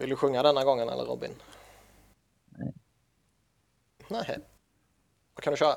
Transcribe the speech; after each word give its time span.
Vill 0.00 0.10
du 0.10 0.16
sjunga 0.16 0.42
denna 0.42 0.64
gången 0.64 0.88
eller 0.88 1.04
Robin? 1.04 1.30
Nej. 2.58 2.72
Nej. 4.08 4.38
Vad 5.34 5.44
kan 5.44 5.52
du 5.52 5.56
köra? 5.56 5.74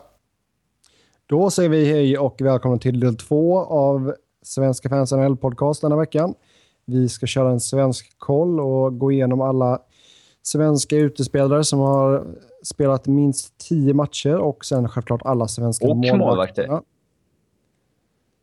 Då 1.26 1.50
säger 1.50 1.70
vi 1.70 1.86
hej 1.86 2.18
och 2.18 2.42
välkomna 2.42 2.78
till 2.78 3.00
del 3.00 3.18
två 3.18 3.60
av 3.60 4.16
Svenska 4.42 4.90
fans 4.90 5.12
NHL 5.12 5.38
podcast 5.38 5.82
denna 5.82 5.96
veckan. 5.96 6.34
Vi 6.86 7.10
ska 7.10 7.26
köra 7.26 7.52
en 7.52 7.60
svensk 7.60 8.20
koll 8.20 8.60
och 8.60 9.00
gå 9.00 9.12
igenom 9.12 9.42
alla 9.42 9.80
svenska 10.42 10.96
utespelare 10.96 11.64
som 11.64 11.80
har 11.80 12.28
spelat 12.64 13.08
minst 13.08 13.58
tio 13.58 13.94
matcher 13.94 14.36
och 14.36 14.66
sen 14.66 14.90
självklart 14.90 15.22
alla 15.26 15.48
svenska 15.48 15.88
Och 15.88 15.98
målvakter. 15.98 16.82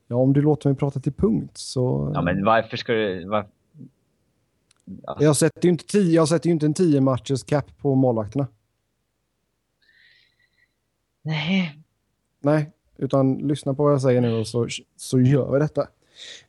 Ja, 0.07 0.17
om 0.17 0.33
du 0.33 0.43
låter 0.43 0.69
mig 0.69 0.77
prata 0.77 1.01
till 1.01 1.13
punkt 1.13 1.59
så... 1.59 2.13
Ja, 2.15 2.23
men 2.23 2.45
varför 2.45 2.77
ska 2.77 2.93
du... 2.93 3.29
Var... 3.29 3.47
Alltså, 5.07 5.25
Jag 5.25 5.37
sätter 5.37 5.65
ju 5.65 5.69
inte, 5.69 5.87
tio, 5.87 6.15
jag 6.15 6.29
sätter 6.29 6.51
inte 6.51 6.67
en 6.67 6.75
tio 6.75 7.01
matchers 7.01 7.45
cap 7.45 7.79
på 7.79 7.95
målvakterna. 7.95 8.47
nej. 11.23 11.79
Nej, 12.41 12.71
utan 12.97 13.35
lyssna 13.35 13.75
på 13.75 13.85
vad 13.85 13.93
jag 13.93 14.03
säger 14.03 14.21
nu 14.21 14.33
och 14.33 14.47
så, 14.47 14.69
så 14.97 15.21
gör 15.21 15.53
vi 15.53 15.59
detta. 15.59 15.89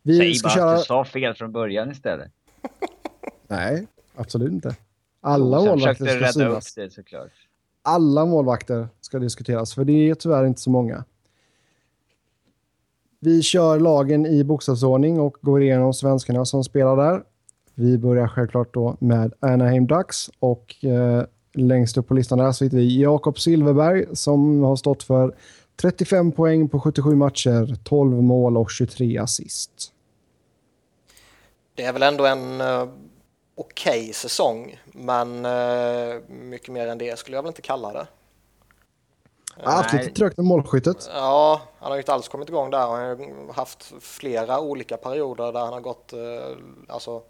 Vi 0.02 0.18
Säg 0.18 0.34
ska 0.34 0.48
bara 0.48 0.56
köra... 0.56 0.72
att 0.72 0.80
du 0.80 0.84
sa 0.86 1.06
fel 1.06 1.34
från 1.34 1.52
början 1.52 1.92
istället. 1.92 2.32
Nej, 3.48 3.88
absolut 4.16 4.52
inte. 4.52 4.76
Alla 5.22 5.62
målvakter 5.62 6.06
ska 6.06 6.16
rädda 6.16 6.28
upp 6.28 6.34
synas. 6.34 6.74
det 6.74 6.94
såklart. 6.94 7.32
Alla 7.82 8.26
målvakter 8.26 8.88
ska 9.02 9.20
diskuteras, 9.20 9.74
för 9.74 9.86
det 9.86 10.10
är 10.10 10.16
tyvärr 10.16 10.46
inte 10.46 10.62
så 10.62 10.70
många. 10.70 11.04
Vi 13.20 13.42
kör 13.42 13.80
lagen 13.80 14.26
i 14.26 14.44
bokstavsordning 14.44 15.20
och 15.20 15.38
går 15.42 15.62
igenom 15.62 15.94
svenskarna 15.94 16.46
som 16.46 16.64
spelar 16.64 16.96
där. 16.96 17.24
Vi 17.80 17.98
börjar 17.98 18.28
självklart 18.28 18.74
då 18.74 18.98
med 19.00 19.34
Anaheim 19.40 19.88
Ducks 19.88 20.30
och 20.40 20.86
eh, 20.86 21.24
längst 21.54 21.98
upp 21.98 22.08
på 22.08 22.14
listan 22.14 22.38
där 22.38 22.52
så 22.52 22.64
hittar 22.64 22.78
vi 22.78 23.02
Jakob 23.02 23.40
Silverberg 23.40 24.06
som 24.14 24.64
har 24.64 24.76
stått 24.76 25.04
för 25.04 25.36
35 25.82 26.32
poäng 26.32 26.70
på 26.70 26.80
77 26.80 27.16
matcher, 27.16 27.76
12 27.84 28.22
mål 28.22 28.58
och 28.58 28.72
23 28.72 29.18
assist. 29.18 29.72
Det 31.76 31.84
är 31.84 31.94
väl 31.94 32.04
ändå 32.04 32.26
en 32.26 32.62
uh, 32.62 32.90
okej 33.56 34.14
säsong, 34.14 34.80
men 34.86 35.46
uh, 35.46 36.22
mycket 36.30 36.74
mer 36.74 36.88
än 36.88 36.98
det 36.98 37.20
skulle 37.20 37.38
jag 37.38 37.44
väl 37.44 37.50
inte 37.50 37.62
kalla 37.62 37.94
det. 37.94 38.08
Jag 39.58 39.70
har 39.70 39.78
haft 39.78 39.94
lite 39.94 40.10
trögt 40.10 40.38
med 40.38 40.46
målskyttet. 40.46 41.10
Ja, 41.14 41.62
han 41.80 41.92
har 41.92 41.96
ju 41.96 42.02
inte 42.02 42.14
alls 42.14 42.28
kommit 42.28 42.50
igång 42.50 42.72
där. 42.72 42.80
Han 42.80 42.90
har 42.98 43.54
haft 43.54 43.94
flera 44.00 44.60
olika 44.60 44.98
perioder 44.98 45.54
där 45.54 45.60
han 45.60 45.74
har 45.74 45.82
gått 45.82 46.14
eh, 46.14 46.20
alltså, 46.88 47.22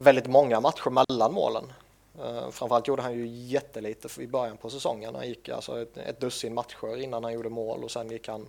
väldigt 0.00 0.26
många 0.26 0.60
matcher 0.60 0.90
mellan 0.90 1.32
målen. 1.32 1.72
Uh, 2.18 2.50
framförallt 2.50 2.88
gjorde 2.88 3.02
han 3.02 3.14
ju 3.14 3.26
jättelite 3.26 4.22
i 4.22 4.26
början 4.26 4.56
på 4.56 4.70
säsongen. 4.70 5.14
Han 5.14 5.28
gick 5.28 5.48
alltså 5.48 5.82
ett, 5.82 5.96
ett 5.96 6.20
dussin 6.20 6.54
matcher 6.54 6.96
innan 6.96 7.24
han 7.24 7.32
gjorde 7.32 7.48
mål 7.48 7.84
och 7.84 7.90
sen 7.90 8.10
gick 8.10 8.28
han 8.28 8.48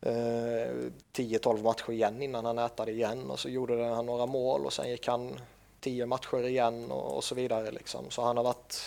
eh, 0.00 0.12
uh, 0.12 0.90
10-12 1.12 1.62
matcher 1.62 1.90
igen 1.90 2.22
innan 2.22 2.44
han 2.44 2.58
ätade 2.58 2.92
igen 2.92 3.30
och 3.30 3.38
så 3.38 3.48
gjorde 3.48 3.84
han 3.84 4.06
några 4.06 4.26
mål 4.26 4.66
och 4.66 4.72
sen 4.72 4.90
gick 4.90 5.08
han 5.08 5.40
10 5.80 6.06
matcher 6.06 6.46
igen 6.46 6.90
och, 6.90 7.16
och 7.16 7.24
så 7.24 7.34
vidare 7.34 7.70
liksom. 7.70 8.10
Så 8.10 8.22
han 8.22 8.36
har 8.36 8.44
varit 8.44 8.80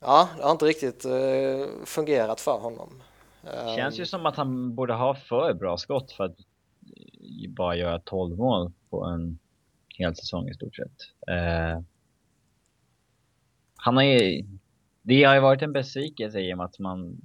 Ja, 0.00 0.28
det 0.36 0.42
har 0.42 0.50
inte 0.50 0.66
riktigt 0.66 1.06
uh, 1.06 1.66
fungerat 1.84 2.40
för 2.40 2.58
honom. 2.58 3.02
Känns 3.76 3.98
ju 3.98 4.06
som 4.06 4.26
att 4.26 4.36
han 4.36 4.74
borde 4.74 4.94
ha 4.94 5.14
för 5.14 5.54
bra 5.54 5.76
skott 5.76 6.12
för 6.12 6.24
att 6.24 6.36
bara 7.48 7.76
göra 7.76 8.00
12 8.00 8.36
mål 8.36 8.72
på 8.90 9.04
en 9.04 9.38
hel 9.98 10.16
säsong 10.16 10.48
i 10.48 10.54
stort 10.54 10.76
sett. 10.76 11.28
Eh, 11.28 11.80
han 13.76 13.96
har 13.96 14.02
ju... 14.02 14.44
Det 15.02 15.24
har 15.24 15.34
ju 15.34 15.40
varit 15.40 15.62
en 15.62 15.72
besvikelse 15.72 16.40
i 16.40 16.54
och 16.54 16.56
med 16.56 16.66
att 16.66 16.78
man 16.78 17.20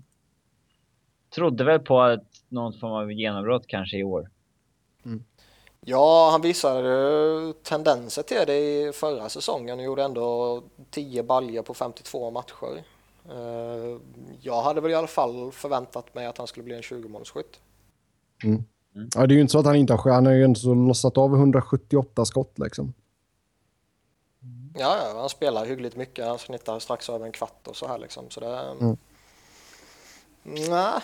trodde 1.35 1.63
väl 1.63 1.79
på 1.79 2.01
att 2.01 2.23
någon 2.49 2.73
form 2.73 2.91
av 2.91 3.11
genombrott 3.11 3.67
kanske 3.67 3.97
i 3.97 4.03
år. 4.03 4.29
Ja, 5.85 6.29
han 6.31 6.41
visade 6.41 7.53
tendenser 7.63 8.23
till 8.23 8.43
det 8.47 8.57
i 8.57 8.91
förra 8.93 9.29
säsongen 9.29 9.79
och 9.79 9.85
gjorde 9.85 10.03
ändå 10.03 10.63
10 10.89 11.23
baljer 11.23 11.61
på 11.61 11.73
52 11.73 12.31
matcher. 12.31 12.83
Eh, 13.29 13.99
Jag 14.41 14.61
hade 14.61 14.81
väl 14.81 14.91
i 14.91 14.95
alla 14.95 15.07
fall 15.07 15.51
förväntat 15.51 16.15
mig 16.15 16.25
att 16.25 16.37
han 16.37 16.47
skulle 16.47 16.63
bli 16.63 16.75
en 16.75 16.81
20-målsskytt. 16.81 17.59
Ja, 18.93 19.27
det 19.27 19.33
är 19.33 19.35
ju 19.35 19.41
inte 19.41 19.51
så 19.51 19.59
att 19.59 19.65
han 19.65 19.75
inte 19.75 19.93
har 19.93 20.11
Han 20.11 20.25
har 20.25 20.33
ju 20.33 20.43
ändå 20.43 20.59
så 20.59 20.73
lossat 20.73 21.17
av 21.17 21.33
178 21.35 22.25
skott 22.25 22.59
liksom. 22.59 22.93
Ja, 24.77 24.97
ja, 24.97 25.19
han 25.19 25.29
spelar 25.29 25.65
hyggligt 25.65 25.95
mycket. 25.95 26.25
Han 26.25 26.39
snittar 26.39 26.79
strax 26.79 27.09
över 27.09 27.25
en 27.25 27.31
kvart 27.31 27.67
och 27.67 27.75
så 27.75 27.87
här 27.87 27.97
liksom. 27.97 28.29
Så 28.29 28.39
det... 28.39 28.59
Mm. 28.81 28.97
Nej, 30.69 31.01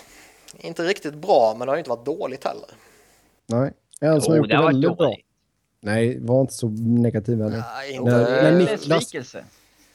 inte 0.57 0.83
riktigt 0.83 1.15
bra, 1.15 1.55
men 1.57 1.65
det 1.65 1.71
har 1.71 1.75
ju 1.75 1.79
inte 1.79 1.89
varit 1.89 2.05
dåligt 2.05 2.43
heller. 2.43 2.69
Nej. 3.45 3.73
En 4.01 4.21
som 4.21 4.31
har 4.31 4.37
gjort 4.37 4.49
det 4.49 4.57
väldigt 4.57 4.97
bra. 4.97 5.15
Nej, 5.81 6.19
var 6.19 6.41
inte 6.41 6.53
så 6.53 6.67
negativ 6.69 7.41
heller. 7.41 7.63
Nej, 7.75 7.93
inte... 7.93 8.11
men 8.11 8.61
Eh, 8.61 8.67
Niklas-. 8.67 9.35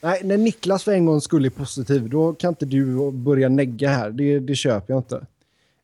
Nej, 0.01 0.21
när 0.23 0.37
Niklas 0.37 0.83
för 0.83 0.91
en 0.91 1.05
gång 1.05 1.21
skulle 1.21 1.47
är 1.47 1.49
positiv, 1.49 2.09
då 2.09 2.33
kan 2.33 2.49
inte 2.49 2.65
du 2.65 3.11
börja 3.11 3.49
negga 3.49 3.89
här. 3.89 4.09
Det, 4.09 4.39
det 4.39 4.55
köper 4.55 4.93
jag 4.93 4.99
inte. 4.99 5.25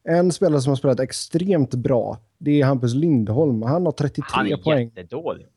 En 0.04 0.32
spelare 0.32 0.62
som 0.62 0.70
har 0.72 0.76
spelat 0.76 1.00
extremt 1.00 1.74
bra, 1.76 2.18
det 2.38 2.62
är 2.62 2.66
Hampus 2.66 2.94
Lindholm. 2.94 3.62
Han 3.62 3.86
har 3.86 3.92
33 3.92 4.24
Han 4.28 4.48
är 4.48 4.58
poäng 4.58 4.92
jättedålig. 4.96 5.48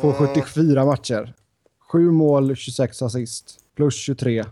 på 0.00 0.12
74 0.12 0.84
matcher. 0.84 1.34
7 1.78 2.10
mål, 2.10 2.56
26 2.56 3.02
assist, 3.02 3.58
plus 3.74 3.94
23. 3.96 4.44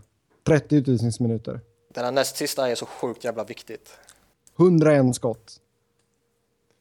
30 0.43 0.75
utvisningsminuter. 0.75 1.61
Den 1.93 2.03
här 2.05 2.11
näst 2.11 2.35
sista 2.37 2.69
är 2.69 2.75
så 2.75 2.85
sjukt 2.85 3.23
jävla 3.23 3.43
viktigt. 3.43 3.89
101 4.59 5.15
skott. 5.15 5.59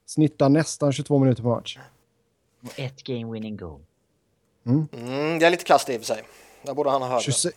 Snittar 0.06 0.48
nästan 0.48 0.92
22 0.92 1.18
minuter 1.18 1.42
per 1.42 1.50
match. 1.50 1.78
Och 2.62 2.78
ett 2.80 3.02
game 3.04 3.32
winning 3.32 3.56
goal. 3.56 3.80
Mm, 4.66 4.88
det 5.38 5.46
är 5.46 5.50
lite 5.50 5.64
kast 5.64 5.88
i 5.90 5.96
och 5.96 6.00
för 6.00 6.06
sig. 6.06 6.22
Där 6.62 6.74
borde 6.74 6.90
han 6.90 7.02
ha 7.02 7.08
högre. 7.08 7.22
26 7.22 7.56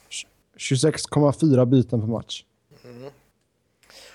26,4 0.58 1.66
byten 1.66 2.02
per 2.02 2.08
match. 2.08 2.44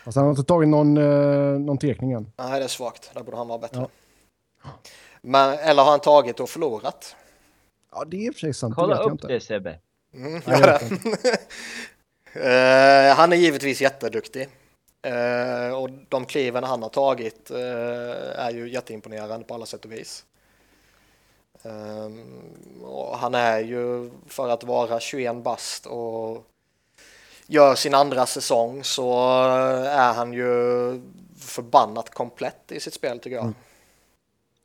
Alltså 0.04 0.20
han 0.20 0.26
har 0.26 0.30
inte 0.30 0.42
tagit 0.44 0.68
någon, 0.68 0.96
eh, 0.96 1.60
någon 1.60 1.78
tekning 1.78 2.12
än. 2.12 2.32
Nej, 2.36 2.58
det 2.58 2.64
är 2.64 2.68
svagt. 2.68 3.10
Där 3.14 3.22
borde 3.22 3.36
han 3.36 3.48
vara 3.48 3.58
bättre. 3.58 3.86
Men, 5.22 5.58
eller 5.58 5.82
har 5.82 5.90
han 5.90 6.00
tagit 6.00 6.40
och 6.40 6.48
förlorat? 6.50 7.16
Ja, 7.92 8.04
det 8.04 8.16
är 8.16 8.20
i 8.26 8.30
och 8.30 8.34
för 8.34 8.40
sig 8.40 8.54
sant. 8.54 8.74
det 8.76 8.80
Kolla 8.80 8.96
jag 8.96 9.04
upp 9.06 9.12
inte. 9.12 9.26
det 9.26 9.40
Sebbe. 9.40 9.78
Mm, 10.14 10.42
Ja, 10.46 10.58
det. 10.58 10.80
Eh, 12.32 13.14
han 13.16 13.32
är 13.32 13.36
givetvis 13.36 13.80
jätteduktig. 13.82 14.48
Eh, 15.02 15.74
och 15.78 15.90
de 16.08 16.24
kliven 16.24 16.64
han 16.64 16.82
har 16.82 16.88
tagit 16.88 17.50
eh, 17.50 18.40
är 18.44 18.50
ju 18.50 18.70
jätteimponerande 18.72 19.44
på 19.46 19.54
alla 19.54 19.66
sätt 19.66 19.84
och 19.84 19.92
vis. 19.92 20.24
Ehm, 21.62 22.42
och 22.82 23.18
han 23.18 23.34
är 23.34 23.60
ju 23.60 24.10
för 24.26 24.48
att 24.48 24.64
vara 24.64 25.00
21 25.00 25.36
bast 25.36 25.86
och 25.86 26.44
gör 27.50 27.74
sin 27.74 27.94
andra 27.94 28.26
säsong 28.26 28.84
så 28.84 29.12
är 29.84 30.14
han 30.14 30.32
ju 30.32 30.46
förbannat 31.36 32.10
komplett 32.10 32.72
i 32.72 32.80
sitt 32.80 32.94
spel 32.94 33.18
tycker 33.18 33.36
jag. 33.36 33.52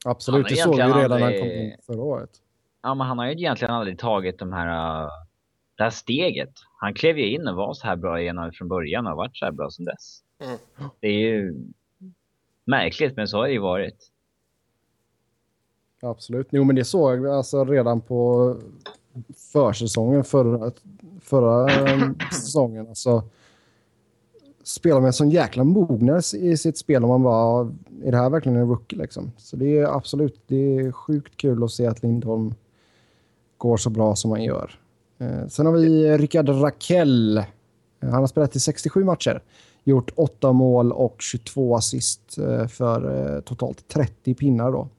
Absolut, 0.05 0.45
Han 0.45 0.55
det 0.55 0.61
såg 0.61 0.75
vi 0.75 0.81
redan 0.81 0.91
när 0.91 1.19
han 1.19 1.19
kom 1.19 1.41
aldrig- 1.41 1.71
in 1.71 1.77
förra 1.85 2.01
året. 2.01 2.29
Ja, 2.81 2.93
men 2.95 3.07
han 3.07 3.17
har 3.17 3.25
ju 3.25 3.31
egentligen 3.31 3.73
aldrig 3.73 3.99
tagit 3.99 4.39
de 4.39 4.53
här, 4.53 5.03
uh, 5.03 5.09
det 5.77 5.83
här 5.83 5.89
steget. 5.89 6.53
Han 6.79 6.93
klev 6.93 7.17
ju 7.17 7.33
in 7.35 7.47
och 7.47 7.55
var 7.55 7.73
så 7.73 7.87
här 7.87 7.95
bra 7.95 8.21
igen 8.21 8.51
från 8.53 8.67
början 8.67 9.05
och 9.05 9.11
har 9.11 9.17
varit 9.17 9.37
så 9.37 9.45
här 9.45 9.51
bra 9.51 9.69
som 9.69 9.85
dess. 9.85 10.21
Mm. 10.39 10.57
Det 10.99 11.07
är 11.07 11.19
ju 11.19 11.55
märkligt, 12.65 13.15
men 13.15 13.27
så 13.27 13.37
har 13.37 13.47
det 13.47 13.53
ju 13.53 13.59
varit. 13.59 14.11
Absolut. 16.01 16.47
Jo, 16.51 16.63
men 16.63 16.75
det 16.75 16.85
såg 16.85 17.19
vi 17.19 17.29
alltså 17.29 17.65
redan 17.65 18.01
på 18.01 18.55
försäsongen 19.53 20.23
förra, 20.23 20.71
förra 21.25 21.71
eh, 21.71 22.09
säsongen. 22.31 22.87
Alltså, 22.87 23.23
spelar 24.63 24.99
med 24.99 25.07
en 25.07 25.13
sån 25.13 25.29
jäkla 25.29 25.63
mognad 25.63 26.23
i 26.33 26.57
sitt 26.57 26.77
spel 26.77 27.03
om 27.03 27.09
man 27.09 27.23
bara, 27.23 27.71
är 28.03 28.11
det 28.11 28.17
här 28.17 28.29
verkligen 28.29 28.57
en 28.57 28.67
rookie 28.67 28.99
liksom? 28.99 29.31
Så 29.37 29.55
det 29.55 29.77
är 29.77 29.85
absolut, 29.85 30.41
det 30.47 30.75
är 30.75 30.91
sjukt 30.91 31.37
kul 31.37 31.63
att 31.63 31.71
se 31.71 31.87
att 31.87 32.03
Lindholm 32.03 32.53
går 33.57 33.77
så 33.77 33.89
bra 33.89 34.15
som 34.15 34.31
han 34.31 34.43
gör. 34.43 34.79
Eh, 35.17 35.47
sen 35.47 35.65
har 35.65 35.73
vi 35.73 36.17
Rickard 36.17 36.49
Rakell. 36.49 37.37
Eh, 37.37 37.43
han 38.01 38.13
har 38.13 38.27
spelat 38.27 38.55
i 38.55 38.59
67 38.59 39.03
matcher. 39.03 39.41
Gjort 39.83 40.11
8 40.15 40.51
mål 40.51 40.91
och 40.91 41.15
22 41.19 41.75
assist 41.75 42.35
för 42.69 43.41
totalt 43.41 43.87
30 43.87 44.33
pinnar 44.33 44.71
då. 44.71 44.89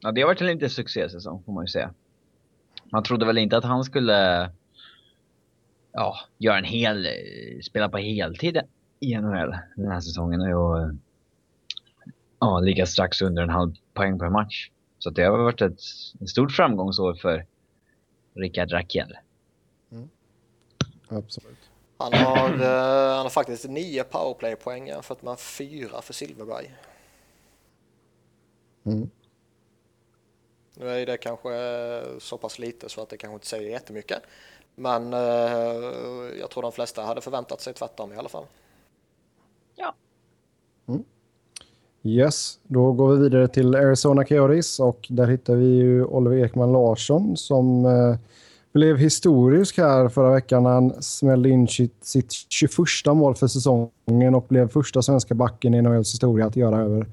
Ja, 0.00 0.12
det 0.12 0.20
har 0.20 0.28
varit 0.28 0.40
en 0.40 0.46
liten 0.46 0.70
succésäsong 0.70 1.42
får 1.46 1.52
man 1.52 1.64
ju 1.64 1.68
säga. 1.68 1.90
Man 2.92 3.02
trodde 3.02 3.26
väl 3.26 3.38
inte 3.38 3.56
att 3.56 3.64
han 3.64 3.84
skulle 3.84 4.50
ja, 5.94 6.16
göra 6.38 6.58
en 6.58 6.64
hel, 6.64 7.06
eh, 7.06 7.60
spela 7.62 7.88
på 7.88 7.98
heltid 7.98 8.60
i 9.00 9.16
NHL 9.16 9.56
den 9.76 9.90
här 9.90 10.00
säsongen 10.00 10.40
och 10.40 10.80
eh, 10.80 10.90
ja, 12.40 12.60
ligga 12.60 12.86
strax 12.86 13.22
under 13.22 13.42
en 13.42 13.50
halv 13.50 13.74
poäng 13.92 14.18
per 14.18 14.30
match. 14.30 14.70
Så 14.98 15.10
det 15.10 15.22
har 15.22 15.38
varit 15.38 15.60
ett, 15.60 15.80
ett 16.20 16.28
stort 16.28 16.52
framgångsår 16.52 17.14
för 17.14 17.46
Rickard 18.34 18.72
Rakell. 18.72 19.16
Absolut. 21.08 21.70
Han 21.98 22.12
har, 22.12 22.48
eh, 22.48 23.14
han 23.14 23.22
har 23.22 23.30
faktiskt 23.30 23.68
nio 23.68 24.04
powerplay-poäng 24.04 24.86
jämfört 24.86 25.22
med 25.22 25.38
fyra 25.38 26.02
för 26.02 26.12
Silverberg. 26.12 26.74
Mm. 28.84 29.10
Nu 30.74 30.88
är 30.88 31.06
det 31.06 31.16
kanske 31.16 31.50
så 32.18 32.38
pass 32.38 32.58
lite 32.58 32.88
så 32.88 33.02
att 33.02 33.08
det 33.08 33.16
kanske 33.16 33.34
inte 33.34 33.46
säger 33.46 33.70
jättemycket. 33.70 34.22
Men 34.74 35.12
eh, 35.12 35.18
jag 36.40 36.50
tror 36.50 36.62
de 36.62 36.72
flesta 36.72 37.02
hade 37.02 37.20
förväntat 37.20 37.60
sig 37.60 37.74
tvärtom 37.74 38.12
i 38.12 38.16
alla 38.16 38.28
fall. 38.28 38.44
Ja. 39.76 39.94
Yes, 42.02 42.58
då 42.62 42.92
går 42.92 43.14
vi 43.14 43.22
vidare 43.22 43.48
till 43.48 43.74
Arizona 43.74 44.24
Coyotes 44.24 44.80
och 44.80 45.06
där 45.08 45.26
hittar 45.26 45.54
vi 45.54 45.66
ju 45.66 46.04
Oliver 46.04 46.44
Ekman 46.44 46.72
Larsson 46.72 47.36
som 47.36 47.84
eh, 47.84 48.16
blev 48.72 48.96
historisk 48.96 49.78
här 49.78 50.08
förra 50.08 50.32
veckan 50.32 50.62
när 50.62 50.70
han 50.70 51.02
smällde 51.02 51.48
in 51.48 51.68
sitt, 51.68 52.04
sitt 52.04 52.32
21 52.48 52.78
mål 53.06 53.34
för 53.34 53.46
säsongen 53.46 54.34
och 54.34 54.46
blev 54.48 54.68
första 54.68 55.02
svenska 55.02 55.34
backen 55.34 55.74
i 55.74 55.82
NHLs 55.82 56.14
historia 56.14 56.46
att 56.46 56.56
göra, 56.56 56.80
över, 56.80 57.06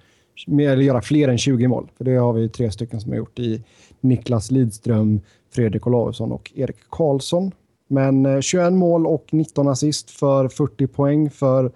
eller 0.47 0.75
göra 0.75 1.01
fler 1.01 1.27
än 1.27 1.37
20 1.37 1.67
mål. 1.67 1.91
För 1.97 2.03
det 2.05 2.15
har 2.15 2.33
vi 2.33 2.49
tre 2.49 2.71
stycken 2.71 3.01
som 3.01 3.11
har 3.11 3.17
gjort 3.17 3.39
i 3.39 3.63
Niklas 4.01 4.51
Lidström, 4.51 5.21
Fredrik 5.49 5.87
Olausson 5.87 6.31
och 6.31 6.51
Erik 6.55 6.77
Karlsson. 6.89 7.51
Men 7.87 8.25
eh, 8.25 8.41
21 8.41 8.73
mål 8.73 9.07
och 9.07 9.25
19 9.31 9.67
assist 9.67 10.09
för 10.11 10.47
40 10.49 10.87
poäng 10.87 11.29
för 11.29 11.71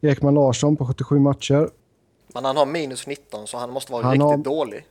Ekman 0.00 0.34
Larsson 0.34 0.76
på 0.76 0.86
77 0.86 1.18
matcher. 1.18 1.68
Men 2.34 2.44
han 2.44 2.56
har 2.56 2.66
minus 2.66 3.06
19 3.06 3.46
så 3.46 3.56
han 3.58 3.70
måste 3.70 3.92
vara 3.92 4.02
Han 4.02 4.12
riktigt 4.12 4.26
har- 4.28 4.36
dålig. 4.36 4.86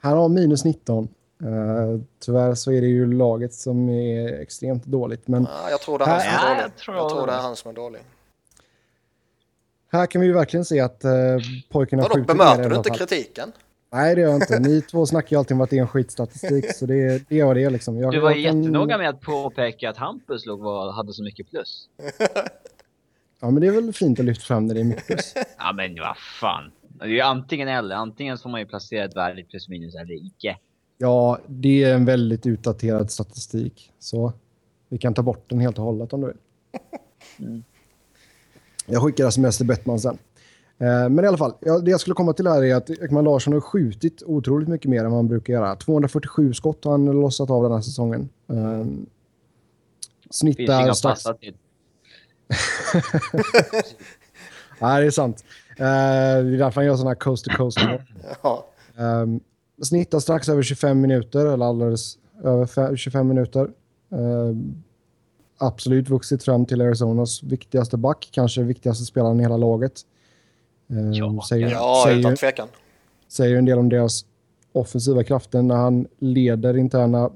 Han 0.00 0.18
har 0.18 0.28
minus 0.28 0.64
19. 0.64 1.08
Uh, 1.42 2.00
tyvärr 2.24 2.54
så 2.54 2.72
är 2.72 2.80
det 2.80 2.86
ju 2.86 3.12
laget 3.12 3.54
som 3.54 3.88
är 3.88 4.40
extremt 4.40 4.84
dåligt. 4.84 5.28
Men 5.28 5.42
Ja, 5.64 5.70
jag 5.70 5.80
tror 5.80 5.98
det 5.98 6.04
är 6.04 6.08
han 6.08 6.20
som 6.20 6.34
är 6.34 6.48
dålig. 6.48 6.62
jag 6.64 6.76
tror- 6.76 6.96
Jag 6.96 7.08
tror 7.10 7.26
det 7.26 7.32
är 7.32 7.36
han 7.40 7.56
som 7.56 7.70
är 7.70 7.74
dålig. 7.74 8.00
här 9.92 10.06
kan 10.06 10.20
vi 10.20 10.26
ju 10.26 10.32
verkligen 10.32 10.64
se 10.64 10.80
att 10.80 11.04
uh, 11.04 11.10
pojkarna 11.70 12.02
Vadå, 12.02 12.14
skjuter 12.14 12.34
mer 12.34 12.44
i 12.44 12.46
bemöter 12.56 12.70
du 12.70 12.76
inte 12.76 12.88
fall. 12.88 12.98
kritiken? 12.98 13.52
Nej, 13.90 14.14
det 14.14 14.20
gör 14.20 14.28
jag 14.28 14.42
inte. 14.42 14.58
Ni 14.58 14.82
två 14.82 15.06
snackar 15.06 15.36
ju 15.36 15.38
alltid 15.38 15.54
om 15.54 15.60
att 15.60 15.70
det 15.70 15.76
är 15.78 15.80
en 15.80 15.88
skitstatistik, 15.88 16.74
så 16.74 16.86
det, 16.86 17.28
det 17.28 17.36
gör 17.36 17.54
det 17.54 17.70
liksom. 17.70 17.98
Jag, 17.98 18.12
Du 18.12 18.20
var 18.20 18.30
jag 18.30 18.44
kan- 18.44 18.62
jättenoga 18.62 18.98
med 18.98 19.08
att 19.08 19.20
påpeka 19.20 19.90
att 19.90 19.96
Hampus 19.96 20.46
låg 20.46 20.60
var, 20.60 20.92
hade 20.92 21.12
så 21.12 21.22
mycket 21.22 21.50
plus. 21.50 21.88
Ja, 23.40 23.50
men 23.50 23.60
det 23.60 23.66
är 23.66 23.70
väl 23.72 23.92
fint 23.92 24.18
att 24.20 24.24
lyfta 24.26 24.44
fram 24.44 24.66
när 24.66 24.74
det 24.74 24.80
är 24.80 24.84
mycket 24.84 25.06
plus. 25.06 25.34
Ja 25.58 25.72
men 25.72 25.94
vad 26.00 26.16
fan. 26.40 26.70
Det 26.88 27.04
är 27.04 27.08
ju 27.08 27.20
antingen 27.20 27.68
eller. 27.68 27.94
Antingen 27.96 28.38
får 28.38 28.50
man 28.50 28.60
ju 28.60 28.66
placera 28.66 29.04
ett 29.04 29.16
värde 29.16 29.42
plus 29.42 29.68
minus 29.68 29.94
eller 29.94 30.26
icke. 30.26 30.58
Ja, 30.98 31.38
det 31.46 31.84
är 31.84 31.94
en 31.94 32.04
väldigt 32.04 32.46
utdaterad 32.46 33.10
statistik. 33.10 33.92
Så 33.98 34.32
vi 34.88 34.98
kan 34.98 35.14
ta 35.14 35.22
bort 35.22 35.44
den 35.50 35.60
helt 35.60 35.78
och 35.78 35.84
hållet 35.84 36.12
om 36.12 36.20
du 36.20 36.26
vill. 36.26 36.36
Mm. 37.48 37.62
Jag 38.86 39.02
skickar 39.02 39.26
sms 39.28 39.56
till 39.56 39.66
Bettman 39.66 40.00
sen. 40.00 40.18
Eh, 40.80 41.08
Men 41.08 41.24
i 41.24 41.28
alla 41.28 41.36
fall, 41.38 41.52
det 41.60 41.90
jag 41.90 42.00
skulle 42.00 42.14
komma 42.14 42.32
till 42.32 42.46
här 42.46 42.64
är 42.64 42.74
att 42.74 42.90
Ekman 42.90 43.24
Larsson 43.24 43.52
har 43.52 43.60
skjutit 43.60 44.22
otroligt 44.26 44.68
mycket 44.68 44.90
mer 44.90 44.98
än 45.04 45.10
vad 45.10 45.18
han 45.18 45.28
brukar 45.28 45.52
göra. 45.52 45.76
247 45.76 46.52
skott 46.54 46.84
har 46.84 46.90
han 46.92 47.04
lossat 47.06 47.50
av 47.50 47.62
den 47.62 47.72
här 47.72 47.80
säsongen. 47.80 48.28
Finns 48.46 49.08
Snittar 50.30 50.82
inga 50.82 50.94
strax... 50.94 51.24
Nej, 54.80 55.00
det 55.00 55.06
är 55.06 55.10
sant. 55.10 55.44
Eh, 55.70 55.76
Det 55.76 55.84
är 55.84 56.58
därför 56.58 56.80
han 56.80 56.86
gör 56.86 56.94
sådana 56.96 57.10
här 57.10 57.14
coast-to-coast 57.14 57.78
mål. 57.88 58.02
Ja. 58.42 58.66
Um, 59.22 59.40
snittar 59.82 60.20
strax 60.20 60.48
över 60.48 60.62
25 60.62 61.00
minuter, 61.00 61.46
eller 61.46 61.66
alldeles 61.66 62.18
över 62.44 62.66
fe- 62.66 62.96
25 62.96 63.28
minuter. 63.28 63.70
Ehm, 64.12 64.82
absolut 65.58 66.08
vuxit 66.10 66.42
fram 66.44 66.66
till 66.66 66.80
Arizonas 66.80 67.42
viktigaste 67.42 67.96
back, 67.96 68.28
kanske 68.32 68.62
viktigaste 68.62 69.04
spelaren 69.04 69.40
i 69.40 69.42
hela 69.42 69.56
laget. 69.56 69.92
Ehm, 70.90 71.12
Ja, 71.12 71.42
säger, 71.48 71.70
Ja, 71.70 72.02
säger, 72.06 72.18
utan 72.18 72.36
tvekan. 72.36 72.68
säger 73.28 73.56
en 73.56 73.64
del 73.64 73.78
om 73.78 73.88
deras 73.88 74.24
offensiva 74.72 75.24
krafter 75.24 75.62
när 75.62 75.74
han 75.76 76.06
leder 76.18 76.76
interna 76.76 77.30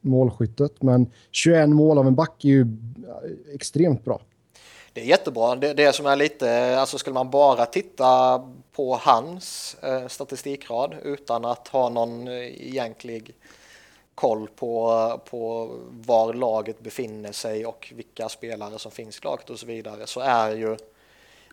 målskyttet. 0.00 0.82
Men 0.82 1.10
21 1.30 1.68
mål 1.68 1.98
av 1.98 2.06
en 2.06 2.14
back 2.14 2.44
är 2.44 2.48
ju 2.48 2.60
eh, 2.60 3.54
extremt 3.54 4.04
bra. 4.04 4.20
Det 4.92 5.00
är 5.00 5.04
jättebra. 5.04 5.56
Det, 5.56 5.74
det 5.74 5.92
som 5.94 6.06
är 6.06 6.16
lite, 6.16 6.78
alltså 6.80 6.98
skulle 6.98 7.14
man 7.14 7.30
bara 7.30 7.66
titta 7.66 8.42
på 8.72 8.94
hans 9.00 9.76
eh, 9.82 10.08
statistikrad 10.08 10.94
utan 11.02 11.44
att 11.44 11.68
ha 11.68 11.88
någon 11.88 12.28
eh, 12.28 12.34
egentlig 12.68 13.34
koll 14.14 14.48
på, 14.56 15.20
på 15.30 15.70
var 15.90 16.34
laget 16.34 16.80
befinner 16.80 17.32
sig 17.32 17.66
och 17.66 17.92
vilka 17.96 18.28
spelare 18.28 18.78
som 18.78 18.90
finns 18.92 19.18
i 19.18 19.20
laget 19.24 19.50
och 19.50 19.58
så 19.58 19.66
vidare 19.66 20.06
så 20.06 20.20
är 20.20 20.50
ju 20.56 20.76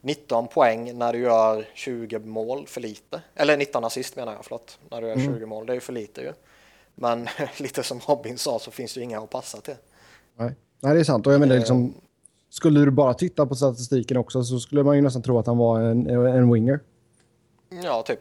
19 0.01 0.47
poäng 0.47 0.97
när 0.97 1.13
du 1.13 1.19
gör 1.19 1.65
20 1.73 2.19
mål 2.19 2.67
för 2.67 2.81
lite. 2.81 3.21
Eller 3.35 3.57
19 3.57 3.83
assist 3.85 4.15
menar 4.15 4.33
jag, 4.33 4.45
förlåt. 4.45 4.79
När 4.91 5.01
du 5.01 5.07
gör 5.07 5.15
20 5.19 5.45
mål, 5.45 5.65
det 5.65 5.71
är 5.73 5.75
ju 5.75 5.81
för 5.81 5.93
lite 5.93 6.21
ju. 6.21 6.33
Men 6.95 7.27
lite 7.59 7.83
som 7.83 7.99
Robin 7.99 8.37
sa 8.37 8.59
så 8.59 8.71
finns 8.71 8.93
det 8.93 8.99
ju 8.99 9.03
inga 9.03 9.19
att 9.19 9.29
passa 9.29 9.61
till. 9.61 9.75
Nej, 10.35 10.55
Nej 10.79 10.93
det 10.93 10.99
är 10.99 11.03
sant. 11.03 11.27
Och 11.27 11.33
jag 11.33 11.39
menar, 11.39 11.55
Eh. 11.55 11.59
liksom, 11.59 11.93
skulle 12.49 12.79
du 12.79 12.91
bara 12.91 13.13
titta 13.13 13.45
på 13.45 13.55
statistiken 13.55 14.17
också 14.17 14.43
så 14.43 14.59
skulle 14.59 14.83
man 14.83 14.95
ju 14.95 15.01
nästan 15.01 15.21
tro 15.21 15.39
att 15.39 15.47
han 15.47 15.57
var 15.57 15.79
en, 15.81 16.09
en 16.09 16.53
winger. 16.53 16.79
Ja, 17.83 18.03
typ. 18.03 18.19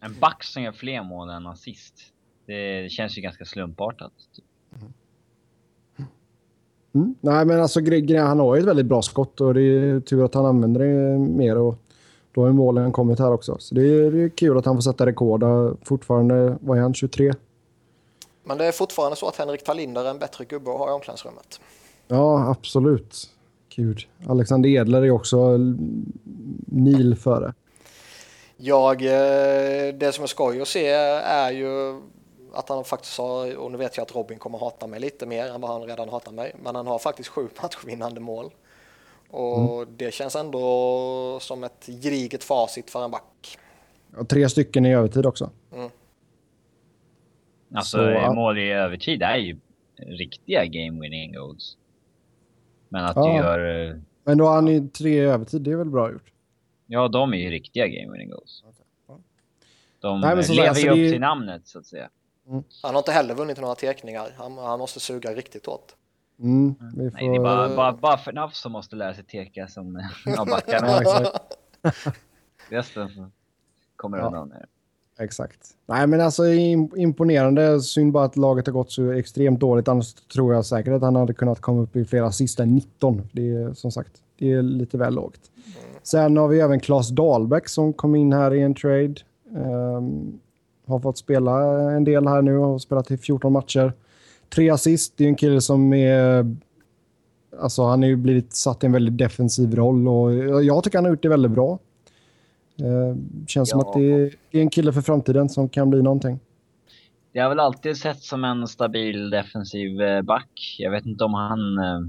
En 0.00 0.18
back 0.20 0.44
som 0.44 0.62
gör 0.62 0.72
fler 0.72 1.02
mål 1.02 1.30
än 1.30 1.46
assist. 1.46 1.94
Det 2.46 2.92
känns 2.92 3.18
ju 3.18 3.22
ganska 3.22 3.44
slumpartat. 3.44 4.12
Typ. 4.36 4.44
Mm. 6.94 7.14
Nej, 7.20 7.44
men 7.44 7.60
alltså 7.60 7.80
han 8.18 8.40
har 8.40 8.54
ju 8.54 8.60
ett 8.60 8.66
väldigt 8.66 8.86
bra 8.86 9.02
skott 9.02 9.40
och 9.40 9.54
det 9.54 9.62
är 9.62 10.00
tur 10.00 10.24
att 10.24 10.34
han 10.34 10.46
använder 10.46 10.80
det 10.80 11.18
mer 11.18 11.56
och 11.58 11.78
då 12.34 12.40
har 12.40 12.48
ju 12.48 12.54
målen 12.54 12.92
kommit 12.92 13.18
här 13.18 13.32
också. 13.32 13.56
Så 13.58 13.74
det 13.74 13.82
är, 13.82 14.10
det 14.10 14.22
är 14.22 14.28
kul 14.28 14.58
att 14.58 14.66
han 14.66 14.76
får 14.76 14.82
sätta 14.82 15.06
rekord. 15.06 15.44
Fortfarande, 15.82 16.58
vad 16.60 16.78
är 16.78 16.82
han, 16.82 16.94
23? 16.94 17.32
Men 18.44 18.58
det 18.58 18.64
är 18.64 18.72
fortfarande 18.72 19.16
så 19.16 19.28
att 19.28 19.36
Henrik 19.36 19.64
Tallinder 19.64 20.04
är 20.04 20.10
en 20.10 20.18
bättre 20.18 20.44
gubbe 20.44 20.70
att 20.70 20.78
ha 20.78 20.90
i 20.90 20.92
omklädningsrummet. 20.92 21.60
Ja, 22.08 22.50
absolut. 22.50 23.30
Gud. 23.76 23.98
Alexander 24.26 24.68
Edler 24.68 25.02
är 25.02 25.10
också 25.10 25.58
mil 26.66 27.16
före. 27.16 27.54
Jag, 28.56 29.02
eh, 29.02 29.94
det 29.94 30.14
som 30.14 30.24
är 30.24 30.26
skoj 30.26 30.60
att 30.60 30.68
se 30.68 30.88
är 30.88 31.50
ju 31.50 32.00
att 32.54 32.68
han 32.68 32.84
faktiskt 32.84 33.18
har, 33.18 33.56
och 33.56 33.70
nu 33.72 33.78
vet 33.78 33.96
jag 33.96 34.02
att 34.04 34.14
Robin 34.14 34.38
kommer 34.38 34.58
hata 34.58 34.86
mig 34.86 35.00
lite 35.00 35.26
mer 35.26 35.46
än 35.46 35.60
vad 35.60 35.70
han 35.70 35.82
redan 35.82 36.08
hatar 36.08 36.32
mig, 36.32 36.52
men 36.62 36.74
han 36.74 36.86
har 36.86 36.98
faktiskt 36.98 37.28
sju 37.28 37.48
matchvinnande 37.62 38.20
mål. 38.20 38.50
Och 39.30 39.86
det 39.88 40.14
känns 40.14 40.36
ändå 40.36 41.38
som 41.40 41.64
ett 41.64 41.86
gediget 41.86 42.44
facit 42.44 42.90
för 42.90 43.04
en 43.04 43.10
back. 43.10 43.58
Och 44.16 44.28
tre 44.28 44.48
stycken 44.48 44.86
i 44.86 44.94
övertid 44.94 45.26
också. 45.26 45.50
Alltså 47.74 47.96
Så, 47.96 48.02
ja. 48.02 48.32
mål 48.32 48.58
i 48.58 48.70
övertid 48.72 49.22
är 49.22 49.36
ju 49.36 49.56
riktiga 49.96 50.64
game 50.64 51.00
winning 51.00 51.32
goals. 51.32 51.76
Men 52.88 53.04
att 53.04 53.16
Ja. 53.16 53.26
du 53.28 53.36
gör... 53.36 53.90
eh, 53.90 53.96
Men 54.24 54.38
då 54.38 54.46
har 54.46 54.54
han 54.54 54.66
ju 54.66 54.88
tre 54.88 55.10
i 55.14 55.18
övertid, 55.18 55.62
det 55.62 55.70
är 55.72 55.76
väl 55.76 55.90
bra 55.90 56.12
gjort? 56.12 56.32
Ja, 56.86 57.08
de 57.08 57.34
är 57.34 57.38
ju 57.38 57.50
riktiga 57.50 57.86
game 57.86 58.12
winning 58.12 58.30
goals. 58.30 58.64
De 60.00 60.20
Nej, 60.20 60.34
men 60.34 60.44
så- 60.44 60.52
lever 60.52 60.68
alltså, 60.68 60.84
ju 60.84 60.90
upp 60.90 60.96
det 60.96 61.06
är- 61.06 61.10
till 61.12 61.20
namnet 61.20 61.66
så 61.66 61.78
att 61.78 61.86
säga. 61.86 62.08
Han 62.82 62.94
har 62.94 62.98
inte 62.98 63.12
heller 63.12 63.34
vunnit 63.34 63.60
några 63.60 63.74
tekningar. 63.74 64.34
Han, 64.36 64.58
han 64.58 64.78
måste 64.78 65.00
suga 65.00 65.30
riktigt 65.34 65.66
hårt. 65.66 65.92
Mm, 66.40 66.74
vi 66.96 67.10
får... 67.10 67.16
Nej, 67.18 67.28
det 67.28 67.36
är 67.36 67.40
bara, 67.40 67.76
bara, 67.76 67.92
bara 67.92 68.18
för 68.18 68.32
Nafs 68.32 68.58
som 68.60 68.72
måste 68.72 68.96
lära 68.96 69.14
sig 69.14 69.24
teka 69.24 69.68
som 69.68 69.96
eh, 70.26 70.40
av 70.40 70.46
backarna. 70.46 70.88
Ja, 70.88 71.00
exakt. 71.00 71.58
Resten 72.68 73.08
kommer 73.96 74.18
Ja. 74.18 74.26
undan. 74.26 74.52
Exakt. 75.18 75.58
Nej, 75.86 76.06
men 76.06 76.20
alltså 76.20 76.42
im- 76.44 76.96
imponerande. 76.98 77.80
Synd 77.80 78.12
bara 78.12 78.24
att 78.24 78.36
laget 78.36 78.66
har 78.66 78.72
gått 78.72 78.92
så 78.92 79.10
extremt 79.12 79.60
dåligt. 79.60 79.88
Annars 79.88 80.14
tror 80.14 80.54
jag 80.54 80.66
säkert 80.66 80.92
att 80.92 81.02
han 81.02 81.16
hade 81.16 81.34
kunnat 81.34 81.60
komma 81.60 81.82
upp 81.82 81.96
i 81.96 82.04
flera 82.04 82.32
sista 82.32 82.64
19. 82.64 83.28
Det 83.32 83.48
är 83.56 83.72
som 83.74 83.90
sagt, 83.92 84.12
det 84.38 84.52
är 84.52 84.62
lite 84.62 84.98
väl 84.98 85.14
lågt. 85.14 85.50
Sen 86.02 86.36
har 86.36 86.48
vi 86.48 86.60
även 86.60 86.80
Claes 86.80 87.08
Dahlbäck 87.08 87.68
som 87.68 87.92
kom 87.92 88.14
in 88.14 88.32
här 88.32 88.54
i 88.54 88.60
en 88.62 88.74
trade. 88.74 89.14
Ehm, 89.56 90.40
har 90.86 90.98
fått 91.00 91.18
spela 91.18 91.52
en 91.92 92.04
del 92.04 92.26
här 92.26 92.42
nu 92.42 92.56
och 92.58 92.82
spelat 92.82 93.10
i 93.10 93.18
14 93.18 93.52
matcher. 93.52 93.92
Tre 94.54 94.70
assist. 94.70 95.14
Det 95.16 95.24
är 95.24 95.28
en 95.28 95.34
kille 95.36 95.60
som 95.60 95.92
är... 95.92 96.46
Alltså 97.60 97.82
han 97.84 98.02
har 98.02 98.08
ju 98.08 98.16
blivit 98.16 98.52
satt 98.52 98.82
i 98.82 98.86
en 98.86 98.92
väldigt 98.92 99.18
defensiv 99.18 99.74
roll 99.74 100.08
och 100.08 100.34
jag 100.64 100.84
tycker 100.84 100.98
han 100.98 101.04
har 101.04 101.10
gjort 101.12 101.22
det 101.22 101.28
väldigt 101.28 101.50
bra. 101.52 101.78
Eh, 102.80 103.16
känns 103.46 103.70
som 103.70 103.80
Ja. 103.80 103.88
att 103.88 103.94
det 103.96 104.12
är, 104.12 104.34
det 104.50 104.58
är 104.58 104.62
en 104.62 104.70
kille 104.70 104.92
för 104.92 105.00
framtiden 105.00 105.48
som 105.48 105.68
kan 105.68 105.90
bli 105.90 106.02
någonting. 106.02 106.40
Det 107.32 107.40
har 107.40 107.48
väl 107.48 107.60
alltid 107.60 107.96
sett 107.96 108.22
som 108.22 108.44
en 108.44 108.68
stabil 108.68 109.30
defensiv 109.30 110.00
eh, 110.02 110.22
back. 110.22 110.76
Jag 110.78 110.90
vet 110.90 111.06
inte 111.06 111.24
om 111.24 111.34
han... 111.34 111.78
eh, 111.78 112.00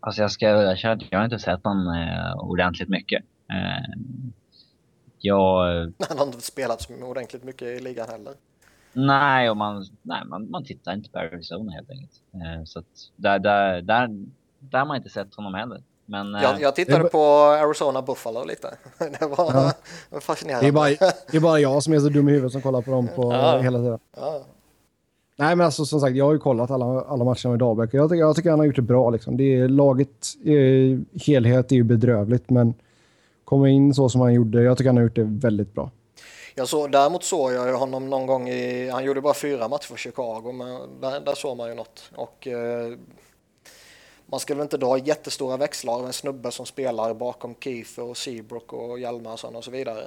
Alltså 0.00 0.20
jag 0.22 0.30
ska 0.30 0.46
erkänna 0.70 0.94
att 0.94 1.02
jag 1.10 1.18
har 1.18 1.24
inte 1.24 1.38
sett 1.38 1.64
honom 1.64 1.94
eh, 1.94 2.44
ordentligt 2.44 2.88
mycket. 2.88 3.22
Eh, 3.50 3.98
Jag... 5.20 5.64
Han 6.08 6.18
har 6.18 6.26
inte 6.26 6.40
spelat 6.40 6.82
så 6.82 6.92
ordentligt 7.04 7.44
mycket 7.44 7.68
i 7.68 7.80
ligan 7.80 8.06
heller. 8.10 8.32
Nej, 8.92 9.50
och 9.50 9.56
man, 9.56 9.86
nej 10.02 10.22
man, 10.26 10.50
man 10.50 10.64
tittar 10.64 10.92
inte 10.94 11.10
på 11.10 11.18
Arizona 11.18 11.72
helt 11.72 11.90
enkelt. 11.90 12.12
Eh, 12.34 12.64
så 12.64 12.78
att 12.78 12.84
där, 13.16 13.38
där, 13.38 13.82
där, 13.82 14.08
där 14.58 14.78
har 14.78 14.86
man 14.86 14.96
inte 14.96 15.08
sett 15.08 15.34
honom 15.34 15.54
heller. 15.54 15.82
Men, 16.06 16.34
eh, 16.34 16.42
Jag, 16.42 16.60
jag 16.60 16.74
tittade 16.76 17.02
det- 17.02 17.08
på 17.08 17.22
Arizona 17.64 18.02
Buffalo 18.02 18.44
lite. 18.44 18.74
Det 19.20 19.26
var 19.26 19.72
Ja. 20.10 20.20
fascinerande. 20.20 20.64
Det 20.66 20.68
är, 20.68 20.72
bara, 20.72 20.88
det 21.30 21.36
är 21.36 21.40
bara 21.40 21.58
jag 21.60 21.82
som 21.82 21.92
är 21.92 21.98
så 22.00 22.08
dum 22.08 22.28
i 22.28 22.32
huvudet 22.32 22.52
som 22.52 22.62
kollar 22.62 22.82
på 22.82 22.90
dem 22.90 23.08
på 23.16 23.32
Ja. 23.32 23.58
hela 23.58 23.78
tiden. 23.78 23.98
Ja. 24.16 24.40
Nej, 25.36 25.56
men 25.56 25.64
alltså 25.64 25.84
som 25.84 26.00
sagt, 26.00 26.16
jag 26.16 26.24
har 26.24 26.32
ju 26.32 26.38
kollat 26.38 26.70
alla, 26.70 26.84
alla 27.02 27.24
matcherna 27.24 27.50
med 27.50 27.58
Dahlbäck. 27.58 27.94
Jag 27.94 28.10
tycker, 28.10 28.20
jag 28.20 28.36
tycker 28.36 28.50
han 28.50 28.58
har 28.58 28.66
gjort 28.66 28.76
det 28.76 28.82
bra. 28.82 29.10
Liksom. 29.10 29.36
Det 29.36 29.54
är, 29.54 29.68
laget 29.68 30.26
i 30.44 30.98
helhet 31.26 31.72
är 31.72 31.76
ju 31.76 31.82
bedrövligt, 31.82 32.50
men 32.50 32.74
komma 33.48 33.68
in 33.68 33.94
så 33.94 34.08
som 34.08 34.20
han 34.20 34.34
gjorde, 34.34 34.62
jag 34.62 34.78
tycker 34.78 34.88
han 34.88 34.96
har 34.96 35.02
gjort 35.02 35.16
det 35.16 35.24
väldigt 35.24 35.74
bra. 35.74 35.90
Jag 36.54 36.68
såg, 36.68 36.92
däremot 36.92 37.24
såg 37.24 37.52
jag 37.52 37.78
honom 37.78 38.10
någon 38.10 38.26
gång 38.26 38.48
i, 38.48 38.88
han 38.88 39.04
gjorde 39.04 39.20
bara 39.20 39.34
fyra 39.34 39.68
matcher 39.68 39.86
för 39.86 39.96
Chicago, 39.96 40.52
men 40.52 41.00
där, 41.00 41.20
där 41.20 41.34
såg 41.34 41.56
man 41.56 41.68
ju 41.68 41.74
något. 41.74 42.10
Och 42.14 42.46
eh, 42.46 42.92
man 44.26 44.40
skulle 44.40 44.56
väl 44.56 44.64
inte 44.64 44.76
dra 44.76 44.98
jättestora 44.98 45.56
växlar 45.56 45.94
av 45.94 46.06
en 46.06 46.12
snubbe 46.12 46.50
som 46.50 46.66
spelar 46.66 47.14
bakom 47.14 47.54
Keefe 47.60 48.02
och 48.02 48.16
Seabrook 48.16 48.72
och 48.72 48.98
Hjalmarsson 49.00 49.56
och 49.56 49.64
så 49.64 49.70
vidare. 49.70 50.02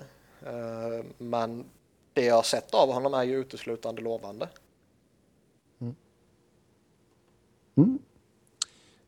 Eh, 0.45 1.05
men 1.17 1.65
det 2.13 2.25
jag 2.25 2.35
har 2.35 2.43
sett 2.43 2.73
av 2.73 2.93
honom 2.93 3.13
är 3.13 3.23
ju 3.23 3.39
uteslutande 3.39 4.01
lovande. 4.01 4.47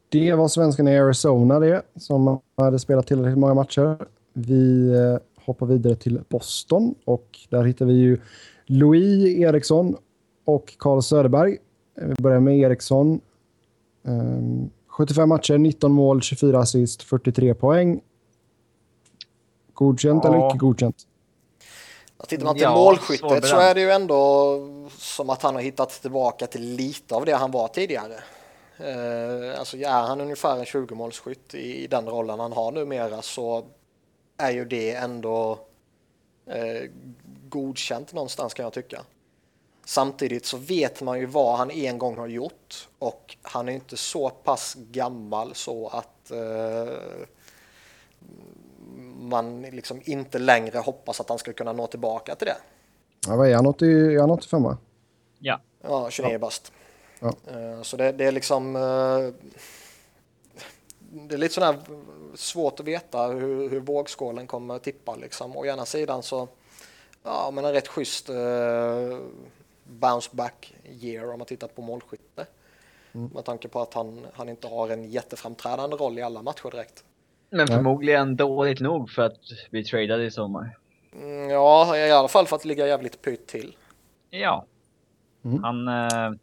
Det 0.10 0.34
var 0.34 0.48
svenskarna 0.48 0.92
i 0.92 1.00
Arizona 1.00 1.60
det, 1.60 1.82
som 1.96 2.40
hade 2.58 2.80
spelat 2.80 3.08
tillräckligt 3.08 3.38
många 3.38 3.54
matcher. 3.54 4.08
Vi 4.34 4.90
eh, 4.90 5.18
hoppar 5.46 5.66
vidare 5.66 5.96
till 5.96 6.22
Boston 6.30 6.96
och 7.06 7.40
där 7.50 7.64
hittar 7.64 7.86
vi 7.86 7.94
ju 7.94 8.18
Louis 8.66 9.38
Eriksson 9.40 9.98
och 10.46 10.74
Carl 10.80 11.02
Söderberg. 11.02 11.58
Eh, 12.02 12.08
Vi 12.08 12.16
börjar 12.24 12.40
med 12.40 12.58
Eriksson. 12.58 13.22
Ehm, 14.06 14.70
75 14.88 15.30
matcher, 15.30 15.58
19 15.58 15.92
mål, 15.92 16.22
24 16.22 16.60
assist, 16.60 17.04
43 17.04 17.54
poäng. 17.54 18.02
Godkänt 19.74 20.24
Ja. 20.24 20.36
eller 20.36 20.48
icke 20.50 20.58
godkänt? 20.58 20.96
Tittar 22.28 22.46
man 22.46 22.54
till 22.56 22.64
Ja, 22.64 22.76
målskyttet 22.76 23.46
så 23.46 23.56
är 23.56 23.76
det 23.76 23.82
ju 23.82 23.90
ändå 23.92 24.58
som 24.98 25.30
att 25.30 25.42
han 25.42 25.56
har 25.56 25.62
hittat 25.62 25.90
tillbaka 25.90 26.48
till 26.48 26.62
lite 26.76 27.16
av 27.16 27.26
det 27.26 27.32
han 27.36 27.52
var 27.52 27.68
tidigare. 27.68 28.14
Eh, 28.78 29.60
alltså 29.60 29.78
är 29.78 29.90
han 30.08 30.22
ungefär 30.22 30.58
en 30.60 30.66
20-målsskytt 30.66 31.56
i, 31.56 31.84
i 31.84 31.88
den 31.88 32.06
rollen 32.06 32.40
han 32.40 32.54
har 32.54 32.72
numera 32.72 33.22
så 33.22 33.64
är 34.38 34.52
ju 34.52 34.66
det 34.66 34.96
ändå 34.96 35.60
eh, 36.46 36.90
godkänt 37.50 38.14
någonstans 38.14 38.54
kan 38.54 38.64
jag 38.64 38.74
tycka. 38.74 39.02
Samtidigt 39.86 40.46
så 40.46 40.58
vet 40.58 41.02
man 41.02 41.20
ju 41.20 41.26
vad 41.26 41.58
han 41.58 41.72
en 41.72 41.98
gång 41.98 42.18
har 42.18 42.28
gjort 42.28 42.88
och 43.00 43.38
han 43.42 43.70
är 43.70 43.74
inte 43.74 43.98
så 43.98 44.30
pass 44.30 44.76
gammal 44.92 45.56
så 45.56 45.88
att 45.88 46.32
eh, 46.32 46.98
man 49.20 49.62
liksom 49.62 50.02
inte 50.04 50.40
längre 50.40 50.78
hoppas 50.78 51.20
att 51.22 51.30
han 51.30 51.38
ska 51.38 51.54
kunna 51.54 51.74
nå 51.74 51.88
tillbaka 51.88 52.36
till 52.36 52.48
det. 52.48 52.58
Ja, 53.28 53.36
vad 53.36 53.50
är 53.50 53.56
han? 53.56 53.66
80, 53.66 53.86
är 53.86 54.20
han 54.20 54.32
85? 54.32 54.64
va? 54.64 54.78
ja. 55.40 55.60
Ja, 55.82 56.10
29 56.10 56.38
bast. 56.38 56.72
Ja. 57.20 57.28
Eh, 57.28 57.82
Så 57.82 57.98
det, 57.98 58.12
det 58.12 58.26
är 58.26 58.32
liksom... 58.32 58.76
eh, 61.14 61.24
Det 61.28 61.36
är 61.36 61.38
lite 61.38 61.54
sådär 61.54 61.78
svårt 62.36 62.80
att 62.80 62.86
veta 62.86 63.28
hur, 63.28 63.70
hur 63.70 63.80
vågskålen 63.80 64.48
kommer 64.48 64.76
att 64.76 64.84
tippa 64.84 65.16
liksom. 65.16 65.58
Å 65.58 65.66
ena 65.66 65.86
sidan 65.86 66.24
så, 66.24 66.48
ja 67.24 67.52
men 67.54 67.66
en 67.66 67.74
rätt 67.74 67.88
schysst 67.88 68.30
uh, 68.30 69.20
bounce 69.84 70.30
back 70.32 70.74
year 71.02 71.32
om 71.32 71.38
man 71.40 71.46
tittar 71.46 71.68
på 71.68 71.82
målskytte. 71.82 72.46
Med 73.34 73.46
tanke 73.46 73.68
på 73.68 73.82
att 73.82 73.94
han, 73.94 74.26
han 74.34 74.50
inte 74.50 74.68
har 74.68 74.90
en 74.90 75.12
jätteframträdande 75.12 75.96
roll 75.96 76.20
i 76.20 76.22
alla 76.22 76.42
matcher 76.42 76.72
direkt. 76.72 77.04
Men 77.50 77.68
förmodligen 77.68 78.36
dåligt 78.36 78.80
nog 78.80 79.10
för 79.10 79.22
att 79.22 79.40
bli 79.72 79.84
tradad 79.84 80.22
i 80.22 80.32
sommar. 80.32 80.78
Mm, 81.22 81.50
Ja, 81.50 81.98
i 81.98 82.12
alla 82.12 82.28
fall 82.28 82.48
för 82.48 82.56
att 82.56 82.66
ligga 82.66 82.88
jävligt 82.88 83.22
pytt 83.22 83.48
till. 83.48 83.76
Ja. 84.30 84.66
Mm. 85.44 85.64
Han... 85.64 85.88
Eh, 85.88 86.40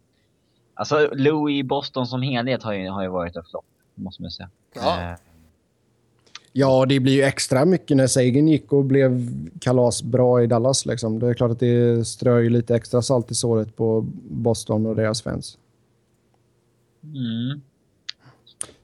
alltså 0.73 1.09
Louis 1.13 1.59
i 1.59 1.63
Boston 1.63 2.07
som 2.07 2.21
helhet 2.21 2.63
har 2.63 2.73
ju, 2.73 2.89
har 2.89 3.03
ju 3.03 3.09
varit 3.09 3.35
en 3.35 3.43
flopp. 3.43 3.65
Måste 3.95 4.21
man 4.21 4.31
säga. 4.31 4.49
Ja. 4.75 5.11
Eh, 5.11 5.17
Ja, 6.53 6.85
det 6.85 6.99
blir 6.99 7.13
ju 7.13 7.21
extra 7.23 7.65
mycket 7.65 7.97
när 7.97 8.07
Sagan 8.07 8.47
gick 8.47 8.73
och 8.73 8.85
blev 8.85 9.27
kalasbra 9.59 10.43
i 10.43 10.47
Dallas. 10.47 10.85
Liksom. 10.85 11.19
Det 11.19 11.27
är 11.27 11.33
klart 11.33 11.51
att 11.51 11.59
det 11.59 12.07
strör 12.07 12.39
ju 12.39 12.49
lite 12.49 12.75
extra 12.75 13.01
salt 13.01 13.31
i 13.31 13.35
såret 13.35 13.75
på 13.75 14.05
Boston 14.29 14.85
och 14.85 14.95
deras 14.95 15.21
fans. 15.21 15.57
mm. 17.03 17.61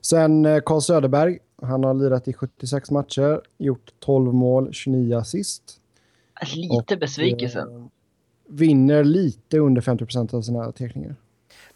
Sen 0.00 0.46
eh, 0.46 0.60
Carl 0.66 0.80
Söderberg. 0.80 1.38
Han 1.62 1.84
har 1.84 1.94
lirat 1.94 2.28
i 2.28 2.32
76 2.32 2.90
matcher, 2.90 3.40
gjort 3.58 3.92
12 3.98 4.34
mål, 4.34 4.72
29 4.72 5.16
assist. 5.16 5.80
Lite 6.54 6.96
besvikelsen. 6.96 7.76
Eh, 7.76 7.86
vinner 8.46 9.04
lite 9.04 9.58
under 9.58 9.82
50% 9.82 10.34
av 10.34 10.42
sina 10.42 10.72
teckningar. 10.72 11.16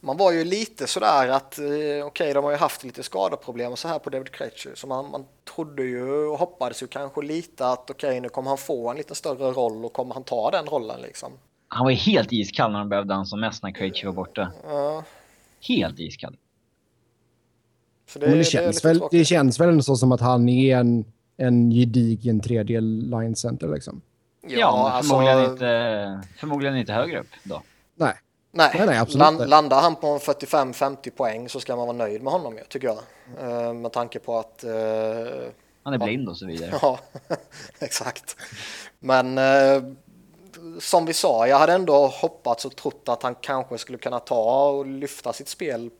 Man 0.04 0.16
var 0.16 0.32
ju 0.32 0.44
lite 0.44 0.86
sådär 0.86 1.28
att 1.28 1.58
eh, 1.58 2.06
okej, 2.06 2.34
de 2.34 2.44
har 2.44 2.50
ju 2.50 2.56
haft 2.56 2.84
lite 2.84 3.02
skadeproblem 3.02 3.72
och 3.72 3.78
så 3.78 3.88
här 3.88 3.98
på 3.98 4.10
David 4.10 4.30
Krejci. 4.30 4.68
Så 4.74 4.86
man, 4.86 5.10
man 5.10 5.24
trodde 5.54 5.82
ju 5.82 6.26
och 6.26 6.38
hoppades 6.38 6.82
ju 6.82 6.86
kanske 6.86 7.22
lite 7.22 7.66
att 7.66 7.90
okej, 7.90 8.20
nu 8.20 8.28
kommer 8.28 8.48
han 8.48 8.58
få 8.58 8.90
en 8.90 8.96
lite 8.96 9.14
större 9.14 9.50
roll 9.50 9.84
och 9.84 9.92
kommer 9.92 10.14
han 10.14 10.24
ta 10.24 10.50
den 10.50 10.66
rollen 10.66 11.00
liksom. 11.00 11.32
Han 11.68 11.84
var 11.84 11.90
ju 11.90 11.96
helt 11.96 12.32
iskall 12.32 12.72
när 12.72 12.78
de 12.78 12.88
behövde 12.88 13.14
han 13.14 13.26
som 13.26 13.40
mest 13.40 13.62
när 13.62 13.70
Krejci 13.70 14.06
var 14.06 14.12
borta. 14.12 14.52
Ja, 14.64 15.04
Helt 15.68 15.98
iskall. 15.98 16.36
så 18.06 18.18
Men 18.18 18.30
det, 18.30 18.44
känns 18.44 18.76
lite 18.76 18.88
väl, 18.88 19.02
det 19.10 19.24
känns 19.24 19.60
väl 19.60 19.68
ändå 19.68 19.82
så 19.82 19.96
som 19.96 20.12
att 20.12 20.20
han 20.20 20.48
är 20.48 20.76
en, 20.76 21.04
en 21.36 21.70
gedigen 21.70 22.40
tredje 22.40 22.80
line 22.80 23.36
center. 23.36 23.68
Liksom. 23.68 24.00
Ja, 24.48 24.76
men 24.76 24.92
alltså, 24.92 25.14
förmodligen, 25.14 25.50
inte, 25.50 26.20
förmodligen 26.36 26.76
inte 26.76 26.92
högre 26.92 27.20
upp 27.20 27.30
då. 27.44 27.62
Nej, 27.94 28.14
Nej, 28.54 28.70
Nej, 28.74 28.86
nej, 28.86 28.98
absolut 28.98 29.18
Land, 29.18 29.48
landar 29.48 29.80
han 29.80 29.96
på 29.96 30.06
en 30.06 30.18
45-50 30.18 31.10
poäng 31.10 31.48
så 31.48 31.60
ska 31.60 31.76
man 31.76 31.86
vara 31.86 31.96
nöjd 31.96 32.22
med 32.22 32.32
honom, 32.32 32.58
tycker 32.68 32.86
jag. 32.88 32.98
Eh, 33.40 33.72
med 33.72 33.92
tanke 33.92 34.18
på 34.18 34.38
att... 34.38 34.64
eh, 34.64 34.72
Han 35.82 35.94
är 35.94 35.98
blind 35.98 36.28
och 36.28 36.36
så 36.36 36.46
vidare. 36.46 36.70
Ja, 36.82 36.98
exakt. 37.78 38.36
Men 38.98 39.38
eh, 39.38 39.82
som 40.80 41.06
vi 41.06 41.12
sa, 41.12 41.46
jag 41.48 41.58
hade 41.58 41.72
ändå 41.72 42.06
hoppats 42.06 42.64
och 42.64 42.76
trott 42.76 43.08
att 43.08 43.22
han 43.22 43.34
kanske 43.34 43.78
skulle 43.78 43.98
kunna 43.98 44.20
ta 44.20 44.68
och 44.68 44.86
lyfta 44.86 45.32
sitt 45.32 45.48
spel 45.48 45.90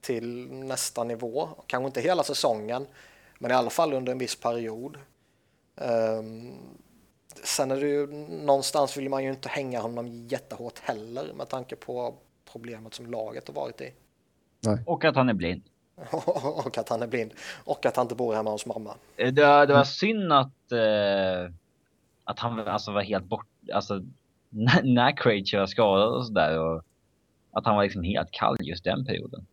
till 0.00 0.52
nästa 0.52 1.04
nivå. 1.04 1.48
Kanske 1.66 1.86
inte 1.86 2.00
hela 2.00 2.22
säsongen, 2.22 2.86
men 3.38 3.50
i 3.50 3.54
alla 3.54 3.70
fall 3.70 3.92
under 3.92 4.12
en 4.12 4.18
viss 4.18 4.36
period. 4.36 4.96
Ehm, 5.80 6.52
sen 7.44 7.70
är 7.70 7.80
det 7.80 7.88
ju 7.88 8.06
någonstans 8.44 8.96
vill 8.96 9.08
man 9.08 9.24
ju 9.24 9.30
inte 9.30 9.48
hänga 9.48 9.80
honom 9.80 10.26
jättehårt 10.28 10.78
heller 10.78 11.32
med 11.32 11.48
tanke 11.48 11.76
på 11.76 12.14
problemet 12.52 12.94
som 12.94 13.06
laget 13.06 13.48
har 13.48 13.54
varit 13.54 13.80
i. 13.80 13.92
Och 14.86 15.04
att 15.04 15.16
han 15.16 15.28
är 15.28 15.34
blind. 15.34 15.62
och 16.66 16.78
att 16.78 16.88
han 16.88 17.02
är 17.02 17.06
blind. 17.06 17.32
Och 17.64 17.86
att 17.86 17.96
han 17.96 18.04
inte 18.04 18.14
bor 18.14 18.34
hemma 18.34 18.50
hos 18.50 18.66
mamma. 18.66 18.94
Eh, 19.16 19.32
Det 19.32 19.46
var, 19.46 19.66
det 19.66 19.74
var 19.74 19.84
synd 19.84 20.32
att, 20.32 20.72
eh, 20.72 21.52
att 22.24 22.38
han 22.38 22.58
alltså 22.68 22.92
var 22.92 23.02
helt 23.02 23.24
bort, 23.24 23.46
alltså 23.72 24.02
när, 24.48 24.82
när 24.82 25.16
Krejci 25.16 25.56
var 25.56 25.66
skadad 25.66 26.08
och 26.08 26.26
sådär 26.26 26.80
att 27.52 27.66
han 27.66 27.76
var 27.76 27.82
liksom 27.82 28.02
helt 28.02 28.30
kall 28.30 28.56
just 28.60 28.84
den 28.84 29.04
perioden. 29.04 29.46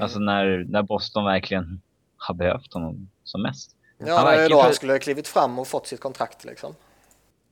Alltså 0.00 0.18
när, 0.18 0.64
när 0.68 0.82
Boston 0.82 1.24
verkligen 1.24 1.82
har 2.16 2.34
behövt 2.34 2.74
honom 2.74 3.10
som 3.24 3.42
mest. 3.42 3.76
Ja, 3.98 4.16
Han 4.16 4.26
det 4.26 4.44
är 4.44 4.50
då 4.50 4.60
han 4.60 4.74
skulle 4.74 4.92
ha 4.92 4.98
klivit 4.98 5.28
fram 5.28 5.58
och 5.58 5.68
fått 5.68 5.86
sitt 5.86 6.00
kontrakt 6.00 6.44
liksom. 6.44 6.74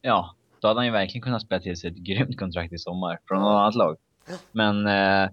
Ja, 0.02 0.34
då 0.60 0.68
hade 0.68 0.80
han 0.80 0.86
ju 0.86 0.92
verkligen 0.92 1.22
kunnat 1.22 1.42
spela 1.42 1.60
till 1.60 1.76
sig 1.76 1.90
ett 1.90 1.96
grymt 1.96 2.38
kontrakt 2.38 2.72
i 2.72 2.78
sommar 2.78 3.18
från 3.28 3.40
något 3.42 3.60
annat 3.60 3.74
lag. 3.74 3.96
Men 4.52 4.86
eh, 4.86 5.30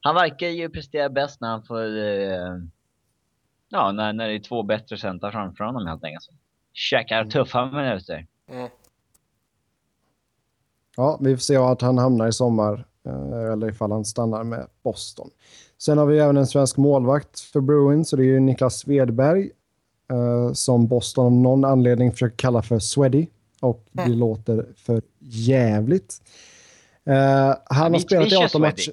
han 0.00 0.14
verkar 0.14 0.46
ju 0.46 0.68
prestera 0.68 1.08
bäst 1.08 1.40
när 1.40 1.48
han 1.48 1.62
får, 1.62 1.98
eh, 1.98 2.56
ja, 3.68 3.92
när, 3.92 4.12
när 4.12 4.28
det 4.28 4.34
är 4.34 4.38
två 4.38 4.62
bättre 4.62 4.98
centrar 4.98 5.30
framför 5.30 5.64
honom 5.64 5.86
helt 5.86 6.04
enkelt. 6.04 6.28
Käkar 6.72 7.24
tuffa 7.24 7.66
minuter. 7.66 8.26
Mm. 8.50 8.68
Ja, 10.96 11.18
vi 11.20 11.36
får 11.36 11.40
se 11.40 11.56
att 11.56 11.82
han 11.82 11.98
hamnar 11.98 12.28
i 12.28 12.32
sommar 12.32 12.86
eh, 13.06 13.52
eller 13.52 13.68
ifall 13.68 13.92
han 13.92 14.04
stannar 14.04 14.44
med 14.44 14.66
Boston. 14.82 15.30
Sen 15.78 15.98
har 15.98 16.06
vi 16.06 16.18
även 16.18 16.36
en 16.36 16.46
svensk 16.46 16.76
målvakt 16.76 17.40
för 17.40 17.60
Bruins 17.60 18.12
och 18.12 18.18
det 18.18 18.24
är 18.24 18.26
ju 18.26 18.40
Niklas 18.40 18.78
Svedberg 18.78 19.50
eh, 20.10 20.52
som 20.52 20.86
Boston 20.86 21.26
av 21.26 21.32
någon 21.32 21.64
anledning 21.64 22.12
försöker 22.12 22.36
kalla 22.36 22.62
för 22.62 22.78
Sweddy 22.78 23.26
och 23.62 23.84
det 23.92 24.08
låter 24.08 24.66
för 24.76 25.02
jävligt. 25.18 26.22
Eh, 27.04 27.54
han 27.64 27.92
har 27.92 27.98
spelat 27.98 28.26
i 28.26 28.30
Fisher 28.30 28.44
18 28.44 28.48
Sweddy. 28.50 28.66
matcher. 28.66 28.92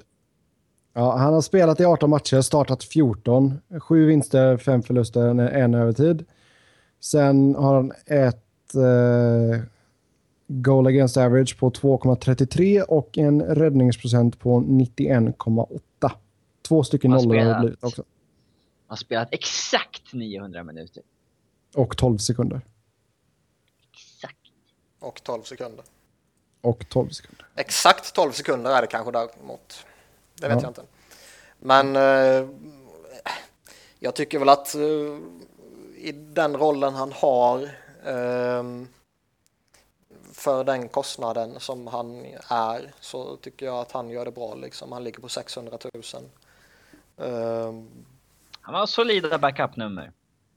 Ja, 0.92 1.16
han 1.16 1.34
har 1.34 1.40
spelat 1.40 1.80
i 1.80 1.84
18 1.84 2.10
matcher, 2.10 2.40
startat 2.40 2.84
14. 2.84 3.60
Sju 3.80 4.06
vinster, 4.06 4.56
fem 4.56 4.82
förluster, 4.82 5.28
en 5.38 5.74
övertid. 5.74 6.24
Sen 7.00 7.54
har 7.54 7.74
han 7.74 7.92
ett 8.06 8.74
eh, 8.74 9.62
goal 10.46 10.86
against 10.86 11.16
average 11.16 11.58
på 11.58 11.70
2,33 11.70 12.80
och 12.80 13.18
en 13.18 13.42
räddningsprocent 13.42 14.38
på 14.38 14.60
91,8. 14.60 16.10
Två 16.68 16.82
stycken 16.82 17.10
nollor 17.10 17.36
har 17.36 17.54
det 17.54 17.60
blivit 17.60 17.84
också. 17.84 18.04
har 18.86 18.96
spelat 18.96 19.28
exakt 19.30 20.12
900 20.12 20.64
minuter. 20.64 21.02
Och 21.74 21.96
12 21.96 22.18
sekunder. 22.18 22.60
Och 25.00 25.22
12 25.22 25.42
sekunder. 25.42 25.84
Och 26.60 26.88
12 26.88 27.08
sekunder. 27.10 27.46
Exakt 27.56 28.14
12 28.14 28.32
sekunder 28.32 28.70
är 28.70 28.80
det 28.80 28.86
kanske 28.86 29.12
däremot. 29.12 29.86
Det 30.34 30.48
vet 30.48 30.56
Ja. 30.56 30.62
jag 30.62 30.70
inte. 30.70 30.82
Men 31.58 31.96
eh, 31.96 32.48
jag 33.98 34.14
tycker 34.14 34.38
väl 34.38 34.48
att 34.48 34.74
eh, 34.74 34.80
i 35.96 36.12
den 36.12 36.56
rollen 36.56 36.94
han 36.94 37.12
har 37.12 37.70
ehm, 38.04 38.88
för 40.32 40.64
den 40.64 40.88
kostnaden 40.88 41.60
som 41.60 41.86
han 41.86 42.24
är 42.48 42.92
så 43.00 43.36
tycker 43.36 43.66
jag 43.66 43.78
att 43.78 43.92
han 43.92 44.10
gör 44.10 44.24
det 44.24 44.30
bra 44.30 44.54
liksom. 44.54 44.92
Han 44.92 45.04
ligger 45.04 45.20
på 45.20 45.28
600 45.28 45.78
000. 45.94 46.02
Ehm, 47.16 47.88
Han 48.60 48.74
har 48.74 48.86
solida 48.86 49.38
backup-nummer. 49.38 50.12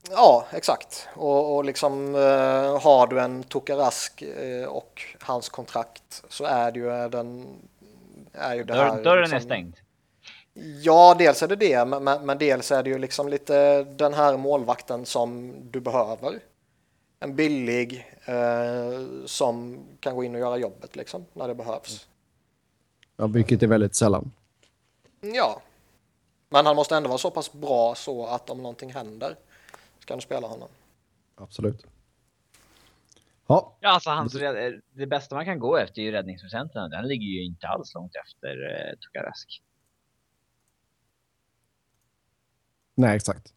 Ja, 0.10 0.45
exakt. 0.51 1.07
Och, 1.15 1.55
och 1.55 1.65
liksom 1.65 2.15
eh, 2.15 2.81
har 2.81 3.07
du 3.07 3.19
en 3.19 3.43
Tokarask 3.43 4.22
eh, 4.22 4.65
och 4.65 5.01
hans 5.19 5.50
kontrakt 5.50 6.24
så 6.29 6.45
är 6.45 6.72
det 6.72 6.79
ju 6.79 7.10
den 7.10 7.48
är 8.33 8.55
ju 8.55 8.63
det 8.63 8.74
här. 8.74 8.95
Dörr, 8.95 9.03
dörren 9.03 9.22
liksom, 9.22 9.38
är 9.38 9.41
stängd. 9.41 9.75
Ja, 10.81 11.15
dels 11.17 11.43
är 11.43 11.48
det 11.48 11.55
det, 11.55 11.86
men, 11.86 12.03
men, 12.03 12.25
men 12.25 12.38
dels 12.38 12.72
är 12.72 12.83
det 12.83 12.89
ju 12.89 12.98
liksom 12.98 13.29
lite 13.29 13.83
den 13.83 14.13
här 14.13 14.38
målvakten 14.38 15.05
som 15.05 15.53
du 15.72 15.79
behöver. 15.79 16.39
En 17.19 17.36
billig 17.36 18.13
eh, 18.25 19.25
som 19.25 19.79
kan 20.00 20.15
gå 20.15 20.24
in 20.24 20.36
och 20.36 20.41
göra 20.41 20.57
jobbet 20.57 20.95
liksom 20.95 21.25
när 21.33 21.48
det 21.48 21.55
behövs. 21.55 22.07
Ja, 23.17 23.27
vilket 23.27 23.63
är 23.63 23.67
väldigt 23.67 23.95
sällan. 23.95 24.31
Ja, 25.22 25.62
men 26.50 26.65
han 26.65 26.75
måste 26.75 26.95
ändå 26.95 27.10
vara 27.10 27.17
så 27.17 27.31
pass 27.31 27.51
bra 27.51 27.95
så 27.95 28.25
att 28.25 28.50
om 28.50 28.57
någonting 28.57 28.93
händer 28.93 29.36
kan 30.05 30.17
du 30.17 30.22
spela 30.22 30.48
honom. 30.48 30.69
Absolut. 31.36 31.86
Ja, 33.48 33.77
Ja, 33.79 33.89
alltså 33.89 34.10
hans, 34.10 34.33
det 34.91 35.07
bästa 35.07 35.36
man 35.36 35.45
kan 35.45 35.60
gå 35.60 35.77
efter 35.77 36.01
är 36.01 36.05
ju 36.05 36.12
räddningsprocenten. 36.12 36.89
Den 36.89 37.07
ligger 37.07 37.25
ju 37.25 37.45
inte 37.45 37.67
alls 37.67 37.93
långt 37.93 38.12
efter 38.15 38.50
eh, 38.50 38.93
Tokarask. 39.00 39.62
nej 42.95 43.15
exakt. 43.15 43.53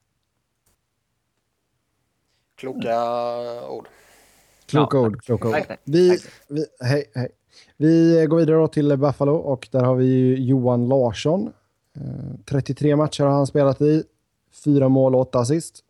Kloka 2.54 3.68
ord. 3.68 3.88
Kloka 4.66 4.96
Ja, 4.96 5.06
ord, 5.06 5.22
kloka 5.22 5.48
ord. 5.48 5.78
Vi, 5.84 6.18
vi, 6.48 6.66
hej, 6.80 7.10
hej. 7.14 7.28
vi 7.76 8.26
går 8.30 8.36
vidare 8.36 8.56
då 8.56 8.68
till 8.68 8.96
Buffalo 8.96 9.34
och 9.36 9.68
där 9.72 9.84
har 9.84 9.94
vi 9.96 10.34
Johan 10.44 10.88
Larsson. 10.88 11.52
Eh, 11.96 12.40
33 12.44 12.96
matcher 12.96 13.24
har 13.24 13.32
han 13.32 13.46
spelat 13.46 13.80
i. 13.80 14.04
Fyra 14.64 14.88
mål 14.88 15.14
och 15.14 15.20
åtta 15.20 15.38
assist. 15.38 15.84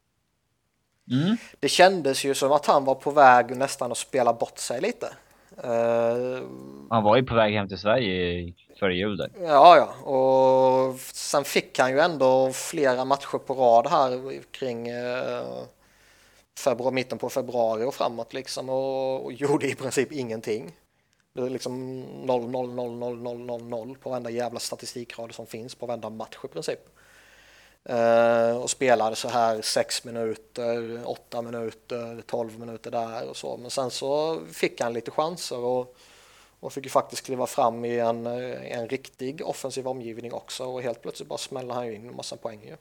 Mm. 1.11 1.37
Det 1.61 1.69
kändes 1.69 2.25
ju 2.25 2.35
som 2.35 2.53
att 2.53 2.67
han 2.67 2.85
var 2.85 2.95
på 2.95 3.11
väg 3.11 3.57
nästan 3.57 3.93
att 3.93 3.99
spela 3.99 4.33
bort 4.33 4.59
sig 4.59 4.81
lite. 4.81 5.07
Eh, 5.63 6.43
Han 6.91 7.03
var 7.03 7.17
ju 7.17 7.23
på 7.23 7.35
väg 7.35 7.55
hem 7.55 7.69
till 7.69 7.79
Sverige 7.79 8.53
före 8.79 8.95
jul 8.95 9.17
där. 9.17 9.31
ja, 9.43 9.77
ja, 9.77 10.11
och 10.11 11.01
sen 11.01 11.45
fick 11.45 11.79
han 11.79 11.91
ju 11.91 12.01
ändå 12.01 12.53
flera 12.53 13.05
matcher 13.05 13.39
på 13.39 13.55
rad 13.55 13.87
här 13.87 14.41
kring 14.51 14.89
eh, 14.89 15.43
februari, 16.59 16.95
mitten 16.95 17.19
på 17.19 17.29
februari 17.29 17.85
och 17.85 17.95
framåt 17.95 18.33
liksom 18.35 18.69
och, 18.69 19.25
och 19.25 19.33
gjorde 19.33 19.67
i 19.67 19.75
princip 19.75 20.13
ingenting. 20.13 20.73
Det 21.35 21.43
är 21.43 21.51
liksom 21.51 22.01
0, 22.01 22.51
0, 22.51 22.75
0, 22.75 22.99
0, 22.99 23.19
0, 23.19 23.39
0, 23.41 23.63
0 23.63 23.97
på 24.03 24.11
varenda 24.11 24.31
jävla 24.31 24.61
statistikrad 24.61 25.35
som 25.35 25.47
finns 25.47 25.75
på 25.75 25.87
varenda 25.87 26.11
match 26.11 26.37
i 26.45 26.49
princip. 26.49 26.81
Eh, 27.89 28.57
och 28.57 28.71
spelade 28.71 29.17
så 29.17 29.29
här 29.29 29.63
6 29.63 30.05
minuter, 30.05 31.01
8 31.09 31.43
minuter, 31.43 32.23
12 32.27 32.59
minuter 32.61 32.91
där 32.91 33.29
och 33.29 33.37
så. 33.37 33.57
Men 33.57 33.71
sen 33.71 33.91
så 33.91 34.41
fick 34.53 34.81
han 34.81 34.93
lite 34.93 35.11
chanser 35.11 35.59
och, 35.59 35.97
och 36.61 36.73
fick 36.73 36.85
ju 36.85 36.91
faktiskt 36.91 37.27
kliva 37.27 37.47
fram 37.47 37.85
i 37.85 37.99
en, 37.99 38.27
eh, 38.27 38.79
en 38.79 38.89
riktig 38.89 39.47
offensiv 39.47 39.89
omgivning 39.89 40.33
också 40.33 40.65
och 40.65 40.83
helt 40.83 41.03
plötsligt 41.03 41.29
bara 41.29 41.39
smäller 41.39 41.75
han 41.75 41.87
ju 41.87 41.95
in 41.95 42.09
en 42.09 42.17
massa 42.17 42.37
poäng 42.37 42.61
ju. 42.65 42.77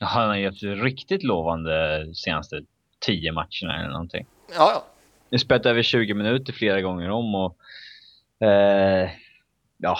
Han 0.00 0.28
har 0.28 0.36
gjort 0.36 0.62
riktigt 0.62 1.22
lovande 1.22 2.06
senaste 2.14 2.64
10 2.98 3.32
matcherna 3.32 3.80
eller 3.80 3.92
någonting. 3.92 4.26
Ja, 4.48 4.70
ja. 4.74 4.84
Nu 5.30 5.38
spelat 5.38 5.66
över 5.66 5.82
20 5.82 6.14
minuter 6.14 6.52
flera 6.52 6.80
gånger 6.80 7.10
om 7.10 7.34
och 7.34 7.56
eh, 8.46 9.10
ja, 9.76 9.98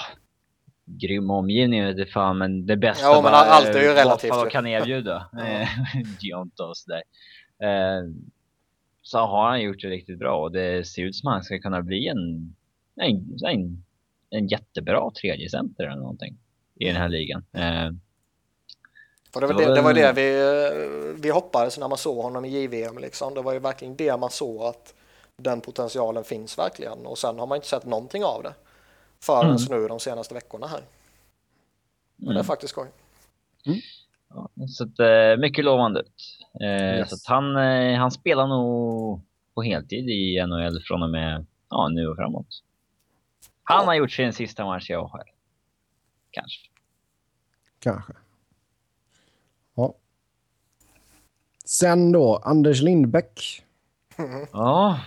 grym 0.87 1.29
omgivning 1.29 1.85
vet 1.85 1.97
jag 1.97 2.09
fan, 2.09 2.37
men 2.37 2.65
det 2.65 2.77
bästa 2.77 3.05
Ja, 3.05 3.21
men 3.21 3.33
allt 3.33 3.67
är 3.67 3.81
ju 3.81 3.87
eh, 3.87 3.95
relativt 3.95 4.45
ju. 4.45 4.49
kan 4.49 4.67
erbjuda. 4.67 5.29
Eh, 5.39 5.67
Giontos 6.19 6.85
där. 6.85 7.03
Eh, 7.67 8.03
så 9.01 9.17
har 9.17 9.49
han 9.49 9.61
gjort 9.61 9.81
det 9.81 9.87
riktigt 9.87 10.19
bra 10.19 10.41
och 10.41 10.51
det 10.51 10.87
ser 10.87 11.03
ut 11.03 11.15
som 11.15 11.27
att 11.27 11.33
han 11.33 11.43
ska 11.43 11.59
kunna 11.59 11.81
bli 11.81 12.07
en, 12.07 12.55
en, 13.01 13.37
en, 13.45 13.83
en 14.29 14.47
jättebra 14.47 15.11
tredje 15.21 15.49
center 15.49 15.83
eller 15.83 16.01
någonting 16.01 16.37
i 16.75 16.85
den 16.85 16.95
här 16.95 17.09
ligan. 17.09 17.43
Och 19.35 19.41
det 19.41 19.47
var 19.47 19.53
Det 19.53 19.75
det, 19.75 19.81
var 19.81 19.93
det, 19.93 20.01
det 20.01 20.13
vi, 20.13 21.21
vi 21.21 21.29
hoppades 21.29 21.79
när 21.79 21.87
man 21.87 21.97
såg 21.97 22.23
honom 22.23 22.45
i 22.45 22.49
JVM. 22.49 22.97
Liksom. 22.97 23.33
Det 23.33 23.41
var 23.41 23.53
ju 23.53 23.59
verkligen 23.59 23.95
det 23.95 24.17
man 24.17 24.29
såg 24.29 24.63
att 24.63 24.93
den 25.37 25.61
potentialen 25.61 26.23
finns 26.23 26.57
verkligen. 26.57 27.05
Och 27.05 27.17
sen 27.17 27.39
har 27.39 27.47
man 27.47 27.55
inte 27.55 27.67
sett 27.67 27.85
någonting 27.85 28.23
av 28.23 28.43
det 28.43 28.53
förrän 29.21 29.57
nu 29.69 29.87
de 29.87 29.99
senaste 29.99 30.33
veckorna 30.33 30.67
här. 30.67 30.81
Och 32.25 32.33
det 32.33 32.39
är 32.39 32.43
faktiskt 32.43 32.71
skoj. 32.71 32.87
Ja, 34.29 34.49
så 34.69 34.83
att, 34.83 34.99
eh, 34.99 35.37
mycket 35.41 35.65
lovande 35.65 35.99
ut. 35.99 36.39
Eh, 36.61 36.97
Yes. 36.97 37.09
Så 37.09 37.15
att 37.15 37.25
han, 37.25 37.55
eh, 37.57 37.99
han 37.99 38.11
spelar 38.11 38.47
nog 38.47 39.21
på 39.55 39.61
heltid 39.61 40.09
i 40.09 40.39
NHL 40.47 40.81
från 40.83 41.03
och 41.03 41.09
med 41.09 41.45
ja, 41.69 41.87
nu 41.89 42.07
och 42.07 42.15
framåt. 42.15 42.47
Han 43.63 43.79
Ja. 43.81 43.85
har 43.85 43.93
gjort 43.93 44.11
sin 44.11 44.33
sista 44.33 44.65
match 44.65 44.89
i 44.89 44.93
AHL. 44.93 45.29
Kanske. 46.31 46.69
Kanske. 47.79 48.13
Ja. 49.75 49.93
Sen 51.65 52.11
då, 52.11 52.35
Anders 52.37 52.81
Lindbäck. 52.81 53.63
Ja, 54.51 54.99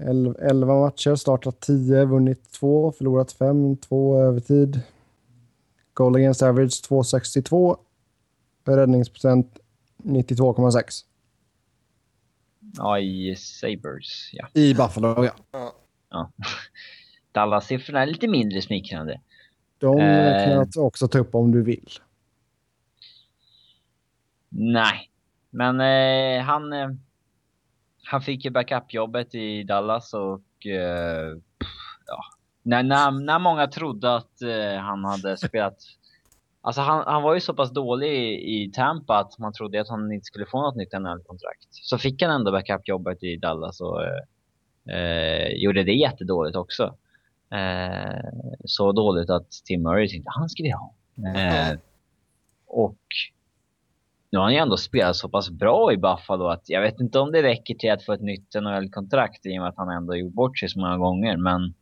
11 0.00 0.66
matcher, 0.80 1.14
startat 1.14 1.60
10, 1.60 2.04
vunnit 2.04 2.50
2, 2.52 2.92
förlorat 2.92 3.32
5, 3.32 3.76
2 3.76 4.18
övertid. 4.20 4.80
Goal 5.94 6.16
against 6.16 6.42
average 6.42 6.82
2,62. 6.88 7.76
Räddningsprocent 8.64 9.58
92,6. 10.04 11.04
ja 12.76 12.98
i 12.98 13.36
Sabres, 13.36 14.30
ja. 14.32 14.48
I 14.54 14.74
Buffalo, 14.74 15.24
ja. 15.24 15.32
ja. 16.10 16.30
Dallas-siffrorna 17.32 18.02
är 18.02 18.06
lite 18.06 18.28
mindre 18.28 18.62
smickrande. 18.62 19.20
De 19.78 19.98
Eh. 20.00 20.44
kan 20.44 20.52
jag 20.52 20.84
också 20.86 21.08
ta 21.08 21.18
upp 21.18 21.34
om 21.34 21.52
du 21.52 21.62
vill. 21.62 21.88
Nej, 24.48 25.10
men 25.50 25.80
eh, 25.80 26.44
han, 26.44 26.72
eh, 26.72 26.88
han 28.10 28.22
fick 28.22 28.44
ju 28.44 28.50
backup-jobbet 28.50 29.34
i 29.34 29.62
Dallas 29.62 30.14
och 30.14 30.66
eh, 30.66 31.36
ja, 32.06 32.24
när, 32.62 32.82
när, 32.82 33.10
när 33.10 33.38
många 33.38 33.66
trodde 33.66 34.14
att 34.16 34.42
eh, 34.42 34.80
han 34.80 35.04
hade 35.04 35.36
spelat 35.36 35.76
Alltså 36.60 36.80
han, 36.80 37.04
han 37.06 37.22
var 37.22 37.34
ju 37.34 37.40
så 37.40 37.54
pass 37.54 37.72
dålig 37.72 38.08
i, 38.08 38.64
i 38.64 38.70
Tampa 38.74 39.18
att 39.18 39.38
man 39.38 39.52
trodde 39.52 39.80
att 39.80 39.88
han 39.88 40.12
inte 40.12 40.24
skulle 40.24 40.46
få 40.46 40.62
något 40.62 40.76
nytt 40.76 40.92
NHL-kontrakt. 40.92 41.68
Så 41.70 41.98
fick 41.98 42.22
han 42.22 42.30
ändå 42.30 42.52
backup-jobbet 42.52 43.22
i 43.22 43.36
Dallas 43.36 43.80
och 43.80 44.02
eh, 44.04 44.98
eh, 44.98 45.48
gjorde 45.48 45.84
det 45.84 45.92
jättedåligt 45.92 46.56
också. 46.56 46.94
Eh, 47.50 48.28
så 48.64 48.92
dåligt 48.92 49.30
att 49.30 49.50
Tim 49.50 49.82
Murray 49.82 50.08
tänkte 50.08 50.30
han 50.30 50.48
ska 50.48 50.62
vi 50.62 50.70
ha. 50.70 50.94
Eh, 51.36 51.78
och 52.66 52.98
nu 54.30 54.38
har 54.38 54.44
han 54.44 54.52
ju 54.52 54.58
ändå 54.58 54.76
spelat 54.76 55.16
så 55.16 55.28
pass 55.28 55.50
bra 55.50 55.92
i 55.92 55.96
Buffalo 55.96 56.46
att 56.46 56.68
jag 56.68 56.82
vet 56.82 57.00
inte 57.00 57.18
om 57.18 57.32
det 57.32 57.42
räcker 57.42 57.74
till 57.74 57.92
att 57.92 58.04
få 58.04 58.12
ett 58.12 58.20
nytt 58.20 58.54
NHL-kontrakt 58.54 59.46
i 59.46 59.58
och 59.58 59.62
med 59.62 59.68
att 59.68 59.76
han 59.76 59.90
ändå 59.90 60.16
gjort 60.16 60.32
bort 60.32 60.58
sig 60.58 60.68
så 60.68 60.80
många 60.80 60.96
gånger. 60.96 61.36
Men 61.36 61.74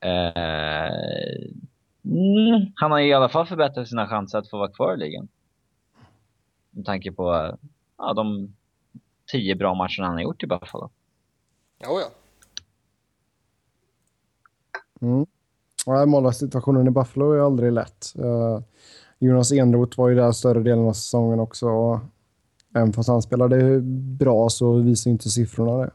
eh, 0.00 1.32
mm, 2.04 2.72
han 2.74 2.90
har 2.90 2.98
ju 2.98 3.08
i 3.08 3.12
alla 3.12 3.28
fall 3.28 3.46
förbättrat 3.46 3.88
sina 3.88 4.08
chanser 4.08 4.38
att 4.38 4.50
få 4.50 4.58
vara 4.58 4.72
kvar 4.72 4.94
i 4.94 4.96
ligan. 4.96 5.28
Med 6.70 6.84
tanke 6.84 7.12
på 7.12 7.56
ja, 7.98 8.12
de 8.12 8.54
tio 9.26 9.54
bra 9.54 9.74
matcherna 9.74 10.06
han 10.06 10.14
har 10.14 10.22
gjort 10.22 10.42
i 10.42 10.46
Buffalo. 10.46 10.90
Jo, 11.84 12.00
ja. 12.00 12.10
Mm. 15.00 15.26
Ja, 15.86 16.06
Målvaktssituationen 16.06 16.86
i 16.86 16.90
Buffalo 16.90 17.32
är 17.32 17.40
aldrig 17.40 17.72
lätt. 17.72 18.14
Uh, 18.18 18.60
Jonas 19.22 19.52
Enroth 19.52 19.98
var 19.98 20.08
ju 20.08 20.14
där 20.14 20.32
större 20.32 20.62
delen 20.62 20.88
av 20.88 20.92
säsongen 20.92 21.40
också. 21.40 21.66
Och 21.66 22.00
även 22.74 22.92
fast 22.92 23.08
han 23.08 23.22
spelade 23.22 23.80
bra 24.18 24.48
så 24.48 24.72
visar 24.72 25.10
inte 25.10 25.30
siffrorna 25.30 25.76
det. 25.76 25.90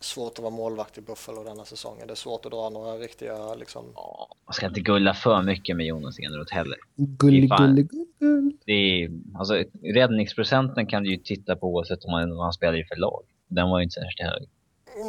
svårt 0.00 0.32
att 0.32 0.38
vara 0.38 0.50
målvakt 0.50 0.98
i 0.98 1.00
Buffalo 1.00 1.44
denna 1.44 1.64
säsongen. 1.64 2.06
Det 2.06 2.12
är 2.12 2.14
svårt 2.14 2.46
att 2.46 2.52
dra 2.52 2.70
några 2.70 2.92
riktiga 2.92 3.54
liksom... 3.54 3.84
Ja, 3.94 4.28
man 4.46 4.54
ska 4.54 4.66
inte 4.66 4.80
gulla 4.80 5.14
för 5.14 5.42
mycket 5.42 5.76
med 5.76 5.86
Jonas 5.86 6.18
Eneroth 6.18 6.54
heller. 6.54 6.78
Gull, 6.96 7.46
gull, 7.46 7.74
gull, 7.74 8.06
gull. 8.18 8.52
Det 8.64 8.72
är, 8.72 9.10
alltså, 9.34 9.64
räddningsprocenten 9.82 10.86
kan 10.86 11.02
du 11.02 11.10
ju 11.10 11.16
titta 11.16 11.56
på 11.56 11.66
oavsett 11.66 12.04
om 12.04 12.10
man, 12.10 12.32
om 12.32 12.38
man 12.38 12.52
spelar 12.52 12.80
i 12.80 12.84
för 12.84 12.96
lag. 12.96 13.22
Den 13.48 13.70
var 13.70 13.78
ju 13.78 13.84
inte 13.84 13.94
särskilt 13.94 14.30
hög. 14.30 14.48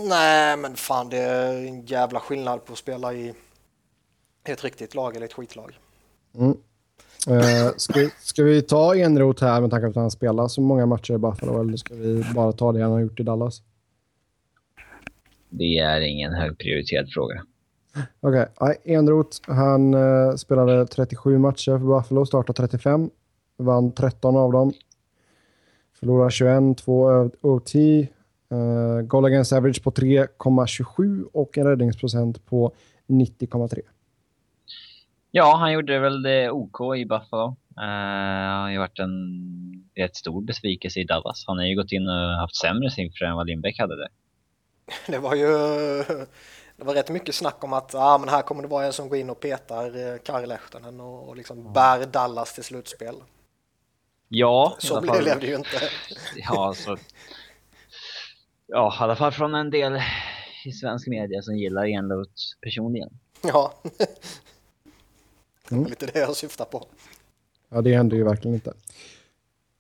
Nej, 0.10 0.58
men 0.58 0.76
fan 0.76 1.10
det 1.10 1.18
är 1.18 1.68
en 1.68 1.86
jävla 1.86 2.20
skillnad 2.20 2.66
på 2.66 2.74
att 2.74 2.80
spela 2.80 3.14
i 3.14 3.34
ett 4.44 4.64
riktigt 4.64 4.96
lag 4.96 5.16
eller 5.16 5.26
ett 5.26 5.34
skitlag. 5.34 5.78
Mm. 6.36 6.58
Eh, 7.28 7.72
ska, 7.78 8.10
ska 8.20 8.44
vi 8.44 8.62
ta 8.62 8.96
Enroth 8.96 9.44
här 9.44 9.62
med 9.62 9.70
tanke 9.70 9.84
på 9.84 9.90
att 9.90 9.96
han 9.96 10.12
spelar 10.12 10.48
så 10.48 10.62
många 10.62 10.86
matcher 10.86 11.14
i 11.14 11.18
Buffalo 11.18 11.62
eller 11.62 11.78
ska 11.78 11.96
vi 11.96 12.24
bara 12.36 12.52
ta 12.52 12.72
det 12.72 12.82
han 12.82 12.92
har 12.92 13.00
gjort 13.00 13.20
i 13.20 13.24
Dallas? 13.24 13.62
Det 15.50 15.78
är 15.78 16.02
ingen 16.02 16.34
högprioriterad 16.34 17.10
fråga. 17.10 17.44
Okej, 18.20 18.46
okay. 18.56 18.76
Enroth 18.84 19.52
han 19.52 19.94
eh, 19.94 20.36
spelade 20.36 20.88
37 20.88 21.38
matcher 21.38 21.72
för 21.72 21.86
Buffalo, 21.86 22.26
startade 22.26 22.58
35, 22.58 23.10
vann 23.58 23.92
13 23.92 24.36
av 24.36 24.52
dem. 24.52 24.74
Förlorade 26.00 26.32
21, 26.32 26.78
2 26.78 27.30
OT, 27.42 27.76
eh, 27.76 29.02
goal 29.02 29.26
against 29.26 29.54
average 29.54 29.84
på 29.84 29.92
3,27 29.92 31.26
och 31.34 31.58
en 31.58 31.68
räddningsprocent 31.68 32.46
på 32.46 32.72
90,3. 33.08 33.82
Ja, 35.32 35.56
han 35.56 35.74
gjorde 35.74 36.00
väl 36.00 36.22
det 36.22 36.52
OK 36.52 36.96
i 36.98 37.06
Buffalo. 37.06 37.48
Uh, 37.48 37.84
han 37.84 38.62
har 38.62 38.72
ju 38.72 38.78
varit 38.78 39.00
en 39.00 39.12
rätt 39.96 40.16
stor 40.16 40.42
besvikelse 40.42 41.00
i 41.00 41.04
Dallas. 41.04 41.44
Han 41.48 41.58
har 41.58 41.66
ju 41.66 41.76
gått 41.76 41.92
in 41.92 42.08
och 42.08 42.40
haft 42.40 42.56
sämre 42.56 42.90
siffror 42.90 43.28
än 43.28 43.36
vad 43.36 43.48
Lindbäck 43.48 43.80
hade 43.80 43.96
det. 43.96 44.10
Det 45.12 45.18
var 45.18 45.36
ju 45.36 45.48
det 46.78 46.84
var 46.84 46.94
rätt 46.94 47.10
mycket 47.10 47.36
snack 47.36 47.64
om 47.64 47.74
att 47.74 47.96
ah, 47.96 48.18
men 48.18 48.30
här 48.30 48.42
kommer 48.42 48.62
det 48.62 48.68
vara 48.68 48.86
en 48.86 48.94
som 48.94 49.10
går 49.10 49.18
in 49.18 49.30
och 49.30 49.40
petar 49.40 50.14
eh, 50.14 50.18
Kari 50.18 50.46
Lehtonen 50.46 51.00
och, 51.00 51.30
och 51.30 51.36
liksom 51.36 51.74
bär 51.74 52.06
Dallas 52.06 52.54
till 52.54 52.64
slutspel. 52.64 53.16
Ja, 54.30 54.76
Så 54.80 55.02
blev 55.02 55.40
det 55.40 55.48
ju 55.48 55.56
inte. 55.56 55.78
Ja, 56.36 56.74
så... 56.76 56.98
Ja, 58.68 58.96
i 59.00 59.04
alla 59.04 59.16
fall 59.16 59.32
från 59.32 59.56
en 59.56 59.70
del 59.70 60.02
i 60.66 60.72
svensk 60.72 61.08
media 61.08 61.42
som 61.42 61.58
gillar 61.58 61.86
Enroth 61.86 62.42
personligen. 62.62 63.10
Ja. 63.44 63.74
Det 65.70 65.76
Mm. 65.76 65.84
var 65.84 65.90
lite 65.90 66.06
det 66.06 66.20
jag 66.20 66.36
syftar 66.36 66.66
på. 66.66 66.86
Ja, 67.70 67.82
det 67.82 67.96
hände 67.96 68.16
ju 68.16 68.24
verkligen 68.24 68.56
inte. 68.56 68.74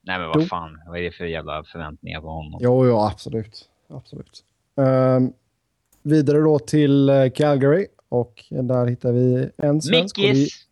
Nej 0.02 0.19
men 0.19 0.28
Jo. 0.28 0.32
vad 0.39 0.47
fan, 0.47 0.82
vad 0.88 0.97
är 0.97 1.02
det 1.02 1.12
för 1.12 1.26
jävla 1.26 1.63
förväntningar 1.63 2.21
på 2.21 2.28
honom? 2.28 2.60
Jo, 2.63 2.86
jo, 2.86 2.97
absolut. 3.00 3.69
absolut. 3.88 4.43
Ehm, 4.76 5.34
vidare 6.02 6.39
då 6.39 6.60
till 6.60 7.10
eh, 7.10 7.30
Calgary 7.30 7.88
och 8.10 8.43
där 8.50 8.86
hittar 8.86 9.12
vi 9.12 9.50
en 9.58 9.82
svensk. 9.82 10.17
och 10.17 10.23
vi- 10.23 10.28
Mickis! 10.34 10.67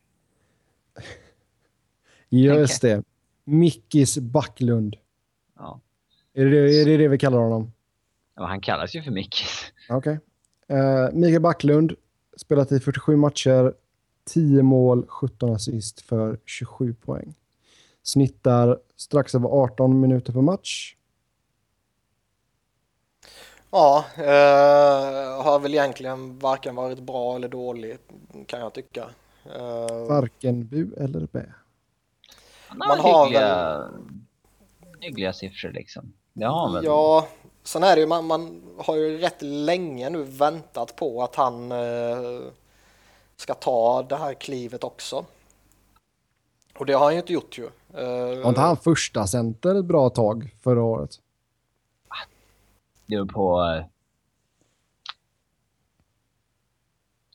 Just 2.30 2.82
det. 2.82 3.04
Mickis 3.44 4.18
Backlund. 4.18 4.96
Ja. 5.58 5.80
Är 6.34 6.46
det, 6.46 6.82
är 6.82 6.86
det 6.86 6.98
det 6.98 7.08
vi 7.08 7.18
kallar 7.18 7.38
honom? 7.38 7.72
ja, 8.36 8.46
han 8.46 8.62
kallas 8.62 8.96
ju 8.96 9.04
för 9.04 9.12
Mickis. 9.12 9.72
Okej. 9.90 10.20
Okay. 10.68 11.12
Mikael 11.20 11.42
Backlund 11.42 11.94
spelat 12.38 12.72
i 12.72 12.80
47 12.80 13.16
matcher, 13.16 13.74
10 14.26 14.64
mål, 14.64 15.06
17 15.08 15.56
assist 15.56 16.02
för 16.02 16.40
27 16.46 16.94
poäng. 16.94 17.34
Snittar 18.04 18.80
strax 18.96 19.36
över 19.36 19.50
18 19.50 20.00
minuter 20.00 20.34
per 20.34 20.42
match. 20.42 20.96
Ja, 23.72 24.06
eh, 24.18 25.44
har 25.44 25.60
väl 25.60 25.74
egentligen 25.74 26.40
varken 26.40 26.76
varit 26.76 27.00
bra 27.00 27.36
eller 27.36 27.48
dålig 27.48 27.98
kan 28.46 28.60
jag 28.60 28.74
tycka. 28.74 29.10
Eh, 29.56 30.08
Varken 30.08 30.68
bu 30.68 30.94
eller 30.98 31.28
bä. 31.32 31.46
Man 32.76 33.00
har, 33.00 33.26
hyggliga, 33.26 33.84
hyggliga 35.00 35.34
siffror 35.34 35.72
liksom. 35.72 36.14
Det 36.34 36.46
har 36.46 36.74
väl? 36.74 36.86
Ja, 36.86 37.28
sen 37.64 37.84
är 37.84 37.96
det 37.96 38.02
ju 38.02 38.08
man, 38.08 38.26
man 38.26 38.62
har 38.78 38.96
ju 38.96 39.18
rätt 39.18 39.42
länge 39.42 40.10
nu 40.10 40.24
väntat 40.24 40.96
på 40.96 41.24
att 41.24 41.36
han 41.36 41.72
eh, 41.72 42.40
ska 43.38 43.54
ta 43.54 44.04
det 44.04 44.16
här 44.18 44.34
klivet 44.34 44.84
också. 44.84 45.26
Och 46.80 46.86
det 46.86 46.94
har 46.94 47.04
han 47.04 47.14
ju 47.14 47.20
inte 47.20 47.34
gjort 47.34 47.58
ju. 47.58 47.66
Eh, 47.94 48.42
Var 48.42 48.50
inte 48.50 48.62
han 48.62 48.78
första 48.78 49.28
center 49.28 49.76
ett 49.80 49.86
bra 49.86 50.10
tag 50.10 50.56
förra 50.64 50.84
året? 50.84 51.12
Det 53.06 53.16
är 53.16 53.26
på... 53.26 53.64
eh, 53.64 53.86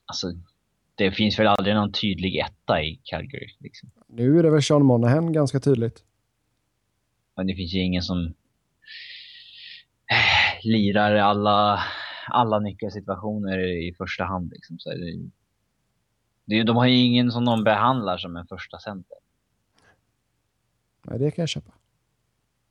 Alltså, 0.07 0.27
det 0.95 1.13
finns 1.13 1.39
väl 1.39 1.47
aldrig 1.47 1.75
någon 1.75 1.93
tydlig 1.93 2.37
etta 2.37 2.83
i 2.83 3.01
Calgary. 3.05 3.57
Liksom. 3.59 3.91
Nu 4.07 4.39
är 4.39 4.43
det 4.43 4.51
väl 4.51 4.63
Sean 4.63 4.85
Monahan 4.85 5.33
ganska 5.33 5.61
tydligt. 5.61 6.05
Men 7.37 7.47
det 7.47 7.55
finns 7.55 7.73
ju 7.75 7.83
ingen 7.85 8.03
som 8.03 8.27
eh, 10.07 10.63
lirar 10.63 11.15
alla, 11.17 11.83
alla 12.29 12.59
nyckelsituationer 12.59 13.59
i 13.89 13.95
första 13.99 14.25
hand. 14.25 14.51
Liksom. 14.53 14.79
Så 14.79 14.91
det, 14.91 15.31
det, 16.45 16.63
de 16.63 16.77
har 16.77 16.87
ju 16.87 16.97
ingen 16.97 17.33
som 17.33 17.45
de 17.45 17.65
behandlar 17.65 18.19
som 18.19 18.37
en 18.37 18.47
första 18.47 18.79
center. 18.79 19.17
Nej, 21.03 21.19
det 21.19 21.31
kan 21.31 21.43
jag 21.43 21.49
köpa. 21.49 21.73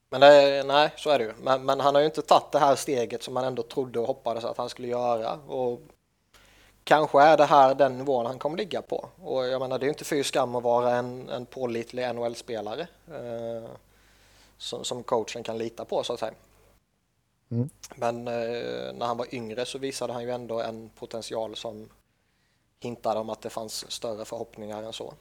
Men 0.10 0.22
det, 0.22 0.64
nej, 0.68 0.94
så 0.98 1.10
är 1.10 1.20
det 1.20 1.26
ju. 1.26 1.34
Men, 1.42 1.66
men 1.66 1.80
han 1.80 1.96
har 1.96 2.02
ju 2.02 2.06
inte 2.06 2.22
tagit 2.22 2.52
det 2.52 2.60
här 2.60 2.76
steget 2.76 3.24
som 3.24 3.34
man 3.34 3.44
ändå 3.44 3.64
trodde 3.64 4.00
och 4.00 4.08
hoppades 4.08 4.46
att 4.46 4.58
han 4.58 4.70
skulle 4.70 4.88
göra. 4.88 5.34
Och 5.34 5.82
kanske 6.84 7.22
är 7.22 7.38
det 7.38 7.46
här 7.46 7.76
den 7.76 7.98
nivån 7.98 8.26
han 8.26 8.40
kommer 8.40 8.58
ligga 8.58 8.82
på. 8.82 9.10
Och 9.22 9.48
jag 9.48 9.62
menar, 9.62 9.80
det 9.80 9.84
är 9.84 9.88
ju 9.88 9.92
inte 9.92 10.06
fy 10.06 10.24
skam 10.24 10.56
att 10.56 10.64
vara 10.64 10.96
en, 10.96 11.30
en 11.30 11.46
pålitlig 11.46 12.16
NHL-spelare 12.16 12.88
eh, 13.08 13.70
som, 14.58 14.84
som 14.84 15.04
coachen 15.04 15.44
kan 15.44 15.58
lita 15.58 15.86
på 15.86 16.04
så 16.04 16.14
att 16.14 16.20
säga. 16.20 16.34
Mm. 17.52 17.70
Men 17.96 18.28
eh, 18.28 18.94
när 18.94 19.06
han 19.06 19.18
var 19.18 19.36
yngre 19.36 19.66
så 19.66 19.78
visade 19.78 20.14
han 20.14 20.24
ju 20.24 20.32
ändå 20.32 20.62
en 20.62 20.90
potential 20.90 21.56
som 21.56 21.90
hintade 22.80 23.20
om 23.20 23.30
att 23.30 23.42
det 23.42 23.50
fanns 23.50 23.92
större 23.92 24.26
förhoppningar 24.26 24.84
än 24.84 24.94
så. 24.94 25.14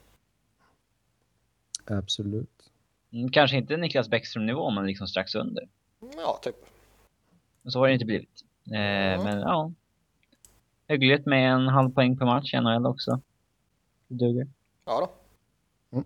Absolut. 1.85 2.71
Mm, 3.13 3.31
Kanske 3.31 3.57
inte 3.57 3.77
Niklas 3.77 4.09
Bäckström-nivå, 4.09 4.71
men 4.71 4.87
liksom 4.87 5.07
strax 5.07 5.35
under. 5.35 5.69
Ja, 6.17 6.39
typ. 6.43 6.57
Men 7.63 7.73
så 7.73 7.79
har 7.79 7.87
det 7.87 7.93
inte 7.93 8.05
blivit. 8.07 8.45
Eh, 8.67 9.25
Men 9.25 9.41
ja. 9.41 9.73
Hyggligt 10.89 11.27
med 11.27 11.53
en 11.53 11.69
halv 11.69 11.91
poäng 11.91 12.17
per 12.17 12.27
match 12.27 12.55
i 12.55 12.61
NHL 12.61 12.87
också. 12.87 13.21
Det 14.09 14.15
duger. 14.15 14.49
Ja 14.85 15.01
då. 15.01 16.05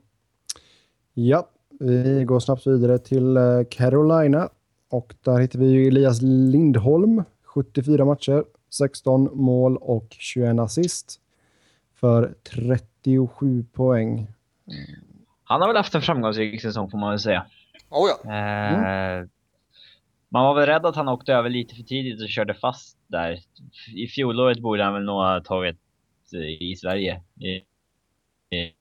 Ja, 1.14 1.48
vi 1.68 2.24
går 2.24 2.40
snabbt 2.40 2.66
vidare 2.66 2.98
till 2.98 3.36
eh, 3.36 3.42
Carolina. 3.70 4.48
Och 4.88 5.14
där 5.22 5.38
hittar 5.38 5.58
vi 5.58 5.66
ju 5.66 5.88
Elias 5.88 6.22
Lindholm. 6.22 7.22
74 7.42 8.04
matcher, 8.04 8.44
16 8.70 9.28
mål 9.32 9.76
och 9.76 10.06
21 10.10 10.58
assist. 10.60 11.20
För 12.02 12.34
37 12.54 13.64
poäng. 13.72 14.26
Han 15.44 15.60
har 15.60 15.68
väl 15.68 15.76
haft 15.76 15.94
en 15.94 16.02
framgångsrik 16.02 16.62
säsong 16.62 16.90
får 16.90 16.98
man 16.98 17.10
väl 17.10 17.18
säga. 17.18 17.46
Oh 17.90 18.08
ja. 18.08 18.32
Eh, 18.32 19.26
Man 20.28 20.44
var 20.44 20.54
väl 20.54 20.66
rädd 20.66 20.86
att 20.86 20.96
han 20.96 21.08
åkte 21.08 21.34
över 21.34 21.50
lite 21.50 21.74
för 21.74 21.82
tidigt 21.82 22.22
och 22.22 22.28
körde 22.28 22.54
fast 22.54 22.98
där. 23.06 23.38
I 23.94 24.06
fjolåret 24.06 24.58
borde 24.60 24.84
han 24.84 24.94
väl 24.94 25.04
nog 25.04 25.14
ha 25.14 25.40
tagit 25.40 25.78
eh, 26.34 26.62
i 26.62 26.76
Sverige. 26.76 27.22
I, 27.40 27.48
i, 28.56 28.72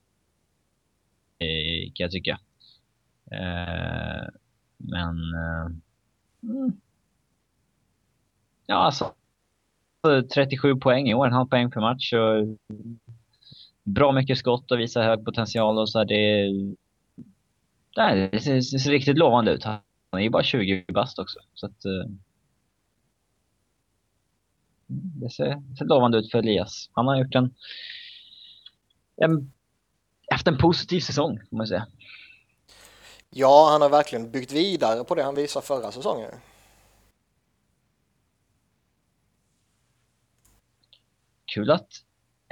i, 1.45 1.91
kan 1.95 2.03
jag 2.03 2.11
tycka. 2.11 2.39
Eh, 3.31 4.27
men... 4.77 5.17
Eh, 5.33 5.65
mm. 6.43 6.71
Ja, 8.65 8.75
alltså. 8.75 9.13
37 10.03 10.75
poäng 10.75 11.09
i 11.09 11.13
år, 11.13 11.27
en 11.27 11.33
halv 11.33 11.47
poäng 11.47 11.71
per 11.71 11.81
match. 11.81 12.13
Och 12.13 12.37
eh, 12.37 12.45
bra 13.83 14.11
mycket 14.11 14.37
skott 14.37 14.71
och 14.71 14.79
visar 14.79 15.03
hög 15.03 15.25
potential 15.25 15.77
och 15.77 15.89
så 15.89 15.97
här, 15.97 16.05
det, 16.05 16.51
nej, 17.97 18.29
det, 18.31 18.39
ser, 18.39 18.53
det 18.53 18.79
ser 18.79 18.91
riktigt 18.91 19.17
lovande 19.17 19.51
ut. 19.51 19.63
Han 19.63 19.79
är 20.11 20.19
ju 20.19 20.29
bara 20.29 20.43
20 20.43 20.85
bast 20.93 21.19
också. 21.19 21.39
Så 21.53 21.65
att, 21.65 21.85
eh, 21.85 22.11
det 24.91 25.29
ser, 25.29 25.55
det 25.55 25.77
ser 25.77 25.85
lovande 25.85 26.17
ut 26.17 26.31
för 26.31 26.39
Elias. 26.39 26.89
Han 26.93 27.07
har 27.07 27.17
gjort 27.17 27.35
en, 27.35 27.53
en 29.17 29.51
haft 30.31 30.47
en 30.47 30.57
positiv 30.57 30.99
säsong 30.99 31.39
får 31.49 31.57
man 31.57 31.67
säga. 31.67 31.87
Ja, 33.29 33.69
han 33.71 33.81
har 33.81 33.89
verkligen 33.89 34.31
byggt 34.31 34.51
vidare 34.51 35.03
på 35.03 35.15
det 35.15 35.23
han 35.23 35.35
visade 35.35 35.65
förra 35.65 35.91
säsongen. 35.91 36.31
Kul 41.53 41.71
att 41.71 41.89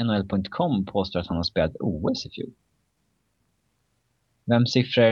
NHL.com 0.02 0.86
påstår 0.86 1.20
att 1.20 1.28
han 1.28 1.38
har 1.38 1.44
spelat 1.44 1.76
OS 1.80 2.26
i 2.26 2.30
fjol. 2.30 2.54
Vem 4.46 4.66
siffror 4.66 5.04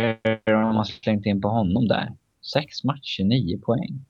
har 0.52 0.73
man 0.73 0.86
slängt 0.86 1.26
in 1.26 1.41
på 1.41 1.47
honom 1.47 1.88
där? 1.88 2.17
Sex 2.54 2.84
matcher, 2.84 3.23
nio 3.23 3.58
poäng. 3.58 4.06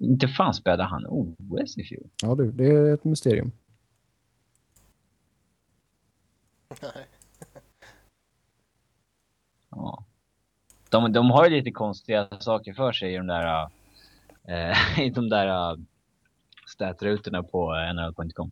Inte 0.00 0.28
fan 0.28 0.54
spelade 0.54 0.82
han 0.82 1.06
OS 1.06 1.78
i 1.78 1.84
fjol. 1.84 2.08
Ja 2.22 2.34
du, 2.34 2.52
det 2.52 2.66
är 2.66 2.94
ett 2.94 3.04
mysterium. 3.04 3.52
Nej. 6.82 7.06
ja. 9.70 10.04
De, 10.90 11.12
de 11.12 11.30
har 11.30 11.44
ju 11.44 11.50
lite 11.50 11.70
konstiga 11.70 12.28
saker 12.40 12.74
för 12.74 12.92
sig 12.92 13.14
i 13.14 13.16
de 13.16 13.26
där, 13.26 13.68
äh, 14.48 15.00
i 15.06 15.10
de 15.10 15.28
där 15.28 15.46
äh, 15.46 15.76
statrutorna 16.66 17.42
på 17.42 17.74
nhl.com. 17.92 18.50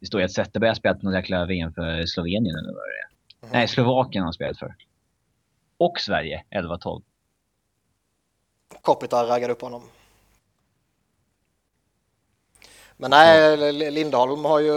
Det 0.00 0.06
står 0.06 0.20
ju 0.20 0.24
att 0.24 0.32
Zetterberg 0.32 0.68
har 0.68 0.74
spelat 0.74 1.02
någon 1.02 1.14
jäkla 1.14 1.46
VM 1.46 1.72
för 1.72 2.06
Slovenien 2.06 2.56
eller 2.56 2.72
vad 2.72 2.82
det 2.82 2.98
är. 3.02 3.08
Mhm. 3.46 3.52
Nej, 3.52 3.68
Slovakien 3.68 4.22
har 4.22 4.26
han 4.26 4.32
spelat 4.32 4.58
för. 4.58 4.74
Och 5.76 6.00
Sverige, 6.00 6.44
11-12. 6.50 7.02
Kopitar 8.82 9.26
raggade 9.26 9.52
upp 9.52 9.62
honom. 9.62 9.82
Men 13.00 13.10
nej, 13.10 13.72
Lindholm 13.90 14.44
har 14.44 14.60
ju 14.60 14.72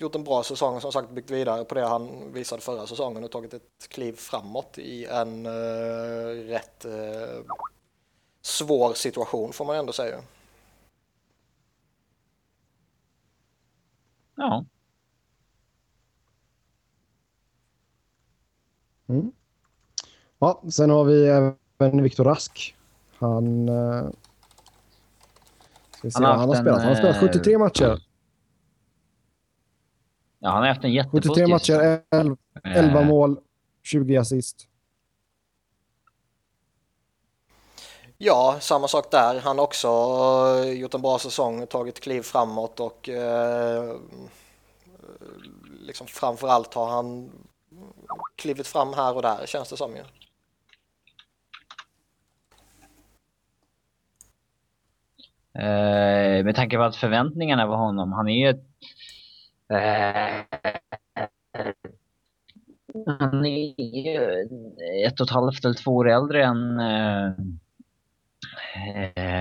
gjort 0.00 0.14
en 0.14 0.24
bra 0.24 0.42
säsong 0.42 0.80
som 0.80 0.92
sagt 0.92 1.10
byggt 1.10 1.30
vidare 1.30 1.64
på 1.64 1.74
det 1.74 1.86
han 1.86 2.32
visade 2.32 2.62
förra 2.62 2.86
säsongen 2.86 3.24
och 3.24 3.30
tagit 3.30 3.54
ett 3.54 3.88
kliv 3.88 4.12
framåt 4.12 4.78
i 4.78 5.04
en 5.04 5.46
uh, 5.46 6.48
rätt 6.48 6.84
uh, 6.84 7.44
svår 8.42 8.94
situation 8.94 9.52
får 9.52 9.64
man 9.64 9.76
ändå 9.76 9.92
säga. 9.92 10.20
Ja. 14.36 14.64
Mm. 19.06 19.32
Ja, 20.38 20.62
sen 20.70 20.90
har 20.90 21.04
vi 21.04 21.26
även 21.28 22.02
Viktor 22.02 22.24
Rask. 22.24 22.76
Han... 23.18 23.68
Uh, 23.68 24.10
Han 26.14 26.24
han 26.24 26.48
har 26.48 26.56
spelat. 26.56 26.78
Han 26.78 26.88
har 26.88 26.94
spelat 26.94 27.16
eh, 27.16 27.28
73 27.28 27.58
matcher. 27.58 27.98
Ja, 30.38 30.50
han 30.50 30.62
har 30.62 30.68
haft 30.68 30.84
en 30.84 30.90
73 30.90 30.96
jättepositiv 30.96 31.48
matcher, 31.48 32.00
11, 32.10 32.36
11 32.64 33.00
Eh, 33.00 33.06
mål, 33.06 33.38
20 33.82 34.16
assist. 34.16 34.68
Ja, 38.18 38.56
samma 38.60 38.88
sak 38.88 39.10
där. 39.10 39.40
Han 39.40 39.58
har 39.58 39.64
också 39.64 39.88
eh, 40.64 40.72
gjort 40.72 40.94
en 40.94 41.02
bra 41.02 41.18
säsong, 41.18 41.66
tagit 41.66 42.00
kliv 42.00 42.22
framåt 42.22 42.80
och 42.80 43.08
eh, 43.08 43.96
liksom 45.80 46.06
framför 46.06 46.48
allt 46.48 46.74
har 46.74 46.86
han 46.86 47.30
klivit 48.36 48.66
fram 48.66 48.94
här 48.94 49.16
och 49.16 49.22
där 49.22 49.46
känns 49.46 49.68
det 49.68 49.76
som 49.76 49.96
ju. 49.96 50.02
Eh, 55.58 56.44
med 56.44 56.54
tanke 56.54 56.76
på 56.76 56.82
att 56.82 56.96
förväntningarna 56.96 57.66
på 57.66 57.74
honom, 57.74 58.12
han 58.12 58.28
är 58.28 58.34
ju 58.34 58.48
ett... 58.48 58.64
Eh, 59.72 60.44
han 63.06 63.46
är 63.46 63.80
ju 63.80 64.18
ett 65.06 65.20
och 65.20 65.26
ett 65.26 65.34
halvt 65.34 65.64
eller 65.64 65.74
två 65.74 65.90
år 65.90 66.10
äldre 66.10 66.44
än, 66.44 66.80
eh, 66.80 67.32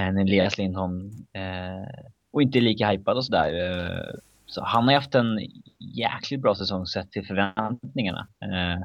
än 0.07 0.17
Elias 0.17 0.57
Lindholm. 0.57 1.11
Eh, 1.33 2.09
och 2.31 2.41
inte 2.41 2.59
lika 2.59 2.89
hypad 2.89 3.17
och 3.17 3.25
sådär. 3.25 3.53
Eh, 3.53 4.19
så 4.45 4.63
han 4.63 4.83
har 4.83 4.93
haft 4.93 5.15
en 5.15 5.39
jäkligt 5.79 6.41
bra 6.41 6.55
säsong 6.55 6.85
sett 6.85 7.11
till 7.11 7.27
förväntningarna. 7.27 8.27
Eh, 8.41 8.83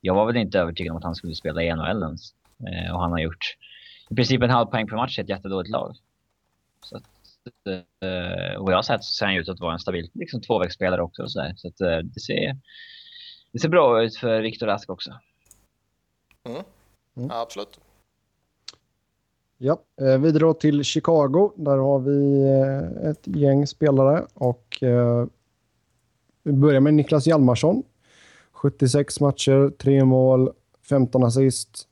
jag 0.00 0.14
var 0.14 0.26
väl 0.26 0.36
inte 0.36 0.58
övertygad 0.58 0.90
om 0.90 0.96
att 0.96 1.04
han 1.04 1.14
skulle 1.14 1.34
spela 1.34 1.62
i 1.62 1.74
NHL 1.74 2.02
ens. 2.02 2.34
Eh, 2.68 2.94
och 2.94 3.00
han 3.00 3.12
har 3.12 3.18
gjort 3.18 3.56
i 4.10 4.14
princip 4.14 4.42
en 4.42 4.50
halv 4.50 4.66
poäng 4.66 4.86
per 4.86 4.96
match 4.96 5.18
i 5.18 5.22
ett 5.22 5.28
jättedåligt 5.28 5.70
lag. 5.70 5.96
Så 6.80 6.96
att, 6.96 7.04
eh, 7.66 8.58
och 8.58 8.64
vad 8.64 8.72
jag 8.72 8.78
har 8.78 8.82
sett 8.82 9.04
så 9.04 9.14
ser 9.14 9.26
han 9.26 9.36
ut 9.36 9.48
att 9.48 9.60
vara 9.60 9.72
en 9.72 9.78
stabil 9.78 10.10
liksom, 10.14 10.40
tvåvägsspelare 10.40 11.02
också. 11.02 11.22
Och 11.22 11.30
så 11.30 11.38
där. 11.38 11.54
så 11.56 11.68
att, 11.68 11.80
eh, 11.80 11.98
det, 11.98 12.20
ser, 12.20 12.56
det 13.52 13.58
ser 13.58 13.68
bra 13.68 14.02
ut 14.02 14.16
för 14.16 14.40
Viktor 14.40 14.66
Rask 14.66 14.90
också. 14.90 15.10
Mm. 16.44 16.62
Mm. 17.16 17.28
Ja, 17.28 17.40
absolut. 17.40 17.80
Ja, 19.58 19.82
eh, 20.00 20.18
vidare 20.18 20.38
då 20.38 20.54
till 20.54 20.84
Chicago. 20.84 21.52
Där 21.56 21.76
har 21.76 21.98
vi 21.98 22.42
eh, 22.42 23.10
ett 23.10 23.26
gäng 23.26 23.66
spelare 23.66 24.26
och 24.34 24.82
eh, 24.82 25.26
vi 26.42 26.52
börjar 26.52 26.80
med 26.80 26.94
Niklas 26.94 27.26
Hjalmarsson. 27.26 27.82
76 28.52 29.20
matcher, 29.20 29.70
3 29.78 30.04
mål, 30.04 30.52
15 30.88 31.24
assist. 31.24 31.88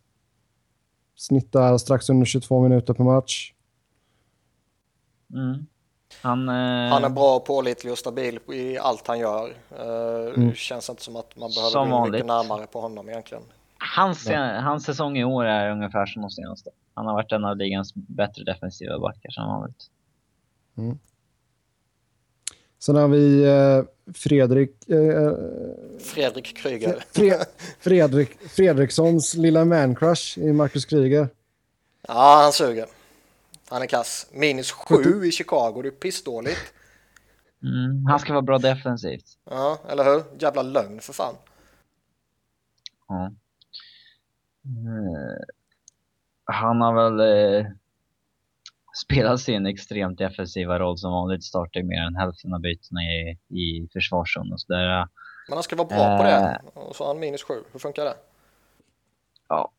Snittar 1.16 1.78
strax 1.78 2.10
under 2.10 2.26
22 2.26 2.62
minuter 2.62 2.94
per 2.94 3.04
match. 3.04 3.53
Mm. 5.34 5.66
Han, 6.22 6.48
eh, 6.48 6.54
Han 6.92 7.04
är 7.04 7.08
bra, 7.08 7.40
pålitlig 7.40 7.92
och 7.92 7.98
stabil 7.98 8.38
i 8.52 8.78
allt 8.78 9.06
han 9.06 9.18
gör. 9.18 9.54
Eh, 9.78 10.34
Mm. 10.36 10.54
Känns 10.54 10.90
inte 10.90 11.02
som 11.02 11.16
att 11.16 11.36
man 11.36 11.50
Som 11.50 11.62
behöver 11.72 11.80
in 11.86 12.02
mycket 12.02 12.26
vanligt. 12.26 12.26
närmare 12.50 12.66
på 12.66 12.80
honom 12.80 13.08
egentligen. 13.08 13.42
hans, 13.96 14.28
hans 14.62 14.84
säsong 14.84 15.16
i 15.18 15.24
år 15.24 15.44
är 15.44 15.70
ungefär 15.70 16.06
som 16.06 16.22
de 16.22 16.30
senaste. 16.30 16.70
Han 16.94 17.06
har 17.06 17.14
varit 17.14 17.32
en 17.32 17.44
av 17.44 17.56
ligans 17.56 17.94
bättre 17.94 18.44
defensiva 18.44 18.98
backar 18.98 19.30
som 19.30 19.46
vanligt. 19.46 19.90
Sen 22.78 22.96
har 22.96 23.08
vi 23.08 23.44
eh, 23.44 24.12
Fredrik, 24.14 24.88
eh, 24.88 25.32
Fredrik 26.00 26.56
Kryger. 26.56 27.04
Fre, 27.12 27.38
Fredrik, 27.80 28.30
Fredrikssons 28.50 29.34
lilla 29.34 29.64
mancrush 29.64 30.38
i 30.38 30.52
Marcus 30.52 30.84
Kryger. 30.84 31.28
Ja, 32.08 32.40
han 32.42 32.52
suger. 32.52 32.86
Han 33.74 33.82
är 33.82 33.87
kass. 33.87 34.26
Minus 34.32 34.72
sju 34.72 35.24
i 35.26 35.32
Chicago, 35.32 35.82
det 35.82 35.88
är 35.88 35.90
pissdåligt. 35.90 36.72
Mm. 37.62 38.06
Han 38.06 38.18
ska 38.18 38.32
vara 38.32 38.42
bra 38.42 38.58
defensivt. 38.58 39.24
Ja, 39.44 39.78
eller 39.88 40.04
hur? 40.04 40.22
Jävla 40.38 40.62
lögn 40.62 41.00
för 41.00 41.12
fan. 41.12 41.34
Ja. 43.08 43.24
Eh, 44.64 45.44
han 46.44 46.80
har 46.80 46.94
väl 46.94 47.20
eh, 47.20 47.66
spelat 49.04 49.40
sin 49.40 49.66
extremt 49.66 50.18
defensiva 50.18 50.78
roll 50.78 50.98
som 50.98 51.12
vanligt. 51.12 51.44
Startar 51.44 51.82
mer 51.82 52.02
än 52.06 52.16
hälften 52.16 52.54
av 52.54 52.60
bytena 52.60 53.00
i, 53.00 53.38
i 53.48 53.88
försvarszon 53.92 54.52
och 54.52 54.60
sådär. 54.60 55.08
Men 55.48 55.56
han 55.56 55.62
ska 55.62 55.76
vara 55.76 55.88
bra 55.88 56.18
på 56.18 56.22
det. 56.22 56.60
Eh. 56.74 56.82
Och 56.82 56.96
så 56.96 57.04
har 57.04 57.08
han 57.08 57.20
minus 57.20 57.42
sju. 57.42 57.62
Hur 57.72 57.80
funkar 57.80 58.04
det? 58.04 58.16
Ja. 59.48 59.72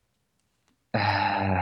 Eh, 0.93 1.59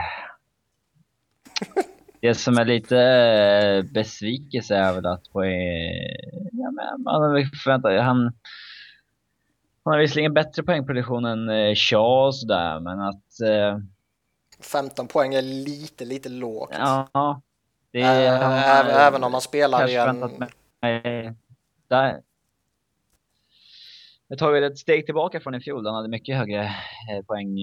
Det 2.24 2.34
som 2.34 2.58
är 2.58 2.64
lite 2.64 2.98
eh, 2.98 3.92
besvikelse 3.92 4.76
är 4.76 4.94
väl 4.94 5.06
att 5.06 5.32
på, 5.32 5.44
ja, 5.44 6.70
men 6.70 7.02
man 7.02 7.50
förväntat 7.64 8.02
han, 8.02 8.32
han 9.84 9.92
har 9.92 9.98
visserligen 9.98 10.34
bättre 10.34 10.62
poängproduktion 10.62 11.24
än 11.24 11.48
eh, 11.48 11.74
Shaw 11.74 12.26
och 12.26 12.34
sådär, 12.36 12.80
men 12.80 13.00
att 13.00 13.40
eh, 13.40 13.78
15 14.60 15.08
poäng 15.08 15.34
är 15.34 15.42
lite, 15.42 16.04
lite 16.04 16.28
lågt. 16.28 16.70
ja, 16.72 17.40
det 17.90 18.00
Ä- 18.00 18.38
han 18.42 18.52
har 18.52 19.00
även, 19.00 19.24
om 19.24 19.32
man 19.32 19.40
spelar 19.40 19.88
i 19.88 19.96
en... 19.96 21.34
Där. 21.88 22.22
Jag 24.28 24.38
tar 24.38 24.52
väl 24.52 24.64
ett 24.64 24.78
steg 24.78 25.06
tillbaka 25.06 25.40
från 25.40 25.54
i 25.54 25.60
fjol. 25.60 25.86
Han 25.86 25.94
hade 25.94 26.08
mycket 26.08 26.36
högre 26.36 26.62
eh, 26.64 27.24
poäng, 27.26 27.58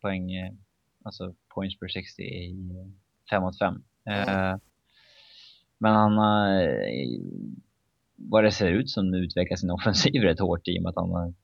poäng, 0.00 0.30
alltså 1.04 1.34
points 1.54 1.78
per 1.78 1.88
60 1.88 2.22
i 2.22 2.56
5 3.30 3.42
mot 3.42 3.58
5. 3.58 3.74
Eh, 4.06 4.56
men 5.78 5.92
han 5.92 6.12
har, 6.12 6.62
eh, 6.62 7.20
vad 8.16 8.44
det 8.44 8.52
ser 8.52 8.68
ut 8.68 8.90
som 8.90 9.14
utvecklar 9.14 9.56
sin 9.56 9.70
offensiv 9.78 10.22
rätt 10.22 10.40
hårt 10.40 10.68
i 10.68 10.78
och 10.78 10.82
med 10.82 10.90
att 10.90 10.96
han 10.96 11.10
har 11.10 11.34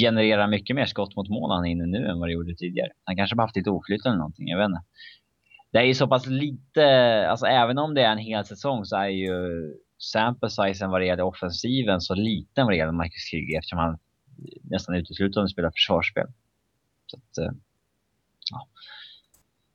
genererar 0.00 0.48
mycket 0.48 0.76
mer 0.76 0.86
skott 0.86 1.16
mot 1.16 1.28
mål 1.28 1.50
han 1.50 1.66
är 1.66 1.70
inne 1.70 1.86
nu 1.86 2.06
än 2.06 2.18
vad 2.18 2.28
det 2.28 2.32
gjorde 2.32 2.54
tidigare. 2.54 2.90
Han 3.04 3.16
kanske 3.16 3.36
bara 3.36 3.42
haft 3.42 3.56
lite 3.56 3.70
oflyt 3.70 4.06
eller 4.06 4.16
någonting, 4.16 4.48
jag 4.48 4.58
vet 4.58 4.66
inte. 4.66 4.82
Det 5.70 5.78
är 5.78 5.82
ju 5.82 5.94
så 5.94 6.06
pass 6.08 6.26
lite, 6.26 6.84
alltså 7.30 7.46
även 7.46 7.78
om 7.78 7.94
det 7.94 8.02
är 8.02 8.12
en 8.12 8.18
hel 8.18 8.44
säsong 8.44 8.84
så 8.84 8.96
är 8.96 9.08
ju 9.08 9.38
sample 9.98 10.50
sizen 10.50 10.90
vad 10.90 11.00
det 11.00 11.06
gäller 11.06 11.22
offensiven 11.22 12.00
så 12.00 12.14
liten 12.14 12.64
vad 12.64 12.72
det 12.72 12.76
gäller 12.76 12.92
Marcus 12.92 13.30
Kryger 13.30 13.58
eftersom 13.58 13.78
han 13.78 13.98
nästan 14.62 14.94
uteslutande 14.94 15.48
spelar 15.48 15.70
försvarsspel. 15.70 16.26
Så 17.06 17.16
att, 17.16 17.38
eh, 17.38 17.52
ja. 18.50 18.68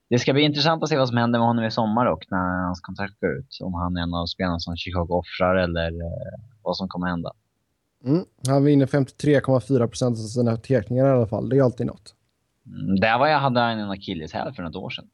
Det 0.10 0.20
ska 0.20 0.34
bli 0.34 0.42
intressant 0.42 0.84
att 0.84 0.90
se 0.90 0.98
vad 0.98 1.08
som 1.08 1.18
händer 1.18 1.40
med 1.40 1.48
honom 1.48 1.66
i 1.66 1.72
sommar 1.72 2.06
och 2.06 2.26
när 2.30 2.66
hans 2.66 2.82
kontrakt 2.82 3.20
går 3.20 3.38
ut. 3.38 3.58
Om 3.62 3.74
han 3.74 3.98
är 3.98 4.02
en 4.02 4.14
av 4.14 4.26
spelarna 4.26 4.60
som 4.60 4.76
Chicago 4.76 5.08
offrar 5.10 5.56
eller 5.56 6.02
eh, 6.02 6.40
vad 6.62 6.78
som 6.78 6.88
kommer 6.88 7.08
hända. 7.08 7.34
Mm. 8.06 8.26
Han 8.48 8.64
vinner 8.64 8.86
53,4 8.86 9.88
procent 9.88 10.18
av 10.18 10.22
sina 10.22 10.58
teckningar 10.58 11.06
i 11.06 11.10
alla 11.10 11.28
fall. 11.28 11.50
Det 11.50 11.58
är 11.58 11.64
alltid 11.64 11.88
något. 11.88 12.16
Mm, 12.66 13.00
där 13.00 13.20
var 13.20 13.28
jag 13.28 13.40
hade 13.40 13.60
han 13.60 13.80
en 13.80 13.90
akilleshäl 13.90 14.54
för 14.54 14.64
något 14.64 14.76
år 14.76 14.90
sedan. 14.90 15.10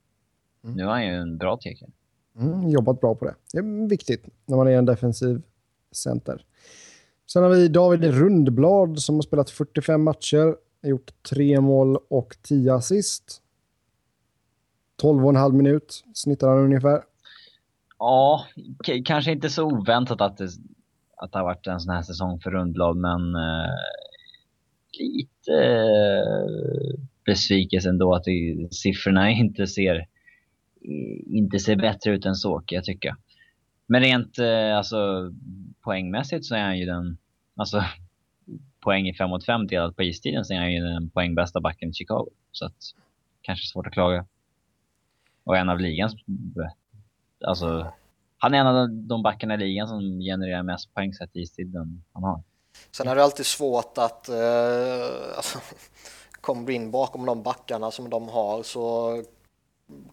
Mm. 0.63 0.76
Nu 0.76 0.84
är 0.84 0.88
han 0.88 1.06
ju 1.06 1.13
en 1.13 1.38
bra 1.38 1.58
tekare. 1.58 1.89
Mm, 2.39 2.69
jobbat 2.69 3.02
bra 3.02 3.15
på 3.15 3.26
det. 3.26 3.36
Det 3.54 3.58
är 3.58 3.89
viktigt 3.89 4.26
när 4.45 4.58
man 4.58 4.67
är 4.67 4.72
en 4.72 4.86
defensiv 4.86 5.41
center. 5.91 6.45
Sen 7.32 7.43
har 7.43 7.50
vi 7.50 7.67
David 7.67 8.04
Rundblad 8.04 9.00
som 9.00 9.15
har 9.15 9.22
spelat 9.22 9.50
45 9.50 10.04
matcher, 10.04 10.56
gjort 10.84 11.12
tre 11.30 11.62
mål 11.62 11.98
och 12.10 12.38
10 12.41 12.74
assist. 12.74 13.41
12,5 15.03 15.53
minut 15.53 16.03
snittar 16.13 16.47
han 16.47 16.57
ungefär. 16.57 17.01
Ja, 17.99 18.45
kanske 19.05 19.31
inte 19.31 19.49
så 19.49 19.63
oväntat 19.63 20.21
att 20.21 20.38
det, 20.38 20.49
att 21.17 21.31
det 21.31 21.39
har 21.39 21.45
varit 21.45 21.67
en 21.67 21.79
sån 21.79 21.93
här 21.93 22.01
säsong 22.01 22.39
för 22.39 22.51
Rundblad, 22.51 22.97
men 22.97 23.35
eh, 23.35 23.75
lite 24.99 25.53
eh, 25.53 26.99
besvikelse 27.25 27.89
ändå 27.89 28.15
att 28.15 28.23
det, 28.23 28.67
siffrorna 28.71 29.29
inte 29.31 29.67
ser, 29.67 30.05
inte 31.25 31.59
ser 31.59 31.75
bättre 31.75 32.12
ut 32.12 32.25
än 32.25 32.35
så, 32.35 32.63
jag 32.67 32.83
tycker. 32.83 33.15
Men 33.88 34.01
rent 34.01 34.39
eh, 34.39 34.77
alltså, 34.77 35.31
poängmässigt 35.81 36.45
så 36.45 36.55
är 36.55 36.63
han 36.63 36.79
ju 36.79 36.85
den, 36.85 37.17
alltså 37.55 37.83
poäng 38.79 39.07
i 39.07 39.13
5 39.13 39.29
mot 39.29 39.45
5 39.45 39.67
delat 39.67 39.95
på 39.95 40.03
istiden 40.03 40.45
så 40.45 40.53
är 40.53 40.57
han 40.57 40.73
ju 40.73 40.79
den 40.79 41.09
poängbästa 41.09 41.62
backen 41.62 41.89
i 41.89 41.93
Chicago. 41.93 42.29
Så 42.51 42.65
att, 42.65 42.77
kanske 43.41 43.67
svårt 43.67 43.88
att 43.88 43.93
klaga. 43.93 44.25
Och 45.43 45.58
en 45.58 45.69
av 45.69 45.80
ligans, 45.80 46.13
alltså 47.45 47.93
han 48.38 48.54
är 48.54 48.58
en 48.60 48.67
av 48.67 48.89
de 48.89 49.23
backarna 49.23 49.54
i 49.54 49.58
ligan 49.58 49.88
som 49.88 50.19
genererar 50.19 50.63
mest 50.63 50.93
poäng 50.93 51.13
sett 51.13 51.36
i 51.36 51.39
istiden 51.39 52.04
han 52.13 52.23
har. 52.23 52.43
Sen 52.91 53.08
är 53.08 53.15
det 53.15 53.23
alltid 53.23 53.45
svårt 53.45 53.97
att, 53.97 54.30
eh, 54.30 55.38
alltså, 55.38 55.60
kommer 56.41 56.67
du 56.67 56.73
in 56.73 56.91
bakom 56.91 57.25
de 57.25 57.43
backarna 57.43 57.91
som 57.91 58.10
de 58.10 58.30
har 58.30 58.63
så 58.63 59.15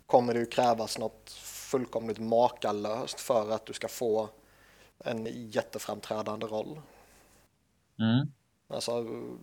kommer 0.07 0.35
det 0.35 0.41
ju 0.41 0.47
krävas 0.47 0.99
något 0.99 1.31
fullkomligt 1.71 2.19
makalöst 2.19 3.21
för 3.21 3.51
att 3.51 3.67
du 3.67 3.73
ska 3.73 3.89
få 3.89 4.29
en 5.05 5.27
jätteframträdande 5.51 6.47
roll. 6.47 6.81
Mm. 7.99 8.33
Alltså, 8.69 9.03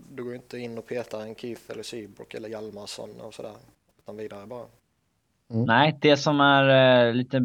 du 0.09 0.23
går 0.23 0.35
inte 0.35 0.57
in 0.57 0.77
och 0.77 0.87
petar 0.87 1.21
en 1.21 1.35
Keith 1.35 1.71
eller 1.71 1.83
Seabrook 1.83 2.33
eller 2.33 2.49
Hjalmarsson 2.49 3.21
och 3.21 3.33
sådär, 3.33 3.55
utan 3.97 4.17
vidare 4.17 4.47
bara. 4.47 4.65
Mm. 5.49 5.65
Nej, 5.65 5.97
det 6.01 6.17
som 6.17 6.41
är 6.41 7.07
eh, 7.07 7.13
lite 7.13 7.41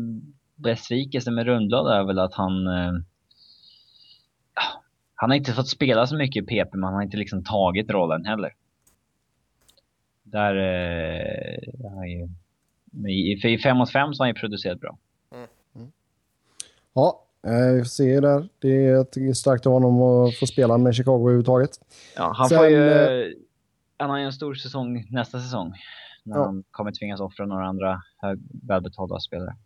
besvikelse 0.55 1.31
med 1.31 1.47
Rundblad 1.47 2.01
är 2.01 2.05
väl 2.05 2.19
att 2.19 2.35
han... 2.35 2.67
Eh, 2.67 2.93
han 5.15 5.31
har 5.31 5.37
inte 5.37 5.53
fått 5.53 5.69
spela 5.69 6.07
så 6.07 6.17
mycket 6.17 6.43
i 6.43 6.47
PP, 6.47 6.75
men 6.75 6.83
han 6.83 6.95
har 6.95 7.03
inte 7.03 7.17
liksom 7.17 7.45
tagit 7.45 7.91
rollen 7.91 8.25
heller. 8.25 8.55
Där... 10.23 10.57
Eh, 10.57 11.91
han 11.91 12.11
ju, 12.11 12.29
för 13.41 13.49
i 13.49 13.59
5 13.59 13.77
mot 13.77 13.93
5 13.93 14.15
så 14.15 14.23
har 14.23 14.27
han 14.27 14.35
ju 14.35 14.41
producerat 14.41 14.81
bra. 14.81 14.99
Mm. 15.33 15.47
Mm. 15.75 15.93
Ja, 16.93 17.25
Eh, 17.47 17.75
vi 17.75 17.81
får 17.81 17.89
se 17.89 18.21
där. 18.21 18.49
Det 18.59 18.87
är 18.89 19.33
starkt 19.33 19.67
av 19.67 19.73
honom 19.73 20.03
att 20.03 20.37
få 20.37 20.47
spela 20.47 20.79
med 20.79 20.95
Chicago 20.95 21.21
överhuvudtaget. 21.21 21.71
Ja, 22.17 22.33
han 22.37 22.49
Sen, 22.49 22.59
får 22.59 22.67
ju... 22.67 22.91
Eh, 22.91 23.29
han 23.97 24.11
har 24.11 24.19
ju 24.19 24.25
en 24.25 24.33
stor 24.33 24.55
säsong 24.55 25.07
nästa 25.11 25.41
säsong. 25.41 25.73
När 26.29 26.37
ja. 26.37 26.45
han 26.45 26.65
kommer 26.71 26.93
tvingas 26.93 27.21
offra 27.21 27.47
några 27.47 27.67
andra 27.67 28.03
välbetalda 28.63 29.21
spelare. 29.21 29.57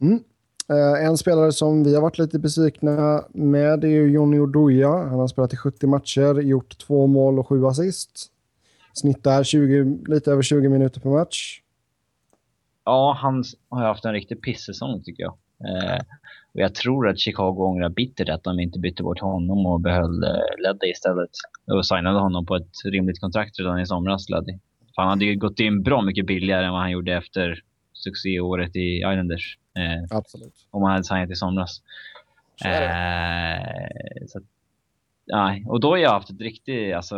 Mm. 0.00 0.24
Eh, 0.68 1.06
en 1.06 1.16
spelare 1.16 1.52
som 1.52 1.84
vi 1.84 1.94
har 1.94 2.02
varit 2.02 2.18
lite 2.18 2.38
besvikna 2.38 3.24
med 3.28 3.84
är 3.84 3.88
ju 3.88 4.10
Johnny 4.10 4.38
Oduya. 4.38 4.88
Han 4.88 5.18
har 5.18 5.28
spelat 5.28 5.52
i 5.52 5.56
70 5.56 5.86
matcher, 5.86 6.40
gjort 6.40 6.78
två 6.78 7.06
mål 7.06 7.38
och 7.38 7.48
sju 7.48 7.66
assist. 7.66 8.32
Snittar 8.94 9.44
20, 9.44 9.98
lite 10.06 10.32
över 10.32 10.42
20 10.42 10.68
minuter 10.68 11.00
per 11.00 11.10
match. 11.10 11.60
Ja, 12.84 13.16
han 13.18 13.44
har 13.68 13.84
haft 13.84 14.04
en 14.04 14.12
riktig 14.12 14.42
pissäsong 14.42 15.02
tycker 15.02 15.22
jag. 15.22 15.34
Eh, 15.64 16.00
och 16.54 16.60
jag 16.60 16.74
tror 16.74 17.08
att 17.08 17.18
Chicago 17.18 17.64
ångrar 17.64 17.88
bittert 17.88 18.28
att 18.28 18.44
de 18.44 18.60
inte 18.60 18.78
bytte 18.78 19.02
bort 19.02 19.20
honom 19.20 19.66
och 19.66 19.80
behöll 19.80 20.22
eh, 20.22 20.62
Leddy 20.62 20.90
istället. 20.90 21.30
Och 21.66 21.86
signade 21.86 22.18
honom 22.18 22.46
på 22.46 22.56
ett 22.56 22.84
rimligt 22.84 23.20
kontrakt 23.20 23.58
redan 23.58 23.80
i 23.80 23.86
somras, 23.86 24.28
Leddy. 24.28 24.58
För 24.94 25.02
han 25.02 25.08
hade 25.08 25.24
ju 25.24 25.36
gått 25.36 25.60
in 25.60 25.82
bra 25.82 26.02
mycket 26.02 26.26
billigare 26.26 26.66
än 26.66 26.72
vad 26.72 26.80
han 26.80 26.90
gjorde 26.90 27.14
efter 27.14 27.62
succéåret 27.92 28.76
i 28.76 28.96
Islanders. 28.96 29.58
Eh, 29.76 30.16
Absolut. 30.16 30.66
Om 30.70 30.82
han 30.82 30.92
hade 30.92 31.04
signat 31.04 31.30
i 31.30 31.34
somras. 31.34 31.82
Så 32.56 32.68
eh, 32.68 34.26
så, 34.28 34.40
ja, 35.24 35.56
och 35.66 35.80
då 35.80 35.90
har 35.90 35.96
jag 35.96 36.10
haft 36.10 36.30
ett 36.30 36.40
riktigt, 36.40 36.94
alltså, 36.94 37.14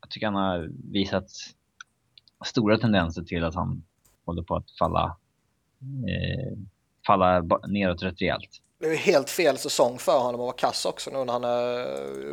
jag 0.00 0.10
tycker 0.10 0.26
han 0.26 0.34
har 0.34 0.68
visat 0.92 1.30
stora 2.44 2.78
tendenser 2.78 3.22
till 3.22 3.44
att 3.44 3.54
han 3.54 3.82
håller 4.24 4.42
på 4.42 4.56
att 4.56 4.70
falla 4.78 5.16
eh, 6.08 6.58
falla 7.06 7.40
neråt 7.66 8.02
rätt 8.02 8.20
rejält. 8.20 8.62
Det 8.80 8.86
är 8.86 8.96
helt 8.96 9.30
fel 9.30 9.58
säsong 9.58 9.98
för 9.98 10.18
honom 10.18 10.34
att 10.34 10.44
vara 10.44 10.52
kass 10.52 10.84
också 10.84 11.10
nu 11.10 11.24
när 11.24 11.32
han 11.32 11.44
är 11.44 11.86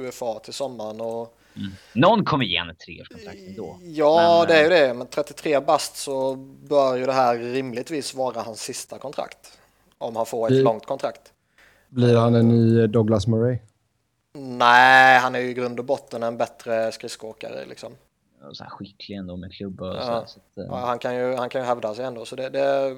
UFA 0.06 0.40
till 0.40 0.54
sommaren. 0.54 1.02
Och... 1.02 1.38
Mm. 1.56 1.72
Någon 1.94 2.26
kommer 2.26 2.46
ge 2.46 2.58
ett 2.58 2.80
treårskontrakt 2.80 3.40
ändå. 3.48 3.80
Ja, 3.82 4.38
men, 4.40 4.48
det 4.48 4.60
är 4.60 4.64
ju 4.64 4.70
det. 4.70 4.94
Men 4.94 5.08
33 5.08 5.60
bast 5.60 5.98
så 5.98 6.36
bör 6.70 6.96
ju 6.96 7.06
det 7.06 7.14
här 7.14 7.38
rimligtvis 7.38 8.14
vara 8.16 8.42
hans 8.42 8.62
sista 8.62 8.98
kontrakt. 8.98 9.60
Om 9.98 10.16
han 10.16 10.26
får 10.26 10.46
ett 10.46 10.52
blir, 10.52 10.64
långt 10.64 10.86
kontrakt. 10.86 11.34
Blir 11.90 12.18
han 12.18 12.36
en 12.36 12.50
ny 12.50 12.88
Douglas 12.88 13.28
Murray? 13.28 13.58
Nej, 14.38 15.20
han 15.20 15.36
är 15.36 15.40
ju 15.40 15.50
i 15.50 15.54
grund 15.54 15.80
och 15.80 15.86
botten 15.86 16.24
en 16.24 16.38
bättre 16.38 16.92
skridskoåkare 16.92 17.66
liksom 17.66 17.92
så 18.54 18.64
här 18.64 18.72
skicklig 18.72 19.16
ändå 19.16 19.38
med 19.38 19.54
klubba 19.54 19.90
och 19.90 19.96
ja. 19.96 20.24
så. 20.28 20.34
så 20.34 20.40
att, 20.40 20.68
ja, 20.68 20.86
han, 20.86 21.00
kan 21.00 21.16
ju, 21.16 21.36
han 21.36 21.50
kan 21.50 21.62
ju 21.62 21.68
hävda 21.68 21.96
sig 21.96 22.06
ändå, 22.06 22.26
så 22.26 22.36
det, 22.36 22.50
det, 22.50 22.96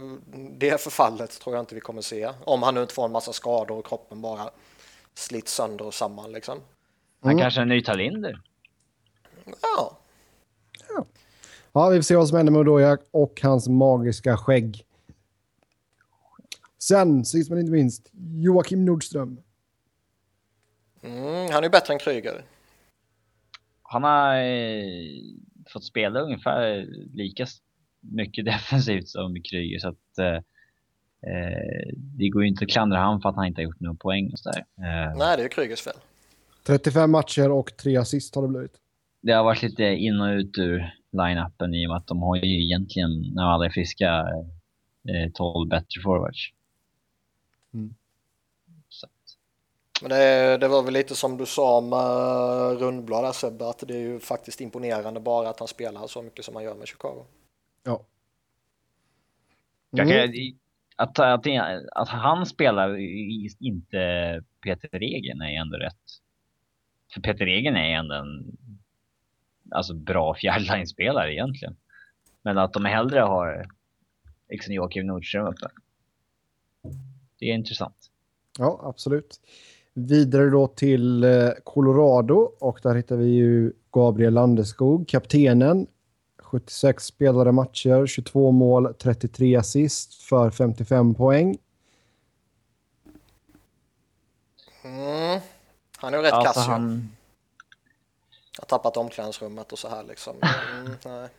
det 0.57 0.81
förfallet 0.81 1.39
tror 1.41 1.55
jag 1.55 1.61
inte 1.61 1.75
vi 1.75 1.81
kommer 1.81 2.01
se. 2.01 2.29
Om 2.43 2.63
han 2.63 2.75
nu 2.75 2.81
inte 2.81 2.93
får 2.93 3.05
en 3.05 3.11
massa 3.11 3.33
skador 3.33 3.77
och 3.77 3.85
kroppen 3.85 4.21
bara 4.21 4.49
slits 5.13 5.53
sönder 5.55 5.85
och 5.85 5.93
samman 5.93 6.31
liksom. 6.31 6.59
Han 7.21 7.31
mm. 7.31 7.41
kanske 7.41 7.59
är 7.59 7.61
en 7.61 7.69
ny 7.69 7.83
Talinder? 7.83 8.41
Ja. 9.61 9.97
ja. 10.89 11.05
Ja, 11.71 11.89
vi 11.89 11.97
får 11.97 12.03
se 12.03 12.15
vad 12.15 12.27
som 12.27 12.37
händer 12.37 12.51
med 12.51 12.59
Odoja 12.59 12.97
och 13.11 13.39
hans 13.43 13.67
magiska 13.67 14.37
skägg. 14.37 14.83
Sen, 16.79 17.25
sist 17.25 17.49
men 17.49 17.59
inte 17.59 17.71
minst, 17.71 18.09
Joakim 18.13 18.85
Nordström. 18.85 19.37
Mm, 21.01 21.51
han 21.51 21.63
är 21.63 21.69
bättre 21.69 21.93
än 21.93 21.99
Kryger 21.99 22.43
han 23.87 24.03
har 24.03 24.35
eh, 24.35 24.83
fått 25.73 25.83
spela 25.83 26.19
ungefär 26.19 26.87
lika 27.13 27.45
mycket 27.99 28.45
defensivt 28.51 29.07
som 29.07 29.35
Kryger 29.43 29.79
så 29.79 29.89
att 29.89 30.17
eh, 30.19 30.35
eh, 31.31 31.93
det 31.93 32.29
går 32.29 32.43
ju 32.43 32.49
inte 32.49 32.65
att 32.65 32.71
klandra 32.71 32.97
han 32.97 33.21
för 33.21 33.29
att 33.29 33.35
han 33.35 33.45
inte 33.45 33.61
har 33.61 33.63
gjort 33.63 33.79
några 33.79 33.97
poäng 33.97 34.31
och 34.31 34.39
sådär. 34.39 34.65
Eh, 34.77 35.17
Nej, 35.17 35.37
det 35.37 35.43
är 35.43 35.47
Krygers 35.47 35.81
fel. 35.81 35.93
35 36.63 37.11
matcher 37.11 37.51
och 37.51 37.77
tre 37.77 37.97
assist 37.97 38.35
har 38.35 38.41
det 38.41 38.47
blivit. 38.47 38.75
Det 39.21 39.31
har 39.31 39.43
varit 39.43 39.63
lite 39.63 39.83
in 39.83 40.21
och 40.21 40.33
ut 40.33 40.57
ur 40.57 40.93
line-upen 41.11 41.75
i 41.75 41.85
och 41.87 41.89
med 41.89 41.97
att 41.97 42.07
de 42.07 42.21
har 42.21 42.35
ju 42.35 42.65
egentligen, 42.65 43.33
när 43.33 43.43
alla 43.43 43.65
är 43.65 43.69
friska, 43.69 44.25
eh, 45.09 45.31
12 45.33 45.69
bättre 45.69 46.01
forwards. 46.03 46.51
Mm. 47.73 47.95
Men 50.01 50.09
det, 50.09 50.57
det, 50.57 50.67
var 50.67 50.83
väl 50.83 50.93
lite 50.93 51.15
som 51.15 51.37
du 51.37 51.45
sa 51.45 51.81
med 51.81 52.79
Rundblad 52.81 53.23
där 53.23 53.31
Sebbe, 53.31 53.69
att 53.69 53.83
det 53.87 53.95
är 53.95 53.99
ju 53.99 54.19
faktiskt 54.19 54.61
imponerande 54.61 55.19
bara 55.19 55.49
att 55.49 55.59
han 55.59 55.67
spelar 55.67 56.07
så 56.07 56.21
mycket 56.21 56.45
som 56.45 56.55
han 56.55 56.63
gör 56.63 56.75
med 56.75 56.87
Chicago. 56.87 57.25
Ja. 57.83 58.03
Mm. 59.97 60.09
Kan, 60.09 60.57
att, 60.95 61.19
att, 61.19 61.47
att, 61.95 62.09
han 62.09 62.45
spelar 62.45 62.97
inte 63.59 64.43
Peter 64.63 64.89
Regen 64.99 65.41
är 65.41 65.61
ändå 65.61 65.77
rätt. 65.77 66.03
För 67.13 67.21
Peter 67.21 67.45
Regen 67.45 67.75
är 67.75 67.89
ändå 67.89 68.15
en 68.15 68.57
alltså, 69.71 69.93
bra 69.93 70.35
fjärrline-spelare 70.35 71.33
egentligen. 71.33 71.75
Men 72.41 72.57
att 72.57 72.73
de 72.73 72.85
hellre 72.85 73.19
har 73.19 73.67
liksom 74.49 74.73
Joakim 74.73 75.07
Nordström 75.07 75.47
uppe. 75.47 75.67
Det 77.39 77.45
är 77.45 77.53
intressant. 77.53 77.95
Ja, 78.59 78.81
absolut. 78.83 79.39
Vidare 79.93 80.49
då 80.49 80.67
till 80.67 81.23
eh, 81.23 81.49
Colorado 81.63 82.51
och 82.59 82.79
där 82.83 82.95
hittar 82.95 83.15
vi 83.15 83.25
ju 83.27 83.73
Gabriel 83.91 84.33
Landeskog, 84.33 85.07
kaptenen. 85.07 85.87
76 86.39 87.03
spelade 87.03 87.51
matcher, 87.51 88.05
22 88.05 88.51
mål, 88.51 88.93
33 88.93 89.55
assist 89.55 90.13
för 90.13 90.51
55 90.51 91.15
poäng. 91.15 91.57
Mm. 94.83 95.41
Han 95.97 96.13
är 96.13 96.21
rätt 96.21 96.33
alltså 96.33 96.53
kass 96.53 96.67
han... 96.67 97.09
Har 98.59 98.65
tappat 98.65 98.97
omklädningsrummet 98.97 99.71
och 99.71 99.79
så 99.79 99.89
här 99.89 100.03
liksom. 100.03 100.35
Mm, 100.79 100.91
nej. 101.05 101.29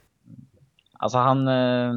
Alltså 0.92 1.18
han... 1.18 1.48
Eh 1.48 1.92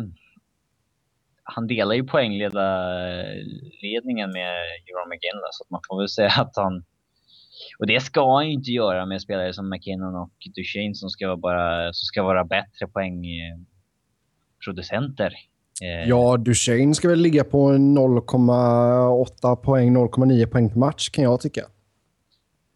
han 1.43 1.67
delar 1.67 1.95
ju 1.95 2.03
poängledarledningen 2.03 4.31
med 4.31 4.55
Jerome 4.87 5.09
McGinley 5.09 5.49
så 5.51 5.63
att 5.63 5.69
man 5.69 5.81
får 5.87 5.97
väl 5.97 6.09
säga 6.09 6.31
att 6.37 6.55
han 6.55 6.83
och 7.79 7.87
det 7.87 7.99
ska 7.99 8.35
han 8.35 8.47
ju 8.47 8.53
inte 8.53 8.71
göra 8.71 9.05
med 9.05 9.21
spelare 9.21 9.53
som 9.53 9.69
McKinnon 9.69 10.15
och 10.15 10.31
Duchene 10.55 10.95
som 10.95 11.09
ska 11.09 11.35
vara, 11.35 11.93
som 11.93 12.05
ska 12.05 12.23
vara 12.23 12.43
bättre 12.43 12.87
poängproducenter. 12.87 15.33
Eh, 15.81 16.09
ja, 16.09 16.37
Duchene 16.37 16.95
ska 16.95 17.09
väl 17.09 17.19
ligga 17.19 17.43
på 17.43 17.71
0,8 17.71 19.55
poäng, 19.55 19.97
0,9 19.97 20.45
poäng 20.45 20.69
per 20.69 20.79
match 20.79 21.09
kan 21.09 21.23
jag 21.23 21.41
tycka. 21.41 21.61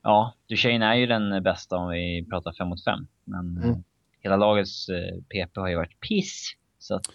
Ja, 0.08 0.34
Duchene 0.50 0.86
är 0.86 0.96
ju 0.96 1.06
den 1.06 1.44
bästa 1.44 1.78
om 1.78 1.90
vi 1.90 2.26
pratar 2.30 2.54
5 2.54 2.68
mot 2.68 2.84
5. 2.84 3.08
Men 3.24 3.58
mm. 3.58 3.84
hela 4.20 4.36
lagets 4.36 4.88
PP 5.30 5.56
har 5.56 5.68
ju 5.68 5.76
varit 5.76 6.00
piss. 6.00 6.56
Så 6.80 6.96
att 6.96 7.14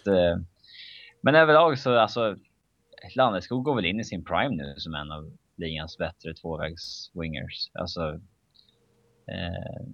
Men 1.21 1.35
överlag 1.35 1.79
så 1.79 1.97
alltså, 1.99 2.35
Landeskog 3.15 3.63
går 3.63 3.75
väl 3.75 3.85
in 3.85 3.99
i 3.99 4.03
sin 4.03 4.23
prime 4.23 4.55
nu 4.55 4.73
som 4.77 4.95
en 4.95 5.11
av 5.11 5.31
ligans 5.55 5.97
bättre 5.97 6.33
tvåvägs-wingers. 6.33 7.71
Alltså, 7.73 8.19
eh, 9.27 9.87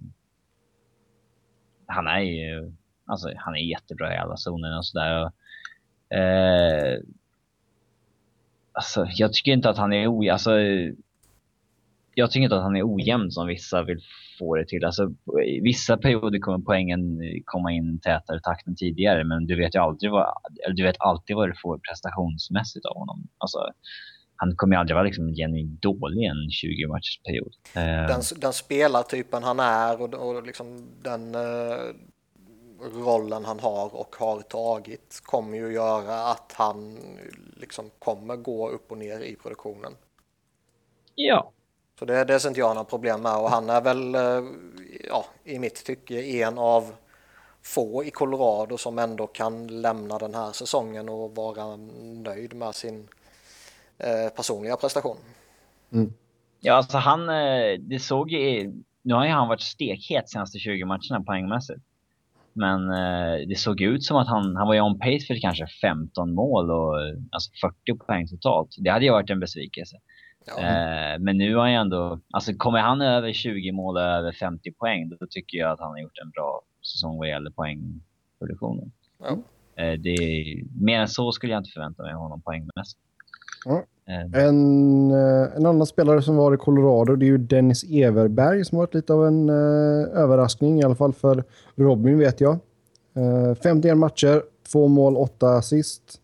han 1.86 2.06
är 2.06 2.20
ju, 2.20 2.72
alltså 3.06 3.32
han 3.36 3.54
är 3.54 3.70
jättebra 3.70 4.14
i 4.14 4.16
alla 4.16 4.36
zoner 4.36 4.76
och 4.76 4.86
sådär. 4.86 5.30
Eh, 6.08 7.00
alltså, 8.72 9.06
jag 9.10 9.32
tycker 9.32 9.52
inte 9.52 9.70
att 9.70 9.78
han 9.78 9.92
är 9.92 10.18
ojämn. 10.18 10.32
Alltså, 10.32 10.50
jag 12.18 12.30
tycker 12.30 12.44
inte 12.44 12.56
att 12.56 12.62
han 12.62 12.76
är 12.76 12.94
ojämn 12.94 13.30
som 13.30 13.46
vissa 13.46 13.82
vill 13.82 14.00
få 14.38 14.56
det 14.56 14.68
till. 14.68 14.84
Alltså, 14.84 15.02
I 15.46 15.60
vissa 15.60 15.96
perioder 15.96 16.38
kommer 16.38 16.58
poängen 16.58 17.20
komma 17.44 17.72
in 17.72 18.00
tätare 18.00 18.40
takt 18.40 18.66
än 18.66 18.76
tidigare, 18.76 19.24
men 19.24 19.46
du 19.46 19.56
vet 19.56 19.74
ju 19.74 19.78
aldrig 19.78 20.10
vad, 20.10 20.32
du 20.74 20.82
vet 20.82 20.96
alltid 20.98 21.36
vad 21.36 21.48
du 21.48 21.54
får 21.62 21.78
prestationsmässigt 21.78 22.86
av 22.86 22.96
honom. 22.96 23.28
Alltså, 23.38 23.58
han 24.36 24.56
kommer 24.56 24.76
ju 24.76 24.80
aldrig 24.80 24.94
vara 24.94 25.04
liksom 25.04 25.34
genuint 25.34 25.82
dålig 25.82 26.22
i 26.22 26.26
en 26.26 26.50
20 26.50 26.86
matchers 26.86 27.20
period. 27.22 27.52
Eh. 27.74 27.82
Den, 27.82 28.22
den 28.36 28.52
spelartypen 28.52 29.42
han 29.42 29.60
är 29.60 30.02
och, 30.02 30.14
och 30.14 30.46
liksom 30.46 30.88
den 31.02 31.34
uh, 31.34 31.94
rollen 33.04 33.44
han 33.44 33.60
har 33.60 33.94
och 33.94 34.16
har 34.16 34.40
tagit 34.40 35.20
kommer 35.24 35.56
ju 35.56 35.72
göra 35.72 36.14
att 36.14 36.52
han 36.56 36.98
liksom 37.56 37.90
kommer 37.98 38.36
gå 38.36 38.68
upp 38.68 38.90
och 38.90 38.98
ner 38.98 39.20
i 39.20 39.36
produktionen. 39.42 39.92
Ja, 41.14 41.52
så 41.98 42.04
det, 42.04 42.24
det 42.24 42.40
ser 42.40 42.48
inte 42.48 42.60
jag 42.60 42.74
några 42.74 42.84
problem 42.84 43.22
med 43.22 43.36
och 43.36 43.50
han 43.50 43.70
är 43.70 43.80
väl, 43.80 44.14
eh, 44.14 44.50
ja, 45.08 45.24
i 45.44 45.58
mitt 45.58 45.84
tycke 45.84 46.22
en 46.22 46.58
av 46.58 46.92
få 47.62 48.04
i 48.04 48.10
Colorado 48.10 48.78
som 48.78 48.98
ändå 48.98 49.26
kan 49.26 49.66
lämna 49.66 50.18
den 50.18 50.34
här 50.34 50.52
säsongen 50.52 51.08
och 51.08 51.34
vara 51.34 51.76
nöjd 52.02 52.54
med 52.54 52.74
sin 52.74 53.08
eh, 53.98 54.34
personliga 54.36 54.76
prestation. 54.76 55.16
Mm. 55.92 56.12
Ja, 56.60 56.74
alltså 56.74 56.98
han, 56.98 57.28
eh, 57.28 57.78
det 57.78 57.98
såg 57.98 58.30
ju, 58.30 58.72
nu 59.02 59.14
har 59.14 59.24
ju 59.24 59.30
han 59.30 59.48
varit 59.48 59.60
stekhet 59.60 60.30
senaste 60.30 60.58
20 60.58 60.84
matcherna 60.84 61.24
poängmässigt. 61.26 61.80
Men 62.52 62.90
eh, 62.90 63.48
det 63.48 63.58
såg 63.58 63.80
ut 63.80 64.04
som 64.04 64.16
att 64.16 64.28
han, 64.28 64.56
han 64.56 64.66
var 64.66 64.74
ju 64.74 64.80
on 64.80 64.98
pace 64.98 65.26
för 65.26 65.40
kanske 65.40 65.66
15 65.82 66.34
mål 66.34 66.70
och 66.70 66.94
alltså 67.30 67.50
40 67.86 67.98
poäng 68.06 68.28
totalt. 68.28 68.76
Det 68.78 68.90
hade 68.90 69.04
ju 69.04 69.10
varit 69.10 69.30
en 69.30 69.40
besvikelse. 69.40 69.96
Ja. 70.56 70.62
Eh, 70.62 71.18
men 71.18 71.38
nu 71.38 71.54
har 71.54 71.62
han 71.62 71.72
ju 71.72 71.76
ändå, 71.76 72.20
alltså 72.32 72.52
kommer 72.52 72.78
han 72.78 73.00
över 73.00 73.32
20 73.32 73.72
mål 73.72 73.96
och 73.96 74.02
över 74.02 74.32
50 74.32 74.72
poäng, 74.72 75.08
då 75.08 75.26
tycker 75.30 75.58
jag 75.58 75.70
att 75.70 75.80
han 75.80 75.90
har 75.90 75.98
gjort 75.98 76.18
en 76.24 76.30
bra 76.30 76.62
säsong 76.92 77.18
vad 77.18 77.28
gäller 77.28 77.50
poängproduktionen. 77.50 78.92
Ja. 79.18 79.38
Eh, 79.82 79.98
det 80.00 80.10
är, 80.10 80.64
mer 80.82 81.00
än 81.00 81.08
så 81.08 81.32
skulle 81.32 81.52
jag 81.52 81.60
inte 81.60 81.70
förvänta 81.70 82.02
mig 82.02 82.12
av 82.12 82.20
honom 82.20 82.40
poängmässigt. 82.42 83.00
Ja. 83.64 83.84
Eh. 84.08 84.44
En, 84.44 85.10
en 85.56 85.66
annan 85.66 85.86
spelare 85.86 86.22
som 86.22 86.36
var 86.36 86.54
i 86.54 86.56
Colorado 86.56 87.16
det 87.16 87.24
är 87.24 87.28
ju 87.28 87.38
Dennis 87.38 87.84
Everberg 87.84 88.64
som 88.64 88.78
varit 88.78 88.94
lite 88.94 89.12
av 89.12 89.26
en 89.26 89.50
uh, 89.50 90.08
överraskning, 90.14 90.80
i 90.80 90.84
alla 90.84 90.94
fall 90.94 91.12
för 91.12 91.44
Robin 91.74 92.18
vet 92.18 92.40
jag. 92.40 92.58
Uh, 93.16 93.54
51 93.54 93.96
matcher, 93.96 94.42
två 94.72 94.88
mål, 94.88 95.16
åtta 95.16 95.48
assist. 95.48 96.20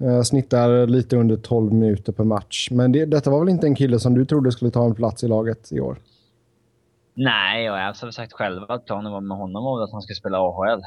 Eh, 0.00 0.22
snittar 0.22 0.86
lite 0.86 1.16
under 1.16 1.36
12 1.36 1.72
minuter 1.72 2.12
per 2.12 2.24
match. 2.24 2.68
Men 2.70 2.92
det, 2.92 3.04
detta 3.04 3.30
var 3.30 3.40
väl 3.40 3.48
inte 3.48 3.66
en 3.66 3.74
kille 3.74 3.98
som 3.98 4.14
du 4.14 4.24
trodde 4.24 4.52
skulle 4.52 4.70
ta 4.70 4.84
en 4.84 4.94
plats 4.94 5.24
i 5.24 5.28
laget 5.28 5.72
i 5.72 5.80
år? 5.80 5.98
Nej, 7.14 7.70
och 7.70 7.78
jag 7.78 7.84
har 7.84 8.10
sagt 8.10 8.32
själv 8.32 8.62
att 8.70 8.84
planen 8.84 9.12
var 9.12 9.20
med 9.20 9.36
honom 9.36 9.64
var 9.64 9.84
att 9.84 9.92
han 9.92 10.02
skulle 10.02 10.16
spela 10.16 10.38
AHL. 10.38 10.82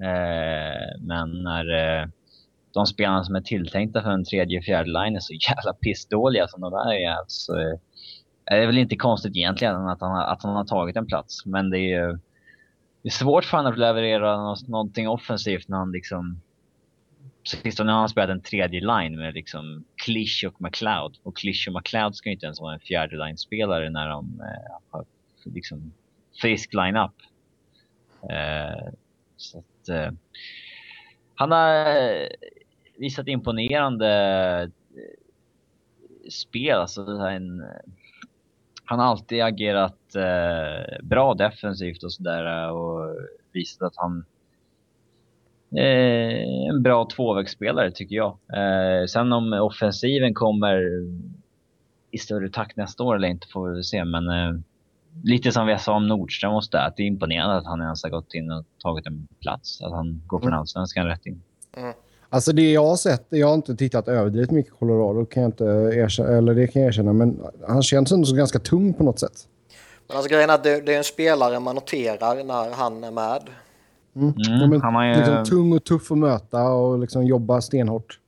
Eh, 0.00 1.00
men 1.00 1.42
när 1.42 2.00
eh, 2.00 2.08
de 2.74 2.86
spelarna 2.86 3.24
som 3.24 3.34
är 3.34 3.40
tilltänkta 3.40 4.02
för 4.02 4.10
en 4.10 4.24
tredje 4.24 4.62
fjärde 4.62 4.90
line 4.90 5.16
är 5.16 5.20
så 5.20 5.34
jävla 5.48 5.72
pissdåliga 5.72 6.48
som 6.48 6.60
de 6.60 6.70
där 6.72 6.92
är 6.92 7.16
så 7.26 7.56
eh, 7.56 7.78
är 8.44 8.60
det 8.60 8.66
väl 8.66 8.78
inte 8.78 8.96
konstigt 8.96 9.36
egentligen 9.36 9.88
att 9.88 10.00
han, 10.00 10.16
att 10.16 10.42
han 10.42 10.56
har 10.56 10.64
tagit 10.64 10.96
en 10.96 11.06
plats. 11.06 11.46
Men 11.46 11.70
det 11.70 11.92
är, 11.92 12.06
det 13.02 13.08
är 13.08 13.10
svårt 13.10 13.44
för 13.44 13.56
honom 13.56 13.72
att 13.72 13.78
leverera 13.78 14.54
någonting 14.68 15.08
offensivt 15.08 15.68
när 15.68 15.76
han 15.76 15.92
liksom 15.92 16.40
Sistone 17.48 17.92
har 17.92 17.98
han 17.98 18.08
spelat 18.08 18.30
en 18.30 18.40
tredje 18.40 18.80
line 18.80 19.16
med 19.16 19.34
liksom 19.34 19.84
Klisch 19.96 20.44
och 20.48 20.62
McLeod. 20.62 21.18
Och 21.22 21.36
Klisch 21.36 21.68
och 21.68 21.74
McLeod 21.74 22.16
ska 22.16 22.28
ju 22.28 22.34
inte 22.34 22.46
ens 22.46 22.60
vara 22.60 22.74
en 22.74 22.80
fjärde 22.80 23.16
line-spelare 23.16 23.90
när 23.90 24.08
de 24.08 24.40
eh, 24.40 24.76
har 24.90 25.04
liksom 25.44 25.92
frisk 26.40 26.74
line-up. 26.74 27.14
Eh, 28.30 28.92
så 29.36 29.58
att, 29.58 29.88
eh, 29.88 30.10
han 31.34 31.50
har 31.50 31.86
eh, 31.86 32.28
visat 32.98 33.28
imponerande 33.28 34.10
eh, 34.62 34.70
spel. 36.30 36.78
Alltså 36.78 37.02
en, 37.02 37.64
han 38.84 38.98
har 38.98 39.06
alltid 39.06 39.42
agerat 39.42 40.14
eh, 40.14 41.02
bra 41.02 41.34
defensivt 41.34 42.02
och 42.02 42.12
sådär 42.12 42.64
eh, 42.64 42.68
och 42.68 43.16
visat 43.52 43.82
att 43.82 43.96
han 43.96 44.24
en 45.70 46.82
bra 46.82 47.08
tvåvägsspelare 47.16 47.90
tycker 47.90 48.16
jag. 48.16 48.38
Eh, 48.52 49.06
sen 49.06 49.32
om 49.32 49.52
offensiven 49.52 50.34
kommer 50.34 50.82
i 52.10 52.18
större 52.18 52.48
takt 52.48 52.76
nästa 52.76 53.02
år 53.02 53.16
eller 53.16 53.28
inte 53.28 53.46
får 53.52 53.70
vi 53.70 53.82
se. 53.82 54.04
Men 54.04 54.28
eh, 54.28 54.60
lite 55.24 55.52
som 55.52 55.66
vi 55.66 55.78
sa 55.78 55.94
om 55.94 56.08
Nordström 56.08 56.54
och 56.54 56.62
att 56.72 56.96
det 56.96 57.02
är 57.02 57.06
imponerande 57.06 57.56
att 57.56 57.66
han 57.66 57.80
ens 57.82 58.02
har 58.02 58.10
gått 58.10 58.34
in 58.34 58.50
och 58.50 58.64
tagit 58.82 59.06
en 59.06 59.28
plats. 59.40 59.82
Att 59.82 59.92
han 59.92 60.22
går 60.26 60.38
från 60.38 60.48
mm. 60.48 60.60
allsvenskan 60.60 61.06
rätt 61.06 61.26
in. 61.26 61.42
Mm. 61.76 61.92
Alltså 62.30 62.52
det 62.52 62.72
jag 62.72 62.86
har 62.86 62.96
sett, 62.96 63.26
jag 63.28 63.46
har 63.46 63.54
inte 63.54 63.76
tittat 63.76 64.08
överdrivet 64.08 64.50
mycket 64.50 64.72
Colorado, 64.72 65.24
kan 65.24 65.42
jag 65.42 65.48
inte 65.48 65.64
erkänna, 65.64 66.28
eller 66.28 66.54
det 66.54 66.66
kan 66.66 66.82
jag 66.82 66.88
erkänna, 66.88 67.12
men 67.12 67.40
han 67.68 67.82
känns 67.82 68.12
ändå 68.12 68.26
så 68.26 68.36
ganska 68.36 68.58
tung 68.58 68.94
på 68.94 69.04
något 69.04 69.18
sätt. 69.18 69.48
Men 70.06 70.16
alltså 70.16 70.30
grejen 70.30 70.50
är 70.50 70.54
att 70.54 70.64
det, 70.64 70.80
det 70.80 70.94
är 70.94 70.98
en 70.98 71.04
spelare 71.04 71.60
man 71.60 71.74
noterar 71.74 72.44
när 72.44 72.74
han 72.74 73.04
är 73.04 73.10
med. 73.10 73.40
Mm. 74.18 74.34
Mm, 74.62 74.72
ja, 74.72 74.80
han 74.82 75.08
ju... 75.08 75.14
liksom, 75.14 75.44
tung 75.44 75.72
och 75.72 75.84
tuff 75.84 76.12
att 76.12 76.18
möta 76.18 76.62
och 76.62 76.98
liksom 76.98 77.26
jobba 77.26 77.60
stenhårt. 77.60 78.20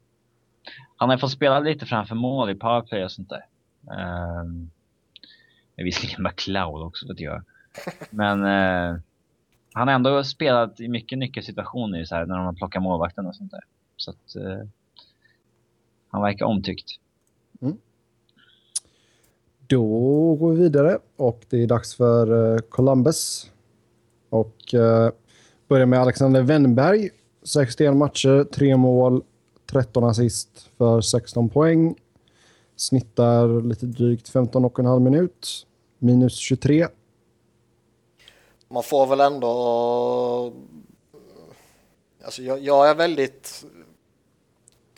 Han 0.96 1.10
har 1.10 1.18
fått 1.18 1.30
spela 1.30 1.60
lite 1.60 1.86
framför 1.86 2.14
mål 2.14 2.50
i 2.50 2.54
powerplay 2.54 3.04
och 3.04 3.12
sånt 3.12 3.30
där. 3.30 3.46
Um, 4.40 4.70
visserligen 5.76 6.22
McLeod 6.22 6.82
också 6.82 7.06
för 7.06 7.12
att 7.12 7.20
göra. 7.20 7.44
Men 8.10 8.44
uh, 8.44 9.00
han 9.72 9.88
har 9.88 9.94
ändå 9.94 10.24
spelat 10.24 10.80
i 10.80 10.88
mycket 10.88 11.18
nyckelsituationer 11.18 12.04
så 12.04 12.14
här, 12.14 12.26
när 12.26 12.36
de 12.36 12.46
har 12.46 12.52
plockat 12.52 12.82
målvakten 12.82 13.26
och 13.26 13.36
sånt 13.36 13.50
där. 13.50 13.64
Så 13.96 14.10
att 14.10 14.36
uh, 14.36 14.68
han 16.08 16.22
verkar 16.22 16.46
omtyckt. 16.46 16.90
Mm. 17.60 17.76
Då 19.66 20.34
går 20.34 20.52
vi 20.52 20.62
vidare 20.62 20.98
och 21.16 21.44
det 21.48 21.62
är 21.62 21.66
dags 21.66 21.94
för 21.94 22.32
uh, 22.32 22.58
Columbus. 22.58 23.50
Och 24.30 24.74
uh, 24.74 25.10
Börjar 25.70 25.86
med 25.86 26.00
Alexander 26.00 26.42
Wennberg. 26.42 27.10
61 27.42 27.96
matcher, 27.96 28.44
3 28.44 28.76
mål, 28.76 29.22
13 29.70 30.04
assist 30.04 30.68
för 30.78 31.00
16 31.00 31.48
poäng. 31.48 31.94
Snittar 32.76 33.68
lite 33.68 33.86
drygt 33.86 34.32
15,5 34.32 35.00
minut. 35.00 35.66
Minus 35.98 36.36
23. 36.36 36.88
Man 38.68 38.82
får 38.82 39.06
väl 39.06 39.20
ändå... 39.20 40.52
Alltså 42.24 42.42
jag, 42.42 42.60
jag 42.60 42.90
är 42.90 42.94
väldigt 42.94 43.64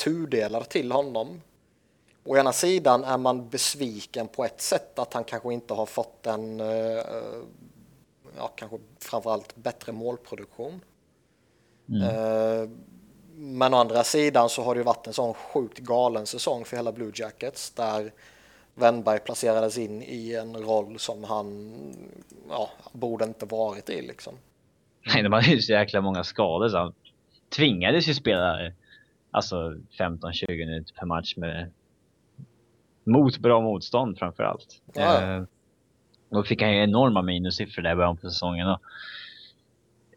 tudelad 0.05 0.69
till 0.69 0.93
honom. 0.93 1.41
Å 2.25 2.37
ena 2.37 2.53
sidan 2.53 3.05
är 3.05 3.19
man 3.19 3.49
besviken 3.49 4.29
på 4.29 4.45
ett 4.45 4.61
sätt 4.61 4.99
att 4.99 5.15
han 5.15 5.25
kanske 5.25 5.55
inte 5.55 5.75
har 5.75 5.87
fått 5.87 6.27
en 6.27 6.61
uh, 6.61 7.03
ja, 8.37 8.49
kanske 8.57 8.79
framförallt 9.01 9.57
bättre 9.57 9.93
målproduktion. 9.93 10.81
Mm. 11.89 12.03
Eh, 12.03 12.69
men 13.35 13.75
å 13.75 13.77
andra 13.77 14.05
sidan 14.05 14.49
så 14.49 14.63
har 14.63 14.75
det 14.75 14.79
ju 14.79 14.85
varit 14.85 15.07
en 15.07 15.13
sån 15.13 15.35
sjukt 15.35 15.79
galen 15.79 16.27
säsong 16.27 16.65
för 16.65 16.77
hela 16.77 16.93
Blue 16.93 17.13
Jackets 17.15 17.71
där 17.71 18.13
Wennberg 18.75 19.19
placerades 19.19 19.79
in 19.79 20.03
i 20.03 20.35
en 20.35 20.57
roll 20.57 20.99
som 20.99 21.25
han 21.25 21.75
ja, 22.49 22.71
borde 22.93 23.25
inte 23.25 23.47
varit 23.47 23.91
i 23.91 24.03
liksom. 24.03 24.35
Nej, 25.07 25.23
de 25.23 25.33
hade 25.33 25.47
ju 25.47 25.61
så 25.61 25.73
jäkla 25.73 26.01
många 26.01 26.25
skador 26.25 26.69
så 26.69 26.79
han 26.79 26.95
tvingades 27.57 28.09
ju 28.09 28.15
spela 28.15 28.73
alltså 29.31 29.57
15-20 29.99 30.49
minuter 30.49 30.95
per 30.95 31.07
match 31.07 31.37
med 31.37 31.71
mot 33.05 33.39
bra 33.39 33.61
motstånd 33.61 34.19
framför 34.19 34.43
allt. 34.43 34.83
Ja. 34.95 35.23
Eh, 35.23 35.45
då 36.33 36.43
fick 36.43 36.63
han 36.63 36.73
ju 36.73 36.83
enorma 36.83 37.23
minussiffror 37.23 37.83
där 37.83 37.93
i 37.93 37.97
början 37.97 38.17
på 38.17 38.31
säsongen. 38.31 38.69
Och 38.69 38.81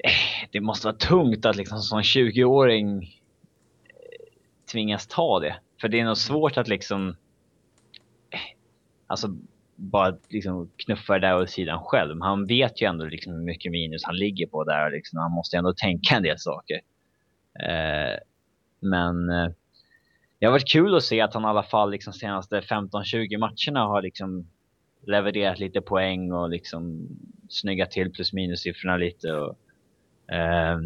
eh, 0.03 0.47
det 0.51 0.61
måste 0.61 0.87
vara 0.87 0.95
tungt 0.95 1.45
att 1.45 1.55
liksom 1.55 1.79
som 1.79 2.01
20-åring 2.01 3.03
eh, 3.03 3.09
tvingas 4.71 5.07
ta 5.07 5.39
det. 5.39 5.55
För 5.81 5.87
det 5.87 5.99
är 5.99 6.05
nog 6.05 6.17
svårt 6.17 6.57
att 6.57 6.67
liksom 6.67 7.09
eh, 8.29 8.39
alltså 9.07 9.27
bara 9.75 10.17
liksom 10.29 10.71
knuffa 10.77 11.13
det 11.13 11.27
där 11.27 11.41
åt 11.41 11.49
sidan 11.49 11.83
själv. 11.83 12.21
Han 12.21 12.47
vet 12.47 12.81
ju 12.81 12.87
ändå 12.87 13.05
liksom 13.05 13.33
hur 13.33 13.43
mycket 13.43 13.71
minus 13.71 14.03
han 14.03 14.15
ligger 14.15 14.47
på 14.47 14.63
där. 14.63 14.91
Liksom. 14.91 15.19
Han 15.19 15.31
måste 15.31 15.57
ändå 15.57 15.73
tänka 15.73 16.15
en 16.15 16.23
del 16.23 16.39
saker. 16.39 16.81
Eh, 17.59 18.17
Men 18.79 19.29
eh, 19.29 19.51
det 20.39 20.45
har 20.45 20.51
varit 20.51 20.71
kul 20.71 20.95
att 20.95 21.03
se 21.03 21.21
att 21.21 21.33
han 21.33 21.43
i 21.43 21.47
alla 21.47 21.63
fall 21.63 21.91
liksom 21.91 22.13
senaste 22.13 22.59
15-20 22.59 23.37
matcherna 23.37 23.87
har 23.87 24.01
liksom 24.01 24.47
levererat 25.07 25.59
lite 25.59 25.81
poäng 25.81 26.31
och 26.31 26.49
liksom 26.49 27.07
snyggat 27.49 27.91
till 27.91 28.11
plus 28.11 28.33
minus 28.33 28.61
siffrorna 28.61 28.97
lite. 28.97 29.33
Och, 29.33 29.55
eh, 30.35 30.79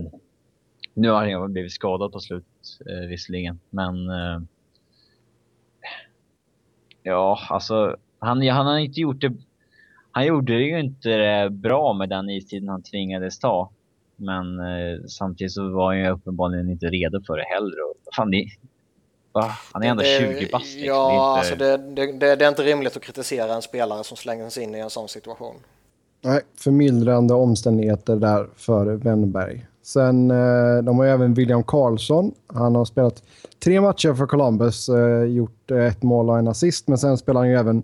nu 0.93 1.09
har 1.09 1.39
han 1.39 1.53
blivit 1.53 1.72
skadad 1.72 2.11
på 2.11 2.20
slut 2.20 2.45
eh, 2.89 3.07
visserligen, 3.07 3.59
men 3.70 4.09
eh, 4.09 4.41
ja, 7.03 7.39
alltså 7.49 7.97
han, 8.20 8.47
han 8.47 8.65
har 8.65 8.78
inte 8.78 9.01
gjort 9.01 9.22
det. 9.22 9.34
Han 10.11 10.26
gjorde 10.26 10.53
det 10.53 10.63
ju 10.63 10.80
inte 10.80 11.47
bra 11.51 11.93
med 11.93 12.09
den 12.09 12.30
istiden 12.30 12.70
han 12.70 12.84
tvingades 12.84 13.39
ta. 13.39 13.72
Men 14.15 14.59
eh, 14.59 15.03
samtidigt 15.07 15.53
så 15.53 15.70
var 15.70 15.86
han 15.86 15.99
ju 15.99 16.09
uppenbarligen 16.09 16.70
inte 16.70 16.86
redo 16.86 17.22
för 17.28 17.38
det 17.38 17.43
heller. 17.43 17.76
Och, 17.89 18.13
fan, 18.15 18.32
det, 18.32 18.45
va? 19.42 19.52
Han 19.74 19.84
är 19.84 19.88
ändå 19.88 20.04
Det- 20.04 20.20
20 20.40 20.50
bast. 20.52 20.66
Liksom. 20.66 20.84
Ja, 20.86 21.08
det 21.08 21.14
är 21.14 21.54
inte... 21.54 21.74
alltså 21.74 21.96
det, 21.96 22.18
det, 22.20 22.36
det, 22.36 22.46
är 22.46 22.50
inte 22.50 22.64
rimligt 22.64 22.98
att 22.98 23.04
kritisera 23.04 23.54
en 23.54 23.62
spelare 23.62 24.04
som 24.04 24.18
slängs 24.18 24.58
in 24.58 24.76
i 24.76 24.80
en 24.80 24.90
sån 24.90 25.08
situation. 25.08 25.56
Nej, 26.22 26.42
förmildrande 26.58 27.34
omständigheter 27.34 28.16
där 28.16 28.48
för 28.56 28.86
Wennberg. 28.86 29.66
Sen, 29.84 30.32
eh, 30.32 30.84
de 30.84 31.00
har 31.00 31.06
även 31.06 31.34
William 31.34 31.64
Karlsson. 31.64 32.32
Han 32.48 32.76
har 32.76 32.86
spelat 32.86 33.24
tre 33.64 33.82
matcher 33.82 34.14
för 34.14 34.26
Columbus, 34.28 34.90
eh, 34.90 35.24
gjort 35.24 35.72
ett 35.72 36.04
mål 36.04 36.30
och 36.30 36.40
en 36.40 36.48
assist. 36.48 36.88
Men 36.88 36.98
sen 36.98 37.18
spelar 37.18 37.42
han 37.42 37.50
ju 37.50 37.56
även 37.56 37.84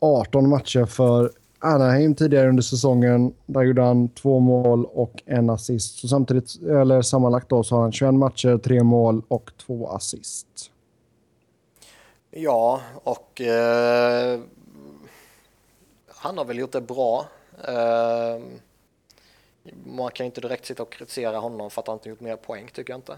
18 0.00 0.48
matcher 0.48 0.84
för 0.84 1.30
Anaheim 1.60 2.14
tidigare 2.14 2.48
under 2.48 2.62
säsongen. 2.62 3.34
Där 3.46 3.62
gjorde 3.62 3.82
han 3.82 4.08
två 4.08 4.40
mål 4.40 4.84
och 4.84 5.22
en 5.26 5.50
assist. 5.50 5.98
Så 5.98 6.08
samtidigt, 6.08 6.62
eller 6.62 7.02
sammanlagt 7.02 7.48
då, 7.48 7.62
så 7.62 7.74
har 7.74 7.82
han 7.82 7.92
21 7.92 8.14
matcher, 8.14 8.58
tre 8.58 8.82
mål 8.82 9.22
och 9.28 9.50
två 9.66 9.88
assist. 9.88 10.70
Ja, 12.30 12.80
och 13.04 13.40
eh, 13.40 14.40
han 16.08 16.38
har 16.38 16.44
väl 16.44 16.58
gjort 16.58 16.72
det 16.72 16.80
bra. 16.80 17.26
Eh, 17.68 18.42
man 19.84 20.10
kan 20.10 20.24
ju 20.24 20.26
inte 20.26 20.40
direkt 20.40 20.66
sitta 20.66 20.82
och 20.82 20.92
kritisera 20.92 21.38
honom 21.38 21.70
för 21.70 21.80
att 21.80 21.86
han 21.86 21.96
inte 21.96 22.08
gjort 22.08 22.20
mer 22.20 22.36
poäng, 22.36 22.68
tycker 22.72 22.92
jag 22.92 22.98
inte. 22.98 23.16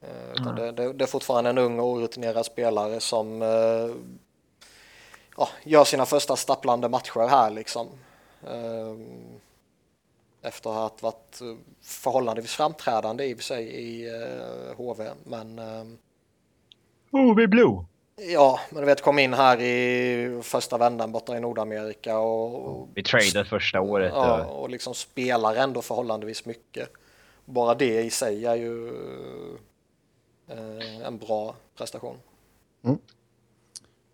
Eh, 0.00 0.32
utan 0.32 0.56
det, 0.56 0.72
det, 0.72 0.92
det 0.92 1.04
är 1.04 1.08
fortfarande 1.08 1.50
en 1.50 1.58
ung 1.58 1.80
och 1.80 1.86
orutinerad 1.86 2.46
spelare 2.46 3.00
som 3.00 3.42
eh, 3.42 3.90
ja, 5.40 5.48
gör 5.64 5.84
sina 5.84 6.06
första 6.06 6.36
stapplande 6.36 6.88
matcher 6.88 7.28
här 7.28 7.50
liksom. 7.50 7.86
Eh, 8.46 8.96
efter 10.42 10.70
att 10.70 10.76
ha 10.76 10.90
varit 11.10 11.40
eh, 11.40 11.54
förhållandevis 11.82 12.54
framträdande 12.54 13.24
i 13.24 13.34
och 13.34 13.38
för 13.38 13.44
sig 13.44 13.64
i 13.82 14.10
HV, 14.76 15.10
men 15.24 15.58
eh, 15.58 15.84
Oh, 17.12 17.36
vi 17.36 17.46
blue! 17.46 17.84
Ja, 18.16 18.60
men 18.70 18.80
du 18.80 18.86
vet 18.86 19.00
kom 19.02 19.18
in 19.18 19.34
här 19.34 19.60
i 19.60 20.40
första 20.42 20.78
vändan 20.78 21.12
borta 21.12 21.36
i 21.36 21.40
Nordamerika 21.40 22.18
och, 22.18 22.88
Vi 22.94 23.02
tradade 23.02 23.44
första 23.44 23.80
året. 23.80 24.12
ja, 24.14 24.44
och- 24.44 24.62
och 24.62 24.70
liksom 24.70 24.94
spelar 24.94 25.54
ändå 25.56 25.82
förhållandevis 25.82 26.44
mycket. 26.44 26.88
Bara 27.44 27.74
det 27.74 28.02
i 28.02 28.10
sig 28.10 28.46
är 28.46 28.54
ju 28.54 28.88
eh, 30.48 31.06
en 31.06 31.18
bra 31.18 31.54
prestation. 31.76 32.16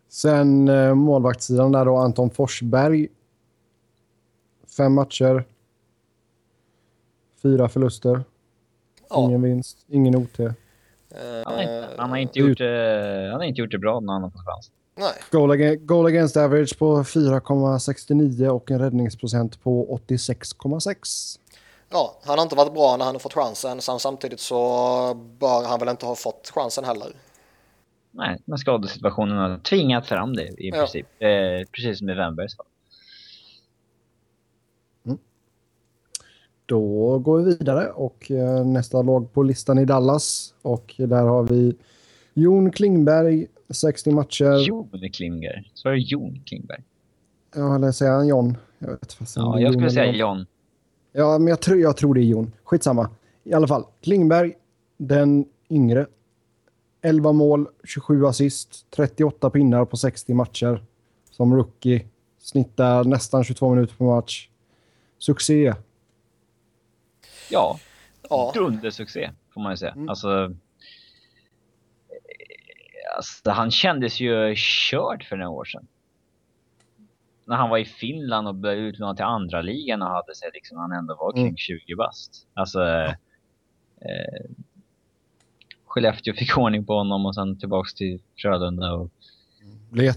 Sen 0.09 0.69
eh, 0.69 0.95
målvaktssidan 0.95 1.73
där 1.73 1.85
då, 1.85 1.97
Anton 1.97 2.31
Forsberg. 2.31 3.09
Fem 4.77 4.93
matcher. 4.95 5.45
Fyra 7.43 7.69
förluster. 7.69 8.25
Ja, 9.11 9.25
Ingen 9.25 9.43
vinst, 9.43 9.79
ingen 9.89 10.17
OT. 10.17 10.39
eh, 10.41 10.53
Han 11.45 11.55
har, 11.55 11.63
inte, 11.63 11.89
han, 11.99 12.11
har 12.11 12.17
inte 12.17 12.39
ut- 12.39 12.49
gjort, 12.49 12.59
det- 12.59 13.29
han 13.31 13.41
har 13.41 13.45
inte 13.47 13.61
gjort 13.61 13.71
det 13.71 13.79
bra 13.79 14.01
när 14.01 14.13
han 14.13 14.23
har 14.23 14.31
fått 14.31 14.45
chans. 14.47 14.71
Nej, 14.99 15.13
Goal, 15.31 15.51
ag- 15.51 15.87
goal 15.87 16.07
against 16.07 16.37
average 16.37 16.79
på 16.79 17.05
4,69 17.05 18.49
och 18.49 18.71
en 18.71 18.79
räddningsprocent 18.79 19.63
på 19.63 19.99
86,6. 20.09 21.39
ja, 21.91 22.17
han 22.25 22.39
har 22.39 22.43
inte 22.43 22.57
varit 22.57 22.75
bra 22.75 22.97
när 22.97 23.05
han 23.05 23.15
har 23.15 23.21
fått 23.21 23.33
chansen. 23.35 23.81
Sen 23.81 23.99
samtidigt 23.99 24.41
så 24.41 24.57
bör 25.39 25.65
han 25.67 25.79
väl 25.81 25.89
inte 25.89 26.07
ha 26.07 26.15
fått 26.15 26.51
chansen 26.55 26.85
heller. 26.85 27.09
Nej, 28.17 28.39
men 28.45 28.59
skadesituationen 28.59 29.37
har 29.37 29.59
tvingat 29.59 30.07
fram 30.07 30.37
det 30.37 30.43
i 30.49 30.69
Ja. 30.69 30.77
princip. 30.77 31.07
Eh, 31.19 31.29
precis 31.73 31.99
som 31.99 32.11
i 32.11 32.15
Wennbergs 32.15 32.57
fall. 32.57 32.67
Då 36.67 37.19
går 37.19 37.39
vi 37.39 37.45
vidare 37.45 37.89
och 37.91 38.31
eh, 38.31 38.65
nästa 38.67 39.03
lag 39.03 39.33
på 39.33 39.43
listan 39.43 39.79
i 39.79 39.85
Dallas. 39.85 40.55
Och 40.63 40.95
där 40.99 41.23
har 41.23 41.43
vi 41.43 41.77
Jon 42.35 42.71
Klingberg, 42.73 43.47
60 43.69 44.11
matcher. 44.11 44.59
Jon 44.69 44.89
Klingberg. 45.13 45.71
Så 45.75 45.89
är 45.89 45.93
det 45.93 45.99
Jon 45.99 46.41
Klingberg. 46.47 46.83
Ja, 47.55 47.75
eller 47.77 47.93
säger 47.93 48.13
han 48.13 48.27
John? 48.29 48.57
Jag 48.79 48.91
vet 48.91 49.13
fast 49.13 49.37
Ja, 49.37 49.61
jag 49.61 49.73
skulle 49.73 49.91
säga 49.91 50.13
John. 50.13 50.47
Ja, 51.13 51.39
men 51.39 51.49
jag 51.49 51.61
tror, 51.61 51.79
jag 51.79 51.97
tror 51.97 52.15
det 52.15 52.21
är 52.21 52.25
Jon. 52.25 52.53
Skitsamma. 52.65 53.11
I 53.45 53.53
alla 53.55 53.67
fall, 53.69 53.85
Klingberg, 54.03 54.55
den 54.97 55.45
yngre. 55.71 56.07
11 57.07 57.33
mål, 57.33 57.67
27 57.85 58.27
assist, 58.27 58.91
38 58.91 59.51
pinnar 59.51 59.85
på 59.85 59.97
60 59.97 60.35
matcher. 60.35 60.83
Som 61.31 61.55
rookie. 61.55 62.07
Snittar 62.39 63.05
nästan 63.05 63.45
22 63.45 63.75
minuter 63.75 63.95
per 63.97 64.05
match. 64.05 64.49
Succé. 65.19 65.75
Ja, 67.51 67.79
Ja, 68.31 68.53
dundersuccé 68.55 69.31
får 69.55 69.61
man 69.61 69.73
ju 69.73 69.77
säga. 69.77 69.93
Mm. 69.93 70.09
Alltså, 70.09 70.45
eh, 70.45 70.51
alltså, 73.17 73.51
han 73.51 73.71
kändes 73.71 74.21
ju 74.21 74.55
körd 74.57 75.25
för 75.29 75.37
några 75.37 75.51
år 75.51 75.65
sedan. 75.65 75.87
När 77.45 77.57
han 77.57 77.71
var 77.71 77.79
i 77.79 77.85
Finland 77.85 78.49
och 78.49 78.55
blev 78.55 78.75
utlånad 78.79 79.17
till 79.17 79.25
andra 79.25 79.63
ligan 79.63 80.03
och 80.03 80.09
hade 80.09 80.35
sig 80.35 80.51
liksom, 80.55 80.79
han 80.79 80.93
ändå 80.93 81.15
var 81.15 81.33
kring 81.33 81.45
Mm. 81.45 81.57
20 81.57 81.95
bast. 81.97 82.47
Alltså, 82.55 82.81
eh, 82.85 83.15
Skellefteå 85.97 86.35
fick 86.35 86.59
ordning 86.59 86.85
på 86.85 86.95
honom 86.95 87.27
och 87.27 87.35
sen 87.35 87.59
tillbaks 87.59 87.95
till 87.95 88.21
Frölunda. 88.43 88.93
Och, 88.93 89.11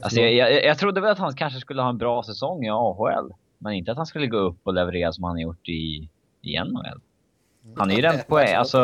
alltså, 0.01 0.19
jag, 0.21 0.33
jag, 0.33 0.65
jag 0.65 0.77
trodde 0.77 1.01
väl 1.01 1.11
att 1.11 1.19
han 1.19 1.35
kanske 1.35 1.59
skulle 1.59 1.81
ha 1.81 1.89
en 1.89 1.97
bra 1.97 2.23
säsong 2.23 2.65
i 2.65 2.69
AHL. 2.69 3.31
Men 3.57 3.73
inte 3.73 3.91
att 3.91 3.97
han 3.97 4.05
skulle 4.05 4.27
gå 4.27 4.37
upp 4.37 4.59
och 4.63 4.73
leverera 4.73 5.11
som 5.11 5.23
han 5.23 5.39
gjort 5.39 5.69
i, 5.69 6.09
i 6.41 6.59
NHL. 6.59 7.01
Han 7.75 7.91
är 7.91 7.95
ju 7.95 8.01
den 8.01 8.19
poäng, 8.27 8.53
alltså... 8.55 8.79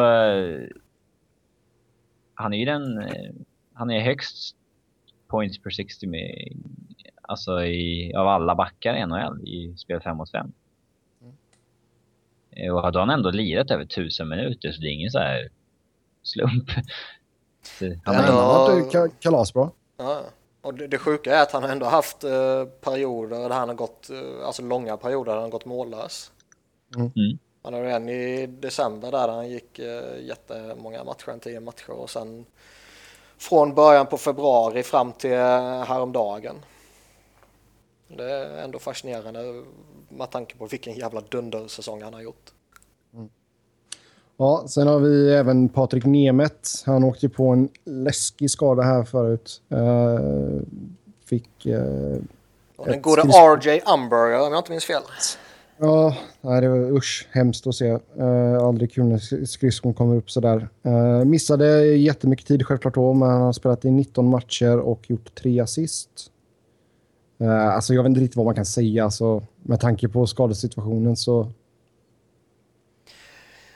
Han 2.34 2.54
är 2.54 2.58
ju 2.58 2.66
den... 2.66 3.10
Han 3.74 3.92
är 3.92 4.00
högst 4.00 4.56
points 5.28 5.60
per 5.62 5.70
60 5.70 6.08
med, 6.08 6.54
alltså 7.22 7.64
i, 7.64 8.14
av 8.16 8.28
alla 8.28 8.56
backar 8.56 8.96
i 8.96 9.06
NHL 9.06 9.48
i 9.48 9.74
spel 9.78 10.02
5 10.02 10.18
mot 10.18 10.32
5. 10.32 10.52
Eh, 12.52 12.74
Och 12.74 12.82
hade 12.82 13.00
han 13.00 13.10
ändå 13.10 13.32
lirat 13.32 13.72
över 13.72 13.84
1000 13.84 14.30
minuter 14.30 14.72
så 14.72 14.82
det 14.82 14.88
är 14.88 14.92
ingen 14.92 15.12
så 15.12 15.20
här 15.20 15.50
slump. 16.26 16.70
Så 17.80 17.86
han 18.04 18.16
Ja, 18.16 18.22
har 18.32 18.70
varit 18.72 18.94
ka- 18.94 19.12
kalasbra. 19.20 19.72
Ja, 19.98 20.22
och 20.62 20.74
det, 20.74 20.88
det 20.88 20.98
sjuka 20.98 21.36
är 21.38 21.42
att 21.42 21.52
han 21.52 21.64
har 21.64 21.70
ändå 21.70 21.86
haft 21.86 22.24
eh, 22.24 22.66
perioder 22.66 23.50
där 23.50 23.50
han 23.50 23.68
har 23.70 23.76
gått, 23.76 24.10
eh, 24.10 24.46
alltså 24.46 24.62
långa 24.62 24.98
perioder 24.98 25.32
där 25.32 25.36
han 25.36 25.44
har 25.44 25.52
gått 25.52 25.66
mållös. 25.66 26.32
Mm. 26.96 27.12
Mm. 27.16 27.38
Han 27.64 27.74
hade 27.74 27.92
en 27.92 28.10
i 28.10 28.46
december 28.48 29.12
där 29.12 29.28
han 29.28 29.50
gick 29.50 29.80
eh, 29.80 30.20
jättemånga 30.22 31.04
matcher, 31.04 31.30
en 31.30 31.40
tio 31.40 31.60
matcher 31.60 31.90
och 31.92 32.10
sen 32.10 32.46
från 33.38 33.76
början 33.76 34.06
på 34.08 34.18
februari 34.18 34.84
fram 34.84 35.14
till 35.14 35.32
eh, 35.34 35.84
häromdagen. 35.84 36.56
Det 38.08 38.32
är 38.32 38.64
ändå 38.64 38.80
fascinerande 38.80 39.64
med 40.10 40.32
tanke 40.32 40.56
på 40.58 40.66
vilken 40.68 40.94
jävla 40.94 41.22
dundersäsong 41.22 42.02
han 42.02 42.14
har 42.14 42.22
gjort. 42.22 42.52
Ja, 44.38 44.66
sen 44.68 44.88
har 44.88 45.00
vi 45.00 45.34
även 45.34 45.70
Patrik 45.70 46.06
Nemeth. 46.06 46.70
Han 46.86 47.04
åkte 47.04 47.30
på 47.30 47.48
en 47.48 47.70
läskig 47.86 48.52
skada 48.52 48.84
här 48.84 49.04
förut. 49.04 49.62
Eh, 49.70 50.20
fick... 51.26 51.68
Och 52.78 52.86
den 52.86 53.02
gode 53.02 53.22
RJ 53.22 53.82
Umberger 53.94 54.48
om 54.48 54.52
jag 54.52 54.60
inte 54.60 54.72
minns 54.72 54.86
fel. 54.86 55.02
Ja, 55.78 56.16
nej, 56.42 56.62
det 56.62 56.70
var 56.70 56.98
usch, 56.98 57.28
hemskt 57.32 57.68
att 57.68 57.76
se. 57.76 57.92
Uh, 58.20 58.58
aldrig 58.64 58.94
kul 58.94 59.06
när 59.06 59.18
sk- 59.18 59.46
skridskon 59.46 59.94
kommer 59.94 60.16
upp 60.16 60.32
sådär. 60.32 60.70
Uh, 60.86 61.26
missade 61.26 61.86
jättemycket 61.86 62.48
tid 62.48 62.66
självklart 62.66 62.96
då, 62.96 63.14
men 63.14 63.30
han 63.30 63.42
har 63.42 63.54
spelat 63.54 63.86
i 63.86 63.92
19 63.92 64.30
matcher 64.30 64.80
och 64.80 65.10
gjort 65.10 65.36
tre 65.36 65.60
assist. 65.60 66.10
Uh, 67.42 67.68
alltså 67.68 67.94
jag 67.94 68.04
vet 68.04 68.10
inte 68.10 68.22
riktigt 68.22 68.38
vad 68.38 68.46
man 68.46 68.56
kan 68.56 68.66
säga, 68.66 69.04
alltså, 69.04 69.44
med 69.64 69.80
tanke 69.80 70.08
på 70.08 70.28
skadesituationen 70.28 71.16
så... 71.16 71.52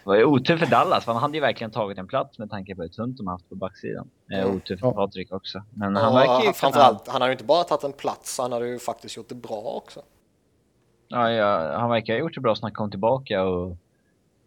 det 0.03 0.09
var 0.09 0.15
ju 0.15 0.25
otur 0.25 0.57
för 0.57 0.65
Dallas, 0.65 1.05
för 1.05 1.11
han 1.11 1.21
hade 1.21 1.33
ju 1.37 1.41
verkligen 1.41 1.71
tagit 1.71 1.97
en 1.97 2.07
plats 2.07 2.39
med 2.39 2.49
tanke 2.49 2.75
på 2.75 2.81
hur 2.81 2.89
tunt 2.89 3.17
de 3.17 3.27
haft 3.27 3.49
på 3.49 3.55
backsidan. 3.55 4.09
Mm. 4.31 4.55
otur 4.55 4.77
för 4.77 4.87
Ja. 4.87 4.93
Patrik 4.93 5.31
också. 5.31 5.63
Men 5.73 5.95
han 5.95 6.05
Han 6.05 6.13
verkar 6.15 6.47
ju 6.47 6.53
framförallt, 6.53 7.07
han 7.07 7.21
har 7.21 7.27
ju 7.27 7.31
inte 7.31 7.43
bara 7.43 7.63
tagit 7.63 7.83
en 7.83 7.93
plats, 7.93 8.37
han 8.39 8.51
har 8.51 8.61
ju 8.61 8.79
faktiskt 8.79 9.17
gjort 9.17 9.29
det 9.29 9.35
bra 9.35 9.61
också. 9.61 10.01
Ja, 11.07 11.31
ja, 11.31 11.77
han 11.79 11.89
verkar 11.89 12.13
ha 12.13 12.19
gjort 12.19 12.35
det 12.35 12.41
bra 12.41 12.55
så 12.55 12.61
han 12.61 12.71
kom 12.71 12.91
tillbaka 12.91 13.43
och 13.43 13.77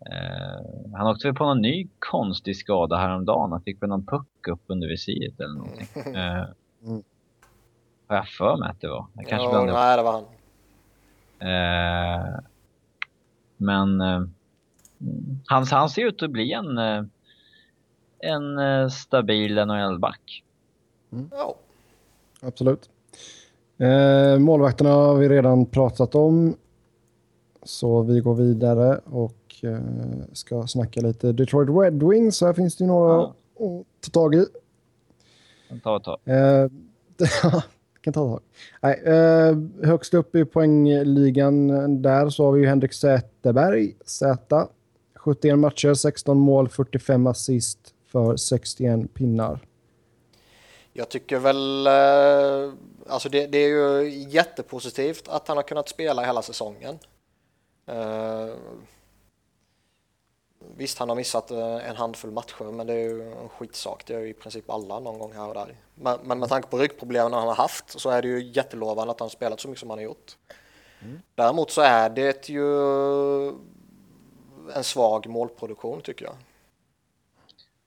Eh, 0.07 0.93
han 0.95 1.07
åkte 1.07 1.29
väl 1.29 1.35
på 1.35 1.45
någon 1.45 1.61
ny 1.61 1.89
konstig 1.99 2.57
skada 2.57 2.97
häromdagen. 2.97 3.53
Han 3.53 3.63
fick 3.63 3.83
väl 3.83 3.89
någon 3.89 4.07
puck 4.07 4.49
upp 4.49 4.61
under 4.67 4.89
visiret 4.89 5.41
eller 5.41 5.55
någonting. 5.55 5.87
Eh, 6.15 6.45
Mm. 6.85 7.03
Har 8.07 8.17
jag 8.17 8.29
för 8.29 8.57
mig 8.57 8.71
att 8.71 8.81
det 8.81 8.89
var. 8.89 9.07
Jag 9.15 9.27
kanske 9.29 9.47
ja, 9.47 9.51
blandade 9.51 9.79
nej, 9.79 9.97
det 9.97 10.03
var 10.03 10.13
han. 10.13 10.25
Eh, 11.49 12.41
men 13.57 14.01
eh, 14.01 14.21
han, 15.47 15.65
han 15.71 15.89
ser 15.89 16.07
ut 16.07 16.23
att 16.23 16.31
bli 16.31 16.53
en, 16.53 16.79
eh, 16.79 17.05
en 18.19 18.59
eh, 18.59 18.89
stabil 18.89 19.55
NHL-back. 19.67 20.45
Ja. 21.31 21.55
Absolut. 22.43 22.91
Eh, 23.79 24.39
målvakterna 24.39 24.91
har 24.91 25.15
vi 25.15 25.29
redan 25.29 25.67
pratat 25.67 26.15
om. 26.15 26.57
Så 27.63 28.03
vi 28.03 28.21
går 28.21 28.35
vidare 28.35 29.01
och 29.05 29.55
eh, 29.63 29.79
ska 30.33 30.67
snacka 30.67 31.01
lite 31.01 31.33
Detroit 31.33 31.69
Red 31.69 32.03
Wings. 32.03 32.41
Här 32.41 32.53
finns 32.53 32.77
det 32.77 32.85
ju 32.85 32.89
några 32.89 33.13
Ja. 33.15 33.35
att 33.55 33.87
ta 34.01 34.11
tag 34.21 34.35
i. 34.35 34.47
Ta 35.83 35.97
ett 35.97 36.05
tag. 36.05 36.19
Eh, 36.25 36.69
kan 38.01 38.13
ta 38.13 38.25
ett 38.25 38.31
tag. 38.31 38.41
Nej, 38.81 39.03
eh, 39.05 39.57
högst 39.89 40.15
upp 40.15 40.35
i 40.35 40.45
poängligan 40.45 41.69
där 42.03 42.29
så 42.29 42.45
har 42.45 42.53
vi 42.53 42.61
ju 42.61 42.67
Henrik 42.67 42.93
Zetterberg, 42.93 43.97
Z. 44.05 44.69
71 45.25 45.59
matcher, 45.59 45.95
16 45.95 46.39
mål, 46.39 46.69
45 46.69 47.27
assist 47.27 47.95
för 48.07 48.37
61 48.37 49.15
pinnar. 49.15 49.59
Jag 50.93 51.09
tycker 51.09 51.39
väl, 51.39 51.87
eh, 51.87 52.75
alltså 53.09 53.29
det, 53.29 53.47
det 53.47 53.59
är 53.59 53.69
ju 53.69 54.09
jättepositivt 54.11 55.29
att 55.29 55.49
han 55.49 55.57
har 55.57 55.65
kunnat 55.65 55.89
spela 55.89 56.25
hela 56.25 56.43
säsongen. 56.43 56.99
Eh, 57.87 58.49
visst, 60.77 60.99
han 60.99 61.09
har 61.09 61.17
missat 61.17 61.51
eh, 61.51 61.89
en 61.89 61.97
handfull 61.97 62.31
matcher, 62.31 62.65
men 62.65 62.87
det 62.87 62.93
är 62.93 63.09
ju 63.09 63.33
en 63.33 63.49
skitsak. 63.49 64.07
Det 64.07 64.15
är 64.15 64.21
ju 64.21 64.29
i 64.29 64.35
princip 64.35 64.71
alla 64.71 65.01
någon 65.01 65.19
gång 65.19 65.33
här 65.33 65.49
och 65.49 65.55
där. 65.55 65.77
Men, 65.95 66.19
men 66.23 66.39
med 66.39 66.49
tanke 66.49 66.69
på 66.69 66.79
ryggproblemen 66.79 67.33
han 67.33 67.49
har 67.49 67.55
haft 67.55 68.01
så 68.01 68.11
är 68.11 68.23
det 68.23 68.29
ju 68.29 68.43
jättelovande 68.43 69.11
att 69.11 69.21
han 69.21 69.31
spelat 69.31 69.61
så 69.61 69.69
mycket 69.69 69.81
som 69.81 69.91
han 69.91 69.99
har 69.99 70.05
gjort. 70.05 70.37
Däremot 71.35 71.71
så 71.71 71.81
är 71.81 72.11
det 72.11 72.49
ju 72.49 72.67
en 74.77 74.85
svag 74.85 75.27
målproduktion 75.27 76.01
tycker 76.01 76.25
jag. 76.25 76.35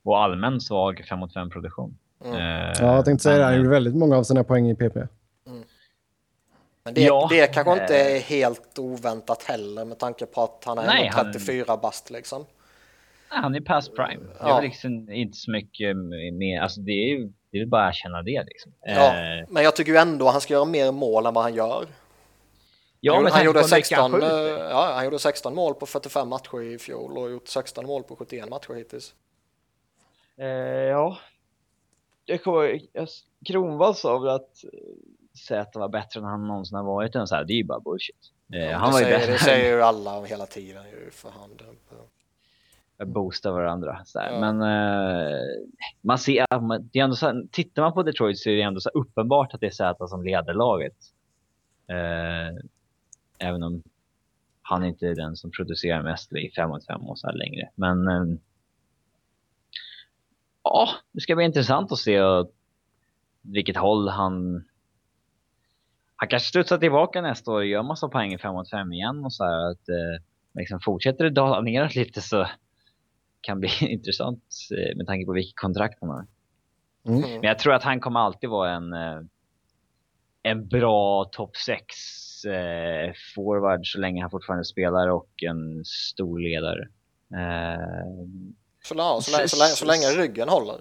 Och 0.04 0.18
allmän 0.22 0.60
svag 0.60 1.04
5 1.08 1.18
mot 1.18 1.32
5 1.34 1.50
produktion. 1.50 1.98
Mm. 2.24 2.36
Eh, 2.36 2.72
Ja, 2.80 2.94
jag 2.96 3.04
tänkte 3.04 3.22
säga 3.22 3.38
det. 3.38 3.44
Han 3.44 3.56
gjorde 3.56 3.68
väldigt 3.68 3.94
många 3.96 4.16
av 4.16 4.22
sina 4.22 4.44
poäng 4.44 4.70
i 4.70 4.74
PP. 4.74 4.96
Men 6.84 6.94
det, 6.94 7.00
Ja, 7.02 7.26
det 7.30 7.46
kanske 7.54 7.72
eh. 7.76 7.82
inte 7.82 7.96
är 7.98 8.20
helt 8.20 8.78
oväntat 8.78 9.42
heller 9.42 9.84
med 9.84 9.98
tanke 9.98 10.26
på 10.26 10.42
att 10.42 10.62
han 10.66 10.78
är 10.78 10.86
Nej, 10.86 11.06
ändå 11.06 11.16
han- 11.16 11.32
34 11.32 11.76
bast 11.76 12.10
liksom. 12.10 12.44
Nej, 13.30 13.40
han 13.42 13.54
är 13.54 13.60
past 13.60 13.94
prime. 13.96 14.24
Det 14.38 14.44
är 14.44 14.48
Ja. 14.48 14.60
liksom 14.60 15.10
inte 15.12 15.36
så 15.38 15.50
mycket 15.50 15.96
mer, 16.32 16.60
alltså 16.60 16.80
det 16.80 16.90
är 16.92 17.08
ju 17.18 17.32
det 17.50 17.58
är 17.58 17.66
bara 17.66 17.86
att 17.88 17.94
erkänna 17.94 18.22
det 18.22 18.44
liksom. 18.46 18.72
Ja, 18.80 19.06
Eh, 19.06 19.46
men 19.48 19.62
jag 19.64 19.76
tycker 19.76 19.92
ju 19.92 19.98
ändå 19.98 20.26
att 20.26 20.32
han 20.32 20.40
ska 20.40 20.54
göra 20.54 20.64
mer 20.64 20.92
mål 20.92 21.26
än 21.26 21.34
vad 21.34 21.44
han 21.44 21.54
gör. 21.54 21.86
Ja 23.00 23.14
han, 23.14 23.26
han, 23.26 23.44
gjorde 23.44 23.60
på 23.60 23.66
hur 23.66 23.76
mycket 23.76 23.98
han 23.98 24.10
16, 24.10 24.12
skjuter. 24.12 24.64
eh, 24.64 24.70
ja, 24.70 24.92
han 24.94 25.04
gjorde 25.04 25.18
16 25.18 25.54
mål 25.54 25.74
på 25.74 25.86
45 25.86 26.28
matcher 26.28 26.62
i 26.62 26.78
fjol 26.78 27.18
och 27.18 27.30
gjort 27.30 27.48
16 27.48 27.86
mål 27.86 28.02
på 28.02 28.16
71 28.16 28.48
matcher 28.48 28.74
hittills. 28.74 29.14
Eh, 30.38 30.46
ja. 30.46 31.18
Jag 32.24 32.42
kommer, 32.42 32.80
jag, 32.92 33.08
Kronwall 33.46 33.94
sa 33.94 34.18
väl 34.18 34.30
att 34.30 34.64
eh, 34.64 34.70
Zäta 35.48 35.78
var 35.78 35.88
bättre 35.88 36.20
än 36.20 36.26
han 36.26 36.46
någonsin 36.48 36.76
har 36.76 36.84
varit. 36.84 37.16
Och 37.16 37.28
så 37.28 37.34
här, 37.34 37.44
det 37.44 37.52
är 37.52 37.56
ju 37.56 37.64
bara 37.64 37.80
bullshit. 37.80 38.16
Eh, 38.52 38.60
Ja, 38.60 38.76
han 38.78 38.88
det, 38.88 38.92
var 38.92 39.00
ju 39.00 39.04
säger, 39.04 39.18
bättre. 39.18 39.32
det 39.32 39.38
säger 39.38 39.76
ju 39.76 39.82
alla 39.82 40.24
hela 40.24 40.46
tiden 40.46 40.84
ju 40.90 41.10
för 41.10 41.30
hand. 41.30 41.62
att 42.98 43.08
boosta 43.08 43.52
varandra. 43.52 44.00
Så 44.04 44.18
här. 44.18 44.32
Ja. 44.32 44.40
Men 44.40 44.62
eh, 44.62 45.40
man 46.00 46.18
ser, 46.18 46.46
det 46.92 46.98
är 46.98 47.04
ändå 47.04 47.16
så 47.16 47.26
här, 47.26 47.42
tittar 47.50 47.82
man 47.82 47.92
på 47.92 48.02
Detroit 48.02 48.38
så 48.38 48.50
är 48.50 48.56
det 48.56 48.62
ändå 48.62 48.80
så 48.80 48.90
uppenbart 48.90 49.54
att 49.54 49.60
det 49.60 49.66
är 49.66 49.70
Zäta 49.70 50.06
som 50.06 50.22
leder 50.24 50.54
laget. 50.54 50.96
Eh, 51.88 52.56
även 53.38 53.62
om 53.62 53.82
han 54.62 54.84
inte 54.84 55.06
är 55.06 55.14
den 55.14 55.36
som 55.36 55.50
producerar 55.50 56.02
mest 56.02 56.32
i 56.32 56.50
5 56.56 56.68
mot 56.68 56.86
5 56.86 57.00
och 57.00 57.18
så 57.18 57.26
här 57.26 57.34
längre. 57.34 57.70
Men 57.74 58.08
eh, 58.08 58.38
ja, 60.62 60.88
det 61.12 61.20
ska 61.20 61.36
bli 61.36 61.44
intressant 61.44 61.92
att 61.92 61.98
se 61.98 62.20
vilket 63.42 63.76
håll 63.76 64.08
han 64.08 64.64
han 66.16 66.28
kanske 66.28 66.48
studsar 66.48 66.78
tillbaka 66.78 67.20
nästa 67.20 67.50
år 67.50 67.56
och 67.56 67.66
gör 67.66 67.82
massa 67.82 68.08
poäng 68.08 68.32
i 68.32 68.38
5 68.38 68.54
mot 68.54 68.70
5 68.70 68.92
igen 68.92 69.24
och 69.24 69.32
så 69.32 69.44
här 69.44 69.70
att 69.70 69.88
eh, 69.88 70.22
liksom 70.54 70.80
fortsätter 70.80 71.24
det 71.24 71.30
dala 71.30 71.60
neråt 71.60 71.94
lite 71.94 72.20
så 72.20 72.46
kan 73.40 73.60
bli 73.60 73.70
intressant 73.80 74.42
eh, 74.70 74.96
med 74.96 75.06
tanke 75.06 75.26
på 75.26 75.32
vilket 75.32 75.56
kontrakt 75.56 75.98
han 76.00 76.10
har. 76.10 76.26
Mm. 77.06 77.18
Mm. 77.18 77.30
Men 77.30 77.42
jag 77.42 77.58
tror 77.58 77.74
att 77.74 77.82
han 77.82 78.00
kommer 78.00 78.20
alltid 78.20 78.50
vara 78.50 78.70
en, 78.70 78.92
eh, 78.92 79.20
en 80.50 80.68
bra 80.68 81.24
topp 81.32 81.56
6 81.56 81.84
eh, 82.44 83.12
forward 83.34 83.80
så 83.86 83.98
länge 83.98 84.22
han 84.22 84.30
fortfarande 84.30 84.64
spelar 84.64 85.08
och 85.08 85.30
en 85.42 85.84
stor 85.84 86.38
ledare. 86.38 86.88
Eh, 87.34 87.80
Så, 88.84 88.94
ja, 88.96 89.20
så, 89.22 89.36
länge, 89.36 89.48
så, 89.48 89.56
länge, 89.56 89.70
så 89.72 89.84
länge 89.86 90.06
ryggen 90.06 90.48
håller. 90.48 90.76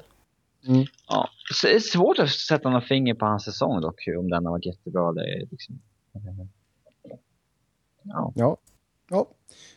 ja. 1.07 1.29
Så 1.53 1.67
det 1.67 1.73
är 1.75 1.79
svårt 1.79 2.19
att 2.19 2.29
sätta 2.29 2.69
några 2.69 2.85
finger 2.85 3.13
på 3.13 3.25
hans 3.25 3.43
säsong 3.43 3.81
dock, 3.81 4.07
om 4.19 4.29
den 4.29 4.45
har 4.45 4.51
varit 4.51 4.65
jättebra. 4.65 5.11
Det 5.13 5.33
är 5.33 5.47
liksom, 5.51 5.79
ja. 8.03 8.31
Ja. 8.35 8.57
ja, 9.09 9.27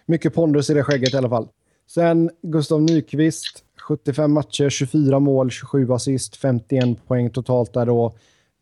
mycket 0.07 0.35
pondus 0.35 0.71
i 0.71 0.75
det 0.75 0.85
skägget 0.85 1.15
i 1.15 1.17
alla 1.17 1.29
fall. 1.29 1.49
Sen 1.87 2.31
Gustav 2.43 2.83
Nyqvist, 2.83 3.65
75 3.89 4.33
matcher, 4.33 4.69
24 4.69 5.19
mål, 5.19 5.51
27 5.51 5.93
assist, 5.93 6.37
51 6.37 7.07
poäng 7.07 7.31
totalt 7.31 7.73
där 7.73 7.87
då. 7.87 8.15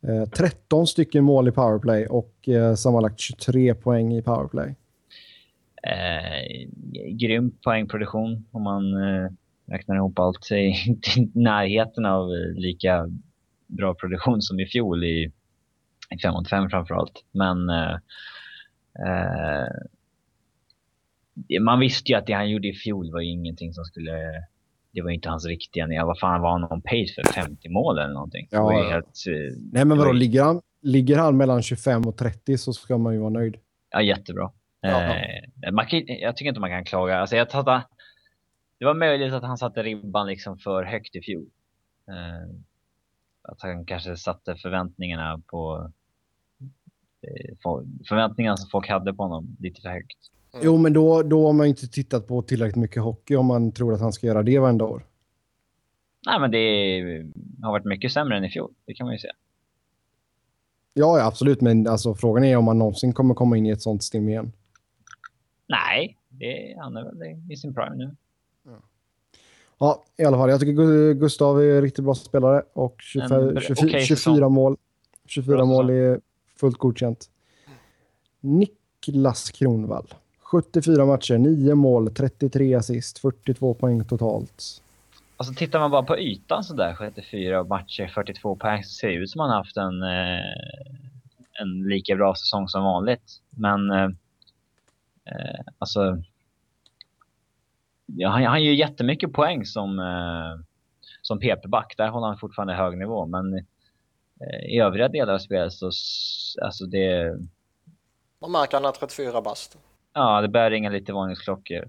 Eh, 0.03 0.29
13 0.29 0.87
stycken 0.87 1.25
mål 1.25 1.49
i 1.49 1.53
powerplay 1.53 2.07
och 2.07 2.49
eh, 2.49 2.75
sammanlagt 2.75 3.21
23 3.21 3.75
poäng 3.75 4.15
i 4.15 4.23
powerplay. 4.23 4.75
Eh, 5.83 6.69
grym 7.11 7.51
poängproduktion 7.65 8.47
om 8.51 8.63
man 8.63 8.95
eh, 8.95 9.31
räknar 9.67 9.97
ihop 9.97 10.19
allt. 10.19 10.51
Inte 10.87 11.11
i 11.21 11.31
närheten 11.35 12.07
av 12.07 12.31
eh, 12.35 12.55
lika 12.55 13.11
bra 13.67 13.95
produktion 13.95 14.43
som 14.43 14.61
i 14.61 14.67
fjol 14.67 15.05
i, 15.05 15.33
i 16.11 16.19
5 16.23 16.33
mot 16.33 16.49
5 16.49 16.71
framförallt. 16.71 17.25
Men 17.33 17.69
eh, 17.69 17.99
eh, 19.07 19.69
man 21.61 21.81
visste 21.81 22.13
ju 22.13 22.19
att 22.19 22.27
det 22.27 22.33
han 22.33 22.51
gjorde 22.51 22.69
i 22.69 22.75
fjol 22.75 23.13
var 23.13 23.21
ju 23.21 23.31
ingenting 23.31 23.73
som 23.73 23.85
skulle... 23.85 24.47
Det 24.97 25.03
var 25.03 25.11
inte 25.11 25.29
hans 25.29 25.47
riktiga 25.47 25.87
nivå. 25.87 26.07
Vad 26.07 26.19
fan 26.19 26.41
var 26.41 26.51
han 26.51 26.73
on 26.73 26.83
pace 26.83 27.15
för? 27.15 27.33
50 27.33 27.69
mål 27.69 27.99
eller 27.99 28.13
någonting? 28.13 28.49
Ja, 28.51 28.73
ja. 28.73 28.91
helt, 28.91 29.07
eh, 29.07 29.59
Nej, 29.73 29.85
men 29.85 29.99
vadå, 29.99 30.13
ligger 30.13 30.43
han, 30.43 30.61
ligger 30.83 31.19
han 31.19 31.37
mellan 31.37 31.63
25 31.63 32.03
och 32.03 32.17
30 32.17 32.59
så 32.59 32.73
ska 32.73 32.99
man 32.99 33.15
ju 33.15 33.21
vara 33.21 33.31
nöjd. 33.31 33.57
Ja, 33.91 34.03
jättebra. 34.03 34.51
Ja. 34.81 35.15
Eh, 35.15 35.73
man 35.73 35.87
kan, 35.87 36.03
jag 36.07 36.37
tycker 36.37 36.49
inte 36.49 36.61
man 36.61 36.71
kan 36.71 36.85
klaga. 36.85 37.19
Alltså, 37.19 37.37
jag 37.37 37.51
tattade, 37.51 37.83
det 38.79 38.85
var 38.85 38.95
möjligt 38.95 39.33
att 39.33 39.43
han 39.43 39.59
satte 39.59 39.83
ribban 39.83 40.27
liksom 40.27 40.59
för 40.59 40.85
högt 40.85 41.17
i 41.17 41.21
fjol. 41.21 41.47
Eh, 42.09 42.57
att 43.43 43.63
han 43.63 43.87
kanske 43.87 44.17
satte 44.17 44.57
förväntningarna 44.57 45.41
på 45.47 45.93
förväntningarna 48.09 48.57
som 48.57 48.71
folk 48.71 48.89
hade 48.89 49.15
på 49.15 49.23
honom 49.23 49.57
lite 49.61 49.81
för 49.81 49.89
högt. 49.89 50.19
Mm. 50.57 50.67
Jo, 50.67 50.77
men 50.77 50.93
då, 50.93 51.23
då 51.23 51.47
har 51.47 51.53
man 51.53 51.67
inte 51.67 51.89
tittat 51.89 52.27
på 52.27 52.43
tillräckligt 52.43 52.77
mycket 52.77 53.03
hockey 53.03 53.37
om 53.37 53.47
man 53.47 53.73
tror 53.73 53.95
att 53.95 54.01
han 54.01 54.13
ska 54.13 54.27
göra 54.27 54.43
det 54.43 54.59
varenda 54.59 54.85
år. 54.85 55.07
Nej, 56.27 56.41
men 56.41 56.51
det 56.51 57.27
har 57.63 57.71
varit 57.73 57.85
mycket 57.85 58.13
sämre 58.13 58.37
än 58.37 58.45
i 58.45 58.51
fjol. 58.51 58.73
Det 58.87 58.95
kan 58.95 59.07
man 59.07 59.15
ju 59.15 59.19
säga. 59.19 59.33
Ja, 60.95 61.19
ja 61.19 61.27
absolut, 61.27 61.61
men 61.61 61.87
alltså, 61.87 62.15
frågan 62.15 62.45
är 62.45 62.57
om 62.57 62.67
han 62.67 62.79
någonsin 62.79 63.13
kommer 63.13 63.35
komma 63.35 63.57
in 63.57 63.67
i 63.67 63.71
ett 63.71 63.83
sånt 63.83 64.03
stim 64.03 64.29
igen. 64.29 64.53
Nej, 65.69 66.19
det, 66.29 66.77
han 66.79 66.97
är 66.97 67.05
väl 67.05 67.53
i 67.53 67.57
sin 67.57 67.75
prime 67.75 67.97
nu. 67.97 68.17
Ja, 69.79 70.05
i 70.17 70.25
alla 70.25 70.37
fall. 70.37 70.51
Jag 70.51 70.61
tycker 70.61 70.73
Gu- 70.73 71.15
Gustav 71.15 71.61
är 71.63 71.75
en 71.77 71.83
riktigt 71.83 72.05
bra 72.05 72.15
spelare 72.15 72.63
och 72.73 72.97
25, 73.01 73.33
En 73.43 73.49
bra- 73.55 73.61
24, 73.61 73.89
okej 73.89 74.01
24 74.07 74.17
säsong. 74.17 74.53
mål. 74.53 74.77
24 75.27 75.57
Bra 75.57 75.65
mål 75.65 75.91
är 75.91 76.21
fullt 76.57 76.79
godkänt. 76.79 77.31
Niklas 78.41 79.51
Kronvall. 79.51 80.15
74 80.51 81.07
matcher, 81.07 81.39
9 81.39 81.75
mål, 81.75 82.15
33 82.15 82.75
assist, 82.75 83.19
42 83.19 83.75
poäng 83.75 84.05
totalt. 84.05 84.83
Alltså 85.37 85.55
tittar 85.55 85.79
man 85.79 85.91
bara 85.91 86.03
på 86.03 86.19
ytan 86.19 86.65
så 86.65 86.75
där 86.75 86.95
74 86.95 87.65
matcher, 87.65 88.07
42 88.15 88.57
poäng 88.57 88.85
så 88.85 88.91
ser 88.91 89.09
det 89.09 89.15
ut 89.15 89.31
som 89.31 89.41
han 89.41 89.51
har 89.51 89.57
haft 89.57 89.77
en, 89.77 90.03
eh, 90.03 91.61
en 91.61 91.89
lika 91.89 92.17
bra 92.17 92.35
säsong 92.35 92.69
som 92.69 92.85
vanligt. 92.85 93.41
Men 93.51 93.91
eh, 93.91 94.05
eh, 95.25 95.61
alltså 95.79 96.23
ja, 98.07 98.29
han, 98.29 98.45
han 98.45 98.65
gör 98.65 98.73
jättemycket 98.73 99.33
poäng 99.33 99.65
som, 99.65 99.99
eh, 99.99 100.65
som 101.23 101.41
PP-back. 101.41 101.95
Där 101.97 102.09
håller 102.09 102.27
han 102.27 102.39
fortfarande 102.39 102.75
hög 102.75 102.99
nivå. 102.99 103.27
Men 103.27 103.55
eh, 104.41 104.75
i 104.75 104.79
övriga 104.81 105.09
delar 105.09 105.35
av 105.35 105.39
spelet 105.39 105.73
så 105.73 105.87
alltså 106.63 106.87
det, 106.87 107.37
Man 108.41 108.53
märker 108.53 108.77
att 108.77 108.83
han 108.83 108.89
är 108.89 108.93
34 108.93 109.43
bast. 109.43 109.79
Ja, 110.17 110.41
det 110.41 110.49
börjar 110.49 110.71
ringa 110.71 110.91
lite 110.91 111.13
varningsklockor. 111.13 111.89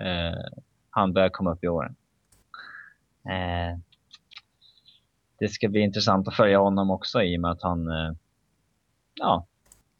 Eh, 0.00 0.60
han 0.90 1.12
börjar 1.12 1.28
komma 1.28 1.52
upp 1.52 1.64
i 1.64 1.68
åren. 1.68 1.96
Eh, 3.24 3.78
det 5.38 5.48
ska 5.48 5.68
bli 5.68 5.80
intressant 5.80 6.28
att 6.28 6.36
följa 6.36 6.58
honom 6.58 6.90
också 6.90 7.22
i 7.22 7.36
och 7.36 7.40
med 7.40 7.50
att 7.50 7.62
han, 7.62 7.90
eh, 7.90 8.12
ja. 9.14 9.46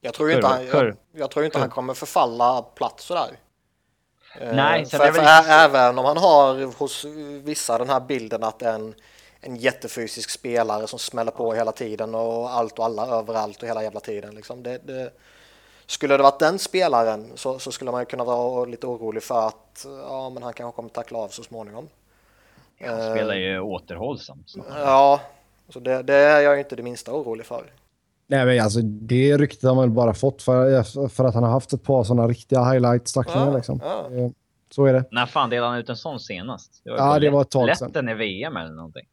Jag 0.01 0.15
tror 0.15 0.31
inte, 0.31 0.47
han, 0.47 0.67
jag, 0.67 0.97
jag 1.13 1.31
tror 1.31 1.45
inte 1.45 1.59
han 1.59 1.71
kommer 1.71 1.95
förfalla 1.95 2.63
platt 2.63 3.01
sådär. 3.01 3.31
Eh, 4.41 4.55
Nej, 4.55 4.87
för, 4.87 5.13
för 5.13 5.23
ä, 5.23 5.65
även 5.65 5.99
om 5.99 6.05
han 6.05 6.17
har 6.17 6.79
hos 6.79 7.05
vissa 7.45 7.79
den 7.79 7.89
här 7.89 8.01
bilden 8.01 8.45
att 8.45 8.63
en, 8.63 8.95
en 9.41 9.57
jättefysisk 9.57 10.31
spelare 10.31 10.87
som 10.87 10.99
smäller 10.99 11.31
på 11.31 11.53
hela 11.55 11.73
tiden 11.73 12.15
och 12.15 12.51
allt 12.51 12.79
och 12.79 12.85
alla 12.85 13.07
överallt 13.07 13.63
och 13.63 13.69
hela 13.69 13.83
jävla 13.83 14.01
tiden. 14.01 14.35
Liksom. 14.35 14.63
Det, 14.63 14.79
det, 14.87 15.13
skulle 15.89 16.17
det 16.17 16.23
varit 16.23 16.39
den 16.39 16.59
spelaren 16.59 17.27
så, 17.35 17.59
så, 17.59 17.73
skulle 17.73 17.91
man 17.91 18.03
ju 18.03 18.07
kunna 18.07 18.25
vara 18.25 18.65
lite 18.65 18.87
orolig 18.87 19.23
för 19.23 19.49
att 19.49 19.87
ja, 20.09 20.31
men 20.31 20.43
han 20.43 20.53
kanske 20.53 20.77
kommer 20.77 20.89
tackla 20.89 21.19
av 21.19 21.29
så 21.29 21.43
småningom. 21.43 21.89
Han 22.81 23.11
spelar 23.11 23.35
ju 23.35 23.61
återhållsamt. 23.61 24.55
Ja, 24.69 25.21
så 25.69 25.81
det, 25.81 26.03
det, 26.03 26.15
är 26.15 26.41
jag 26.41 26.59
inte 26.59 26.77
det 26.77 26.83
minsta 26.83 27.13
orolig 27.13 27.47
för. 27.47 27.65
Nej, 28.27 28.47
men 28.47 28.61
alltså 28.61 28.81
det 28.83 29.37
ryktet 29.37 29.63
har 29.63 29.75
man 29.75 29.85
väl 29.85 29.95
bara 29.95 30.15
fått 30.15 30.43
för, 30.43 31.09
för 31.09 31.25
att 31.25 31.35
han 31.35 31.43
har 31.43 31.51
haft 31.51 31.73
ett 31.73 31.83
par 31.83 32.05
sådana 32.05 32.29
riktiga 32.29 32.61
highlights-tacklingar. 32.61 33.47
Ja, 33.47 33.57
liksom. 33.57 33.81
ja. 33.85 34.31
Så 34.71 34.87
är 34.87 34.93
det. 34.93 35.05
När 35.11 35.27
fan 35.27 35.51
delade 35.51 35.71
han 35.71 35.79
ut 35.79 35.89
en 35.89 35.97
sån 35.97 36.21
senast? 36.21 36.81
Det 36.85 36.91
var 36.91 36.97
ja, 36.97 37.19
det 37.19 37.31
var 37.31 37.43
ett 37.43 37.51
tag 37.51 37.77
sedan. 37.77 37.89
Lätten 37.89 38.09
i 38.09 38.15
VM 38.15 38.57
eller 38.57 38.73
någonting. 38.73 39.07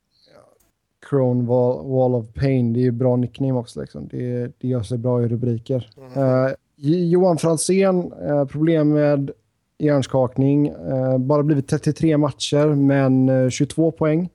Crone 1.09 1.47
Wall, 1.47 1.88
Wall, 1.88 2.15
of 2.15 2.34
Pain, 2.34 2.73
det 2.73 2.80
är 2.80 2.82
ju 2.82 2.91
bra 2.91 3.15
nickname 3.15 3.53
också. 3.53 3.82
Liksom. 3.82 4.07
Det, 4.07 4.51
det 4.59 4.67
gör 4.67 4.84
sig 4.84 4.97
bra 4.97 5.23
i 5.23 5.28
rubriker. 5.28 5.89
Mm. 5.97 6.23
Uh, 6.23 6.51
Johan 6.78 7.38
Fransén, 7.38 8.13
uh, 8.13 8.45
problem 8.45 8.89
med 8.89 9.32
hjärnskakning. 9.78 10.71
Uh, 10.71 11.17
bara 11.17 11.43
blivit 11.43 11.67
33 11.69 12.17
matcher, 12.17 12.65
men 12.65 13.51
22 13.51 13.91
poäng. 13.91 14.30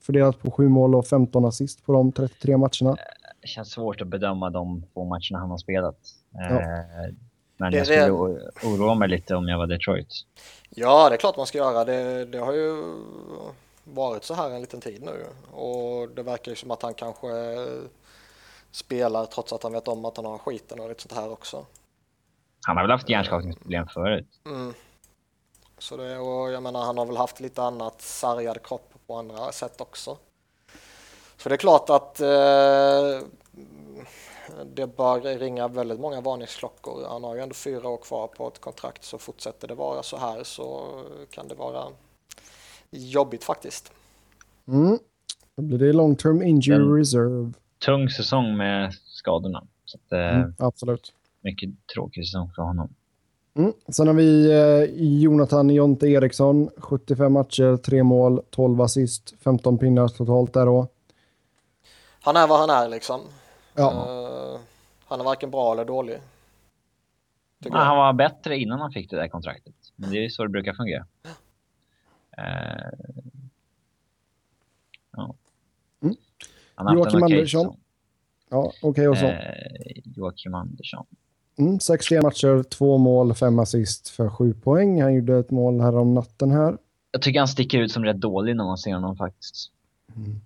Fördelat 0.00 0.42
på 0.42 0.50
7 0.50 0.68
mål 0.68 0.94
och 0.94 1.06
15 1.06 1.44
assist 1.44 1.86
på 1.86 1.92
de 1.92 2.12
33 2.12 2.56
matcherna. 2.56 2.96
Det 3.40 3.48
känns 3.48 3.70
svårt 3.70 4.00
att 4.00 4.08
bedöma 4.08 4.50
de 4.50 4.82
två 4.92 5.04
matcherna 5.04 5.38
han 5.38 5.50
har 5.50 5.58
spelat. 5.58 5.96
Ja. 6.32 6.62
Men 7.56 7.72
det, 7.72 7.78
jag 7.78 7.86
skulle 7.86 8.06
det... 8.06 8.10
oroa 8.66 8.94
mig 8.94 9.08
lite 9.08 9.34
om 9.34 9.48
jag 9.48 9.58
var 9.58 9.66
Detroit. 9.66 10.08
Ja, 10.70 11.08
det 11.08 11.14
är 11.14 11.18
klart 11.18 11.36
man 11.36 11.46
ska 11.46 11.58
göra. 11.58 11.84
Det, 11.84 12.24
det 12.24 12.38
har 12.38 12.52
ju 12.52 12.74
varit 13.84 14.24
så 14.24 14.34
här 14.34 14.50
en 14.50 14.60
liten 14.60 14.80
tid 14.80 15.02
nu 15.02 15.24
och 15.52 16.08
det 16.08 16.22
verkar 16.22 16.52
ju 16.52 16.56
som 16.56 16.70
att 16.70 16.82
han 16.82 16.94
kanske 16.94 17.28
spelar 18.70 19.26
trots 19.26 19.52
att 19.52 19.62
han 19.62 19.72
vet 19.72 19.88
om 19.88 20.04
att 20.04 20.16
han 20.16 20.26
har 20.26 20.38
skiten 20.38 20.80
och 20.80 20.88
lite 20.88 21.02
sånt 21.02 21.20
här 21.20 21.32
också. 21.32 21.66
Han 22.66 22.76
har 22.76 22.84
väl 22.84 22.90
haft 22.90 23.08
hjärnskakningsproblem 23.08 23.86
förut. 23.86 24.40
Mm. 24.46 24.74
Så 25.78 25.96
det, 25.96 26.18
och 26.18 26.50
jag 26.50 26.62
menar, 26.62 26.84
han 26.84 26.98
har 26.98 27.06
väl 27.06 27.16
haft 27.16 27.40
lite 27.40 27.62
annat 27.62 28.02
sargad 28.02 28.62
kropp 28.62 28.94
på 29.06 29.16
andra 29.16 29.52
sätt 29.52 29.80
också. 29.80 30.16
Så 31.36 31.48
det 31.48 31.54
är 31.54 31.56
klart 31.56 31.90
att 31.90 32.20
eh, 32.20 33.28
det 34.74 34.96
bör 34.96 35.38
ringa 35.38 35.68
väldigt 35.68 36.00
många 36.00 36.20
varningsklockor. 36.20 37.06
Han 37.08 37.24
har 37.24 37.34
ju 37.34 37.40
ändå 37.40 37.54
fyra 37.54 37.88
år 37.88 37.96
kvar 37.96 38.26
på 38.26 38.48
ett 38.48 38.60
kontrakt 38.60 39.04
så 39.04 39.18
fortsätter 39.18 39.68
det 39.68 39.74
vara 39.74 40.02
så 40.02 40.16
här 40.16 40.44
så 40.44 40.86
kan 41.30 41.48
det 41.48 41.54
vara 41.54 41.84
jobbigt 42.90 43.44
faktiskt. 43.44 43.92
Mm. 44.68 44.98
Då 45.56 45.62
blir 45.62 45.78
det 45.78 45.92
long 45.92 46.16
term 46.16 46.42
injury 46.42 46.76
en 46.76 46.96
reserve. 46.96 47.52
Tung 47.78 48.10
säsong 48.10 48.56
med 48.56 48.94
skadorna. 49.04 49.66
Så 49.84 49.98
att, 49.98 50.12
eh, 50.12 50.36
mm, 50.36 50.54
absolut. 50.58 51.12
Mycket 51.46 51.70
tråkig 51.94 52.26
säsong 52.26 52.50
för 52.56 52.62
honom. 52.62 52.94
Mm. 53.54 53.72
Sen 53.88 54.06
har 54.06 54.14
vi 54.14 54.52
eh, 54.52 55.20
Jonathan 55.22 55.70
Jonte 55.70 56.06
Eriksson. 56.06 56.70
75 56.76 57.32
matcher, 57.32 57.76
3 57.76 58.02
mål, 58.02 58.42
12 58.50 58.80
assist, 58.80 59.34
15 59.44 59.78
pinnar 59.78 60.08
totalt 60.08 60.52
där 60.52 60.66
då. 60.66 60.88
Han 62.20 62.36
är 62.36 62.46
vad 62.46 62.60
han 62.60 62.70
är 62.70 62.88
liksom. 62.88 63.20
Ja. 63.74 63.90
Uh, 63.90 64.60
han 65.04 65.20
är 65.20 65.24
varken 65.24 65.50
bra 65.50 65.72
eller 65.72 65.84
dålig. 65.84 66.18
Ja, 67.58 67.78
han 67.78 67.96
var 67.96 68.12
bättre 68.12 68.58
innan 68.58 68.80
han 68.80 68.92
fick 68.92 69.10
det 69.10 69.16
där 69.16 69.28
kontraktet. 69.28 69.74
Men 69.96 70.10
det 70.10 70.24
är 70.24 70.28
så 70.28 70.42
det 70.42 70.48
brukar 70.48 70.74
fungera. 70.74 71.06
Uh, 72.38 72.90
ja. 75.16 75.34
Mm. 76.02 76.16
Joakim 76.94 77.22
Andersson. 77.22 77.76
Ja, 78.48 78.72
okej 78.82 78.88
okay, 78.90 79.06
och 79.06 79.18
så. 79.18 79.26
Uh, 79.26 79.32
Joakim 80.04 80.54
Andersson. 80.54 81.06
Mm, 81.58 81.80
61 81.80 82.22
matcher, 82.22 82.62
två 82.62 82.98
mål, 82.98 83.34
fem 83.34 83.58
assist 83.58 84.08
för 84.08 84.28
sju 84.28 84.54
poäng. 84.54 85.02
Han 85.02 85.14
gjorde 85.14 85.38
ett 85.38 85.50
mål 85.50 85.80
här 85.80 85.96
om 85.96 86.14
natten 86.14 86.50
här. 86.50 86.78
Jag 87.10 87.22
tycker 87.22 87.38
han 87.38 87.48
sticker 87.48 87.78
ut 87.78 87.92
som 87.92 88.04
rätt 88.04 88.20
dålig 88.20 88.56
när 88.56 88.64
man 88.64 88.78
ser 88.78 88.94
honom 88.94 89.16
faktiskt. 89.16 89.70
Mm. 90.16 90.40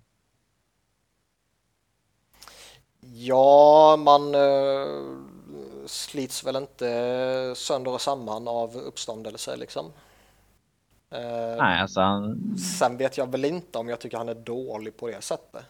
Ja, 3.13 3.95
man 3.99 4.35
uh, 4.35 4.87
slits 5.85 6.45
väl 6.45 6.55
inte 6.55 7.53
sönder 7.55 7.91
och 7.91 8.01
samman 8.01 8.47
av 8.47 8.77
uppståndelse 8.77 9.55
liksom. 9.55 9.85
Uh, 9.85 11.57
Nej, 11.57 11.81
alltså 11.81 11.99
han... 11.99 12.57
Sen 12.57 12.97
vet 12.97 13.17
jag 13.17 13.31
väl 13.31 13.45
inte 13.45 13.77
om 13.77 13.89
jag 13.89 13.99
tycker 13.99 14.17
han 14.17 14.29
är 14.29 14.35
dålig 14.35 14.97
på 14.97 15.07
det 15.07 15.21
sättet. 15.21 15.65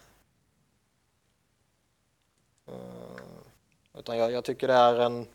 Utan 4.02 4.18
jag, 4.18 4.32
jag, 4.32 4.44
tycker 4.44 4.68
det 4.68 4.74
är 4.74 4.94
en, 4.94 5.26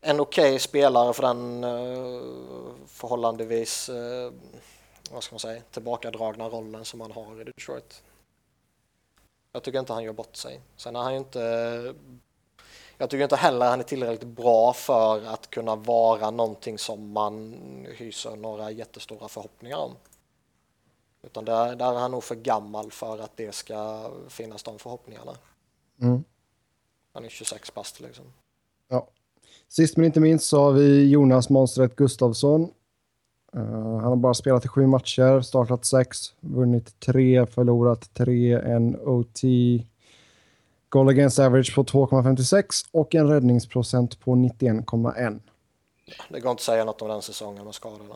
en 0.00 0.20
okej 0.20 0.50
okay 0.50 0.58
spelare 0.58 1.12
för 1.12 1.22
den 1.22 1.64
eh, 1.64 2.22
förhållandevis, 2.86 3.88
eh, 3.88 4.32
vad 5.10 5.22
ska 5.22 5.34
man 5.34 5.40
säga, 5.40 5.62
tillbakadragna 5.70 6.48
rollen 6.48 6.84
som 6.84 7.00
han 7.00 7.12
har 7.12 7.40
i 7.40 7.44
Detroit. 7.44 8.02
Jag 9.52 9.62
tycker 9.62 9.78
inte 9.78 9.92
han 9.92 10.04
gör 10.04 10.12
bort 10.12 10.36
sig. 10.36 10.60
Sen 10.76 10.96
är 10.96 11.00
han 11.00 11.12
ju 11.12 11.18
inte... 11.18 11.94
Jag 12.98 13.10
tycker 13.10 13.22
inte 13.22 13.36
heller 13.36 13.66
han 13.66 13.80
är 13.80 13.84
tillräckligt 13.84 14.28
bra 14.28 14.72
för 14.72 15.24
att 15.24 15.50
kunna 15.50 15.76
vara 15.76 16.30
någonting 16.30 16.78
som 16.78 17.12
man 17.12 17.54
hyser 17.96 18.36
några 18.36 18.70
jättestora 18.70 19.28
förhoppningar 19.28 19.76
om. 19.76 19.96
Utan 21.22 21.44
där, 21.44 21.76
där 21.76 21.94
är 21.94 21.98
han 21.98 22.10
nog 22.10 22.24
för 22.24 22.34
gammal 22.34 22.90
för 22.90 23.18
att 23.18 23.36
det 23.36 23.52
ska 23.52 24.10
finnas 24.28 24.62
de 24.62 24.78
förhoppningarna. 24.78 25.36
Mm. 26.00 26.24
Han 27.12 27.24
är 27.24 27.28
26 27.28 27.74
bast 27.74 28.00
liksom. 28.00 28.24
Ja. 28.88 29.08
Sist 29.68 29.96
men 29.96 30.06
inte 30.06 30.20
minst 30.20 30.44
så 30.44 30.60
har 30.60 30.72
vi 30.72 31.10
Jonas 31.10 31.50
Monstret 31.50 31.96
Gustafsson 31.96 32.70
Uh, 33.56 33.96
han 33.96 34.04
har 34.04 34.16
bara 34.16 34.34
spelat 34.34 34.64
i 34.64 34.68
sju 34.68 34.86
matcher, 34.86 35.40
startat 35.40 35.84
sex, 35.84 36.18
vunnit 36.40 37.00
tre, 37.00 37.46
förlorat 37.46 38.14
tre, 38.14 38.52
en 38.52 38.96
OT, 39.00 39.40
goal 40.88 41.08
against 41.08 41.38
average 41.38 41.74
på 41.74 41.84
2,56 41.84 42.88
och 42.92 43.14
en 43.14 43.28
räddningsprocent 43.28 44.20
på 44.20 44.34
91,1. 44.34 45.40
Det 46.28 46.40
går 46.40 46.50
inte 46.50 46.50
att 46.50 46.60
säga 46.60 46.84
något 46.84 47.02
om 47.02 47.08
den 47.08 47.22
säsongen 47.22 47.66
och 47.66 47.74
skadorna. 47.74 48.14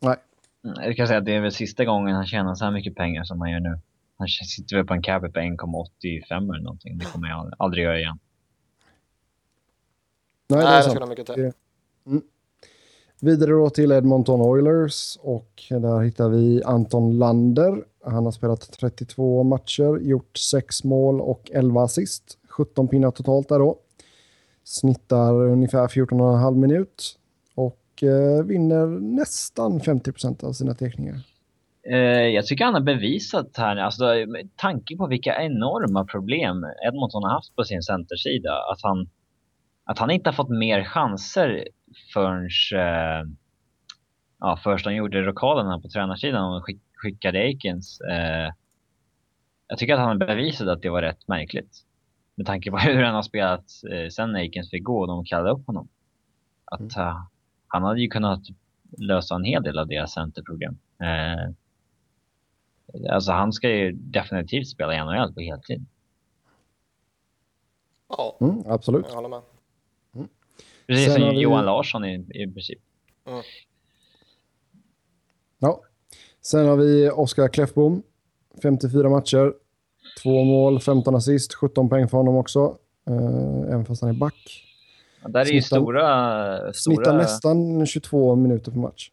Nej. 0.00 0.16
Mm, 0.64 0.84
jag 0.84 0.96
kan 0.96 1.06
säga 1.06 1.18
att 1.18 1.24
det 1.24 1.34
är 1.34 1.40
väl 1.40 1.52
sista 1.52 1.84
gången 1.84 2.14
han 2.14 2.26
tjänar 2.26 2.54
så 2.54 2.64
här 2.64 2.72
mycket 2.72 2.94
pengar 2.94 3.24
som 3.24 3.40
han 3.40 3.50
gör 3.50 3.60
nu. 3.60 3.78
Han 4.20 4.28
sitter 4.28 4.76
väl 4.76 4.86
på 4.86 4.94
en 4.94 5.02
capita 5.02 5.32
på 5.32 5.40
1,85 5.40 6.52
eller 6.54 6.62
någonting. 6.62 6.98
Det 6.98 7.04
kommer 7.04 7.28
jag 7.28 7.52
aldrig 7.58 7.84
göra 7.84 7.98
igen. 7.98 8.18
Nej, 10.48 10.58
det, 10.58 10.66
är 10.66 10.76
det 10.76 10.90
ska 10.90 11.06
mycket 11.06 11.26
till. 11.26 11.52
Mm. 12.06 12.22
Vidare 13.20 13.50
då 13.50 13.70
till 13.70 13.92
Edmonton 13.92 14.40
Oilers 14.40 15.18
och 15.20 15.62
där 15.68 16.00
hittar 16.00 16.28
vi 16.28 16.62
Anton 16.64 17.18
Lander. 17.18 17.84
Han 18.04 18.24
har 18.24 18.32
spelat 18.32 18.72
32 18.72 19.42
matcher, 19.42 19.98
gjort 19.98 20.36
6 20.38 20.84
mål 20.84 21.20
och 21.20 21.50
11 21.54 21.82
assist. 21.82 22.38
17 22.48 22.88
pinnar 22.88 23.10
totalt 23.10 23.48
där 23.48 23.58
då. 23.58 23.78
Snittar 24.64 25.34
ungefär 25.34 25.88
14,5 25.88 26.56
minut 26.56 27.18
och 27.54 28.02
eh, 28.02 28.44
vinner 28.44 28.86
nästan 28.86 29.80
50 29.80 30.12
procent 30.12 30.44
av 30.44 30.52
sina 30.52 30.74
teckningar. 30.74 31.29
Eh, 31.88 32.28
jag 32.34 32.46
tycker 32.46 32.64
han 32.64 32.74
har 32.74 32.80
bevisat 32.80 33.56
här, 33.56 33.76
alltså, 33.76 34.04
med 34.04 34.56
tanke 34.56 34.96
på 34.96 35.06
vilka 35.06 35.42
enorma 35.42 36.04
problem 36.04 36.64
Edmonton 36.86 37.22
har 37.22 37.30
haft 37.30 37.56
på 37.56 37.64
sin 37.64 37.82
centersida, 37.82 38.52
att 38.52 38.82
han, 38.82 39.08
att 39.84 39.98
han 39.98 40.10
inte 40.10 40.30
har 40.30 40.34
fått 40.34 40.48
mer 40.48 40.84
chanser 40.84 41.68
förrän 42.14 42.48
eh, 42.74 43.30
ja, 44.40 44.60
först 44.62 44.84
de 44.84 44.94
gjorde 44.94 45.22
rockaderna 45.22 45.80
på 45.80 45.88
tränarsidan 45.88 46.54
och 46.54 46.64
skick, 46.64 46.80
skickade 46.94 47.38
Aikens. 47.38 48.00
Eh, 48.00 48.52
jag 49.68 49.78
tycker 49.78 49.94
att 49.94 50.00
han 50.00 50.18
bevisade 50.18 50.72
att 50.72 50.82
det 50.82 50.90
var 50.90 51.02
rätt 51.02 51.28
märkligt. 51.28 51.84
Med 52.34 52.46
tanke 52.46 52.70
på 52.70 52.76
hur 52.78 53.02
han 53.02 53.14
har 53.14 53.22
spelat 53.22 53.64
eh, 53.92 54.08
sen 54.08 54.36
Aikens 54.36 54.70
fick 54.70 54.84
gå 54.84 55.00
och 55.00 55.06
de 55.06 55.24
kallade 55.24 55.50
upp 55.50 55.66
honom. 55.66 55.88
Att 56.64 56.96
mm. 56.96 57.06
uh, 57.06 57.16
han 57.66 57.82
hade 57.82 58.00
ju 58.00 58.08
kunnat 58.08 58.42
lösa 58.98 59.34
en 59.34 59.44
hel 59.44 59.62
del 59.62 59.78
av 59.78 59.86
deras 59.86 60.12
centerproblem. 60.12 60.78
Eh, 61.02 61.54
alltså 63.10 63.32
han 63.32 63.52
ska 63.52 63.70
ju 63.70 63.92
definitivt 63.92 64.68
spela 64.68 64.94
i 64.94 64.98
NHL 64.98 65.34
på 65.34 65.40
heltid. 65.40 65.86
Ja, 68.08 68.36
mm, 68.40 68.62
absolut. 68.66 69.06
Jag 69.08 69.14
håller 69.14 69.28
med. 69.28 69.40
Precis 70.86 71.12
Sen 71.12 71.20
som 71.20 71.30
vi... 71.30 71.40
Johan 71.40 71.64
Larsson 71.64 72.04
i, 72.04 72.26
i 72.34 72.46
princip. 72.46 72.78
Mm. 73.26 73.42
Ja. 75.58 75.82
Sen 76.40 76.68
har 76.68 76.76
vi 76.76 77.10
Oskar 77.10 77.48
Kläffbom. 77.48 78.02
54 78.62 79.08
matcher. 79.08 79.54
Två 80.22 80.44
mål, 80.44 80.80
15 80.80 81.14
assist, 81.14 81.54
17 81.54 81.88
poäng 81.88 82.08
för 82.08 82.16
honom 82.16 82.36
också. 82.36 82.78
Uh, 83.10 83.68
även 83.68 83.84
fast 83.84 84.02
han 84.02 84.10
är 84.10 84.14
back. 84.14 84.64
Ja, 85.22 85.28
där 85.28 85.40
är 85.40 85.44
ju 85.44 85.62
Snittar- 85.62 85.76
stora... 85.76 86.72
Snittar 86.72 87.02
stora 87.02 87.16
nästan 87.16 87.86
22 87.86 88.34
minuter 88.36 88.72
per 88.72 88.78
match. 88.78 89.10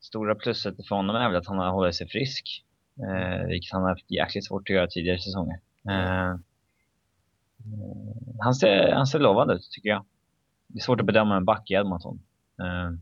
stora 0.00 0.34
plusset 0.34 0.88
för 0.88 0.96
honom 0.96 1.16
är 1.16 1.28
väl 1.28 1.36
att 1.36 1.46
han 1.46 1.58
har 1.58 1.70
hållit 1.70 1.94
sig 1.94 2.08
frisk. 2.08 2.63
Eh, 3.00 3.46
vilket 3.46 3.72
han 3.72 3.82
har 3.82 3.88
haft 3.88 4.10
jäkligt 4.10 4.46
svårt 4.46 4.70
att 4.70 4.76
göra 4.76 4.86
tidigare 4.86 5.18
säsonger. 5.18 5.60
Eh, 5.88 6.30
eh, 6.30 6.36
han, 8.40 8.54
ser, 8.54 8.92
han 8.92 9.06
ser 9.06 9.18
lovande 9.18 9.54
ut 9.54 9.68
tycker 9.70 9.88
jag. 9.88 10.04
Det 10.66 10.78
är 10.78 10.82
svårt 10.82 11.00
att 11.00 11.06
bedöma 11.06 11.36
en 11.36 11.44
back 11.44 11.70
i 11.70 11.74
Edmonton. 11.74 12.20
Eh, 12.58 12.98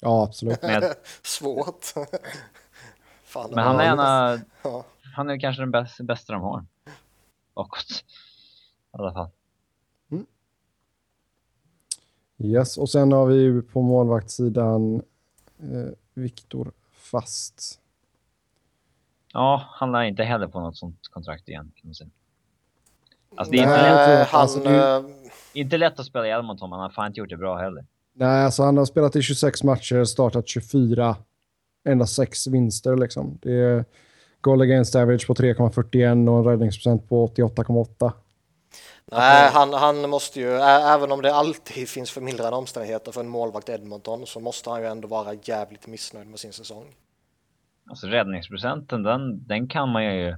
Ja, 0.00 0.24
absolut. 0.24 0.58
jag- 0.62 0.94
Svårt. 1.22 1.84
Fan, 3.24 3.50
men 3.54 3.64
han 3.64 3.80
är 3.80 3.84
ja, 3.84 3.92
en 3.92 4.00
av, 4.00 4.40
Ja. 4.62 4.84
han 5.16 5.30
är 5.30 5.40
kanske 5.40 5.62
den 5.62 5.70
bästa, 5.70 6.04
bästa 6.04 6.32
de 6.32 6.42
har. 6.42 6.64
Bakåt. 7.54 8.04
I 8.92 8.96
alla 8.98 9.12
fall. 9.12 9.28
Yes, 12.40 12.78
och 12.78 12.90
sen 12.90 13.12
har 13.12 13.26
vi 13.26 13.34
ju 13.34 13.62
på 13.62 13.82
målvaktssidan 13.82 15.02
eh, 15.58 15.88
Viktor 16.14 16.72
Fast. 16.92 17.80
Ja, 19.32 19.62
han 19.70 19.92
lär 19.92 20.02
inte 20.02 20.22
heller 20.22 20.46
på 20.46 20.60
något 20.60 20.76
sånt 20.76 21.00
kontrakt 21.10 21.48
igen 21.48 21.72
kan 21.76 21.88
man 21.88 21.94
säga. 21.94 22.10
Alltså, 23.36 23.52
det 23.52 23.58
är 23.58 23.62
inte, 23.62 23.82
lätt, 23.82 24.08
Nej, 24.08 24.26
han, 24.30 24.40
alltså, 24.40 24.64
är- 24.64 24.98
eh, 24.98 25.04
inte 25.52 25.78
lätt 25.78 26.00
att 26.00 26.06
spela 26.06 26.26
i 26.26 26.30
Edmonton, 26.30 26.70
men 26.70 26.78
han 26.78 26.84
har 26.88 26.90
fan 26.94 27.06
inte 27.06 27.20
gjort 27.20 27.28
det 27.28 27.36
bra 27.36 27.56
heller. 27.56 27.84
Nej, 28.14 28.44
alltså 28.44 28.62
han 28.62 28.76
har 28.76 28.84
spelat 28.84 29.16
i 29.16 29.22
26 29.22 29.62
matcher, 29.62 30.04
startat 30.04 30.48
24. 30.48 31.16
Endast 31.88 32.14
sex 32.14 32.46
vinster 32.46 32.96
liksom. 32.96 33.38
Det 33.42 33.52
är 33.52 33.84
goal 34.40 34.60
against 34.60 34.94
average 34.94 35.26
på 35.26 35.34
3,41 35.34 36.28
och 36.30 36.38
en 36.38 36.44
räddningsprocent 36.44 37.08
på 37.08 37.26
88,8. 37.26 38.12
Nej, 39.12 39.50
han, 39.52 39.72
han 39.72 40.10
måste 40.10 40.40
ju, 40.40 40.50
även 40.60 41.12
om 41.12 41.22
det 41.22 41.34
alltid 41.34 41.88
finns 41.88 42.10
förmildrande 42.10 42.56
omständigheter 42.56 43.12
för 43.12 43.20
en 43.20 43.28
målvakt 43.28 43.68
Edmonton 43.68 44.26
så 44.26 44.40
måste 44.40 44.70
han 44.70 44.80
ju 44.80 44.86
ändå 44.86 45.08
vara 45.08 45.34
jävligt 45.42 45.86
missnöjd 45.86 46.26
med 46.28 46.38
sin 46.38 46.52
säsong. 46.52 46.84
Alltså 47.88 48.06
räddningsprocenten, 48.06 49.02
den, 49.02 49.46
den 49.46 49.68
kan 49.68 49.88
man 49.88 50.04
ju... 50.04 50.36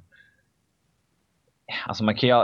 Alltså 1.87 2.05
man 2.05 2.15
kan 2.15 2.29
ju... 2.29 2.35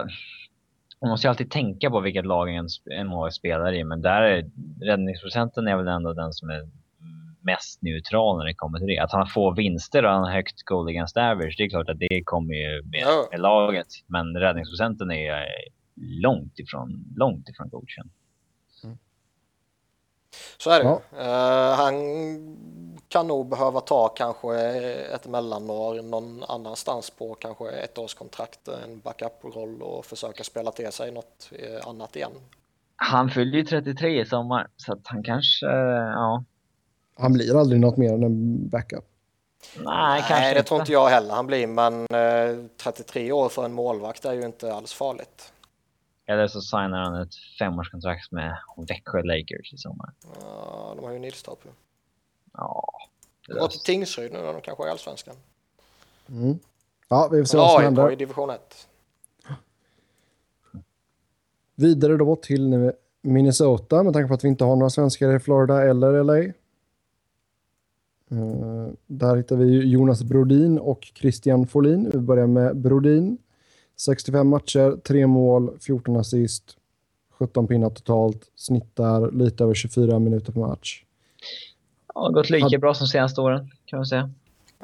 Man 1.01 1.11
måste 1.11 1.27
ju 1.27 1.31
alltid 1.31 1.51
tänka 1.51 1.91
på 1.91 2.01
vilket 2.01 2.27
lag 2.27 2.55
en, 2.55 2.69
en 2.91 3.07
mål 3.07 3.33
spelar 3.33 3.73
i, 3.73 3.85
men 3.85 4.03
där 4.03 4.23
är 4.23 4.51
räddningsprocenten 4.81 5.69
är 5.69 5.77
väl 5.77 5.89
ändå 5.89 6.13
den 6.13 6.33
som 6.33 6.51
är 6.51 6.69
mest 7.41 7.83
neutral 7.83 8.39
när 8.39 8.45
det 8.45 8.55
kommer 8.55 8.79
till 8.79 8.87
det. 8.87 8.99
Att 8.99 9.13
han 9.13 9.21
har 9.21 9.27
få 9.27 9.55
vinster 9.55 10.05
och 10.05 10.11
han 10.11 10.25
har 10.25 10.33
högt 10.33 10.63
goal 10.63 10.89
against 10.89 11.17
average, 11.17 11.55
det 11.59 11.65
är 11.65 11.69
klart 11.69 11.89
att 11.89 11.99
det 11.99 12.23
kommer 12.25 12.55
ju 12.55 12.83
med, 12.83 13.07
med 13.31 13.41
laget. 13.41 13.87
Men 14.07 14.37
räddningsprocenten 14.37 15.11
är 15.11 15.47
långt 16.23 16.59
ifrån, 16.59 17.15
långt 17.17 17.49
ifrån 17.49 17.69
godkänd. 17.69 18.11
Så 20.59 20.71
är 20.71 20.79
det 20.79 20.85
Ja. 20.85 21.01
ju. 21.13 21.21
Eh, 21.23 21.77
Han 21.77 21.95
kan 23.09 23.27
nog 23.27 23.49
behöva 23.49 23.81
ta 23.81 24.09
kanske 24.09 24.59
ett 25.15 25.27
mellanår 25.27 26.03
någon 26.03 26.43
annanstans 26.49 27.11
på 27.11 27.35
kanske 27.35 27.71
ett 27.71 27.99
års 27.99 28.15
kontrakt, 28.15 28.69
en 28.69 29.01
backup-roll 29.01 29.83
och 29.83 30.05
försöka 30.07 30.45
spela 30.45 30.71
till 30.71 30.93
sig 30.93 31.13
något 31.13 31.51
eh, 31.53 31.89
annat 31.89 32.17
igen. 32.17 32.31
Han 32.97 33.31
fyller 33.31 33.59
ju 33.59 33.65
33 33.65 34.21
i 34.21 34.27
sommar, 34.27 34.69
så 34.77 34.93
att 34.93 35.01
han 35.05 35.23
kanske, 35.23 35.67
ja. 35.67 36.45
Han 37.19 37.33
blir 37.33 37.61
aldrig 37.61 37.81
något 37.81 37.97
mer 37.97 38.13
än 38.15 38.23
en 38.23 38.69
backup. 38.69 39.05
Nej, 39.77 40.19
kanske 40.29 40.35
Nej, 40.45 40.55
det 40.55 40.63
tror 40.63 40.81
inte 40.81 40.93
jag 40.93 41.09
heller 41.09 41.35
han 41.35 41.47
blir, 41.47 41.67
men 41.67 42.01
eh, 42.01 42.65
33 42.77 43.33
år 43.33 43.49
för 43.49 43.65
en 43.65 43.73
målvakt 43.73 44.25
är 44.25 44.33
ju 44.33 44.47
inte 44.47 44.75
alls 44.75 44.93
farligt. 44.93 45.53
Eller 46.27 46.47
så 46.47 46.61
signar 46.61 47.05
han 47.05 47.23
ett 47.23 47.35
femårskontrakt 47.59 48.33
med 48.33 48.57
Växjö 48.89 49.23
Lakers 49.23 49.73
i 49.73 49.77
sommar. 49.77 50.13
Ja, 50.41 50.93
de 50.97 51.05
har 51.05 51.13
ju 51.13 51.19
Nilstorp. 51.19 51.59
ju. 51.65 51.71
Ja. 52.53 52.93
det 53.47 53.53
De 53.53 53.59
går 53.61 53.69
till 53.69 53.81
Tingsryd 53.81 54.33
nu 54.33 54.39
när 54.39 54.53
de 54.53 54.61
kanske 54.61 54.85
är 54.85 54.91
Allsvenskan. 54.91 55.37
Mm. 56.29 56.59
Ja, 57.09 57.29
vi 57.33 57.39
får 57.39 57.45
se 57.45 57.57
vad 57.57 57.71
som 57.71 57.83
händer. 57.83 58.13
i 58.13 58.17
division 58.17 58.51
1. 58.51 58.89
Vidare 61.75 62.17
då 62.17 62.37
till 62.37 62.93
Minnesota 63.23 64.03
med 64.03 64.13
tanke 64.13 64.29
på 64.29 64.35
att 64.35 64.45
vi 64.45 64.49
inte 64.49 64.65
har 64.65 64.77
några 64.77 64.91
svenskar 64.91 65.37
i 65.37 65.39
Florida 65.41 65.83
eller 65.83 66.25
LA. 66.25 66.39
Eh, 68.31 68.93
där 69.07 69.37
hittar 69.37 69.57
vi 69.57 69.91
Jonas 69.91 70.23
Brodin 70.23 70.79
och 70.79 71.13
Christian 71.15 71.67
Folin. 71.67 72.11
Vi 72.13 72.19
börjar 72.19 72.47
med 72.47 72.77
Brodin. 72.77 73.39
65 73.97 74.49
matcher, 74.49 74.97
3 74.97 75.27
mål, 75.27 75.79
14 75.81 76.17
assist, 76.17 76.77
17 77.39 77.67
pinnar 77.67 77.91
totalt, 77.91 78.43
snittar 78.57 79.31
lite 79.31 79.65
över 79.65 79.75
24 79.75 80.19
minuter 80.19 80.53
per 80.53 80.61
match. 80.61 81.03
Ja, 82.15 82.21
det 82.21 82.27
har 82.27 82.33
gått 82.33 82.51
lika 82.51 82.79
bra 82.79 82.95
som 82.95 83.07
senaste 83.07 83.41
åren, 83.41 83.71
kan 83.85 83.99
man 83.99 84.07
säga. 84.07 84.31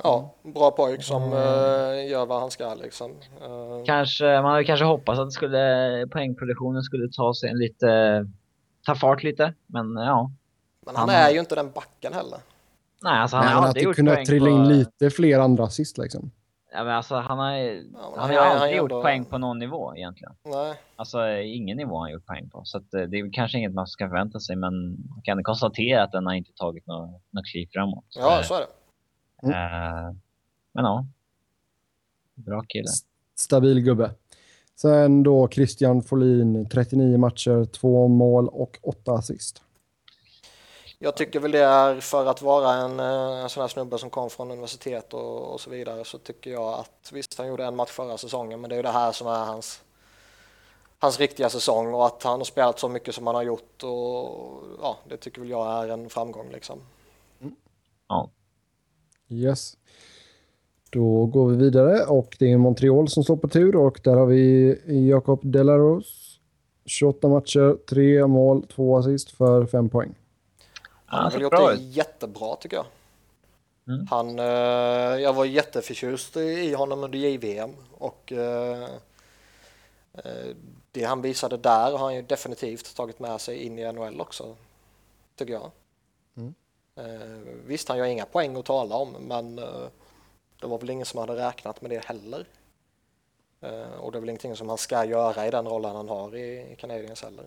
Ja, 0.03 0.35
bra 0.43 0.71
pojk 0.71 1.03
som 1.03 1.23
eh, 1.23 2.11
gör 2.11 2.27
vad 2.27 2.41
han 2.41 2.51
ska 2.51 2.75
liksom. 2.75 3.11
Eh, 3.43 3.85
Kanske, 3.87 4.25
man 4.25 4.45
hade 4.45 4.65
kanske 4.65 4.85
hoppats 4.85 5.19
att 5.19 5.27
det 5.27 5.33
skulle, 5.33 6.07
poängproduktionen 6.11 6.83
skulle 6.83 7.09
ta 7.13 7.35
sig 7.35 7.51
en 7.51 7.59
lite, 7.59 7.87
ta 8.87 8.95
fart 8.95 9.23
lite, 9.23 9.55
men 9.67 9.97
ja. 9.97 10.31
men 10.87 10.97
han 10.97 11.09
han- 11.09 11.19
är 11.19 11.31
ju 11.31 11.41
inte 11.41 11.55
den 11.55 11.71
backen 11.71 12.13
heller. 12.13 12.39
Nej, 13.03 13.19
alltså 13.19 13.37
han 13.37 13.47
Nej, 13.47 13.55
aldrig 13.55 13.75
det 13.75 13.81
gjort 13.85 13.97
kunde 13.97 14.15
poäng 14.15 14.27
trilla 14.27 14.47
på... 14.47 14.53
in 14.53 14.69
lite 14.69 15.11
fler 15.11 15.39
andra 15.39 15.65
assist 15.65 15.99
liksom. 15.99 16.31
Ja, 16.75 16.85
men 16.85 16.93
alltså 16.95 17.15
han 17.15 17.39
har, 17.39 17.53
men 17.53 17.95
han 17.95 18.13
han 18.17 18.31
har 18.31 18.37
han 18.45 18.53
aldrig 18.53 18.73
är 18.73 18.77
gjort 18.77 18.91
ändå- 18.91 19.03
poäng 19.03 19.25
på 19.25 19.39
någon 19.39 19.59
nivå 19.59 19.97
egentligen. 19.97 20.33
Nej, 20.45 20.75
Alltså 20.97 21.29
ingen 21.37 21.77
nivå 21.77 21.95
har 21.95 22.01
han 22.01 22.13
gjort 22.13 22.27
poäng 22.27 22.49
på. 22.51 22.61
Så 22.65 22.79
att, 22.79 22.95
eh, 22.95 23.01
det 23.03 23.19
är 23.19 23.33
kanske 23.33 23.59
inget 23.59 23.75
man 23.75 23.87
ska 23.87 24.09
förvänta 24.09 24.41
sig, 24.41 24.57
men 24.57 24.91
man 25.11 25.23
kan 25.25 25.43
konstatera 25.45 26.03
att 26.03 26.13
den 26.13 26.27
har 26.27 26.35
inte 26.35 26.53
tagit 26.53 26.87
något, 26.87 27.23
något 27.31 27.47
kliv 27.47 27.69
framåt. 27.73 28.05
ja 28.19 28.39
Eh, 28.39 28.45
så 28.45 28.55
är 28.55 28.61
det. 28.61 28.67
Eh, 29.53 30.15
men 30.73 30.85
ja. 30.85 31.07
Bra 32.35 32.63
kille. 32.69 32.89
Stabil 33.35 33.81
gubbe. 33.81 34.11
Sen 34.77 35.23
då 35.23 35.49
Christian 35.49 36.03
Folin, 36.03 36.69
39 36.69 37.19
matcher, 37.19 37.65
2 37.65 38.09
mål 38.09 38.49
och 38.49 38.79
8 38.83 39.13
assist. 39.13 39.63
Jag 41.05 41.17
tycker 41.17 41.41
väl 41.41 41.51
det 41.51 41.65
är 41.65 42.01
för 42.01 42.27
att 42.27 42.43
vara 42.43 42.73
en, 42.75 43.01
eh, 43.01 43.43
en 43.43 43.49
sån 43.49 43.61
här 43.61 43.69
snubbe 43.69 43.99
som 43.99 44.11
kom 44.11 44.31
från 44.31 44.51
universitet 44.51 45.15
och, 45.15 45.53
och 45.53 45.61
så 45.61 45.71
vidare 45.71 46.05
så 46.05 46.19
tycker 46.19 46.51
jag 46.51 46.79
att 46.79 47.11
visst 47.13 47.39
han 47.39 47.49
gjorde 47.49 47.65
en 47.65 47.77
match 47.77 47.91
förra 47.91 48.19
säsongen 48.19 48.61
men 48.61 48.71
det 48.71 48.75
är 48.75 48.77
ju 48.77 48.83
det 48.83 48.89
här 48.89 49.13
som 49.13 49.27
är 49.27 49.45
hans 49.45 49.83
hans 50.99 51.21
riktiga 51.21 51.49
säsong 51.49 51.95
och 51.95 52.07
att 52.07 52.23
han 52.23 52.41
har 52.41 52.45
spelat 52.45 52.79
så 52.79 52.89
mycket 52.89 53.15
som 53.15 53.27
han 53.27 53.37
har 53.37 53.43
gjort 53.43 53.83
och 53.83 54.63
ja, 54.83 54.97
det 55.09 55.17
tycker 55.17 55.41
väl 55.41 55.51
jag 55.51 55.85
är 55.85 55.89
en 55.89 56.09
framgång 56.09 56.51
liksom. 56.53 56.79
Ja. 58.09 58.31
Yes. 59.29 59.77
Då 60.91 61.27
går 61.27 61.49
vi 61.49 61.57
vidare 61.57 62.05
och 62.05 62.37
det 62.39 62.53
är 62.53 62.59
Montreal 62.59 63.09
som 63.09 63.25
står 63.25 63.37
på 63.37 63.49
tur 63.49 63.77
och 63.77 64.01
där 64.05 64.15
har 64.15 64.27
vi 64.27 64.79
Jakob 65.09 65.41
Delaros. 65.43 66.39
28 66.87 67.29
matcher, 67.29 67.77
3 67.91 68.27
mål, 68.27 68.67
2 68.67 68.97
assist 68.97 69.31
för 69.31 69.67
5 69.67 69.89
poäng. 69.89 70.15
Han 71.13 71.33
har 71.33 71.41
gjort 71.41 71.57
det 71.57 71.75
jättebra 71.75 72.57
tycker 72.57 72.77
jag. 72.77 72.87
Mm. 73.87 74.07
Han, 74.07 74.39
eh, 74.39 74.45
jag 75.23 75.33
var 75.33 75.45
jätteförtjust 75.45 76.37
i 76.37 76.75
honom 76.75 77.05
under 77.05 77.19
JVM 77.19 77.71
och 77.99 78.33
eh, 78.33 78.83
eh, 80.13 80.57
det 80.91 81.05
han 81.05 81.23
visade 81.23 81.57
där 81.57 81.91
har 81.91 81.99
han 81.99 82.15
ju 82.15 82.23
definitivt 82.23 82.97
tagit 82.97 83.19
med 83.19 83.41
sig 83.41 83.57
in 83.57 83.79
i 83.79 83.93
NHL 83.93 84.21
också, 84.21 84.57
tycker 85.37 85.53
jag. 85.53 85.71
Mm. 86.37 86.55
Eh, 86.97 87.55
visst, 87.67 87.89
han 87.89 87.99
gör 87.99 88.05
inga 88.05 88.27
poäng 88.27 88.57
att 88.57 88.65
tala 88.65 88.95
om, 88.95 89.13
men 89.13 89.59
eh, 89.59 89.89
det 90.61 90.67
var 90.67 90.79
väl 90.79 90.91
ingen 90.91 91.07
som 91.07 91.21
hade 91.21 91.37
räknat 91.37 91.83
med 91.83 91.91
det 91.91 92.05
heller. 92.05 92.47
Eh, 93.61 93.93
och 94.01 94.13
det 94.13 94.19
är 94.19 94.21
väl 94.21 94.29
ingenting 94.29 94.57
som 94.57 94.69
han 94.69 94.79
ska 94.79 95.05
göra 95.05 95.47
i 95.47 95.51
den 95.51 95.69
rollen 95.69 95.97
han 95.97 96.09
har 96.09 96.37
i, 96.37 96.73
i 96.73 96.77
Canadiens 96.77 97.23
heller. 97.23 97.45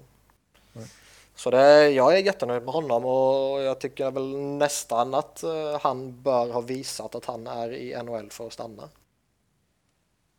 Så 1.36 1.52
det, 1.52 1.90
jag 1.90 2.18
är 2.18 2.26
jättenöjd 2.26 2.64
med 2.64 2.74
honom 2.74 3.06
och 3.06 3.62
jag 3.62 3.80
tycker 3.80 4.12
väl 4.12 4.38
nästan 4.38 5.14
att 5.14 5.44
eh, 5.44 5.80
han 5.82 6.22
bör 6.22 6.54
ha 6.54 6.62
visat 6.62 7.16
att 7.16 7.26
han 7.26 7.48
är 7.48 7.74
i 7.74 8.04
NHL 8.04 8.30
för 8.32 8.48
att 8.48 8.54
stanna. 8.54 8.84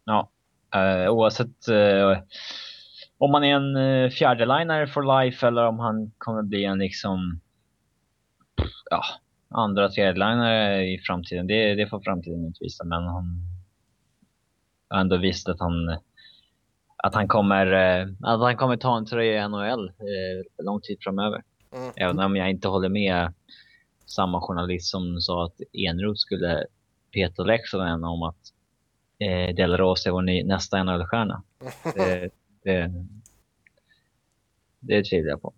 Ja. 0.04 0.28
Eh, 0.74 1.10
oavsett 1.10 1.68
eh, 1.68 2.18
om 3.18 3.30
man 3.32 3.44
är 3.44 3.54
en 3.54 3.76
eh, 3.76 4.10
fjärdelinare 4.10 4.86
for 4.86 5.22
life 5.22 5.46
eller 5.46 5.66
om 5.66 5.78
han 5.78 6.10
kommer 6.18 6.42
bli 6.42 6.64
en 6.64 6.78
liksom 6.78 7.40
ja, 8.90 9.02
andra 9.48 9.88
tredjelinare 9.88 10.84
i 10.84 10.98
framtiden. 10.98 11.46
Det, 11.46 11.74
det 11.74 11.86
får 11.86 12.00
framtiden 12.00 12.48
utvisa. 12.48 12.84
Men 12.84 13.02
han 13.02 13.46
har 14.88 15.00
ändå 15.00 15.16
visat 15.16 15.54
att 15.54 15.60
han 15.60 15.88
eh, 15.88 15.98
att 16.96 17.14
han 17.14 17.28
kommer 17.28 17.66
eh, 17.72 18.08
att 18.22 18.40
han 18.40 18.56
kommer 18.56 18.76
ta 18.76 18.96
en 18.96 19.06
tröja 19.06 19.44
i 19.44 19.48
NHL 19.48 19.88
eh, 19.88 20.64
lång 20.64 20.80
tid 20.80 20.98
framöver. 21.00 21.42
Mm. 21.72 21.92
Även 21.96 22.18
om 22.18 22.36
jag 22.36 22.50
inte 22.50 22.68
håller 22.68 22.88
med 22.88 23.32
samma 24.06 24.40
journalist 24.40 24.86
som 24.90 25.20
sa 25.20 25.44
att 25.44 25.60
Enroth 25.72 26.18
skulle 26.18 26.66
peta 27.12 27.42
Leksand 27.42 28.04
om 28.04 28.22
att 28.22 28.52
eh, 29.18 29.54
Del 29.54 29.76
Rose 29.76 30.10
var 30.10 30.22
ny, 30.22 30.44
nästa 30.44 30.84
NHL-stjärna. 30.84 31.42
Det, 31.94 32.30
det, 32.62 32.92
det 34.80 35.04
tvivlar 35.04 35.30
jag 35.30 35.42
på. 35.42 35.52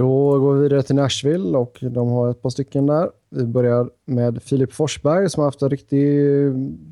Då 0.00 0.38
går 0.38 0.54
vi 0.54 0.62
vidare 0.62 0.82
till 0.82 0.94
Nashville 0.94 1.58
och 1.58 1.78
de 1.80 2.08
har 2.08 2.30
ett 2.30 2.42
par 2.42 2.50
stycken 2.50 2.86
där. 2.86 3.10
Vi 3.30 3.44
börjar 3.44 3.90
med 4.04 4.42
Filip 4.42 4.72
Forsberg 4.72 5.30
som 5.30 5.40
har 5.40 5.46
haft 5.46 5.62
en 5.62 5.70
riktig 5.70 6.20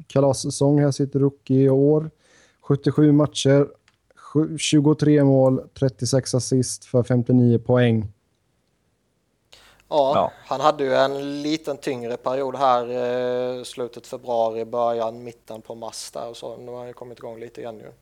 kalassäsong. 0.07 0.81
Här 0.81 0.91
sitter 0.91 1.21
rookie 1.21 1.63
i 1.63 1.69
år. 1.69 2.11
77 2.69 3.13
matcher, 3.13 3.67
23 4.59 5.25
mål, 5.25 5.69
36 5.75 6.35
assist 6.35 6.85
för 6.85 7.03
59 7.03 7.59
poäng. 7.59 8.13
Ja, 9.89 10.13
Ja. 10.15 10.33
han 10.47 10.61
hade 10.61 10.85
ju 10.85 10.95
en 10.95 11.43
liten 11.43 11.77
tyngre 11.77 12.17
period 12.17 12.57
här 12.57 12.89
eh, 13.59 13.63
slutet 13.63 14.07
februari, 14.07 14.65
början, 14.65 15.25
mitten 15.25 15.63
på 15.63 15.75
mars 15.75 16.11
där 16.11 16.29
och 16.29 16.37
så. 16.37 16.57
Nu 16.57 16.71
har 16.71 16.79
han 16.79 16.87
ju 16.87 16.93
kommit 16.93 17.19
igång 17.19 17.41
lite 17.41 17.61
igen 17.61 17.79
ju. 17.79 17.93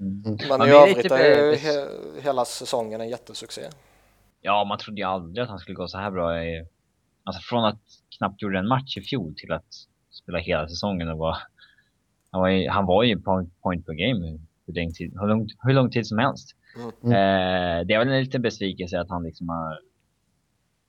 Mm. 0.00 0.38
Men 0.48 0.58
Man 0.58 0.68
i 0.68 0.70
övrigt 0.70 0.96
lite 0.96 1.16
är 1.16 1.50
ju 1.50 1.56
he 1.56 1.88
hela 2.20 2.44
säsongen 2.44 3.00
en 3.00 3.08
jättesuccé. 3.08 3.62
Ja, 4.40 4.64
man 4.64 4.78
trodde 4.78 5.00
ju 5.00 5.06
aldrig 5.06 5.42
att 5.42 5.48
han 5.50 5.58
skulle 5.58 5.74
gå 5.74 5.88
så 5.88 5.98
här 5.98 6.10
bra. 6.10 6.44
I, 6.44 6.66
alltså 7.24 7.40
från 7.42 7.64
att 7.64 7.80
knappt 8.18 8.42
gjorde 8.42 8.58
en 8.58 8.68
match 8.68 8.96
i 8.96 9.00
fjol 9.00 9.34
till 9.36 9.52
att 9.52 9.74
spela 10.10 10.38
hela 10.38 10.68
säsongen 10.68 11.08
och 11.08 11.18
vara... 11.18 11.36
Han 12.30 12.40
var 12.40 12.48
ju, 12.48 12.68
han 12.68 12.86
var 12.86 13.02
ju 13.02 13.20
point, 13.20 13.60
point 13.62 13.86
per 13.86 13.92
game 13.92 14.38
hur 14.66 14.74
lång, 14.74 14.92
tid, 14.92 15.12
hur, 15.20 15.26
lång, 15.28 15.48
hur 15.62 15.72
lång 15.72 15.90
tid 15.90 16.06
som 16.06 16.18
helst. 16.18 16.56
Mm. 16.76 16.88
Eh, 17.12 17.86
det 17.86 17.94
är 17.94 17.98
väl 17.98 18.08
en 18.08 18.20
liten 18.20 18.42
besvikelse 18.42 19.00
att 19.00 19.10
han 19.10 19.22
liksom 19.22 19.48
har 19.48 19.80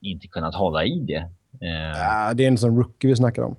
inte 0.01 0.27
kunnat 0.27 0.55
hålla 0.55 0.85
i 0.85 0.99
det. 0.99 1.29
Eh, 1.61 1.99
Ja, 1.99 2.33
det 2.33 2.43
är 2.43 2.47
en 2.47 2.57
sån 2.57 2.77
rookie 2.77 3.07
vi 3.09 3.15
snackar 3.15 3.41
om. 3.43 3.55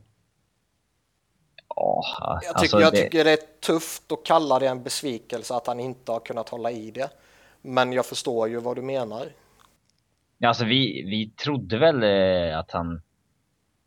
ja, 1.77 2.03
Jag, 2.31 2.41
tycker, 2.43 2.59
alltså 2.61 2.81
jag 2.81 2.93
det- 2.93 3.03
tycker 3.03 3.25
det 3.25 3.31
är 3.33 3.61
tufft 3.67 4.13
att 4.13 4.25
kalla 4.25 4.59
det 4.59 4.69
en 4.69 4.83
besvikelse 4.83 5.55
att 5.55 5.67
han 5.67 5.81
inte 5.81 6.13
har 6.13 6.21
kunnat 6.21 6.49
hålla 6.49 6.71
i 6.71 6.91
det. 6.91 7.11
Men 7.63 7.93
jag 7.93 8.07
förstår 8.07 8.49
ju 8.49 8.61
vad 8.61 8.77
du 8.77 8.83
menar. 8.83 9.27
Ja, 10.39 10.49
alltså 10.49 10.65
vi, 10.65 11.03
vi 11.03 11.31
trodde 11.45 11.79
väl 11.79 12.03
eh, 12.03 12.59
att 12.59 12.71
han... 12.71 13.03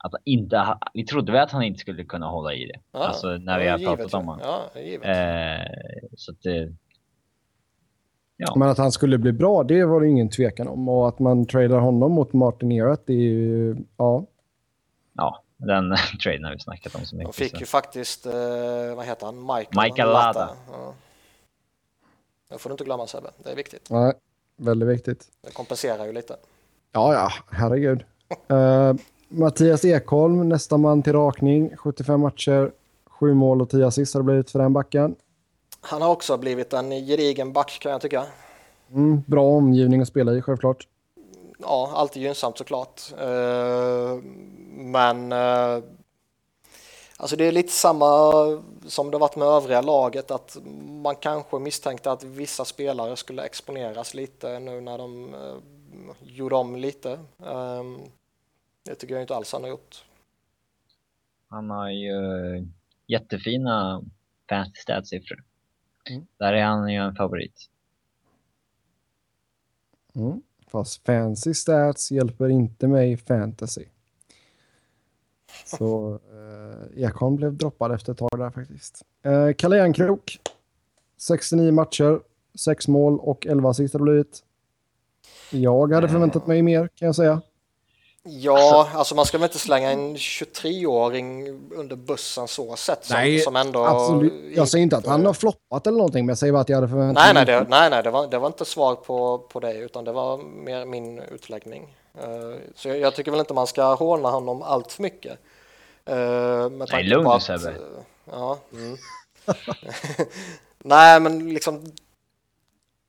Att 0.03 0.13
inte, 0.25 0.77
vi 0.93 1.05
trodde 1.05 1.31
väl 1.31 1.41
att 1.41 1.51
han 1.51 1.63
inte 1.63 1.79
skulle 1.79 2.03
kunna 2.03 2.27
hålla 2.27 2.53
i 2.53 2.65
det. 2.65 2.79
Ja, 2.91 3.07
alltså 3.07 3.27
när 3.27 3.59
vi 3.59 3.67
har 3.67 3.77
givet 3.77 3.97
pratat 3.97 4.13
om 4.13 4.27
honom. 4.27 4.45
Ja. 4.73 4.81
Eh, 4.81 5.65
så 6.17 6.31
att 6.31 6.41
det... 6.41 6.73
Ja. 8.37 8.55
Men 8.55 8.69
att 8.69 8.77
han 8.77 8.91
skulle 8.91 9.17
bli 9.17 9.31
bra, 9.31 9.63
det 9.63 9.85
var 9.85 10.01
det 10.01 10.07
ingen 10.07 10.29
tvekan 10.29 10.67
om. 10.67 10.89
Och 10.89 11.07
att 11.07 11.19
man 11.19 11.45
tradar 11.45 11.79
honom 11.79 12.11
mot 12.11 12.33
Martin 12.33 12.71
Erat, 12.71 13.03
det 13.05 13.13
är 13.13 13.17
ju... 13.17 13.75
Ja. 13.97 14.25
ja, 15.13 15.43
den 15.57 15.95
traden 16.23 16.43
har 16.43 16.51
vi 16.51 16.59
snackat 16.59 16.95
om 16.95 17.05
så 17.05 17.15
De 17.15 17.19
mycket. 17.19 17.35
fick 17.35 17.51
så. 17.51 17.57
ju 17.57 17.65
faktiskt, 17.65 18.25
eh, 18.25 18.95
vad 18.95 19.05
heter 19.05 19.25
han, 19.25 19.39
Michael, 19.41 19.89
Michael 19.89 20.09
Lada. 20.09 20.49
Ja. 20.71 20.93
Det 22.49 22.57
får 22.57 22.69
du 22.69 22.73
inte 22.73 22.83
glömma 22.83 23.07
Sebbe, 23.07 23.29
det 23.43 23.51
är 23.51 23.55
viktigt. 23.55 23.89
Nej, 23.89 24.13
väldigt 24.57 24.89
viktigt. 24.89 25.25
Det 25.41 25.53
kompenserar 25.53 26.05
ju 26.05 26.11
lite. 26.13 26.35
Ja, 26.91 27.13
ja, 27.13 27.29
herregud. 27.51 28.03
Eh, 28.47 28.93
Mattias 29.33 29.85
Ekholm, 29.85 30.49
nästa 30.49 30.77
man 30.77 31.03
till 31.03 31.13
rakning. 31.13 31.77
75 31.77 32.19
matcher, 32.21 32.71
7 33.09 33.33
mål 33.33 33.61
och 33.61 33.69
10 33.69 33.87
assist 33.87 34.13
har 34.13 34.21
det 34.21 34.25
blivit 34.25 34.51
för 34.51 34.59
den 34.59 34.73
backen. 34.73 35.15
Han 35.81 36.01
har 36.01 36.09
också 36.09 36.37
blivit 36.37 36.73
en 36.73 36.89
gedigen 36.89 37.53
back 37.53 37.79
kan 37.81 37.91
jag 37.91 38.01
tycka. 38.01 38.25
Mm, 38.93 39.21
bra 39.27 39.43
omgivning 39.43 40.01
att 40.01 40.07
spela 40.07 40.33
i, 40.33 40.41
självklart. 40.41 40.87
Ja, 41.59 41.91
alltid 41.93 42.23
gynnsamt 42.23 42.57
såklart. 42.57 43.01
Eh, 43.19 44.19
Men 44.75 45.31
eh, 45.31 45.83
alltså 47.17 47.35
det 47.35 47.45
är 47.45 47.51
lite 47.51 47.73
samma 47.73 48.31
som 48.87 49.11
det 49.11 49.17
varit 49.17 49.35
med 49.35 49.47
övriga 49.47 49.81
laget 49.81 50.31
att 50.31 50.57
man 51.03 51.15
kanske 51.15 51.59
misstänkte 51.59 52.11
att 52.11 52.23
vissa 52.23 52.65
spelare 52.65 53.15
skulle 53.15 53.43
exponeras 53.43 54.13
lite 54.13 54.59
nu 54.59 54.81
när 54.81 54.97
de 54.97 55.33
eh, 55.33 55.55
gjorde 56.21 56.55
om 56.55 56.75
lite. 56.75 57.11
Eh, 57.45 57.83
Det 58.83 58.95
tycker 58.95 59.13
jag 59.13 59.23
inte 59.23 59.35
alls 59.35 59.53
han 59.53 59.61
har 59.61 59.69
gjort. 59.69 60.05
Han 61.47 61.69
har 61.69 61.89
ju 61.89 62.11
jättefina 63.07 64.03
fantasy 64.49 64.81
stats-siffror. 64.81 65.43
Mm. 66.09 66.27
Där 66.37 66.53
är 66.53 66.63
han 66.63 66.93
ju 66.93 66.97
en 66.97 67.15
favorit. 67.15 67.69
Mm. 70.15 70.41
Fast 70.67 71.05
fancy 71.05 71.53
stats 71.53 72.11
hjälper 72.11 72.49
inte 72.49 72.87
mig 72.87 73.11
i 73.11 73.17
fantasy. 73.17 73.85
Så 75.65 76.19
eh, 76.31 77.03
Ekholm 77.03 77.35
blev 77.35 77.57
droppad 77.57 77.91
efter 77.91 78.11
ett 78.11 78.17
tag 78.17 78.39
där 78.39 78.49
faktiskt. 78.49 79.05
Eh, 79.21 79.53
Kalle 79.53 79.77
Järnkrok. 79.77 80.39
69 81.17 81.71
matcher, 81.71 82.19
6 82.55 82.87
mål 82.87 83.19
och 83.19 83.47
11 83.47 83.69
assist 83.69 83.93
har 83.93 83.99
det 83.99 84.03
blivit. 84.03 84.43
Jag 85.51 85.93
hade 85.93 86.09
förväntat 86.09 86.47
mig 86.47 86.61
mer 86.61 86.87
kan 86.87 87.05
jag 87.05 87.15
säga. 87.15 87.41
Ja, 88.23 88.89
alltså, 88.93 89.15
man 89.15 89.25
ska 89.25 89.37
väl 89.37 89.45
inte 89.45 89.59
slänga 89.59 89.91
en 89.91 90.15
23-åring 90.15 91.47
under 91.75 91.95
bussen 91.95 92.47
så 92.47 92.75
sett 92.75 93.05
som, 93.05 93.15
Nej, 93.17 93.39
som 93.39 93.55
ändå... 93.55 93.85
Absolut. 93.85 94.33
Jag 94.55 94.67
säger 94.67 94.83
inte 94.83 94.97
att 94.97 95.05
han 95.05 95.25
har 95.25 95.33
floppat 95.33 95.87
eller 95.87 95.97
någonting, 95.97 96.25
men 96.25 96.29
jag 96.31 96.37
säger 96.37 96.53
bara 96.53 96.61
att 96.61 96.69
jag 96.69 96.77
hade 96.77 96.87
förväntat 96.87 97.23
Nej, 97.23 97.33
nej, 97.33 97.45
mig 97.45 97.55
det, 97.55 97.69
nej, 97.69 97.89
nej 97.89 98.03
det, 98.03 98.11
var, 98.11 98.27
det 98.27 98.37
var 98.37 98.47
inte 98.47 98.65
svar 98.65 98.95
på, 98.95 99.37
på 99.37 99.59
det, 99.59 99.73
utan 99.73 100.03
det 100.03 100.11
var 100.11 100.37
mer 100.37 100.85
min 100.85 101.19
utläggning. 101.19 101.95
Eh, 102.21 102.59
så 102.75 102.87
jag, 102.87 102.99
jag 102.99 103.15
tycker 103.15 103.31
väl 103.31 103.39
inte 103.39 103.53
man 103.53 103.67
ska 103.67 103.93
håna 103.93 104.29
honom 104.29 104.61
allt 104.61 104.91
för 104.91 105.01
mycket. 105.03 105.39
Uh, 106.09 106.69
med 106.69 106.87
tanke 106.87 107.03
lugn 107.03 107.27
att, 107.27 107.43
Sebbe. 107.43 107.69
eh, 107.69 107.75
Ja. 108.31 108.57
Mm. 108.73 108.97
nej, 110.77 111.19
men 111.19 111.53
liksom 111.53 111.91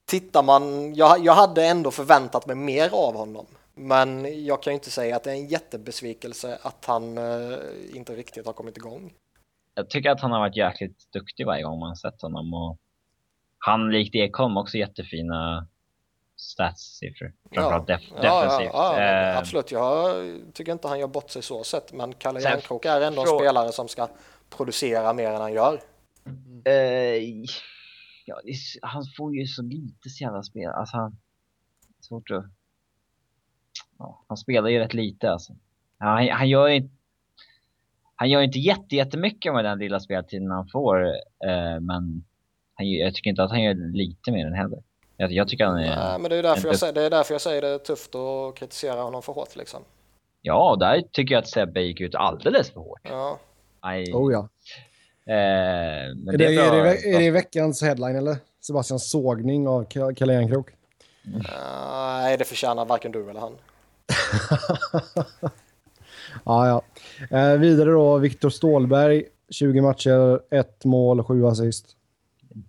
tittar 0.07 0.43
man, 0.43 0.95
jag, 0.95 1.25
jag 1.25 1.33
hade 1.33 1.65
ändå 1.65 1.91
förväntat 1.91 2.47
mig 2.47 2.57
mer 2.57 2.91
av 2.93 3.15
honom. 3.15 3.47
Men 3.75 4.45
jag 4.45 4.63
kan 4.63 4.73
ju 4.73 4.75
inte 4.75 4.91
säga 4.91 5.17
att 5.17 5.25
det 5.25 5.31
är 5.31 5.35
en 5.35 5.47
jättebesvikelse 5.49 6.59
att 6.63 6.85
han 6.85 7.19
eh, 7.19 7.59
inte 7.95 8.17
riktigt 8.17 8.47
har 8.47 8.53
kommit 8.53 8.77
igång. 8.77 9.13
Jag 9.75 9.91
tycker 9.91 10.11
att 10.11 10.21
han 10.21 10.33
har 10.33 10.39
varit 10.41 10.57
jäkligt 10.57 11.13
duktig 11.13 11.47
varje 11.47 11.63
gång 11.63 11.79
man 11.79 11.97
sett 11.97 12.23
honom. 12.23 12.55
Och 12.55 12.79
han 13.59 13.91
likt 13.91 14.15
Ekholm 14.15 14.57
också 14.57 14.79
jättefina 14.79 15.67
stats-siffror. 16.37 17.33
Framförallt 17.55 17.89
def- 17.89 18.13
ja, 18.17 18.25
ja, 18.25 18.43
defensivt. 18.43 18.71
ja, 18.73 19.01
Eh, 19.01 19.39
absolut. 19.39 19.71
Jag 19.73 20.15
tycker 20.55 20.73
inte 20.73 20.89
han 20.89 20.99
gör 21.01 21.07
bort 21.09 21.31
sig 21.31 21.43
så 21.43 21.65
sett, 21.65 21.93
men 21.93 22.15
Kalle 22.15 22.41
Järnkrok 22.41 22.85
är 22.85 23.01
ändå 23.01 23.21
en 23.23 23.39
spelare 23.39 23.73
som 23.73 23.89
ska 23.89 24.09
producera 24.51 25.13
mer 25.13 25.31
än 25.31 25.41
han 25.41 25.53
gör. 25.53 25.81
Eh, 26.65 26.73
ja, 28.27 28.41
han 28.83 29.05
får 29.17 29.35
ju 29.37 29.47
så 29.47 29.63
lite 29.63 30.09
så 30.09 30.25
jävla 30.25 30.43
spel. 30.43 30.71
Alltså 30.71 30.97
han... 30.97 31.17
Svårt 32.01 32.31
att... 32.31 32.45
Ja, 34.03 34.25
han 34.29 34.37
spelar 34.37 34.69
ju 34.69 34.79
rätt 34.79 34.95
lite 34.95 35.31
alltså. 35.33 35.53
Ja, 35.99 36.07
han, 36.07 36.29
han 36.29 36.49
gör 36.49 36.69
ju 36.69 36.75
inte... 36.77 36.95
Han 38.17 38.31
gör 38.31 38.41
inte 38.43 38.59
jätte, 38.59 38.97
jättemycket 38.97 39.53
med 39.55 39.65
den 39.65 39.79
lilla 39.79 40.01
speltiden 40.01 40.51
han 40.51 40.69
får. 40.69 41.05
Eh, 41.47 41.81
men 41.81 42.25
han, 42.75 42.91
jag 42.91 43.15
tycker 43.15 43.31
inte 43.31 43.43
att 43.43 43.51
han 43.51 43.63
gör 43.63 43.75
lite 43.75 44.33
mer 44.33 44.47
än 44.47 44.53
heller. 44.55 44.83
Jag, 45.17 45.33
jag 45.33 45.49
tycker 45.49 45.65
han 45.67 45.79
är... 45.79 45.97
Nej, 45.97 46.19
men 46.19 46.31
det 46.31 46.37
är, 46.37 46.43
därför 46.43 46.69
jag, 46.69 46.79
säger- 46.79 46.93
det 46.93 47.03
är 47.03 47.11
därför 47.11 47.35
jag 47.35 47.41
säger 47.41 47.63
det 47.63 47.69
är 47.69 47.79
tufft 47.79 48.15
att 48.15 48.55
kritisera 48.55 49.03
honom 49.03 49.23
för 49.23 49.33
hårt 49.33 49.57
liksom. 49.57 49.83
Ja, 50.43 50.77
där 50.81 51.03
tycker 51.13 51.35
jag 51.35 51.43
att 51.43 51.49
Sebbe 51.49 51.81
gick 51.83 52.01
ut 52.01 52.15
alldeles 52.15 52.71
för 52.71 52.81
hårt. 52.81 53.01
Ja. 53.03 53.39
Nej, 53.85 54.13
Oh, 54.15 54.33
ja. 54.33 54.39
eh, 55.33 56.15
men 56.17 56.29
Är 56.35 56.39
det, 56.39 56.55
är, 56.57 56.71
bra. 56.71 56.83
det, 56.83 57.15
är 57.15 57.19
det 57.21 57.31
veckans 57.31 57.83
headline 57.83 58.17
eller? 58.17 58.37
Sebastians 58.61 59.11
sågning 59.11 59.69
av 59.69 59.85
Ka- 59.87 60.15
Kalle 60.15 60.33
Järnkrok. 60.35 60.71
Nej, 61.25 62.37
det 62.37 62.45
förtjänar 62.45 62.85
varken 62.85 63.13
du 63.13 63.31
eller 63.31 63.41
han. 63.41 63.57
Ja, 66.45 66.69
ja. 66.69 66.83
Eh, 67.39 67.59
vidare 67.59 67.91
då, 67.91 68.19
Viktor 68.19 68.51
Stålberg. 68.51 69.25
20 69.51 69.81
matcher, 69.81 70.41
ett 70.55 70.85
mål, 70.85 71.25
sju 71.25 71.47
assist. 71.47 71.97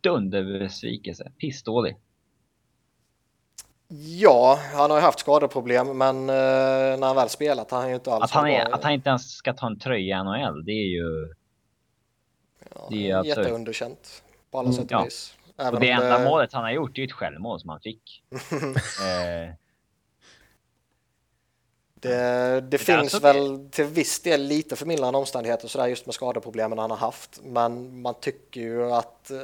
Dunderbesvikelse. 0.02 1.32
Pissdålig. 1.38 1.98
Ja, 4.20 4.60
han 4.74 4.90
har 4.92 4.98
ju 4.98 5.04
haft 5.04 5.20
skadeproblem, 5.20 5.98
men 5.98 6.16
eh, 6.30 6.36
när 7.00 7.08
han 7.08 7.16
väl 7.16 7.30
spelat 7.30 7.72
har 7.72 7.80
han 7.80 7.90
ju 7.90 7.96
inte 7.96 8.14
alls 8.14 8.24
Att 8.24 8.32
han, 8.32 8.48
är, 8.48 8.66
bra. 8.66 8.74
att 8.76 8.84
han 8.84 8.94
inte 8.94 9.10
ens 9.10 9.32
ska 9.32 9.54
ta 9.54 9.68
en 9.68 9.80
tröja 9.80 10.18
i 10.20 10.24
NHL, 10.24 10.66
det 10.66 10.72
är 10.72 10.88
ju... 10.88 11.34
Ja, 12.76 12.88
det 12.92 13.10
är 13.12 13.16
absurt. 13.18 13.38
jätteunderkänt 13.38 14.24
på 14.52 14.60
alla 14.60 14.70
Mm, 14.70 14.76
sätt 14.82 14.86
och 14.86 14.92
ja. 14.92 15.04
vis. 15.04 15.36
Även 15.58 15.74
Och 15.74 15.80
det 15.80 15.90
enda 15.90 16.24
målet 16.24 16.54
han 16.54 16.64
har 16.64 16.72
gjort 16.72 16.98
är 16.98 17.02
ju 17.02 17.06
ett 17.06 17.12
självmål 17.12 17.60
som 17.60 17.70
han 17.70 17.80
fick. 17.82 18.24
eh, 18.32 19.54
Det, 22.10 22.62
det 22.62 22.78
finns 22.78 22.98
alltså 23.00 23.20
det- 23.20 23.34
väl 23.34 23.70
till 23.72 23.86
viss 23.86 24.22
del 24.22 24.42
lite 24.42 24.76
förmildrande 24.76 25.20
omständigheter 25.20 25.68
sådär 25.68 25.88
just 25.88 26.06
med 26.06 26.16
skadeproblemen 26.16 26.78
han 26.80 26.90
har 26.92 26.98
haft. 26.98 27.42
Men 27.44 28.02
man 28.02 28.14
tycker 28.20 28.62
ju 28.62 28.92
att 28.92 29.32
eh, 29.32 29.38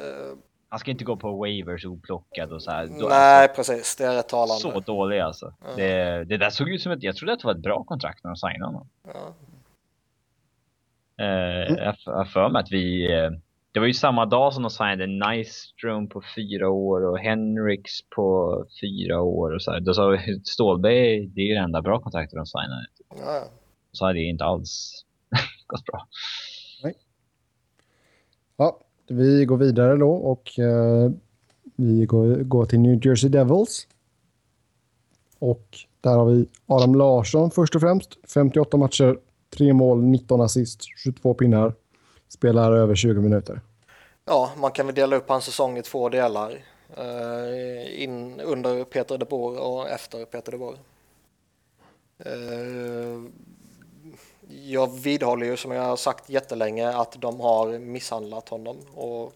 Han 0.69 0.79
ska 0.79 0.91
inte 0.91 1.03
gå 1.03 1.17
på 1.17 1.31
waivers 1.37 1.85
oplockad 1.85 2.51
och 2.51 2.63
så 2.63 2.71
här. 2.71 2.85
Nej, 2.85 3.43
alltså, 3.43 3.55
precis. 3.55 3.95
Det 3.95 4.05
är 4.05 4.15
rätt 4.15 4.29
talande. 4.29 4.61
så 4.61 4.79
dålig 4.79 5.19
alltså. 5.19 5.53
Ja. 5.61 5.67
Det, 5.75 6.23
det 6.23 6.37
där 6.37 6.49
såg 6.49 6.69
ut 6.69 6.81
som 6.81 6.91
ett, 6.91 7.03
jag 7.03 7.15
trodde 7.15 7.33
att 7.33 7.39
det 7.39 7.47
var 7.47 7.53
ett 7.55 7.61
bra 7.61 7.83
kontrakt 7.83 8.23
när 8.23 8.31
de 8.31 8.35
signade 8.37 8.65
honom. 8.65 8.87
Ja. 9.07 9.33
Eh, 11.25 11.71
Mm. 11.71 11.83
Jag 12.05 12.13
har 12.13 12.25
för 12.25 12.49
mig 12.49 12.59
att 12.61 12.71
vi, 12.71 13.13
eh, 13.13 13.29
det 13.79 13.81
var 13.81 13.87
ju 13.87 13.93
samma 13.93 14.25
dag 14.25 14.53
som 14.53 14.63
de 14.63 14.69
signade 14.69 15.07
Nystrom 15.07 16.09
på 16.09 16.21
fyra 16.35 16.69
år 16.69 17.05
och 17.05 17.19
Henriks 17.19 17.91
på 18.15 18.65
fyra 18.81 19.21
år 19.21 19.55
och 19.55 19.61
så 19.61 19.71
här. 19.71 19.79
Då 19.79 19.93
sa 19.93 20.07
vi 20.07 20.41
Stålberg, 20.43 21.27
det 21.27 21.41
är 21.41 21.45
ju 21.45 21.53
det 21.53 21.59
enda 21.59 21.81
bra 21.81 21.99
kontraktet 21.99 22.35
de 22.35 22.45
signade. 22.45 22.87
Ja. 23.09 23.43
Så 23.91 24.05
hade 24.05 24.19
det 24.19 24.23
inte 24.23 24.43
alls 24.43 25.05
gått 25.67 25.85
bra. 25.85 26.07
Ja, 28.57 28.79
vi 29.07 29.45
går 29.45 29.57
vidare 29.57 29.95
då 29.95 30.11
och 30.11 30.59
eh, 30.59 31.11
vi 31.75 32.05
går, 32.05 32.35
går 32.35 32.65
till 32.65 32.79
New 32.79 33.05
Jersey 33.05 33.29
Devils. 33.29 33.87
Och 35.39 35.67
där 36.01 36.15
har 36.15 36.25
vi 36.25 36.47
Adam 36.65 36.95
Larsson 36.95 37.51
först 37.51 37.75
och 37.75 37.81
främst. 37.81 38.17
58 38.33 38.77
matcher, 38.77 39.17
3 39.57 39.73
mål, 39.73 40.03
19 40.03 40.41
assist, 40.41 40.81
22 41.03 41.33
pinnar. 41.33 41.73
Spelar 42.29 42.71
över 42.71 42.95
20 42.95 43.21
minuter. 43.21 43.61
Ja, 44.29 44.51
man 44.57 44.71
kan 44.71 44.85
väl 44.85 44.95
dela 44.95 45.15
upp 45.15 45.29
hans 45.29 45.45
säsong 45.45 45.77
i 45.77 45.81
två 45.81 46.09
delar. 46.09 46.51
Eh, 46.97 48.03
in 48.03 48.39
under 48.39 48.83
Peter 48.83 49.17
de 49.17 49.25
Boer 49.25 49.59
och 49.59 49.89
efter 49.89 50.25
Peter 50.25 50.51
de 50.51 50.57
Boer. 50.57 50.77
Eh, 52.25 53.21
jag 54.65 54.99
vidhåller 54.99 55.45
ju 55.45 55.57
som 55.57 55.71
jag 55.71 55.83
har 55.83 55.95
sagt 55.95 56.29
jättelänge 56.29 56.89
att 56.89 57.15
de 57.21 57.39
har 57.39 57.79
misshandlat 57.79 58.49
honom 58.49 58.77
och 58.95 59.33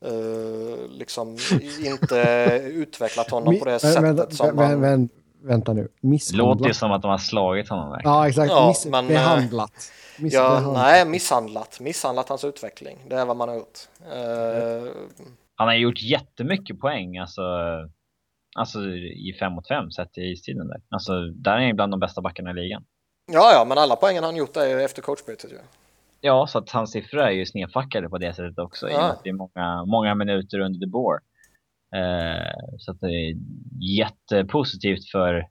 eh, 0.00 0.78
liksom 0.90 1.38
inte 1.84 2.16
utvecklat 2.64 3.30
honom 3.30 3.58
på 3.58 3.64
det 3.64 3.78
sättet 3.78 4.02
vänta, 4.02 4.30
som 4.30 4.46
vä- 4.46 4.54
man... 4.54 4.84
vä- 4.84 5.08
vänta 5.42 5.72
nu. 5.72 5.82
Det 5.82 5.88
låter 6.36 6.64
ju 6.64 6.68
Misshandlat? 6.68 6.76
som 6.76 6.92
att 6.92 7.02
de 7.02 7.10
har 7.10 7.18
slagit 7.18 7.68
honom 7.68 7.90
verkligen. 7.90 8.14
Ja, 8.16 8.28
exakt. 8.28 8.50
Ja, 8.50 8.68
Miss- 8.68 8.86
men, 8.90 9.10
eh, 9.10 9.40
Ja, 10.18 10.72
nej, 10.74 11.06
misshandlat. 11.06 11.80
Misshandlat 11.80 12.28
hans 12.28 12.44
utveckling. 12.44 12.98
Det 13.08 13.16
är 13.16 13.24
vad 13.26 13.36
man 13.36 13.48
har 13.48 13.56
gjort. 13.56 13.78
Eh, 14.00 14.92
Han 15.54 15.68
har 15.68 15.74
gjort 15.74 16.02
jättemycket 16.02 16.80
poäng 16.80 17.18
alltså, 17.18 17.42
alltså 18.58 18.80
i 18.98 19.36
5 19.40 19.52
mot 19.52 19.68
5 19.68 19.90
sett 19.90 20.18
i 20.18 20.20
istiden 20.20 20.68
där. 20.68 20.80
Alltså 20.90 21.12
där 21.26 21.56
är 21.58 21.66
han 21.66 21.76
bland 21.76 21.92
de 21.92 22.00
bästa 22.00 22.20
backarna 22.20 22.50
i 22.50 22.54
ligan. 22.54 22.84
ja, 23.32 23.52
ja, 23.52 23.64
men 23.68 23.78
alla 23.78 23.96
poängen 23.96 24.24
han 24.24 24.36
gjort 24.36 24.56
är 24.56 24.66
ju 24.66 24.82
efter 24.82 25.02
coachbytet 25.02 25.52
ju. 25.52 25.58
Ja, 26.20 26.46
så 26.46 26.58
att 26.58 26.70
hans 26.70 26.92
siffror 26.92 27.20
är 27.20 27.30
ju 27.30 27.46
snedfackade 27.46 28.08
på 28.08 28.18
det 28.18 28.34
sättet 28.34 28.58
också 28.58 28.88
i 28.88 28.92
Ja. 28.92 29.00
att 29.02 29.20
det 29.24 29.28
är 29.30 29.32
många, 29.34 29.84
många 29.84 30.14
minuter 30.14 30.58
under 30.58 30.80
the 30.80 30.86
board. 30.86 31.20
Eh, 31.94 32.76
så 32.78 32.90
att 32.90 33.00
det 33.00 33.06
är 33.06 33.34
jättepositivt 33.80 35.10
för, 35.12 35.48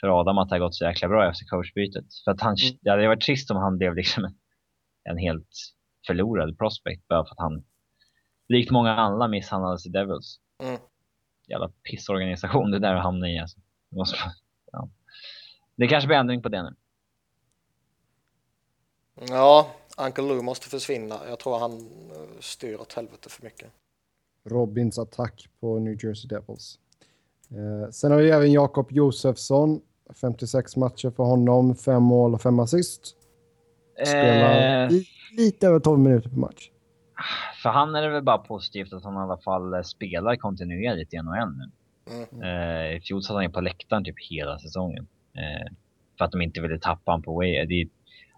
för 0.00 0.20
Adam 0.20 0.38
att 0.38 0.48
det 0.48 0.54
har 0.54 0.60
gått 0.60 0.74
så 0.74 0.84
jäkla 0.84 1.08
bra 1.08 1.30
efter 1.30 1.44
coachbytet. 1.44 2.04
För 2.24 2.30
att 2.30 2.40
han, 2.40 2.56
Mm. 2.62 2.78
det 2.82 2.90
hade 2.90 3.08
varit 3.08 3.22
trist 3.22 3.50
om 3.50 3.56
han 3.56 3.78
blev 3.78 3.94
liksom 3.94 4.24
en, 4.24 4.34
en 5.04 5.18
helt 5.18 5.48
förlorad 6.06 6.58
prospect 6.58 7.08
bara 7.08 7.24
för 7.24 7.32
att 7.32 7.38
han, 7.38 7.64
likt 8.48 8.70
många 8.70 8.90
andra, 8.96 9.28
misshandlades 9.28 9.86
i 9.86 9.88
Devils. 9.88 10.40
Mm. 10.62 10.80
Jävla 11.48 11.68
pissorganisation 11.68 12.70
det 12.70 12.78
där 12.78 12.94
att 12.94 13.02
hamna 13.02 13.30
i 13.30 13.38
alltså. 13.38 13.60
Det, 13.90 13.96
måste, 13.96 14.16
ja. 14.72 14.88
det 15.76 15.88
kanske 15.88 16.06
blir 16.06 16.16
ändring 16.16 16.42
på 16.42 16.48
det 16.48 16.62
nu. 16.62 16.74
Ja, 19.28 19.70
Uncle 19.98 20.24
Lou 20.24 20.42
måste 20.42 20.68
försvinna. 20.68 21.14
Jag 21.28 21.38
tror 21.38 21.58
han 21.58 21.72
eh, 22.10 22.40
styr 22.40 22.80
åt 22.80 22.92
helvete 22.92 23.28
för 23.28 23.44
mycket. 23.44 23.70
Robins 24.44 24.98
attack 24.98 25.48
på 25.60 25.78
New 25.78 26.04
Jersey 26.04 26.28
Devils. 26.28 26.78
Eh, 27.54 27.90
sen 27.90 28.10
har 28.12 28.18
vi 28.18 28.30
även 28.30 28.52
Jakob 28.52 28.92
Josefsson. 28.92 29.80
56 30.20 30.76
matcher 30.76 31.10
för 31.10 31.22
honom, 31.24 31.74
5 31.74 32.02
mål 32.02 32.34
och 32.34 32.40
5 32.42 32.58
assist. 32.60 33.16
Spelar 34.06 34.84
Eh, 34.84 34.90
li- 34.90 35.06
lite 35.36 35.66
över 35.66 35.80
12 35.80 35.98
minuter 36.00 36.30
per 36.30 36.36
match. 36.36 36.70
För 37.62 37.70
han 37.70 37.94
är 37.94 38.02
det 38.02 38.08
väl 38.08 38.22
bara 38.22 38.38
positivt 38.38 38.92
att 38.92 39.04
han 39.04 39.14
i 39.14 39.18
alla 39.18 39.36
fall 39.38 39.74
eh, 39.74 39.80
spelar 39.82 40.36
kontinuerligt 40.36 41.14
i 41.14 41.16
NHL 41.16 41.52
nu. 41.58 41.70
Mm. 42.10 42.42
Eh, 42.42 42.96
I 42.96 43.00
fjol 43.00 43.22
satt 43.22 43.34
han 43.34 43.42
ju 43.44 43.50
på 43.50 43.60
läktaren 43.60 44.04
typ 44.04 44.14
hela 44.30 44.58
säsongen. 44.58 45.06
Eh, 45.36 45.72
för 46.18 46.24
att 46.24 46.32
de 46.32 46.42
inte 46.42 46.60
ville 46.60 46.78
tappa 46.78 47.10
honom 47.12 47.22
på 47.22 47.34
way. 47.34 47.66
Det, 47.66 47.88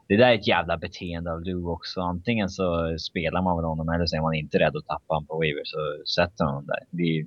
det 0.09 0.17
där 0.17 0.29
är 0.31 0.35
ett 0.35 0.47
jävla 0.49 0.77
beteende 0.77 1.33
av 1.33 1.41
Lou 1.43 1.67
också. 1.67 2.01
Antingen 2.01 2.49
så 2.49 2.97
spelar 2.99 3.43
man 3.43 3.57
med 3.57 3.65
honom 3.65 3.89
eller 3.89 4.07
så 4.07 4.17
är 4.17 4.21
man 4.21 4.35
inte 4.35 4.59
rädd 4.59 4.77
att 4.77 4.87
tappa 4.87 5.15
honom 5.15 5.27
på 5.27 5.37
waiver 5.37 5.63
så 5.65 5.79
sätter 6.15 6.45
man 6.45 6.55
honom 6.55 6.67
där. 6.67 6.81
Det 6.91 7.27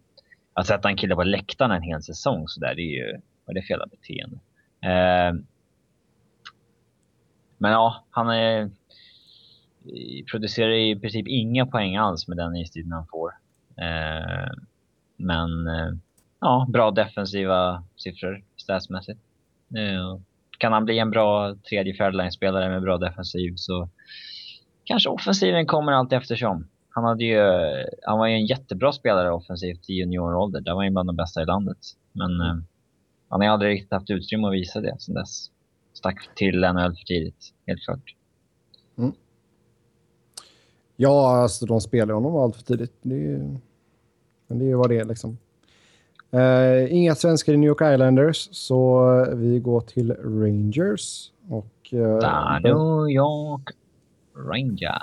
Alltså 0.59 0.73
att 0.73 0.79
sätta 0.79 0.89
en 0.89 0.97
kille 0.97 1.15
på 1.15 1.23
läktaren 1.23 1.71
en 1.71 1.81
hel 1.81 2.03
säsong 2.03 2.47
så 2.47 2.59
där, 2.59 2.75
det 2.75 2.81
är 2.81 2.97
ju 2.97 3.21
vad 3.45 3.57
är 3.57 3.61
det 3.61 3.67
för 3.67 3.73
jävla 3.73 3.85
beteende. 3.85 4.37
Eh, 4.81 5.33
men 7.57 7.71
ja, 7.71 8.05
han 8.09 8.29
är, 8.29 8.61
eh, 8.61 10.25
producerar 10.31 10.71
i 10.71 10.99
princip 10.99 11.27
inga 11.27 11.65
poäng 11.65 11.97
alls 11.97 12.27
med 12.27 12.37
den 12.37 12.55
istiden 12.55 12.91
han 12.91 13.07
får. 13.07 13.33
Eh, 13.77 14.51
men 15.17 15.67
eh, 15.67 15.91
ja, 16.39 16.67
bra 16.69 16.91
defensiva 16.91 17.83
siffror 17.95 18.43
statsmässigt. 18.57 19.19
Eh, 19.77 20.19
kan 20.57 20.73
han 20.73 20.85
bli 20.85 20.99
en 20.99 21.11
bra 21.11 21.55
tredje 21.69 21.93
fjärdeline-spelare 21.93 22.69
med 22.69 22.81
bra 22.81 22.97
defensiv 22.97 23.53
så 23.55 23.89
kanske 24.83 25.09
offensiven 25.09 25.65
kommer 25.65 25.91
allt 25.91 26.13
eftersom. 26.13 26.67
Han, 26.89 27.03
hade 27.03 27.23
ju, 27.23 27.39
han 28.03 28.19
var 28.19 28.27
ju 28.27 28.33
en 28.33 28.45
jättebra 28.45 28.91
spelare 28.91 29.31
offensivt 29.31 29.89
i 29.89 29.93
juniorålder. 29.93 30.61
Där 30.61 30.73
var 30.73 30.83
han 30.83 30.93
bland 30.93 31.09
de 31.09 31.15
bästa 31.15 31.41
i 31.41 31.45
landet. 31.45 31.77
Men 32.11 32.41
eh, 32.41 32.55
han 33.29 33.41
har 33.41 33.47
aldrig 33.47 33.71
riktigt 33.71 33.91
haft 33.93 34.09
utrymme 34.09 34.47
att 34.47 34.53
visa 34.53 34.81
det 34.81 34.95
sen 34.99 35.15
dess. 35.15 35.51
Stack 35.93 36.29
till 36.35 36.59
NHL 36.59 36.95
för 36.95 37.03
tidigt, 37.05 37.53
helt 37.67 37.81
klart. 37.83 38.15
Ja, 40.95 41.37
alltså 41.41 41.65
de 41.65 41.81
spelar 41.81 42.13
honom 42.13 42.35
allt 42.35 42.55
för 42.55 42.63
tidigt. 42.63 42.93
Det 43.01 43.15
är, 43.15 43.19
ju- 43.19 43.57
men 44.47 44.59
det 44.59 44.65
är 44.65 44.67
ju 44.69 44.75
vad 44.75 44.89
det 44.89 44.99
är 44.99 45.05
liksom. 45.05 45.37
Eh, 46.31 46.93
inga 46.95 47.15
svenskar 47.15 47.53
i 47.53 47.57
New 47.57 47.67
York 47.67 47.93
Islanders, 47.93 48.49
så 48.51 49.09
vi 49.35 49.59
går 49.59 49.81
till 49.81 50.11
Rangers. 50.13 51.31
Och, 51.49 51.65
Där, 51.91 52.59
New 52.63 53.09
York 53.15 53.69
Ranger. 54.35 55.01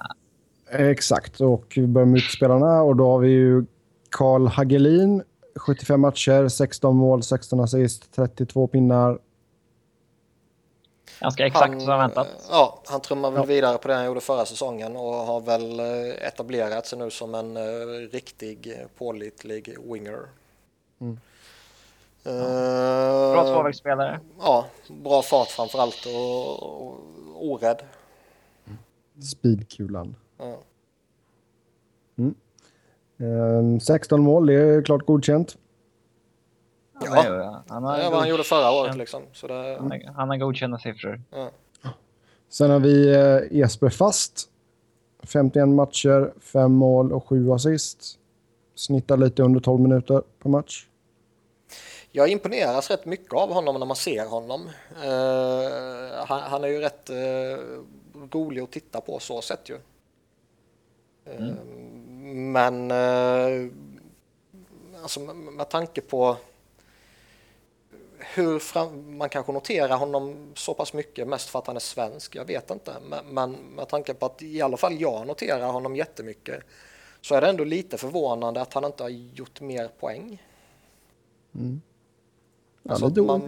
Exakt, 0.71 1.40
och 1.40 1.73
vi 1.77 1.86
börjar 1.86 2.07
med 2.07 2.19
utspelarna 2.19 2.82
och 2.82 2.97
då 2.97 3.11
har 3.11 3.19
vi 3.19 3.28
ju 3.28 3.65
Karl 4.11 4.47
Hagelin, 4.47 5.23
75 5.57 6.01
matcher, 6.01 6.49
16 6.49 6.97
mål, 6.97 7.23
16 7.23 7.61
assist, 7.61 8.15
32 8.15 8.66
pinnar. 8.66 9.19
Ganska 11.20 11.47
exakt 11.47 11.82
som 11.82 11.99
väntat. 11.99 12.28
Ja, 12.51 12.82
han 12.86 13.01
trummar 13.01 13.31
väl 13.31 13.40
Ja. 13.40 13.45
vidare 13.47 13.78
på 13.78 13.89
det 13.89 13.95
han 13.95 14.07
gjorde 14.07 14.20
förra 14.20 14.45
säsongen 14.47 14.97
och 14.97 15.12
har 15.15 15.40
väl 15.40 15.81
eh, 15.81 16.27
etablerat 16.28 16.86
sig 16.86 16.99
nu 16.99 17.11
som 17.11 17.35
en 17.35 17.57
uh, 17.57 18.09
riktig 18.12 18.74
pålitlig 18.99 19.77
winger. 19.93 20.19
Mm. 21.01 21.19
Eh, 22.24 23.32
Bra 23.32 23.45
tvåvägsspelare. 23.55 24.20
Ja, 24.40 24.65
bra 24.89 25.23
fart 25.23 25.49
framför 25.49 25.78
allt 25.78 26.07
och, 26.07 26.62
och 26.62 27.01
orädd. 27.40 27.82
Speedkulan. 29.32 30.16
Ja. 30.39 30.59
Eh, 33.19 33.79
16 33.81 34.21
mål, 34.21 34.47
det 34.47 34.55
är 34.55 34.83
klart 34.83 35.07
godkänt. 35.07 35.57
Han, 36.95 37.05
Ja. 37.13 37.23
är, 37.25 37.61
han, 37.69 37.85
har 37.85 37.97
Det 37.97 38.03
är 38.03 38.11
vad 38.11 38.19
han 38.21 38.29
gjorde 38.29 38.45
förra 38.45 38.71
året 38.71 38.97
liksom. 38.97 39.23
Så 39.33 39.47
det, 39.47 39.77
han, 39.81 39.91
har- 39.91 40.13
han 40.13 40.29
har 40.29 40.37
godkända 40.37 40.79
siffror. 40.79 41.21
ja. 41.31 41.51
Sen 42.49 42.71
har 42.71 42.81
vi 42.81 43.15
eh, 43.15 43.59
Jesper 43.59 43.89
Fast. 43.89 44.51
51 45.23 45.69
matcher, 45.69 46.33
5 46.41 46.73
mål 46.73 47.13
och 47.13 47.27
7 47.29 47.53
assist. 47.53 48.19
Snittar 48.75 49.17
lite 49.17 49.43
under 49.43 49.61
12 49.61 49.81
minuter 49.81 50.23
per 50.43 50.51
match. 50.51 50.87
Jag 52.13 52.29
imponeras 52.29 52.91
rätt 52.91 53.05
mycket 53.07 53.33
av 53.33 53.53
honom 53.53 53.79
när 53.79 53.87
man 53.87 53.97
ser 53.97 54.27
honom. 54.27 54.69
Eh, 55.05 56.27
han, 56.27 56.41
han 56.43 56.65
är 56.65 56.69
ju 56.69 56.81
rätt 56.81 57.11
eh, 57.11 57.17
rolig 58.33 58.63
att 58.63 58.71
titta 58.73 59.01
på 59.01 59.19
så 59.19 59.43
sätt 59.43 59.69
ju. 59.71 59.79
Eh, 61.27 61.44
Men 62.35 62.90
eh, 62.90 63.69
alltså 65.03 65.20
med, 65.20 65.69
tanke 65.69 66.01
på 66.01 66.36
hur 68.35 68.59
fram, 68.59 69.16
man 69.19 69.28
kanske 69.28 69.53
noterar 69.53 69.97
honom 69.97 70.53
så 70.55 70.74
pass 70.74 70.93
mycket, 70.93 71.28
mest 71.28 71.48
för 71.48 71.59
att 71.59 71.66
han 71.66 71.77
är 71.77 71.81
svensk, 71.81 72.35
jag 72.36 72.44
vet 72.44 72.70
inte. 72.70 72.94
Men, 73.09 73.27
men 73.27 73.53
med 73.53 73.89
tanke 73.89 74.15
på 74.15 74.27
att 74.27 74.43
i 74.43 74.62
alla 74.62 74.77
fall 74.77 75.01
jag 75.01 75.27
noterar 75.27 75.73
honom 75.73 75.97
jättemycket 75.97 76.62
så 77.20 77.35
är 77.35 77.40
det 77.40 77.48
ändå 77.48 77.65
lite 77.65 77.98
förvånande 77.98 78.61
att 78.61 78.74
han 78.74 78.85
inte 78.85 79.03
har 79.03 79.11
gjort 79.11 79.61
mer 79.61 79.89
poäng. 80.01 80.43
Ja, 81.53 82.90
Alltså 82.93 83.09
lite, 83.09 83.20
att 83.20 83.28
o- 83.31 83.39
man- 83.39 83.47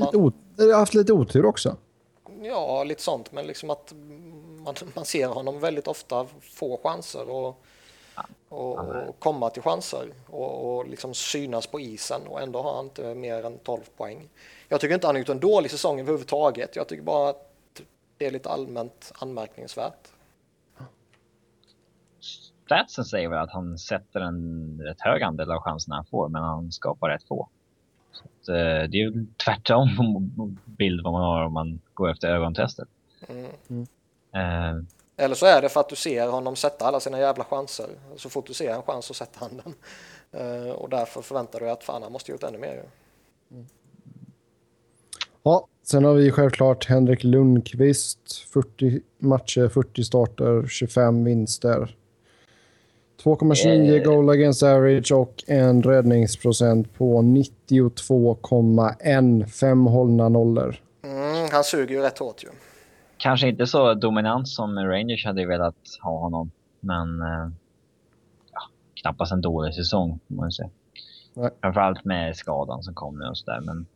lite 0.57 0.75
haft 0.77 0.95
lite 0.95 1.13
otur 1.13 1.45
också. 1.45 1.77
Ja, 2.43 2.85
lite 2.85 3.03
sånt, 3.03 3.33
men 3.33 3.47
liksom 3.47 3.71
att 3.71 3.95
man, 4.69 4.93
man 4.95 5.05
ser 5.05 5.29
honom 5.29 5.61
väldigt 5.61 5.89
ofta 5.89 6.27
få 6.41 6.81
chanser 6.83 7.31
och 7.31 7.65
och, 8.49 8.79
och 8.79 9.19
komma 9.19 9.51
till 9.51 9.63
chanser 9.63 10.09
och, 10.27 10.79
och 10.79 10.89
liksom 10.89 11.15
synas 11.15 11.67
på 11.67 11.81
isen 11.81 12.27
och 12.27 12.43
ändå 12.43 12.63
har 12.63 12.75
han 12.75 12.85
inte 12.85 13.15
mer 13.15 13.47
än 13.47 13.59
12 13.59 13.81
poäng. 13.97 14.29
Jag 14.69 14.81
tycker 14.81 14.95
inte 14.95 15.07
han 15.07 15.15
har 15.15 15.21
gjort 15.21 15.29
en 15.29 15.41
dålig 15.41 15.71
säsong 15.71 16.01
överhuvudtaget. 16.01 16.77
Jag 16.77 16.89
tycker 16.89 17.03
bara 17.03 17.31
att 17.31 17.83
det 18.19 18.27
är 18.27 18.31
lite 18.31 18.51
allmänt 18.51 19.13
anmärkningsvärt. 19.19 20.09
Statsen 22.65 23.05
säger 23.05 23.29
väl 23.29 23.39
att 23.39 23.53
han 23.53 23.79
sätter 23.79 24.21
en 24.21 24.81
rätt 24.83 25.01
hög 25.01 25.23
andel 25.23 25.51
av 25.51 25.61
chanserna 25.61 25.97
han 25.97 26.05
får, 26.05 26.29
men 26.29 26.43
han 26.43 26.73
skapar 26.73 27.09
rätt 27.09 27.25
få. 27.29 27.49
Så 28.13 28.25
att, 28.25 28.49
eh, 28.49 28.91
det 28.91 28.97
är 28.99 29.11
ju 29.11 29.27
tvärtom 29.45 29.89
bild 30.65 31.05
vad 31.05 31.13
man 31.13 31.23
har 31.23 31.45
om 31.45 31.53
man 31.53 31.81
går 31.95 32.11
efter 32.11 32.29
ögontestet. 32.29 32.89
Mm. 33.29 33.87
Mm. 34.39 34.79
Eh, 34.79 34.85
Eller 35.25 35.35
så 35.35 35.47
är 35.47 35.63
det 35.63 35.69
för 35.69 35.81
att 35.81 35.89
du 35.89 35.97
ser 35.97 36.29
honom 36.29 36.57
sätta 36.57 36.85
alla 36.87 37.01
sina 37.01 37.19
jävla 37.21 37.45
chanser. 37.45 37.87
Så 38.17 38.31
fort 38.31 38.47
du 38.47 38.55
ser 38.55 38.71
en 38.71 38.83
chans 38.83 39.05
så 39.05 39.15
sätter 39.15 39.41
han 39.41 39.51
den. 39.65 39.75
Eh, 40.67 40.71
och 40.73 40.89
därför 40.89 41.23
förväntar 41.23 41.59
du 41.59 41.65
dig 41.65 41.73
att 41.73 41.85
fan 41.85 42.03
han 42.03 42.13
måste 42.13 42.33
gjort 42.33 42.43
ännu 42.43 42.59
mer. 42.59 42.75
ju. 42.75 42.83
Ja, 45.43 45.67
sen 45.83 46.05
har 46.05 46.15
vi 46.15 46.31
självklart 46.31 46.87
Henrik 46.89 47.25
Lundqvist. 47.25 48.45
40 48.53 49.01
matcher, 49.19 49.69
40 49.69 50.05
starter, 50.05 50.67
25 50.69 51.25
vinster. 51.25 51.97
2,29 53.23 53.97
Eh. 53.97 54.03
goal 54.05 54.31
against 54.31 54.63
average 54.63 55.13
och 55.13 55.45
en 55.47 55.83
räddningsprocent 55.83 56.95
på 56.95 57.23
92,1. 57.23 59.47
Fem 59.47 59.87
hållna 59.87 60.29
nollor. 60.29 60.77
Mm, 61.05 61.49
han 61.53 61.65
suger 61.65 61.95
ju 61.95 62.01
rätt 62.01 62.19
hårt 62.19 62.45
ju. 62.45 62.49
Kanske 63.19 63.49
inte 63.49 63.67
så 63.67 63.95
dominant 63.95 64.49
som 64.49 64.79
Rangers 64.79 65.25
hade 65.25 65.47
velat 65.47 65.77
ha 66.03 66.19
honom, 66.19 66.51
men 66.81 67.21
eh, 67.23 67.49
ja, 68.53 68.61
knappast 69.03 69.33
en 69.33 69.41
dålig 69.41 69.75
säsong, 69.75 70.21
får 70.29 70.35
man 70.35 70.53
säga. 70.53 70.71
Nej. 71.35 71.51
Framförallt 71.61 72.05
med 72.05 72.37
skadan 72.37 72.83
som 72.83 72.95
kom 72.95 73.19
nu 73.19 73.25
och 73.25 73.39
sådär. 73.39 73.61
Men 73.61 73.87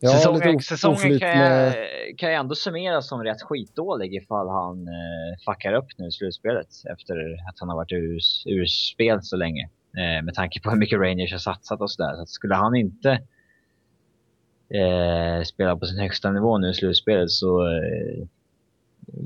Ja, 0.00 0.10
säsongen, 0.10 0.60
säsongen 0.60 1.18
kan, 1.20 1.28
jag, 1.28 1.38
med- 1.38 1.74
kan 2.18 2.30
jag 2.32 2.40
ändå 2.40 2.54
summera 2.54 3.02
som 3.02 3.22
rätt 3.24 3.42
skitdålig 3.42 4.14
ifall 4.14 4.48
han 4.48 4.88
eh, 4.88 5.38
fuckar 5.46 5.72
upp 5.72 5.86
nu 5.98 6.06
i 6.06 6.10
slutspelet 6.10 6.66
efter 6.92 7.14
att 7.48 7.60
han 7.60 7.68
har 7.68 7.76
varit 7.76 7.92
ur, 7.92 8.18
ur 8.46 8.66
spel 8.66 9.18
så 9.22 9.36
länge. 9.36 9.68
Eh, 9.96 10.24
med 10.24 10.34
tanke 10.34 10.60
på 10.60 10.70
hur 10.70 10.76
mycket 10.78 10.98
Rangers 10.98 11.32
har 11.32 11.38
satsat 11.38 11.80
och 11.80 11.90
sådär. 11.90 12.16
Så 12.16 12.26
skulle 12.26 12.54
han 12.54 12.74
inte 12.76 13.18
eh, 14.68 15.44
spelar 15.44 15.76
på 15.76 15.86
sin 15.86 15.98
högsta 15.98 16.32
nivå 16.32 16.58
nu 16.58 16.70
i 16.70 16.74
slutspelet 16.74 17.30
så 17.30 17.66
eh, 17.66 18.26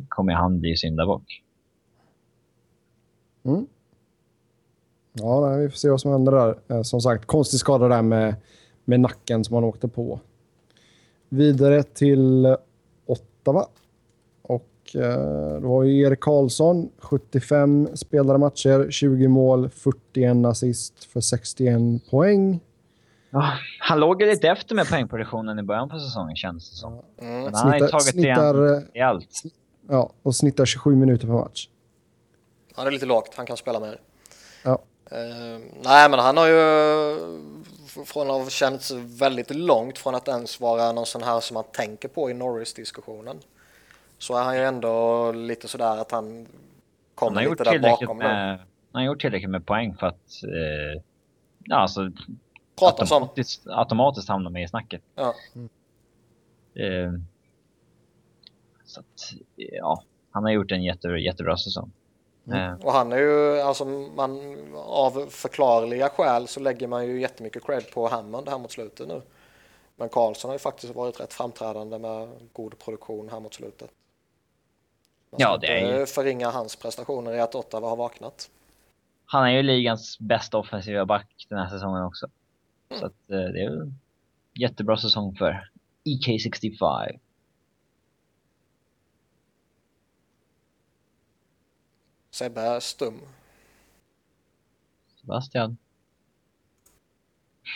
kommer 0.09 0.33
han 0.33 0.61
bli 0.61 0.77
syndabock. 0.77 1.43
Mm. 3.45 3.67
Ja, 5.13 5.49
nej, 5.49 5.63
vi 5.63 5.69
får 5.71 5.77
se 5.77 5.91
vad 5.91 6.01
som 6.01 6.13
händer 6.13 6.33
där. 6.33 6.59
Eh, 6.69 6.83
Som 6.83 7.01
sagt, 7.01 7.25
konstig 7.27 7.61
skada 7.61 7.89
där 7.89 8.03
med, 8.03 8.35
med 8.85 9.01
nacken 9.01 9.45
som 9.45 9.55
han 9.55 9.65
åkte 9.65 9.89
på. 9.89 10.21
Vidare 11.29 11.83
till 11.83 12.57
Ottawa. 13.07 13.67
Och 14.43 14.97
eh, 14.97 15.61
då 15.61 15.69
har 15.69 15.83
ju 15.83 16.01
Erik 16.01 16.21
Karlsson 16.21 16.89
75 16.99 17.89
spelade 17.95 18.39
matcher, 18.39 18.91
20 18.91 19.29
mål, 19.29 19.71
41 19.71 20.47
assist 20.47 21.05
för 21.05 21.21
61 21.21 22.11
poäng. 22.11 22.61
Ja, 23.31 23.53
han 23.79 24.01
låg 24.01 24.23
ju 24.23 24.29
lite 24.29 24.49
efter 24.49 24.75
med 24.75 24.89
poängproduktionen 24.89 25.59
i 25.59 25.63
början 25.63 25.89
på 25.89 25.99
säsongen 25.99 26.37
känns 26.37 26.71
det 26.71 26.77
som. 26.77 26.93
Mm. 26.93 27.45
Men 27.45 27.55
han 27.55 27.67
har 27.67 27.75
ju 27.75 27.79
Snittar, 27.79 27.99
tagit 27.99 28.15
igen 28.15 28.37
snittar, 28.37 28.77
eh, 28.77 28.83
i 28.95 29.01
allt. 29.01 29.43
ja, 29.89 30.11
och 30.23 30.37
snittar 30.37 30.65
27 30.65 30.97
minuter 30.97 31.27
per 31.27 31.35
match. 31.35 31.69
Han 32.75 32.87
är 32.87 32.91
lite 32.91 33.07
lågt, 33.07 33.35
han 33.37 33.47
kan 33.47 33.57
spela 33.57 33.81
mer. 33.81 34.01
Ja. 34.65 34.79
Eh, 35.11 35.61
nej, 35.83 36.11
men 36.11 36.19
han 36.19 36.37
har 36.37 36.47
ju 36.47 36.59
från 38.05 38.31
att 38.31 38.43
ha 38.43 38.49
känts 38.49 38.91
väldigt 39.21 39.51
långt 39.51 39.99
från 39.99 40.15
att 40.15 40.29
ens 40.29 40.61
vara 40.61 40.93
någon 40.93 41.07
sån 41.07 41.23
här 41.23 41.41
som 41.41 41.55
man 41.55 41.65
tänker 41.73 42.09
på 42.09 42.31
i 42.31 42.35
Norris-diskussionen. 42.35 43.37
Så 44.19 44.37
är 44.37 44.43
han 44.43 44.57
ju 44.57 44.63
ändå 44.63 45.33
lite 45.33 45.69
sådär 45.69 45.97
att 45.97 46.11
han 46.11 46.25
Han 46.25 46.47
kommer 47.15 47.43
gjort 47.43 47.51
lite 47.51 47.65
där 47.65 47.71
tillräckligt 47.71 48.09
bakom 48.09 48.19
med, 48.19 48.59
han 48.93 49.03
har 49.03 49.03
gjort 49.03 49.21
tillräckligt 49.21 49.51
med 49.51 49.67
poäng 49.67 49.97
för 49.97 50.07
att 50.07 50.43
eh, 50.45 51.03
ja, 51.65 51.77
alltså, 51.77 52.11
Pratas 52.79 53.11
om. 53.11 53.23
automatiskt, 53.23 53.67
automatiskt 53.67 54.29
hamna 54.29 54.51
med 54.51 54.63
i 54.63 54.69
snacket. 54.69 55.03
Ja. 55.15 55.35
Eh, 56.75 57.13
så 58.85 59.01
att, 59.01 59.33
ja, 59.57 60.03
han 60.31 60.43
har 60.45 60.51
gjort 60.51 60.71
en 60.73 60.83
jätte, 60.85 61.09
jättebra 61.09 61.57
säsong. 61.57 61.93
Eh, 62.53 62.75
Och 62.75 62.93
han 62.93 63.13
är 63.13 63.17
ju, 63.19 63.61
alltså 63.61 63.85
man, 63.85 64.57
av 64.77 65.27
förklarliga 65.31 66.09
skäl 66.09 66.49
så 66.49 66.61
lägger 66.61 66.87
man 66.89 67.07
ju 67.07 67.21
jättemycket 67.21 67.65
cred 67.67 67.91
på 67.95 68.09
Hammond 68.09 68.49
här 68.49 68.59
mot 68.59 68.73
slutet 68.73 69.09
nu. 69.09 69.23
Men 69.97 70.09
Karlsson 70.09 70.49
har 70.49 70.55
ju 70.55 70.59
faktiskt 70.59 70.95
varit 70.95 71.21
rätt 71.21 71.33
framträdande 71.33 71.99
med 71.99 72.29
god 72.53 72.79
produktion 72.79 73.29
här 73.29 73.41
mot 73.41 73.55
slutet. 73.55 73.91
Man 75.31 75.41
Ja, 75.41 75.57
det 75.57 75.67
är 75.67 75.99
ju- 75.99 76.07
förringa 76.07 76.51
hans 76.51 76.77
prestationer 76.77 77.33
i 77.35 77.41
att 77.41 77.55
Ottawa 77.55 77.89
har 77.89 77.97
vaknat. 77.97 78.51
han 79.27 79.45
är 79.45 79.51
ju 79.51 79.63
ligans 79.63 80.19
bästa 80.19 80.59
offensiva 80.59 81.07
back 81.07 81.47
den 81.49 81.59
här 81.59 81.69
säsongen 81.69 82.05
också. 82.05 82.27
Så 82.91 83.07
att, 83.07 83.31
eh, 83.31 83.39
det 83.39 83.63
är 83.63 83.71
en 83.81 83.99
jättebra 84.55 84.97
säsong 84.97 85.37
för 85.37 85.71
E 86.05 86.19
EK65. 86.27 87.19
Sebbe 92.31 92.61
är 92.61 92.81
stum. 92.81 93.21
Sebastian. 95.21 95.77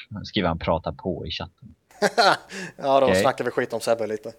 Nu 0.09 0.25
skriver 0.25 0.49
han 0.49 0.59
prata 0.59 0.93
på 0.93 1.27
i 1.27 1.31
chatten. 1.31 1.75
ja, 2.77 3.01
då 3.01 3.07
Okej. 3.07 3.23
snackar 3.23 3.45
vi 3.45 3.51
skit 3.51 3.73
om 3.73 3.81
Sebbe 3.81 4.07
lite. 4.07 4.33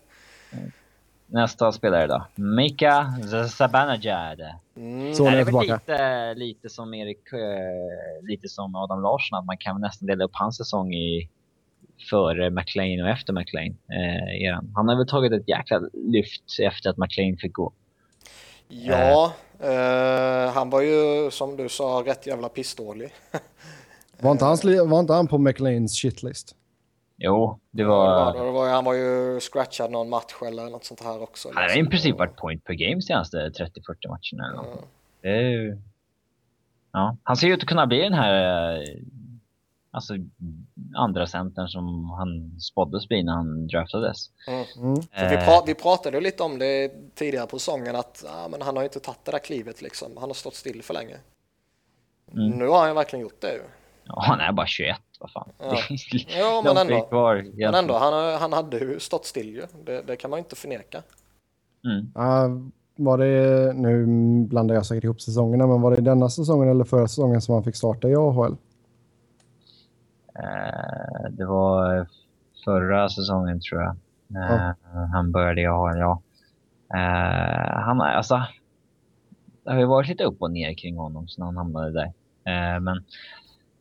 Nästa 1.28 1.72
spelare 1.72 2.08
då. 2.08 2.26
Mika 2.36 3.14
Zabanajad. 3.50 4.42
Mm. 4.76 5.14
Så 5.14 5.24
det 5.24 5.30
är 5.30 5.36
väl 5.36 5.46
tillbaka. 5.46 5.74
lite, 5.74 6.34
lite 6.34 6.70
som 6.70 6.94
Erik, 6.94 7.34
eh, 7.34 8.26
lite 8.28 8.48
som 8.48 8.76
Adam 8.76 9.02
Larsson, 9.02 9.40
att 9.40 9.46
man 9.46 9.58
kan 9.58 9.82
nästan 9.82 10.08
dela 10.08 10.24
upp 10.26 10.32
hans 10.34 10.58
säsong 10.58 10.94
i 10.94 11.30
före 12.10 12.50
McLean 12.50 13.02
och 13.04 13.10
efter 13.10 13.34
McLean. 13.34 13.68
Eh, 13.92 14.42
eran. 14.46 14.72
Han 14.76 14.88
har 14.88 14.96
väl 14.98 15.08
tagit 15.08 15.32
ett 15.32 15.50
jäkla 15.50 15.80
lyft 15.94 16.44
efter 16.62 16.90
att 16.90 16.98
McLean 16.98 17.38
fick 17.38 17.54
gå. 17.54 17.74
Ja, 18.68 19.34
eh, 19.60 20.54
han 20.54 20.70
var 20.70 20.82
ju 20.82 21.32
som 21.32 21.58
du 21.58 21.70
sa 21.70 22.04
rätt 22.06 22.28
jävla 22.28 22.50
pissdålig. 22.50 23.14
Var 24.20 24.32
inte, 24.32 24.46
hans, 24.46 24.64
li- 24.64 24.86
var 24.86 25.00
inte 25.00 25.14
han 25.14 25.28
på 25.28 25.38
McLeans 25.38 26.02
shitlist? 26.02 26.56
Jo, 27.26 27.60
det 27.72 27.84
Det 27.84 27.88
var, 27.88 28.34
var... 28.34 28.46
det 28.46 28.52
var, 28.52 28.70
han 28.70 28.86
var 28.86 28.94
ju 28.94 29.40
scratchad 29.40 29.92
någon 29.92 30.10
match 30.10 30.34
eller 30.48 30.70
något 30.70 30.86
sånt 30.86 31.04
här 31.04 31.22
också. 31.22 31.50
Han 31.54 31.64
har 31.64 31.78
i 31.78 31.86
princip 31.86 32.18
varit 32.18 32.36
point 32.36 32.64
per 32.64 32.74
game 32.74 33.02
senaste 33.02 33.38
30-40 33.38 33.50
matcherna. 34.08 34.48
Eller 34.48 34.56
något. 34.56 34.88
Ja. 35.22 35.32
Ju... 35.32 35.78
Ja, 36.92 37.18
han 37.24 37.38
ser 37.38 37.48
ju 37.48 37.54
ut 37.54 37.64
att 37.64 37.70
kunna 37.70 37.88
bli 37.88 38.00
den 38.00 38.14
här 38.14 38.34
eh, 38.74 38.88
alltså, 39.92 40.14
andra 40.96 41.28
centern 41.28 41.68
som 41.68 42.10
han 42.10 42.60
spåddes 42.60 43.08
bli 43.08 43.24
när 43.24 43.34
han 43.34 43.68
draftades. 43.68 44.30
Mm. 44.48 44.66
Mm. 44.78 45.02
För 45.02 45.30
vi, 45.30 45.46
pra 45.46 45.64
vi 45.66 45.76
pratade 45.76 46.18
ju 46.18 46.24
lite 46.24 46.44
om 46.44 46.60
det 46.60 46.92
tidigare 47.16 47.48
på 47.48 47.60
säsongen 47.60 47.96
att 47.96 48.24
ja, 48.28 48.48
men 48.52 48.62
han 48.62 48.76
har 48.76 48.84
ju 48.84 48.88
inte 48.88 49.00
tagit 49.00 49.26
det 49.26 49.32
där 49.32 49.40
klivet 49.40 49.82
liksom. 49.82 50.18
Han 50.18 50.30
har 50.30 50.34
stått 50.34 50.56
still 50.56 50.84
för 50.84 50.94
länge. 50.94 51.16
Mm. 52.32 52.50
Nu 52.50 52.68
har 52.68 52.86
han 52.86 52.96
verkligen 52.96 53.24
gjort 53.24 53.42
det 53.42 53.54
ju. 53.54 53.62
Ja, 54.06 54.24
han 54.28 54.40
är 54.40 54.52
bara 54.52 54.68
21, 54.68 54.98
vad 55.24 55.32
fan. 55.32 55.50
Ja. 55.60 55.78
Ja, 56.38 56.62
men 56.66 56.78
ändå. 56.78 57.02
kvar. 57.02 57.46
Men 57.54 57.76
ändå, 57.76 57.94
han, 57.94 58.42
han 58.42 58.54
hade 58.54 58.78
ju 58.78 59.00
stått 59.00 59.26
still 59.26 59.50
ju. 59.50 59.66
Det, 59.86 60.02
det 60.02 60.16
kan 60.16 60.30
man 60.30 60.38
ju 60.38 60.44
inte 60.44 60.56
förneka. 60.56 61.02
Mm. 61.86 62.12
Ja, 62.16 62.50
var 62.96 63.18
det, 63.18 63.74
nu 63.74 64.06
blandar 64.46 64.76
jag 64.76 64.86
säkert 64.86 65.04
ihop 65.04 65.22
säsongerna, 65.22 65.68
men 65.68 65.82
var 65.82 65.96
det 65.96 66.02
denna 66.02 66.30
säsongen 66.30 66.70
eller 66.70 66.84
förra 66.84 67.08
säsongen 67.08 67.42
som 67.42 67.54
han 67.54 67.64
fick 67.64 67.76
starta 67.76 68.08
i 68.10 68.16
AHL? 68.16 68.56
Eh, 70.40 71.30
det 71.32 71.46
var 71.46 72.08
förra 72.66 73.10
säsongen 73.10 73.60
tror 73.62 73.82
jag. 73.82 73.96
Eh, 74.36 74.72
Han 75.12 75.32
började 75.32 75.62
i 75.62 75.66
AHL, 75.66 75.98
ja. 75.98 76.22
Eh, 76.94 77.80
han 77.82 78.02
alltså... 78.02 78.42
Det 79.64 79.72
har 79.72 79.80
ju 79.80 79.86
varit 79.86 80.08
lite 80.10 80.24
upp 80.24 80.42
och 80.42 80.52
ner 80.52 80.74
kring 80.74 80.98
honom 80.98 81.28
sen 81.28 81.46
han 81.46 81.58
hamnade 81.58 81.92
där. 81.92 82.14
Men 82.80 83.04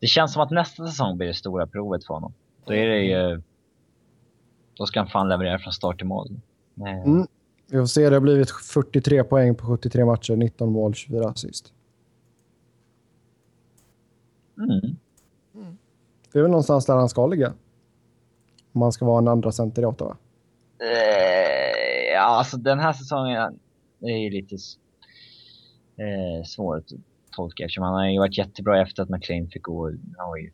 det 0.03 0.07
känns 0.07 0.33
som 0.33 0.41
att 0.41 0.51
nästa 0.51 0.87
säsong 0.87 1.17
blir 1.17 1.27
det 1.27 1.33
stora 1.33 1.67
provet 1.67 2.05
för 2.05 2.13
honom. 2.13 2.33
Då 2.65 2.73
är 2.73 2.87
det 2.87 3.01
ju... 3.01 3.41
Då 4.73 4.85
ska 4.85 4.99
han 4.99 5.09
fan 5.09 5.29
leverera 5.29 5.59
från 5.59 5.73
start 5.73 5.97
till 5.97 6.07
mål. 6.07 6.29
Mm. 6.77 7.27
Vi 7.71 7.77
får 7.77 7.85
se, 7.85 8.09
det 8.09 8.15
har 8.15 8.21
blivit 8.21 8.51
43 8.51 9.23
poäng 9.23 9.55
på 9.55 9.65
73 9.65 10.05
matcher, 10.05 10.35
19 10.35 10.71
mål, 10.71 10.93
24 10.93 11.29
assist. 11.29 11.73
Mm. 14.57 14.95
Det 16.31 16.39
är 16.39 16.41
väl 16.41 16.51
någonstans 16.51 16.85
där 16.85 16.95
han 16.95 17.09
ska 17.09 17.27
ligga. 17.27 17.53
Om 18.71 18.81
han 18.81 18.91
ska 18.91 19.05
vara 19.05 19.17
en 19.17 19.27
andra 19.27 19.51
center 19.51 19.81
i 19.81 19.85
Ottawa. 19.85 20.17
Eh, 20.79 22.13
ja, 22.13 22.21
alltså 22.21 22.57
den 22.57 22.79
här 22.79 22.93
säsongen 22.93 23.59
är 23.99 24.17
ju 24.17 24.29
lite 24.29 24.55
eh, 25.97 26.43
svår 26.45 26.77
att 26.77 26.91
tolka 27.35 27.63
eftersom 27.63 27.83
han 27.83 27.93
har 27.93 28.09
ju 28.09 28.19
varit 28.19 28.37
jättebra 28.37 28.81
efter 28.81 29.03
att 29.03 29.09
McLean 29.09 29.47
fick 29.47 29.63
gå 29.63 29.87
han 30.17 30.29
var 30.29 30.37
ju 30.37 30.51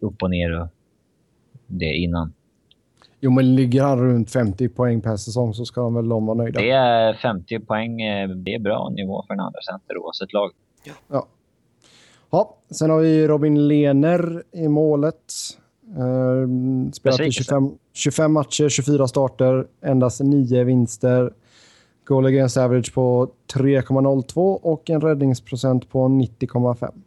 upp 0.00 0.22
och 0.22 0.30
ner 0.30 0.60
och 0.60 0.68
det 1.66 1.94
innan. 1.94 2.32
Jo, 3.20 3.30
men 3.30 3.54
ligger 3.54 3.82
han 3.82 3.98
runt 3.98 4.30
50 4.30 4.68
poäng 4.68 5.00
per 5.00 5.16
säsong 5.16 5.54
så 5.54 5.64
ska 5.64 5.80
de 5.80 5.94
väl 5.94 6.08
de 6.08 6.26
vara 6.26 6.36
nöjda. 6.36 6.60
Det 6.60 6.70
är 6.70 7.14
50 7.14 7.60
poäng. 7.60 8.02
Eh, 8.02 8.28
det 8.28 8.54
är 8.54 8.58
bra 8.58 8.88
nivå 8.88 9.24
för 9.26 9.34
en 9.34 9.40
andra 9.40 9.60
center 9.60 9.98
oavsett 9.98 10.32
lag. 10.32 10.50
Ja. 10.84 10.92
ja. 11.08 11.26
ja. 12.30 12.56
Sen 12.70 12.90
har 12.90 13.00
vi 13.00 13.26
Robin 13.26 13.68
Lehner 13.68 14.42
i 14.52 14.68
målet. 14.68 15.32
Uh, 15.98 16.90
spelat 16.92 17.20
i 17.20 17.30
25, 17.30 17.70
25 17.92 18.32
matcher, 18.32 18.68
24 18.68 19.08
starter, 19.08 19.66
endast 19.82 20.20
9 20.20 20.64
vinster. 20.64 21.32
Goal 22.04 22.26
against 22.26 22.56
average 22.56 22.94
på 22.94 23.30
3,02 23.54 24.58
och 24.62 24.90
en 24.90 25.00
räddningsprocent 25.00 25.88
på 25.88 26.08
90,5. 26.08 27.02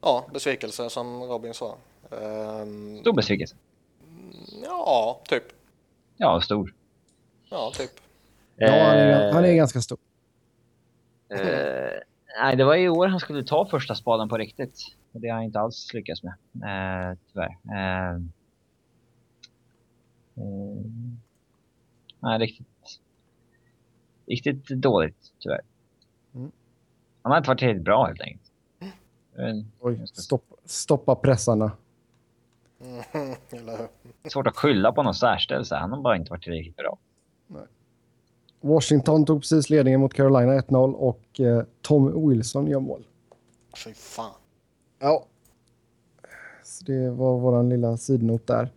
Ja, 0.00 0.26
besvikelse 0.32 0.90
som 0.90 1.22
Robin 1.22 1.54
sa. 1.54 1.76
Um, 2.10 3.00
stor 3.00 3.12
besvikelse. 3.12 3.56
Ja, 4.64 5.20
typ. 5.28 5.44
Ja, 6.16 6.40
stor. 6.40 6.74
Ja, 7.50 7.72
typ. 7.74 7.90
Ja, 8.56 8.70
han 8.70 8.96
är, 8.98 9.32
han 9.32 9.44
är 9.44 9.52
ganska 9.52 9.80
stor. 9.80 9.98
Uh, 11.32 11.38
nej, 12.42 12.56
det 12.56 12.64
var 12.64 12.76
i 12.76 12.88
år 12.88 13.06
han 13.06 13.20
skulle 13.20 13.44
ta 13.44 13.66
första 13.66 13.94
spaden 13.94 14.28
på 14.28 14.36
riktigt. 14.36 14.96
Och 15.12 15.20
det 15.20 15.28
har 15.28 15.34
han 15.34 15.44
inte 15.44 15.60
alls 15.60 15.94
lyckats 15.94 16.22
med, 16.22 16.32
uh, 16.54 17.18
tyvärr. 17.32 17.56
Uh, 17.64 18.20
uh, 20.38 20.84
nej, 22.20 22.38
riktigt, 22.38 22.66
riktigt 24.30 24.68
dåligt, 24.68 25.32
tyvärr. 25.38 25.60
Mm. 26.34 26.50
Han 27.22 27.30
har 27.32 27.38
inte 27.38 27.48
varit 27.48 27.58
tillräckligt 27.58 27.84
bra 27.84 28.06
helt 28.06 28.20
enkelt. 28.20 28.50
Oj, 29.80 30.06
stopp, 30.06 30.44
stoppa 30.64 31.14
pressarna. 31.14 31.72
Mm, 33.12 33.34
Svårt 34.32 34.46
att 34.46 34.56
skylla 34.56 34.92
på 34.92 35.02
någon 35.02 35.14
särställelse. 35.14 35.74
Han 35.74 35.92
har 35.92 36.00
bara 36.02 36.16
inte 36.16 36.30
varit 36.30 36.42
tillräckligt 36.44 36.76
bra. 36.76 36.98
Nej. 37.46 37.62
Washington 38.60 39.24
tog 39.26 39.40
precis 39.40 39.70
ledningen 39.70 40.00
mot 40.00 40.14
Carolina 40.14 40.60
1-0 40.60 40.92
och 40.92 41.40
eh, 41.40 41.62
Tom 41.80 42.28
Wilson 42.28 42.66
gör 42.66 42.80
mål. 42.80 43.06
Fy 43.84 43.94
fan. 43.94 44.32
Ja. 44.98 45.24
Så 46.64 46.84
det 46.84 47.10
var 47.10 47.38
vår 47.38 47.62
lilla 47.62 47.96
sidnot 47.96 48.46
där. 48.46 48.70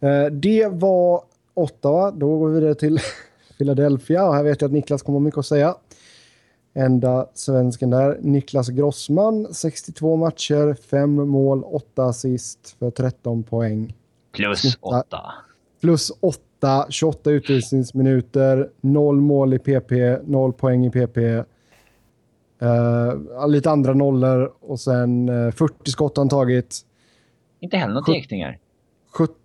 Eh, 0.00 0.26
det 0.26 0.68
var 0.68 1.24
Ottawa. 1.54 2.10
Då 2.10 2.38
går 2.38 2.48
vi 2.48 2.54
vidare 2.54 2.74
till 2.74 2.98
Philadelphia 3.58 4.28
och 4.28 4.34
här 4.34 4.42
vet 4.42 4.60
jag 4.60 4.68
att 4.68 4.72
Niklas 4.72 5.02
kommer 5.02 5.20
mycket 5.20 5.38
att 5.38 5.46
säga. 5.46 5.74
Enda 6.74 7.26
svensken 7.34 7.90
där, 7.90 8.18
Niklas 8.20 8.68
Grossman, 8.68 9.54
62 9.54 10.16
matcher, 10.16 10.74
5 10.74 11.14
mål, 11.14 11.64
8 11.64 12.04
assist 12.04 12.76
för 12.78 12.90
13 12.90 13.42
poäng. 13.42 13.94
Plus 14.32 14.78
8. 14.80 15.20
Plus 15.80 16.12
8, 16.20 16.86
28 16.88 17.30
utvisningsminuter, 17.30 18.70
0 18.80 19.20
mål 19.20 19.54
i 19.54 19.58
PP, 19.58 19.92
0 20.24 20.52
poäng 20.52 20.86
i 20.86 20.90
PP. 20.90 21.18
Uh, 21.18 22.68
eh, 22.68 23.48
lite 23.48 23.70
andra 23.70 23.94
nollor 23.94 24.52
och 24.60 24.80
sen 24.80 25.28
uh, 25.28 25.46
eh, 25.46 25.52
40 25.52 25.90
skott 25.90 26.16
han 26.16 26.28
tagit. 26.28 26.80
Inte 27.60 27.76
heller 27.76 27.94
några 27.94 28.12
teckningar? 28.12 28.58
17. 29.12 29.36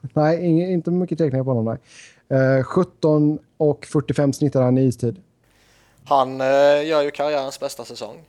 nej, 0.14 0.72
inte 0.72 0.90
mycket 0.90 1.18
teckningar 1.18 1.44
på 1.44 1.50
honom. 1.50 1.64
Nej. 1.64 1.78
Eh, 2.28 2.64
17 2.64 3.38
och 3.56 3.86
45 3.86 4.32
snittar 4.32 4.62
han 4.62 4.78
i 4.78 4.82
istid. 4.82 5.22
Han 6.04 6.40
eh, 6.40 6.86
gör 6.86 7.02
ju 7.02 7.10
karriärens 7.10 7.60
bästa 7.60 7.84
säsong. 7.84 8.24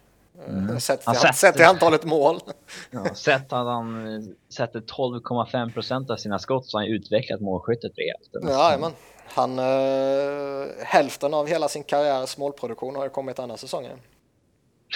Eh, 0.45 0.53
mm. 0.53 0.80
Sett, 0.80 1.06
till, 1.06 1.15
sett, 1.15 1.36
sett 1.36 1.56
till 1.56 1.65
antalet 1.65 2.06
mål. 2.06 2.40
Ja, 2.91 3.15
sett 3.15 3.53
att 3.53 3.65
han 3.65 4.15
eh, 4.15 4.22
sätter 4.49 4.80
12,5 4.80 5.74
procent 5.74 6.10
av 6.10 6.18
sina 6.18 6.40
skott 6.40 6.65
så 6.65 6.78
har 6.78 6.84
han 6.84 6.94
utvecklat 6.94 7.41
målskyttet 7.41 7.91
rejält. 7.98 8.30
Ja, 8.32 8.78
men 8.80 8.91
han, 9.28 9.60
eh, 9.60 10.68
hälften 10.84 11.34
av 11.34 11.48
hela 11.48 11.68
sin 11.68 11.84
karriärs 11.84 12.38
målproduktion 12.38 12.95
har 12.95 13.03
ju 13.03 13.10
kommit 13.10 13.40
andra 13.40 13.57
säsongen. 13.57 13.99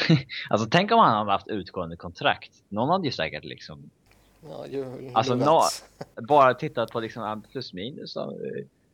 alltså 0.49 0.67
tänk 0.71 0.91
om 0.91 0.99
han 0.99 1.17
hade 1.17 1.31
haft 1.31 1.47
utgående 1.47 1.97
kontrakt. 1.97 2.51
Någon 2.69 2.89
hade 2.89 3.05
ju 3.05 3.11
säkert 3.11 3.43
liksom... 3.43 3.89
Ja, 4.49 4.65
ju, 4.67 5.11
alltså 5.13 5.35
no, 5.35 5.61
bara 6.27 6.53
tittat 6.53 6.91
på 6.91 6.99
liksom 6.99 7.43
plus 7.51 7.73
minus. 7.73 8.17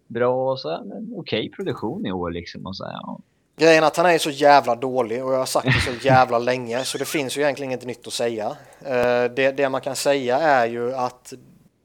Bra 0.08 0.52
och 0.52 0.60
så, 0.60 0.84
men 0.86 1.14
okej 1.16 1.40
okay, 1.40 1.50
produktion 1.50 2.06
i 2.06 2.12
år 2.12 2.32
liksom. 2.32 2.66
Och 2.66 2.76
så, 2.76 2.84
ja. 2.84 3.20
Grejen 3.60 3.84
är 3.84 3.88
att 3.88 3.98
han 3.98 4.06
är 4.06 4.18
så 4.18 4.30
jävla 4.30 4.76
dålig 4.76 5.26
och 5.26 5.34
jag 5.34 5.38
har 5.38 5.46
sagt 5.46 5.66
det 5.66 6.00
så 6.00 6.08
jävla 6.08 6.40
länge 6.40 6.84
så 6.84 6.98
det 6.98 7.06
finns 7.06 7.38
ju 7.38 7.42
egentligen 7.42 7.72
inget 7.72 7.86
nytt 7.86 8.08
att 8.08 8.14
säga. 8.14 8.58
Eh, 8.82 9.24
det, 9.36 9.58
det 9.58 9.70
man 9.70 9.82
kan 9.82 9.96
säga 9.96 10.38
är 10.38 10.68
ju 10.68 10.94
att 10.94 11.34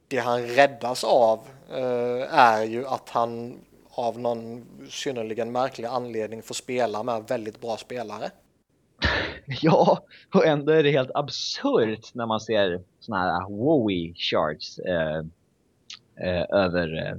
det 0.09 0.19
han 0.19 0.47
räddas 0.47 1.05
av 1.05 1.39
eh, 1.70 2.39
är 2.39 2.65
ju 2.65 2.86
att 2.86 3.11
han 3.11 3.59
av 3.94 4.19
någon 4.19 4.66
synnerligen 4.90 5.53
märklig 5.53 5.86
anledning 5.86 6.43
får 6.43 6.55
spela 6.55 7.03
med 7.03 7.24
väldigt 7.28 7.61
bra 7.61 7.77
spelare. 7.77 8.31
Ja, 9.62 10.05
och 10.35 10.47
ändå 10.47 10.73
är 10.73 10.82
det 10.82 10.90
helt 10.90 11.11
absurt 11.15 12.15
när 12.15 12.27
man 12.27 12.40
ser 12.40 12.82
såna 13.01 13.19
här 13.19 13.51
wowie 13.51 14.15
charts 14.15 14.78
eh, 14.78 15.19
eh, 16.27 16.47
över 16.51 17.16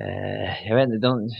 eh, 0.00 0.68
jag 0.68 0.76
vet 0.76 0.88
inte, 0.88 1.06
de 1.06 1.30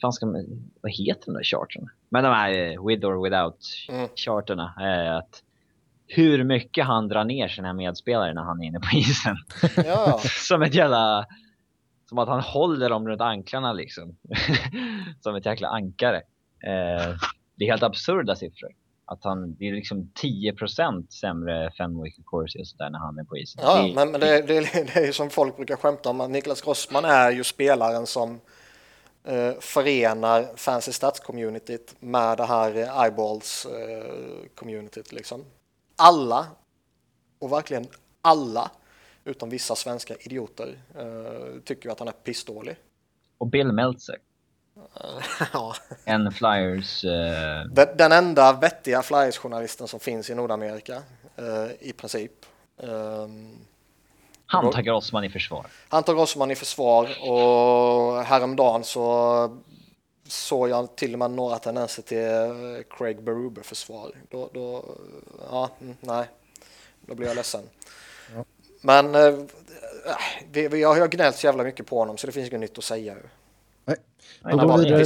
fan 0.00 0.12
ska 0.12 0.26
man, 0.26 0.70
vad 0.80 0.92
heter 0.92 1.26
de 1.26 1.32
där 1.32 1.44
charterna? 1.44 1.90
Men 2.08 2.24
de 2.24 2.30
här 2.30 2.50
eh, 2.50 2.86
with 2.86 3.06
or 3.06 3.24
without 3.24 3.58
mm. 3.88 4.08
charterna. 4.16 4.74
Eh, 4.80 5.16
att 5.16 5.42
hur 6.06 6.44
mycket 6.44 6.86
han 6.86 7.08
drar 7.08 7.24
ner 7.24 7.48
sina 7.48 7.72
medspelare 7.72 8.34
när 8.34 8.42
han 8.42 8.62
är 8.62 8.66
inne 8.66 8.80
på 8.80 8.88
isen. 8.96 9.36
Ja. 9.86 10.18
som 10.48 10.62
ett 10.62 10.74
jävla... 10.74 11.26
Som 12.08 12.18
att 12.18 12.28
han 12.28 12.40
håller 12.40 12.90
dem 12.90 13.08
runt 13.08 13.20
anklarna 13.20 13.72
liksom. 13.72 14.16
som 15.20 15.36
ett 15.36 15.46
jäkla 15.46 15.68
ankare. 15.68 16.16
Eh, 16.66 17.16
det 17.56 17.64
är 17.64 17.70
helt 17.70 17.82
absurda 17.82 18.36
siffror. 18.36 18.70
Att 19.08 19.24
han, 19.24 19.54
det 19.54 19.68
är 19.68 19.72
liksom 19.72 20.10
10% 20.22 21.10
sämre 21.10 21.72
Fenwick 21.78 22.24
Corsi 22.24 22.62
och 22.62 22.66
sådär 22.66 22.90
när 22.90 22.98
han 22.98 23.18
är 23.18 23.24
på 23.24 23.36
isen. 23.36 23.62
Ja, 23.64 23.82
det, 23.82 23.94
men, 23.94 24.10
men 24.10 24.20
det, 24.20 24.42
det, 24.42 24.60
det 24.60 24.96
är 24.96 25.06
ju 25.06 25.12
som 25.12 25.30
folk 25.30 25.56
brukar 25.56 25.76
skämta 25.76 26.10
om 26.10 26.20
att 26.20 26.30
Niklas 26.30 26.62
Grossman 26.62 27.04
är 27.04 27.30
ju 27.30 27.44
spelaren 27.44 28.06
som 28.06 28.40
eh, 29.24 29.52
förenar 29.60 30.56
fancy 30.56 30.92
stats-communityt 30.92 31.94
med 32.00 32.38
det 32.38 32.44
här 32.44 32.74
eyeballs-communityt. 32.74 35.12
Eh, 35.12 35.16
liksom. 35.16 35.44
Alla, 35.96 36.46
och 37.38 37.52
verkligen 37.52 37.86
alla, 38.22 38.70
utom 39.24 39.50
vissa 39.50 39.74
svenska 39.74 40.14
idioter, 40.20 40.78
eh, 40.94 41.60
tycker 41.64 41.90
att 41.90 41.98
han 41.98 42.08
är 42.08 42.12
pissdålig. 42.12 42.76
Och 43.38 43.46
Bill 43.46 43.72
Meltzer. 43.72 44.16
Ja. 45.52 45.74
En 46.04 46.32
Flyers... 46.32 47.04
Uh... 47.04 47.10
Den, 47.70 47.88
den, 47.96 48.12
enda 48.12 48.52
vettiga 48.52 49.02
Flyers-journalisten 49.02 49.88
som 49.88 50.00
finns 50.00 50.30
i 50.30 50.34
Nordamerika, 50.34 51.02
uh, 51.38 51.70
i 51.80 51.92
princip. 51.92 52.32
Um, 52.76 53.58
han 54.46 54.70
tar 54.72 54.82
Grossman 54.82 55.24
i 55.24 55.30
försvar. 55.30 55.66
Han 55.88 56.02
tar 56.02 56.14
Grossman 56.14 56.50
i 56.50 56.54
försvar 56.54 57.08
och 57.30 58.24
häromdagen 58.24 58.84
så 58.84 59.58
såg 60.28 60.68
jag 60.68 60.96
till 60.96 61.12
och 61.12 61.18
med 61.18 61.30
några 61.30 61.58
tendenser 61.58 62.02
till 62.02 62.84
Craig 62.90 63.22
Berube 63.22 63.62
försvar. 63.62 64.12
Då, 64.30 64.50
då, 64.52 64.84
ja, 65.50 65.70
mm, 65.80 65.96
nej, 66.00 66.24
då 67.00 67.14
blir 67.14 67.26
jag 67.26 67.36
ledsen. 67.36 67.62
Ja. 68.34 68.44
Men 68.80 69.14
äh, 69.14 69.34
vi, 70.50 70.68
vi 70.68 70.82
har 70.82 71.08
gnällt 71.08 71.36
så 71.36 71.46
jävla 71.46 71.64
mycket 71.64 71.86
på 71.86 71.98
honom 71.98 72.16
så 72.16 72.26
det 72.26 72.32
finns 72.32 72.48
inget 72.48 72.60
nytt 72.60 72.78
att 72.78 72.84
säga. 72.84 73.16
Nej. 74.44 74.56
Bara 74.56 74.76
vidare. 74.76 75.04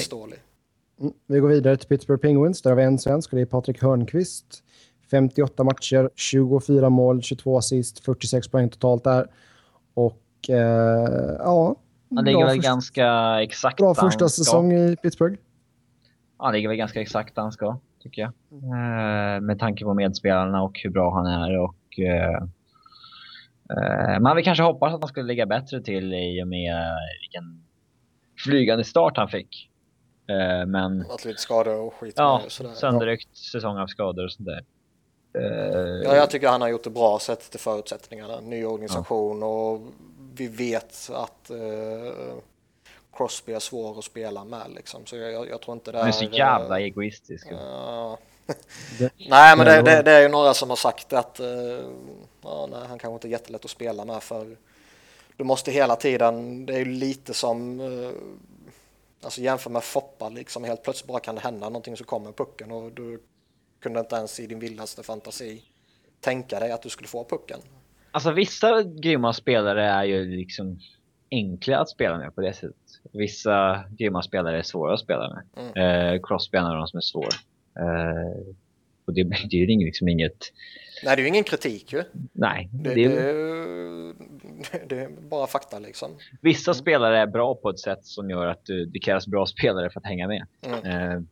Mm, 1.00 1.12
vi 1.26 1.38
går 1.38 1.48
vidare 1.48 1.76
till 1.76 1.88
Pittsburgh 1.88 2.20
Penguins. 2.20 2.62
Där 2.62 2.70
har 2.70 2.76
vi 2.76 2.82
en 2.82 2.98
svensk 2.98 3.32
och 3.32 3.36
det 3.36 3.42
är 3.42 3.46
Patrik 3.46 3.82
Hörnqvist. 3.82 4.62
58 5.10 5.64
matcher, 5.64 6.10
24 6.16 6.90
mål, 6.90 7.22
22 7.22 7.58
assist, 7.58 8.04
46 8.04 8.48
poäng 8.48 8.68
totalt 8.68 9.04
där. 9.04 9.26
Och 9.94 10.22
eh, 10.48 11.36
ja... 11.38 11.76
Han 12.14 12.24
ligger 12.24 12.46
väl 12.46 12.60
ganska 12.60 13.36
exakt 13.42 13.76
Bra 13.76 13.94
första 13.94 14.28
säsong 14.28 14.72
i 14.72 14.96
Pittsburgh. 14.96 15.36
Ja, 16.38 16.44
han 16.44 16.54
ligger 16.54 16.68
väl 16.68 16.76
ganska 16.76 17.00
exakt 17.00 17.34
där 17.34 17.42
han 17.42 17.52
ska, 17.52 17.78
tycker 18.02 18.22
jag. 18.22 18.32
Eh, 18.52 19.40
med 19.40 19.58
tanke 19.58 19.84
på 19.84 19.94
medspelarna 19.94 20.62
och 20.62 20.80
hur 20.82 20.90
bra 20.90 21.14
han 21.14 21.26
är 21.26 21.58
och... 21.58 21.98
Eh, 21.98 22.42
eh 23.70 24.20
man 24.20 24.36
vill 24.36 24.44
kanske 24.44 24.64
hoppas 24.64 24.94
att 24.94 25.00
han 25.00 25.08
skulle 25.08 25.26
ligga 25.26 25.46
bättre 25.46 25.82
till 25.82 26.14
i 26.14 26.42
och 26.42 26.48
med 26.48 26.84
vilken 27.20 27.64
flygande 28.44 28.84
start 28.84 29.16
han 29.16 29.28
fick. 29.28 29.70
Eh, 30.28 30.66
men... 30.66 31.06
Att 31.10 31.24
lite 31.24 31.40
skador 31.40 31.80
och 31.80 31.94
skit. 31.94 32.14
Ja, 32.16 32.42
sönderryckt 32.74 33.36
säsong 33.36 33.78
av 33.78 33.86
skador 33.86 34.24
och 34.24 34.32
sånt 34.32 34.48
där. 34.48 34.64
Uh, 35.38 36.02
ja, 36.04 36.16
jag 36.16 36.30
tycker 36.30 36.48
han 36.48 36.60
har 36.60 36.68
gjort 36.68 36.84
det 36.84 36.90
bra 36.90 37.18
sett 37.18 37.50
till 37.50 37.60
förutsättningarna. 37.60 38.40
Ny 38.40 38.64
organisation 38.64 39.40
ja. 39.40 39.46
och 39.46 39.80
vi 40.34 40.48
vet 40.48 41.10
att 41.12 41.50
uh, 41.50 42.12
Crosby 43.12 43.52
är 43.52 43.58
svår 43.58 43.98
att 43.98 44.04
spela 44.04 44.44
med 44.44 44.70
liksom. 44.74 45.06
Så 45.06 45.16
jag, 45.16 45.48
jag 45.48 45.60
tror 45.60 45.74
inte 45.74 45.92
det 45.92 45.98
är... 45.98 46.00
Han 46.00 46.08
är 46.08 46.12
så 46.12 46.24
jävla 46.24 46.80
egoistisk. 46.80 47.46
Ja. 47.50 48.18
Det- 48.98 49.12
nej, 49.28 49.56
men 49.56 49.66
det, 49.66 49.82
det 49.82 50.02
det, 50.02 50.12
är 50.12 50.22
ju 50.22 50.28
några 50.28 50.54
som 50.54 50.68
har 50.68 50.76
sagt 50.76 51.12
att 51.12 51.40
eh, 51.40 51.46
ja, 52.42 52.68
nej, 52.70 52.80
han 52.88 52.98
kanske 52.98 53.14
inte 53.14 53.28
är 53.28 53.30
jättelätt 53.30 53.64
att 53.64 53.70
spela 53.70 54.04
med 54.04 54.22
för 54.22 54.56
du 55.40 55.44
måste 55.44 55.70
hela 55.70 55.96
tiden, 55.96 56.66
det 56.66 56.74
är 56.74 56.78
ju 56.78 56.84
lite 56.84 57.34
som 57.34 57.80
eh, 57.80 58.10
alltså 59.22 59.40
jämför 59.40 59.70
med 59.70 59.82
Foppa 59.82 60.28
liksom 60.28 60.64
helt 60.64 60.82
plötsligt 60.82 61.08
bara 61.08 61.20
kan 61.20 61.34
det 61.34 61.40
hända 61.40 61.68
någonting 61.68 61.96
så 61.96 62.04
kommer 62.04 62.32
pucken 62.32 62.70
och 62.70 62.92
du 62.92 63.22
kunde 63.82 64.00
inte 64.00 64.16
ens 64.16 64.40
i 64.40 64.46
din 64.46 64.58
vildaste 64.58 65.02
fantasi 65.02 65.62
tänka 66.20 66.60
dig 66.60 66.72
att 66.72 66.82
du 66.82 66.88
skulle 66.88 67.08
få 67.08 67.24
pucken. 67.24 67.58
Alltså 68.10 68.30
vissa 68.32 68.82
grymma 68.82 69.32
spelare 69.32 69.84
är 69.84 70.04
ju 70.04 70.36
liksom 70.36 70.78
enkla 71.30 71.78
att 71.78 71.88
spela 71.88 72.18
med 72.18 72.34
på 72.34 72.40
det 72.40 72.52
sättet. 72.52 73.00
Vissa 73.12 73.84
grymma 73.90 74.22
spelare 74.22 74.58
är 74.58 74.62
svåra 74.62 74.94
att 74.94 75.00
spela 75.00 75.42
med. 75.54 76.14
Eh, 76.14 76.20
Crosby 76.22 76.58
är 76.58 76.62
en 76.62 76.66
av 76.66 76.76
de 76.76 76.86
som 76.86 76.96
är 76.96 77.00
svår. 77.00 77.34
Eh, 77.78 78.54
och 79.04 79.14
det 79.14 79.24
betyder 79.24 79.56
ju 79.56 79.84
liksom 79.84 80.08
inget... 80.08 80.52
Nej, 81.04 81.16
det 81.16 81.22
är 81.22 81.22
ju 81.22 81.28
ingen 81.28 81.44
kritik 81.44 81.92
ju. 81.92 82.04
Nej, 82.32 82.68
Det, 82.72 82.94
det, 82.94 83.08
det, 83.08 84.88
det 84.88 84.98
är 85.00 85.08
bara 85.28 85.46
fakta 85.46 85.78
liksom. 85.78 86.10
vissa 86.40 86.74
spelare 86.74 87.18
är 87.18 87.26
bra 87.26 87.54
på 87.54 87.70
ett 87.70 87.78
sätt 87.78 88.06
som 88.06 88.30
gör 88.30 88.46
att 88.46 88.64
du, 88.64 88.86
det 88.86 88.98
krävs 88.98 89.26
bra 89.26 89.46
spelare 89.46 89.90
för 89.90 90.00
att 90.00 90.06
hänga 90.06 90.28
med. 90.28 90.46
Mm. 90.62 91.12
Eh, 91.12 91.22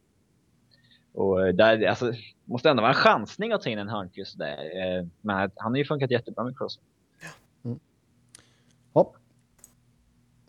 och 1.12 1.54
där, 1.54 1.86
alltså, 1.86 2.12
måste 2.44 2.70
ändå 2.70 2.80
vara 2.80 2.92
en 2.92 2.98
chansning 2.98 3.52
att 3.52 3.62
ta 3.62 3.70
in 3.70 3.78
en 3.78 3.88
Hörnqvist 3.88 4.38
där. 4.38 4.52
Eh, 4.52 5.06
men 5.20 5.50
han 5.56 5.72
har 5.72 5.76
ju 5.76 5.84
funkat 5.84 6.10
jättebra 6.10 6.44
med 6.44 6.58
Crosby. 6.58 6.82
Ja. 8.92 9.14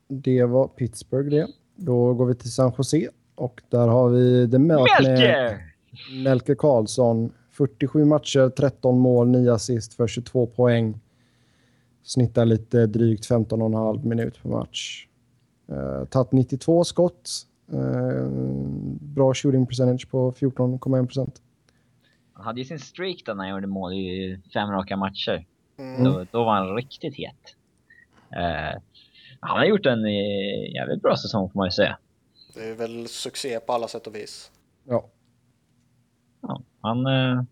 Det 0.08 0.44
var 0.44 0.68
Pittsburgh 0.68 1.30
det. 1.30 1.48
Då 1.76 2.14
går 2.14 2.26
vi 2.26 2.36
till 2.36 2.52
San 2.52 2.74
Jose 2.78 3.10
och 3.36 3.62
där 3.70 3.88
har 3.88 4.10
vi 4.10 4.48
med 4.48 4.62
Melker! 4.62 5.74
Melker 6.24 6.56
Karlsson. 6.56 7.34
47 7.60 8.06
matcher, 8.06 8.50
13 8.50 9.00
mål, 9.00 9.28
9 9.28 9.54
assist 9.54 9.94
för 9.94 10.08
22 10.08 10.48
poäng. 10.48 11.00
Snittar 12.04 12.46
lite 12.46 12.86
drygt 12.86 13.30
15,5 13.30 14.06
minut 14.06 14.44
per 14.44 14.50
match. 14.50 15.08
Uh, 15.72 16.06
tagit 16.06 16.32
92 16.32 16.84
skott. 16.84 17.30
Eh, 17.72 18.28
bra 19.02 19.34
shooting 19.34 19.68
percentage 19.68 20.10
på 20.12 20.32
14,1 20.32 21.06
procent. 21.06 21.42
Han 22.34 22.46
hade 22.46 22.60
ju 22.60 22.66
sin 22.66 22.80
streak 22.80 23.22
då 23.26 23.34
när 23.34 23.44
han 23.44 23.54
gjorde 23.54 23.68
mål 23.68 23.94
i 23.94 24.40
fem 24.54 24.72
raka 24.72 24.98
matcher. 24.98 25.46
Mm. 25.78 26.04
Då, 26.04 26.26
då 26.32 26.44
var 26.44 26.56
han 26.56 26.76
riktigt 26.76 27.16
het. 27.16 27.56
Eh, 28.32 28.82
han 29.40 29.58
har 29.58 29.66
gjort 29.66 29.86
en 29.86 30.06
jävligt 30.74 31.02
bra 31.02 31.18
säsong 31.18 31.50
får 31.50 31.60
man 31.60 31.68
ju 31.68 31.72
säga. 31.72 31.98
Det 32.54 32.70
är 32.70 32.76
väl 32.76 33.08
succé 33.08 33.60
på 33.60 33.74
alla 33.74 33.88
sätt 33.88 34.08
och 34.08 34.16
vis. 34.16 34.52
Ja. 34.84 35.10
Ja, 36.42 36.62
han 36.82 37.06
eh, 37.08 37.44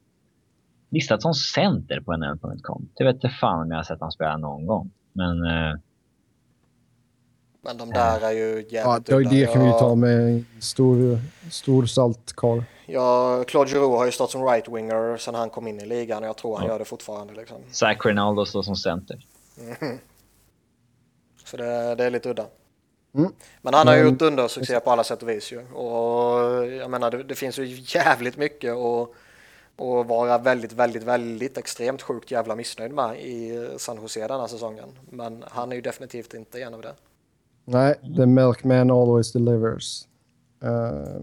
listat 0.89 1.21
som 1.21 1.33
center 1.33 1.99
på 1.99 2.17
nl.com. 2.17 2.89
Det 2.93 3.03
vet 3.03 3.15
inte 3.15 3.29
fan 3.29 3.61
om 3.61 3.69
jag 3.71 3.77
har 3.77 3.83
sett 3.83 4.01
han 4.01 4.11
spela 4.11 4.37
någon 4.37 4.65
gång. 4.65 4.91
Men 5.13 5.43
eh, 5.45 5.75
Men 7.61 7.77
de 7.77 7.89
där 7.89 8.21
är 8.21 8.31
ju 8.31 8.65
jävligt 8.69 9.09
ja 9.09 9.17
det, 9.19 9.53
kan 9.53 9.61
vi 9.61 9.67
ju 9.67 9.71
ta 9.79 9.95
med 9.95 10.43
stor, 10.59 11.19
stor 11.51 11.85
saltkar. 11.85 12.63
Ja, 12.85 13.43
Claude 13.47 13.69
Giroux 13.71 13.97
har 13.97 14.05
ju 14.05 14.11
stått 14.11 14.31
som 14.31 14.41
right-winger 14.41 15.17
sedan 15.17 15.35
han 15.35 15.49
kom 15.49 15.67
in 15.67 15.79
i 15.79 15.85
ligan 15.85 16.23
och 16.23 16.29
jag 16.29 16.37
tror 16.37 16.57
han 16.57 16.65
Ja. 16.65 16.71
gör 16.71 16.79
det 16.79 16.85
fortfarande. 16.85 17.33
Liksom. 17.33 17.57
Zach 17.71 18.05
Rinaldo 18.05 18.45
står 18.45 18.63
som 18.63 18.75
center. 18.75 19.25
Så 21.45 21.57
det, 21.57 21.95
det 21.95 22.03
är 22.05 22.09
lite 22.09 22.29
udda. 22.29 22.45
Mm. 23.15 23.31
Men 23.61 23.73
han 23.73 23.87
har 23.87 23.95
ju 23.95 24.03
gjort 24.03 24.21
undersuccé 24.21 24.79
på 24.79 24.91
alla 24.91 25.03
sätt 25.03 25.23
och 25.23 25.29
vis 25.29 25.51
ju. 25.51 25.59
Och 25.59 26.65
jag 26.65 26.91
menar, 26.91 27.11
det, 27.11 27.23
det 27.23 27.35
finns 27.35 27.59
ju 27.59 27.65
jävligt 27.85 28.37
mycket 28.37 28.73
att, 28.73 29.09
att 29.75 30.07
vara 30.07 30.37
väldigt, 30.37 30.73
väldigt, 30.73 31.03
väldigt 31.03 31.57
extremt 31.57 32.01
sjukt 32.01 32.31
jävla 32.31 32.55
missnöjd 32.55 32.93
med 32.93 33.19
i 33.19 33.67
San 33.77 33.97
Jose 34.01 34.27
den 34.27 34.39
här 34.39 34.47
säsongen. 34.47 34.89
Men 35.09 35.43
han 35.47 35.71
är 35.71 35.75
ju 35.75 35.81
definitivt 35.81 36.33
inte 36.33 36.61
en 36.61 36.73
av 36.73 36.81
det. 36.81 36.93
Nej, 37.65 37.95
The 38.17 38.25
Milkman 38.25 38.91
Always 38.91 39.31
Delivers. 39.31 40.07
Uh, 40.63 41.21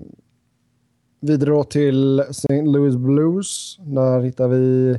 vidare 1.21 1.51
då 1.51 1.65
till 1.65 2.21
St. 2.21 2.63
Louis 2.63 2.97
Blues. 2.97 3.77
Där 3.79 4.21
hittar 4.21 4.49
vi 4.49 4.99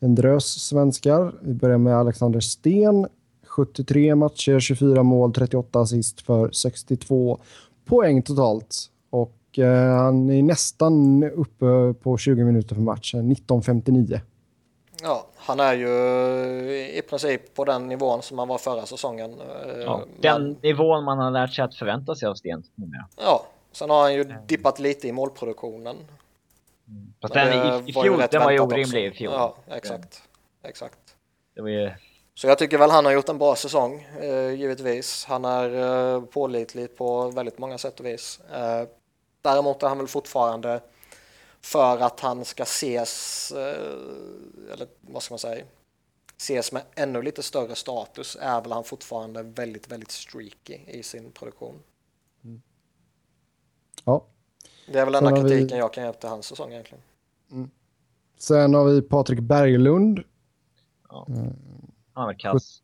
en 0.00 0.14
drös 0.14 0.44
svenskar. 0.44 1.34
Vi 1.42 1.54
börjar 1.54 1.78
med 1.78 1.96
Alexander 1.96 2.40
Sten. 2.40 3.06
73 3.50 4.14
matcher, 4.14 4.60
24 4.60 5.02
mål, 5.02 5.32
38 5.32 5.80
assist 5.80 6.20
för 6.20 6.50
62 6.50 7.38
poäng 7.84 8.22
totalt. 8.22 8.76
Och 9.10 9.58
eh, 9.58 9.96
han 9.96 10.30
är 10.30 10.42
nästan 10.42 11.22
uppe 11.24 11.94
på 12.02 12.16
20 12.18 12.44
minuter 12.44 12.74
per 12.74 12.82
match, 12.82 13.14
19.59. 13.14 14.20
Ja, 15.02 15.26
han 15.36 15.60
är 15.60 15.74
ju 15.74 15.88
i 16.98 17.02
princip 17.10 17.54
på 17.54 17.64
den 17.64 17.88
nivån 17.88 18.22
som 18.22 18.38
han 18.38 18.48
var 18.48 18.58
förra 18.58 18.86
säsongen. 18.86 19.30
Eh, 19.40 19.80
Ja, 19.80 19.96
men- 20.06 20.20
den 20.20 20.56
nivån 20.62 21.04
man 21.04 21.18
har 21.18 21.30
lärt 21.30 21.52
sig 21.54 21.64
att 21.64 21.74
förvänta 21.74 22.14
sig 22.14 22.28
av 22.28 22.34
Sten. 22.34 22.62
Ja, 23.16 23.46
sen 23.72 23.90
har 23.90 24.02
han 24.02 24.14
ju 24.14 24.24
dippat 24.46 24.78
lite 24.80 25.08
i 25.08 25.12
målproduktionen. 25.12 25.96
Fast 27.22 27.34
den 27.34 27.46
det 27.46 27.54
i, 27.54 27.90
i 27.90 27.92
var 27.92 28.04
ju 28.04 28.10
fjol, 28.10 28.20
rätt 28.20 28.30
den 28.30 28.42
var 28.42 28.50
ju 28.50 28.60
orimlig 28.60 29.04
i 29.04 29.08
också. 29.08 29.18
fjol. 29.18 29.32
Ja, 29.32 29.56
exakt. 29.70 30.22
exakt. 30.62 30.98
Det 31.54 31.62
var 31.62 31.68
ju, 31.68 31.90
Så 32.40 32.46
jag 32.46 32.58
tycker 32.58 32.78
väl 32.78 32.90
han 32.90 33.04
har 33.04 33.12
gjort 33.12 33.28
en 33.28 33.38
bra 33.38 33.56
säsong, 33.56 34.02
eh, 34.20 34.50
givetvis. 34.50 35.24
Han 35.24 35.44
är 35.44 36.14
eh, 36.14 36.22
pålitlig 36.24 36.96
på 36.96 37.30
väldigt 37.30 37.58
många 37.58 37.78
sätt 37.78 38.00
och 38.00 38.06
vis. 38.06 38.40
Eh, 38.52 38.88
däremot 39.42 39.82
är 39.82 39.88
han 39.88 39.98
väl 39.98 40.06
fortfarande, 40.06 40.80
för 41.60 41.98
att 41.98 42.20
han 42.20 42.44
ska 42.44 42.62
ses, 42.62 43.52
eh, 43.52 44.72
eller 44.72 44.86
vad 45.00 45.22
ska 45.22 45.32
man 45.32 45.38
säga, 45.38 45.64
ses 46.36 46.72
med 46.72 46.82
ännu 46.94 47.22
lite 47.22 47.42
större 47.42 47.74
status, 47.74 48.36
är 48.40 48.60
väl 48.60 48.72
han 48.72 48.84
fortfarande 48.84 49.42
väldigt, 49.42 49.88
väldigt 49.92 50.10
streaky 50.10 50.78
i 50.86 51.02
sin 51.02 51.32
produktion. 51.32 51.82
Ja. 54.04 54.24
Det 54.92 54.98
är 54.98 55.04
väl 55.04 55.14
enda 55.14 55.30
har 55.30 55.42
vi- 55.42 55.50
kritiken 55.50 55.78
jag 55.78 55.92
kan 55.92 56.04
ge 56.04 56.12
till 56.12 56.28
hans 56.28 56.46
säsong 56.46 56.72
egentligen. 56.72 57.02
Sen 58.38 58.74
har 58.74 58.84
vi 58.84 59.02
Patrik 59.02 59.40
Berglund. 59.40 60.24
Han 62.20 62.26
var 62.26 62.34
kass. 62.38 62.82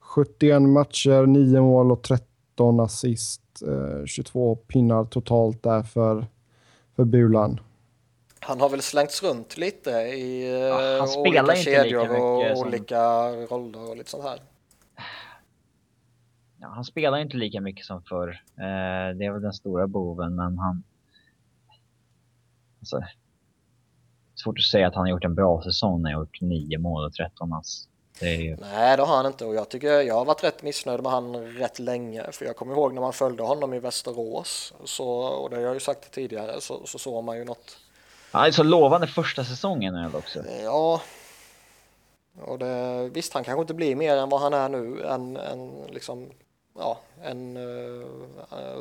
71 0.00 0.62
matcher, 0.62 1.26
9 1.26 1.60
mål 1.60 1.92
och 1.92 2.02
13 2.02 2.80
assist. 2.80 3.42
Eh, 3.66 4.04
22 4.06 4.56
pinnar 4.56 5.04
totalt 5.04 5.62
där 5.62 5.82
för, 5.82 6.26
för 6.96 7.04
Bulan. 7.04 7.60
Han 8.40 8.60
har 8.60 8.68
väl 8.68 8.82
slängts 8.82 9.22
runt 9.22 9.56
lite 9.56 9.90
i 9.90 10.44
eh, 10.48 10.58
Ja, 10.58 10.98
han 10.98 11.08
spelar 11.08 11.42
olika 11.42 11.56
inte 11.58 11.70
lika 11.70 11.82
kedjor 11.82 12.10
och 12.50 12.56
som- 12.58 12.68
olika 12.68 13.00
roller 13.30 13.90
och 13.90 13.96
lite 13.96 14.10
sånt 14.10 14.24
här. 14.24 14.40
Ja, 16.60 16.68
han 16.68 16.84
spelar 16.84 17.18
inte 17.18 17.36
lika 17.36 17.60
mycket 17.60 17.86
som 17.86 18.02
förr. 18.02 18.28
Eh, 18.56 19.16
det 19.16 19.24
är 19.24 19.32
väl 19.32 19.42
den 19.42 19.52
stora 19.52 19.86
boven, 19.86 20.34
men 20.36 20.58
han... 20.58 20.82
Alltså, 22.80 23.00
svårt 24.34 24.58
att 24.58 24.64
säga 24.64 24.88
att 24.88 24.94
han 24.94 25.02
har 25.02 25.10
gjort 25.10 25.24
en 25.24 25.34
bra 25.34 25.62
säsong 25.62 26.02
när 26.02 26.10
han 26.10 26.16
har 26.18 26.24
gjort 26.24 26.40
9 26.40 26.78
mål 26.78 27.04
och 27.06 27.12
13 27.12 27.52
ass. 27.52 27.87
Ju... 28.20 28.56
Nej, 28.56 28.96
det 28.96 29.02
har 29.02 29.16
han 29.16 29.26
inte 29.26 29.44
och 29.44 29.54
jag 29.54 29.68
tycker 29.68 30.00
jag 30.00 30.14
har 30.14 30.24
varit 30.24 30.44
rätt 30.44 30.62
missnöjd 30.62 31.02
med 31.02 31.12
han 31.12 31.36
rätt 31.36 31.78
länge. 31.78 32.32
För 32.32 32.44
jag 32.44 32.56
kommer 32.56 32.74
ihåg 32.74 32.94
när 32.94 33.00
man 33.00 33.12
följde 33.12 33.42
honom 33.42 33.74
i 33.74 33.78
Västerås 33.78 34.74
så, 34.84 35.08
och 35.08 35.50
det 35.50 35.56
har 35.56 35.62
jag 35.62 35.74
ju 35.74 35.80
sagt 35.80 36.10
tidigare 36.10 36.60
så, 36.60 36.86
så 36.86 36.98
såg 36.98 37.24
man 37.24 37.38
ju 37.38 37.44
något. 37.44 37.78
Han 38.32 38.46
är 38.46 38.50
så 38.50 38.62
lovande 38.62 39.06
första 39.06 39.44
säsongen 39.44 39.94
är 39.94 40.10
det 40.10 40.18
också. 40.18 40.44
Ja, 40.62 41.00
och 42.40 42.58
det, 42.58 43.08
visst 43.12 43.34
han 43.34 43.44
kanske 43.44 43.60
inte 43.60 43.74
blir 43.74 43.96
mer 43.96 44.16
än 44.16 44.28
vad 44.28 44.40
han 44.40 44.54
är 44.54 44.68
nu. 44.68 45.02
En, 45.06 45.36
en, 45.36 45.86
liksom, 45.90 46.30
ja, 46.78 46.98
en 47.22 47.56
uh, 47.56 48.06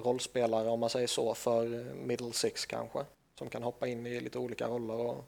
rollspelare 0.04 0.70
om 0.70 0.80
man 0.80 0.90
säger 0.90 1.08
så 1.08 1.34
för 1.34 1.94
middle 2.06 2.34
six 2.34 2.66
kanske. 2.66 3.00
Som 3.38 3.50
kan 3.50 3.64
hoppa 3.64 3.88
in 3.88 4.06
i 4.06 4.20
lite 4.20 4.40
olika 4.40 4.68
roller 4.68 4.94
och 4.94 5.26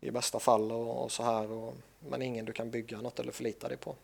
i 0.00 0.10
bästa 0.10 0.38
fall 0.38 0.72
och, 0.72 1.04
och 1.04 1.12
så 1.12 1.22
här. 1.22 1.52
Och, 1.52 1.74
men 2.08 2.22
ingen 2.22 2.44
du 2.44 2.52
kan 2.52 2.70
bygga 2.70 3.00
något 3.00 3.20
eller 3.20 3.32
förlita 3.32 3.68
dig 3.68 3.76
på. 3.76 3.94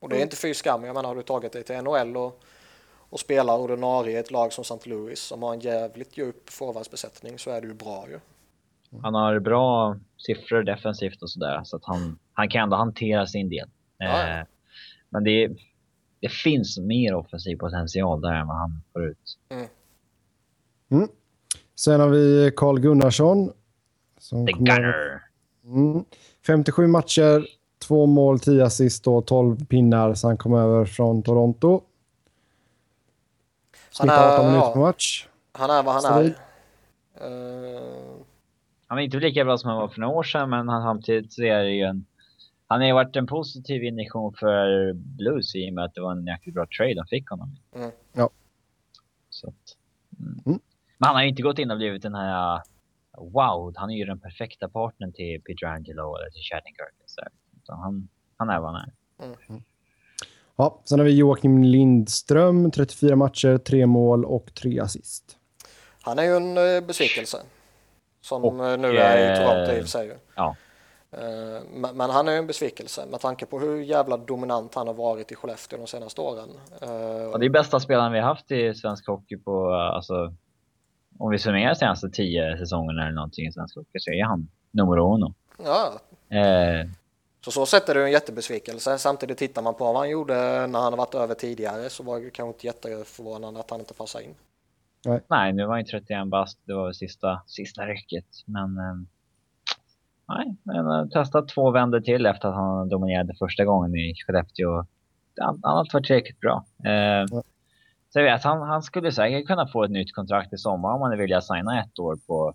Och 0.00 0.08
det 0.08 0.16
är 0.16 0.22
inte 0.22 0.36
fy 0.36 0.54
skam. 0.54 0.84
Jag 0.84 0.94
menar 0.94 1.08
har 1.08 1.16
du 1.16 1.22
tagit 1.22 1.52
dig 1.52 1.62
till 1.62 1.76
NHL 1.76 2.16
och, 2.16 2.42
och 2.84 3.20
spelar 3.20 3.58
ordinarie 3.58 4.16
i 4.16 4.20
ett 4.20 4.30
lag 4.30 4.52
som 4.52 4.62
St. 4.62 4.90
Louis 4.90 5.20
som 5.20 5.42
har 5.42 5.52
en 5.54 5.60
jävligt 5.60 6.16
djup 6.16 6.50
forwardsbesättning 6.50 7.38
så 7.38 7.50
är 7.50 7.62
ju 7.62 7.74
bra 7.74 8.06
ju. 8.08 8.20
Han 9.02 9.14
har 9.14 9.38
bra 9.38 9.96
siffror 10.16 10.62
defensivt 10.62 11.22
och 11.22 11.30
sådär, 11.30 11.60
så 11.64 11.76
att 11.76 11.84
han, 11.84 12.18
han 12.32 12.48
kan 12.48 12.62
ändå 12.62 12.76
hantera 12.76 13.26
sin 13.26 13.48
del. 13.48 13.68
Ja. 13.98 14.38
Eh, 14.38 14.46
men 15.08 15.24
det, 15.24 15.48
det 16.20 16.28
finns 16.28 16.78
mer 16.78 17.14
offensiv 17.14 17.56
potential 17.56 18.20
där 18.20 18.32
än 18.32 18.46
vad 18.46 18.56
han 18.56 18.82
får 18.92 19.04
ut. 19.04 19.38
Mm. 20.90 21.08
Sen 21.74 22.00
har 22.00 22.08
vi 22.08 22.52
Carl 22.56 22.80
Gunnarsson. 22.80 23.52
Som 24.22 24.46
The 24.46 24.52
kommer- 24.52 24.66
Gunner! 24.76 25.22
Mm. 25.64 26.04
57 26.46 26.86
matcher, 26.86 27.46
2 27.78 28.06
mål, 28.06 28.40
10 28.40 28.64
assist 28.64 29.06
och 29.06 29.26
12 29.26 29.64
pinnar 29.66 30.14
sen 30.14 30.28
han 30.28 30.36
kom 30.36 30.54
över 30.54 30.84
från 30.84 31.22
Toronto. 31.22 31.80
Snittar 33.90 34.32
18 34.34 34.46
är- 34.46 34.50
minuter 34.50 34.66
ja. 34.68 34.72
per 34.72 34.80
match. 34.80 35.28
Han 35.52 35.70
är 35.70 35.82
vad 35.82 35.92
han 35.94 36.02
Stabil. 36.02 36.34
är. 37.14 37.26
Eh, 37.26 38.16
Han 38.86 38.98
är 38.98 39.02
inte 39.02 39.16
lika 39.16 39.44
bra 39.44 39.58
som 39.58 39.70
han 39.70 39.78
var 39.78 39.88
för 39.88 40.00
några 40.00 40.14
år 40.14 40.22
sedan, 40.22 40.50
men 40.50 40.68
han, 40.68 40.82
samtidigt 40.82 41.32
så 41.32 41.42
är 41.42 41.62
det 41.62 41.70
ju 41.70 41.82
en... 41.82 42.04
Han 42.66 42.80
har 42.80 42.86
ju 42.86 42.92
varit 42.92 43.16
en 43.16 43.26
positiv 43.26 43.84
injektion 43.84 44.34
för 44.38 44.92
Blues 44.92 45.54
i 45.54 45.70
och 45.70 45.74
med 45.74 45.84
att 45.84 45.94
det 45.94 46.00
var 46.00 46.12
en 46.12 46.26
jäkligt 46.26 46.54
bra 46.54 46.66
trade 46.78 46.94
de 46.94 47.06
fick 47.06 47.28
honom. 47.30 47.56
Mm. 47.76 47.90
Ja. 48.12 48.30
Så 49.30 49.48
att, 49.48 49.76
mm. 50.20 50.32
Mm. 50.46 50.58
Men 50.98 51.06
han 51.06 51.14
har 51.16 51.22
ju 51.22 51.28
inte 51.28 51.42
gått 51.42 51.58
in 51.58 51.70
och 51.70 51.76
blivit 51.76 52.02
den 52.02 52.14
här... 52.14 52.60
Wow, 53.18 53.72
han 53.76 53.90
är 53.90 53.94
ju 53.94 54.04
den 54.04 54.20
perfekta 54.20 54.68
partnern 54.68 55.12
till 55.12 55.42
Peter 55.42 55.66
Angelo 55.66 56.16
eller 56.16 56.30
till 56.30 56.42
här. 57.16 57.28
Utan 57.62 57.78
han, 57.78 58.08
han 58.36 58.50
är 58.50 58.60
vad 58.60 58.72
han 58.72 58.80
är. 58.80 58.92
Ja, 60.56 60.80
sen 60.84 60.98
har 60.98 61.06
vi 61.06 61.16
Joakim 61.16 61.64
Lindström, 61.64 62.70
34 62.70 63.16
matcher, 63.16 63.58
3 63.58 63.86
mål 63.86 64.24
och 64.24 64.54
3 64.54 64.80
assist. 64.80 65.36
han 66.02 66.18
är 66.18 66.22
ju 66.22 66.36
en 66.36 66.58
eh, 66.58 66.86
besvikelse. 66.86 67.38
Som 68.20 68.44
Och, 68.44 68.66
eh, 68.66 68.78
nu 68.78 68.96
är 68.96 69.18
i 69.18 69.30
eh, 69.30 69.46
Toronto 69.46 69.72
i 69.72 69.78
och 69.78 69.82
för 69.82 69.90
sig. 69.90 70.16
Ja. 70.34 70.56
Men, 71.70 71.96
men 71.96 72.10
han 72.10 72.28
är 72.28 72.32
ju 72.32 72.38
en 72.38 72.46
besvikelse 72.46 73.06
med 73.06 73.20
tanke 73.20 73.46
på 73.46 73.58
hur 73.58 73.82
jävla 73.82 74.16
dominant 74.16 74.74
han 74.74 74.86
har 74.86 74.94
varit 74.94 75.32
i 75.32 75.34
Skellefteå 75.34 75.78
de 75.78 75.86
senaste 75.86 76.20
åren. 76.20 76.48
Och 77.32 77.38
det 77.40 77.46
är 77.46 77.50
bästa 77.50 77.80
spelaren 77.80 78.12
vi 78.12 78.18
har 78.18 78.26
haft 78.26 78.50
i 78.50 78.74
svensk 78.74 79.06
hockey 79.06 79.36
på, 79.36 79.74
alltså... 79.74 80.34
Om 81.18 81.30
vi 81.30 81.38
summerar 81.38 81.74
senaste 81.74 82.10
tio 82.10 82.58
säsongerna 82.58 83.02
eller 83.02 83.14
någonting 83.14 83.46
i 83.46 83.52
svensk 83.52 83.76
hockey 83.76 83.98
så 83.98 84.10
är 84.10 84.24
han 84.24 84.48
nummer 84.70 84.98
uno. 84.98 85.34
Ja, 85.64 85.92
Eh, 86.32 86.86
så 87.44 87.50
så 87.50 87.66
sett 87.66 87.88
är 87.88 87.94
det 87.94 88.04
en 88.04 88.12
jättebesvikelse. 88.12 88.98
Samtidigt 88.98 89.38
tittar 89.38 89.62
man 89.62 89.74
på 89.74 89.84
vad 89.84 89.96
han 89.96 90.10
gjorde 90.10 90.34
när 90.66 90.80
han 90.80 90.92
har 90.92 90.96
varit 90.96 91.14
över 91.14 91.34
tidigare 91.34 91.90
så 91.90 92.02
var 92.02 92.20
det 92.20 92.30
kanske 92.30 92.48
inte 92.48 92.66
jätteförvånande 92.66 93.60
att 93.60 93.70
han 93.70 93.80
inte 93.80 93.94
passade 93.94 94.24
in. 94.24 94.34
Nej, 95.28 95.52
nu 95.52 95.66
var 95.66 95.70
han 95.72 95.80
ju 95.80 95.84
31 95.84 96.28
bast. 96.28 96.58
Det 96.64 96.74
var 96.74 96.84
väl 96.84 96.94
sista, 96.94 97.42
sista 97.46 97.86
rycket. 97.86 98.26
Men... 98.46 98.78
Eh, 98.78 98.94
nej, 100.28 100.56
han 100.66 100.86
har 100.86 101.06
testat 101.06 101.48
två 101.48 101.70
vändor 101.70 102.00
till 102.00 102.26
efter 102.26 102.48
att 102.48 102.54
han 102.54 102.88
dominerade 102.88 103.34
första 103.38 103.64
gången 103.64 103.94
i 103.94 104.14
Skellefteå. 104.14 104.84
Han 105.40 105.60
har 105.62 105.94
varit 105.94 106.06
tillräckligt 106.06 106.40
bra. 106.40 106.64
Eh, 106.84 107.42
så 108.12 108.18
jag 108.18 108.24
vet, 108.24 108.44
han, 108.44 108.62
han 108.62 108.82
skulle 108.82 109.12
säkert 109.12 109.46
kunna 109.46 109.66
få 109.66 109.84
ett 109.84 109.90
nytt 109.90 110.14
kontrakt 110.14 110.52
i 110.52 110.58
sommar 110.58 110.94
om 110.94 111.02
han 111.02 111.18
vill 111.18 111.30
signa 111.42 111.80
ett 111.80 111.98
år 111.98 112.16
på 112.26 112.54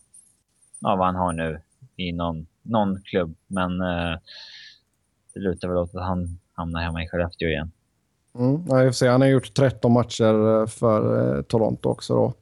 ja, 0.80 0.96
vad 0.96 1.06
han 1.06 1.16
har 1.16 1.34
nu 1.34 1.62
i 1.96 2.12
någon, 2.12 2.48
någon 2.62 3.02
klubb. 3.02 3.36
Men 3.48 3.82
eh, 3.82 4.18
det 5.34 5.40
lutar 5.40 5.68
väl 5.68 5.78
åt 5.78 5.96
att 5.96 6.04
han 6.04 6.40
hamnar 6.54 6.82
hemma 6.82 7.04
i 7.04 7.08
Skellefteå 7.08 7.48
igen. 7.48 7.72
Mm. 8.36 8.64
Ja, 8.68 8.84
får 8.86 8.92
se, 8.92 9.08
han 9.08 9.22
har 9.22 9.28
gjort 9.28 9.54
13 9.54 9.92
matcher 9.92 10.62
eh, 10.62 10.68
för 10.68 11.36
eh, 11.38 11.42
Toronto 11.42 11.90
också. 11.90 12.14
Då. 12.14 12.34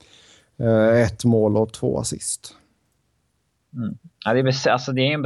Eh, 0.65 1.01
ett 1.01 1.25
mål 1.25 1.57
och 1.57 1.73
två 1.73 1.99
assist. 1.99 2.55
Ja, 4.25 4.33
det 4.33 4.39
är, 4.39 4.69
alltså, 4.69 4.91
det 4.91 5.01
är 5.01 5.13
en 5.13 5.21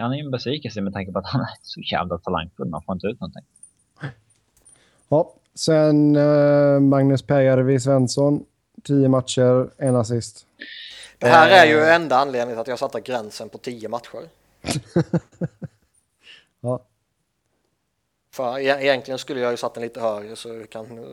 han 0.00 0.12
är 0.12 0.24
en 0.24 0.30
besvikelse 0.30 0.80
med 0.80 0.92
tanke 0.92 1.12
på 1.12 1.18
att 1.18 1.26
han 1.26 1.40
är 1.40 1.48
så 1.62 1.80
jävla 1.80 2.18
talangfull. 2.18 2.68
Man 2.68 2.82
får 2.82 2.92
inte 2.92 3.06
ut 3.06 3.20
någonting. 3.20 3.44
Ja, 5.08 5.34
sen 5.54 6.16
eh, 6.16 6.80
Magnus 6.80 7.22
Pääjärvi 7.22 7.80
Svensson, 7.80 8.44
10 8.84 9.08
matcher, 9.08 9.70
en 9.78 9.96
assist. 9.96 10.46
Det 11.18 11.26
här 11.28 11.50
är 11.50 11.66
ju 11.70 11.80
Eh. 11.80 11.94
enda 11.94 12.16
anledningen 12.16 12.54
till 12.56 12.60
att 12.60 12.68
jag 12.68 12.78
satte 12.78 13.00
gränsen 13.00 13.48
på 13.48 13.58
10 13.58 13.88
matcher. 13.88 14.28
Ja, 16.62 16.80
För 18.34 18.58
e- 18.58 18.62
egentligen 18.84 19.18
skulle 19.18 19.40
jag 19.40 19.50
ju 19.50 19.56
satt 19.56 19.74
den 19.74 19.82
lite 19.82 20.00
högre 20.00 20.36
så 20.36 20.48
jag 20.48 20.70
kan 20.70 20.98
eh, 20.98 21.04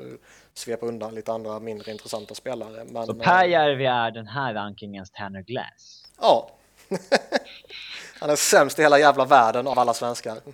svepa 0.53 0.85
undan 0.85 1.15
lite 1.15 1.31
andra 1.31 1.59
mindre 1.59 1.91
intressanta 1.91 2.35
spelare. 2.35 2.83
Men, 2.85 3.05
Så 3.05 3.11
eh, 3.11 3.17
Pääjärvi 3.17 3.85
är 3.85 4.11
den 4.11 4.27
här 4.27 4.53
rankingens 4.53 5.11
Tanner 5.11 5.41
Glass. 5.41 6.03
Ja. 6.21 6.49
Han 8.19 8.29
är 8.29 8.35
sämst 8.35 8.79
i 8.79 8.81
hela 8.81 8.99
jävla 8.99 9.25
världen 9.25 9.67
av 9.67 9.79
alla 9.79 9.93
svenskar. 9.93 10.37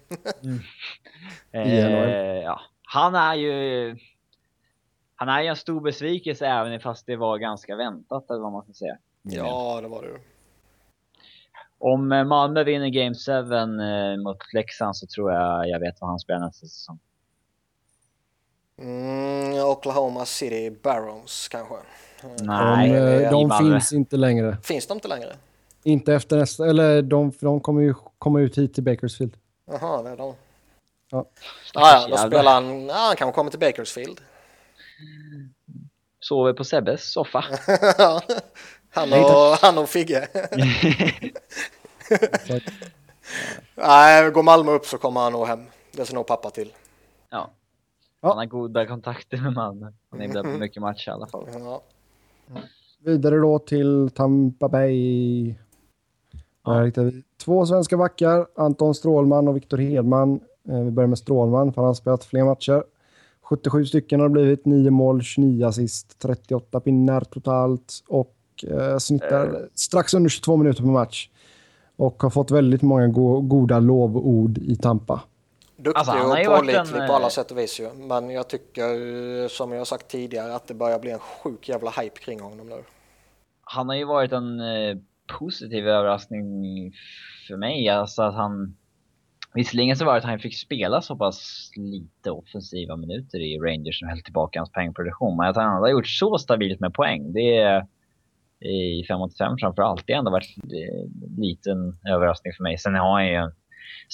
Eh, 1.52 1.74
I 1.80 1.84
NHL. 1.84 2.44
ja. 2.44 2.62
Han 2.94 3.16
är 3.16 3.36
ju... 3.36 3.98
Han 5.16 5.30
är 5.30 5.42
ju 5.42 5.48
en 5.48 5.56
stor 5.56 5.82
besvikelse 5.82 6.46
även 6.46 6.80
fast 6.80 7.06
det 7.06 7.16
var 7.16 7.38
ganska 7.38 7.76
väntat 7.76 8.30
eller 8.30 8.40
vad 8.40 8.52
man 8.52 8.64
ska 8.64 8.74
säga. 8.74 8.98
Ja, 9.22 9.80
det 9.82 9.88
var 9.88 10.02
det. 10.02 10.20
Om 11.78 12.12
eh, 12.12 12.24
Malmö 12.24 12.64
vinner 12.64 12.90
Game 12.90 13.16
7 13.16 13.32
eh, 13.32 14.24
mot 14.24 14.54
Leksand 14.54 14.98
så 14.98 15.08
tror 15.08 15.32
jag 15.32 15.70
jag 15.70 15.80
vet 15.80 16.02
vad 16.02 16.10
han 16.10 16.20
spelar 16.20 16.40
nästa 16.40 16.68
säsong. 16.68 17.00
Mm, 18.78 19.66
Oklahoma 19.66 20.26
City 20.26 20.78
Barons 20.84 21.48
kanske. 21.48 21.76
Nej, 22.42 22.90
de, 22.90 22.98
eh, 22.98 23.22
i 23.22 23.32
de 23.32 23.48
Malmö. 23.48 23.72
finns 23.72 23.94
inte 23.94 24.18
längre. 24.18 24.58
Finns 24.64 24.88
de 24.88 24.94
inte 24.94 25.08
längre? 25.08 25.34
Inte 25.84 26.14
efter 26.14 26.38
nästa, 26.38 26.70
eller 26.70 27.02
de, 27.02 27.32
de 27.40 27.60
kommer 27.60 27.82
ju 27.82 27.94
komma 28.18 28.42
ut 28.42 28.58
hit 28.58 28.74
till 28.74 28.84
Bakersfield. 28.84 29.38
Jaha, 29.66 30.04
det 30.04 30.10
är 30.10 30.18
de. 30.18 30.34
Ja. 31.14 31.26
Ah, 31.74 32.02
ja, 32.02 32.08
då 32.10 32.18
spelar 32.18 32.54
han, 32.54 32.86
ja, 32.86 32.94
han 32.94 33.16
kanske 33.16 33.36
kommer 33.36 33.52
till 33.52 33.60
Bakersfield. 33.60 34.22
Sover 36.20 36.54
på 36.54 36.64
Sebbes 36.64 37.12
soffa. 37.12 37.46
han, 38.90 39.14
och, 39.14 39.58
han 39.62 39.78
och 39.78 39.90
Figge. 39.90 40.28
Nej, 43.76 44.32
går 44.32 44.44
Malmö 44.44 44.72
upp 44.72 44.86
så 44.86 44.98
kommer 44.98 45.22
han 45.22 45.34
nog 45.34 45.48
hem. 45.48 45.66
Det 45.92 46.06
ser 46.06 46.16
nog 46.16 46.28
pappa 46.28 46.50
till. 46.50 46.74
ja. 47.30 47.50
Ja. 48.22 48.30
Han 48.30 48.38
har 48.38 48.46
goda 48.46 48.86
kontakter 48.86 49.38
med 49.38 49.54
Malmö. 49.54 49.92
Han 50.10 50.22
är 50.22 50.28
där 50.28 50.44
på 50.44 50.50
mycket 50.50 50.82
matcher 50.82 51.10
i 51.10 51.12
alla 51.12 51.28
fall. 51.28 51.48
Ja. 51.54 51.82
Vidare 53.00 53.36
då 53.38 53.60
till 53.60 54.10
Tampa 54.16 54.70
Bay. 54.70 55.56
Där 56.66 56.86
hittar 56.86 57.04
vi 57.04 57.24
två 57.38 57.66
svenska 57.66 57.98
backar, 57.98 58.48
Anton 58.56 58.96
Strålman 58.96 59.48
och 59.48 59.56
Viktor 59.56 59.78
Hedman. 59.78 60.40
Eh, 60.70 60.80
Vi 60.80 60.92
börjar 60.92 61.08
med 61.08 61.18
Strålman, 61.18 61.74
för 61.74 61.82
han 61.82 61.88
har 61.88 61.94
spelat 61.94 62.24
fler 62.24 62.44
matcher. 62.44 62.84
77 63.42 63.86
stycken 63.86 64.20
har 64.20 64.30
det 64.30 64.34
blivit, 64.34 64.66
9 64.66 64.92
mål, 64.92 65.22
29 65.22 65.66
assist, 65.66 66.20
38 66.20 66.80
pinnar 66.80 67.22
totalt 67.22 68.04
och 68.08 68.36
eh, 68.68 68.98
snittar 68.98 69.68
strax 69.76 70.14
under 70.14 70.30
22 70.30 70.58
minuter 70.58 70.82
per 70.82 70.90
match. 70.90 71.30
Och 71.96 72.24
har 72.24 72.30
fått 72.30 72.52
väldigt 72.52 72.82
många 72.82 73.08
go 73.08 73.42
goda 73.42 73.80
lovord 73.80 74.58
i 74.58 74.76
Tampa. 74.76 75.22
Duktig 75.78 76.00
Alltså, 76.00 76.14
och 76.14 76.58
pålitlig 76.58 77.02
en, 77.02 77.08
på 77.08 77.14
alla 77.14 77.26
eh, 77.26 77.30
sätt 77.30 77.52
och 77.52 77.58
vis 77.58 77.80
ju. 77.80 77.94
Men 77.94 78.30
jag 78.30 78.48
tycker, 78.48 78.90
eh, 79.44 79.48
som 79.48 79.72
jag 79.72 79.80
har 79.80 79.86
sagt 79.86 80.08
tidigare, 80.08 80.56
att 80.56 80.68
det 80.68 80.74
börjar 80.74 81.00
bli 81.00 81.12
en 81.12 81.20
sjuk 81.20 81.70
jävla 81.70 81.92
hype 81.92 82.20
kring 82.20 82.40
honom 82.40 82.70
nu. 82.70 82.84
han 83.62 83.90
har 83.90 83.96
ju 83.96 84.06
varit 84.06 84.32
en 84.32 84.60
eh, 84.60 84.98
positiv 85.40 85.88
överraskning 85.88 86.44
för 87.48 87.58
mig. 87.58 87.90
Alltså 87.90 88.22
att 88.22 88.36
han... 88.36 88.76
Visserligen 89.56 89.96
så 89.96 90.06
var 90.06 90.14
det 90.14 90.18
att 90.18 90.24
han 90.24 90.40
fick 90.40 90.58
spela 90.58 91.02
så 91.02 91.16
pass 91.16 91.72
lite 91.76 92.32
offensiva 92.32 92.96
minuter 92.96 93.40
i 93.40 93.60
Rangers 93.60 94.00
som 94.00 94.08
höll 94.08 94.22
tillbaka 94.22 94.60
hans 94.60 94.72
poängproduktion. 94.72 95.38
Men 95.38 95.50
att 95.50 95.56
han 95.56 95.82
har 95.82 95.90
gjort 95.90 96.08
så 96.08 96.38
stabilt 96.38 96.80
med 96.80 96.94
poäng, 96.94 97.34
det 97.34 97.58
är 97.58 97.88
i 98.70 99.06
5 99.08 99.20
mot 99.20 99.38
5 99.38 99.58
framförallt. 99.58 100.08
Det 100.08 100.14
har 100.14 100.20
ändå 100.20 100.32
varit 100.32 100.58
en 100.64 101.42
liten 101.42 101.98
överraskning 102.08 102.54
för 102.54 102.64
mig. 102.64 102.78
Sen 102.78 102.96
har 102.96 103.14
han 103.14 103.28
ju 103.28 103.34
en, 103.34 103.52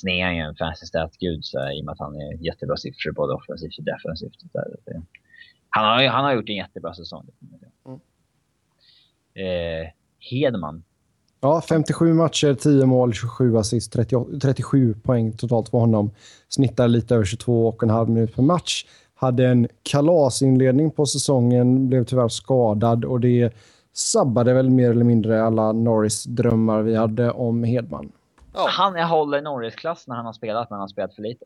sen 0.02 0.10
är 0.10 0.26
han 0.26 0.36
ju 0.36 0.42
en 0.42 0.56
fancy 0.56 0.86
stat-gud 0.86 1.44
i 1.76 1.82
och 1.82 1.86
med 1.86 1.92
att 1.92 2.00
han 2.00 2.16
är 2.16 2.46
jättebra 2.46 2.78
siffror 2.78 3.12
både 3.12 3.34
offensivt 3.34 3.78
och 3.78 3.84
defensivt. 3.84 4.38
Han 5.70 5.86
har, 5.86 6.08
han 6.08 6.24
har 6.24 6.34
gjort 6.34 6.50
en 6.50 6.56
jättebra 6.56 6.94
säsong. 6.94 7.30
Eh, 9.34 9.90
Hedman. 10.20 10.84
Ja, 11.42 11.62
57 11.62 12.14
matcher, 12.14 12.54
10 12.54 12.86
mål, 12.86 13.14
27 13.14 13.58
assist, 13.58 13.94
38, 13.94 14.32
37 14.42 14.94
poäng 15.04 15.32
totalt 15.38 15.70
för 15.70 15.78
honom. 15.78 16.12
Snittar 16.50 16.88
lite 16.88 17.16
över 17.16 17.26
22,5 17.26 18.08
minuter 18.08 18.34
per 18.36 18.44
match. 18.44 18.86
Hade 19.16 19.48
en 19.48 19.68
kalasinledning 19.84 20.92
på 20.92 21.06
säsongen, 21.06 21.88
blev 21.90 22.06
tyvärr 22.06 22.28
skadad 22.28 23.06
och 23.06 23.20
det 23.20 23.54
sabbade 23.94 24.54
väl 24.54 24.70
mer 24.70 24.92
eller 24.92 25.06
mindre 25.06 25.44
alla 25.44 25.72
Norris-drömmar 25.72 26.82
vi 26.82 26.96
hade 26.96 27.32
om 27.32 27.64
Hedman. 27.64 28.12
Ja, 28.54 28.68
Han 28.70 28.96
är 28.96 29.04
håller 29.06 29.42
Norris-klass 29.42 30.08
när 30.08 30.16
han 30.16 30.26
har 30.26 30.34
spelat, 30.34 30.70
men 30.70 30.76
han 30.76 30.82
har 30.82 30.88
spelat 30.88 31.16
för 31.16 31.22
lite. 31.22 31.46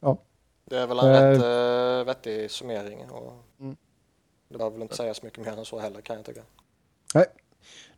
Ja, 0.00 0.18
det 0.64 0.76
är 0.76 0.86
väl 0.86 0.98
en 0.98 1.04
Eh. 1.06 1.12
rätt 1.22 2.00
uh, 2.00 2.06
vettig 2.06 2.50
summering. 2.50 2.98
Och 3.10 3.32
Mm. 3.60 3.76
Det 4.48 4.58
behöver 4.58 4.74
väl 4.74 4.82
inte 4.82 4.96
sägas 4.96 5.22
mycket 5.22 5.46
mer 5.46 5.58
än 5.58 5.64
så 5.64 5.78
heller 5.78 6.00
kan 6.00 6.16
jag 6.16 6.24
tycka. 6.24 6.40
Nej. 7.14 7.24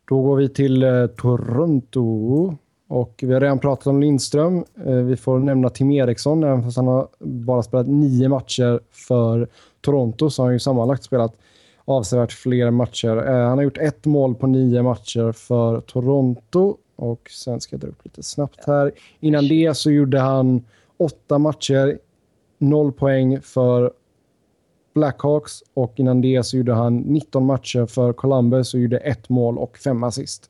Då 0.05 0.21
går 0.21 0.35
vi 0.35 0.49
till 0.49 0.83
eh, 0.83 1.07
Toronto. 1.07 2.57
Och 2.87 3.19
vi 3.23 3.33
har 3.33 3.41
redan 3.41 3.59
pratat 3.59 3.87
om 3.87 4.01
Lindström. 4.01 4.65
Eh, 4.85 4.93
vi 4.93 5.15
får 5.15 5.39
nämna 5.39 5.69
Tim 5.69 5.91
Eriksson, 5.91 6.43
även 6.43 6.63
fast 6.63 6.77
han 6.77 6.87
har 6.87 7.07
bara 7.19 7.63
spelat 7.63 7.87
nio 7.87 8.29
matcher 8.29 8.79
för 8.91 9.47
Toronto 9.81 10.29
så 10.29 10.41
har 10.41 10.47
han 10.47 10.55
ju 10.55 10.59
sammanlagt 10.59 11.03
spelat 11.03 11.35
avsevärt 11.85 12.31
fler 12.31 12.71
matcher. 12.71 13.27
Eh, 13.27 13.47
han 13.47 13.57
har 13.57 13.63
gjort 13.63 13.77
ett 13.77 14.05
mål 14.05 14.35
på 14.35 14.47
nio 14.47 14.83
matcher 14.83 15.31
för 15.31 15.81
Toronto. 15.81 16.77
Och 16.95 17.29
sen 17.29 17.61
ska 17.61 17.73
jag 17.73 17.81
dra 17.81 17.87
upp 17.87 18.05
lite 18.05 18.23
snabbt 18.23 18.65
här. 18.67 18.91
Innan 19.19 19.47
det 19.47 19.77
så 19.77 19.91
gjorde 19.91 20.19
han 20.19 20.65
åtta 20.97 21.37
matcher, 21.37 21.99
noll 22.57 22.91
poäng 22.91 23.41
för 23.41 23.91
Blackhawks 24.93 25.63
och 25.73 25.93
innan 25.95 26.21
det 26.21 26.43
så 26.43 26.57
gjorde 26.57 26.73
han 26.73 26.97
19 26.97 27.45
matcher 27.45 27.85
för 27.85 28.13
Columbus 28.13 28.73
och 28.73 28.79
gjorde 28.79 28.97
ett 28.97 29.29
mål 29.29 29.57
och 29.57 29.77
fem 29.77 30.03
assist. 30.03 30.49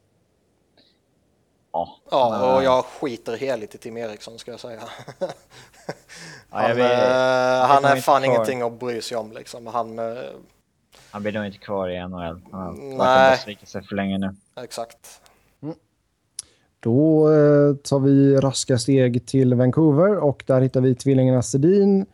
Ja, 1.73 1.95
Ja, 2.11 2.55
och 2.57 2.63
jag 2.63 2.85
skiter 2.85 3.37
heligt 3.37 3.75
i 3.75 3.77
Tim 3.77 3.97
Eriksson 3.97 4.39
ska 4.39 4.51
jag 4.51 4.59
säga. 4.59 4.81
Ja, 6.51 6.57
han, 6.57 6.69
jag 6.69 6.75
vet- 6.75 6.91
eh, 6.91 7.67
han 7.67 7.81
nog 7.83 7.91
är 7.91 7.95
inte 7.95 8.01
fan 8.05 8.21
kvar. 8.21 8.31
ingenting 8.33 8.61
att 8.61 8.79
bry 8.79 9.01
sig 9.01 9.17
om 9.17 9.31
liksom. 9.31 9.67
Han, 9.67 9.99
eh, 9.99 10.05
han 11.11 11.21
blir 11.21 11.31
nog 11.31 11.45
inte 11.45 11.57
kvar 11.57 11.89
i 11.89 12.07
NHL. 12.07 12.41
Han 12.51 12.99
har 12.99 13.25
en 13.25 13.31
besvikelse 13.31 13.81
för 13.81 13.95
länge 13.95 14.17
nu. 14.17 14.35
exakt. 14.63 15.21
Då 16.79 17.27
eh, 17.33 17.75
tar 17.75 17.99
vi 17.99 18.35
raska 18.35 18.77
steg 18.77 19.27
till 19.27 19.53
Vancouver 19.53 20.17
och 20.17 20.43
där 20.47 20.61
hittar 20.61 20.81
vi 20.81 20.95
tvillingarna 20.95 21.41
Sedin. 21.41 22.05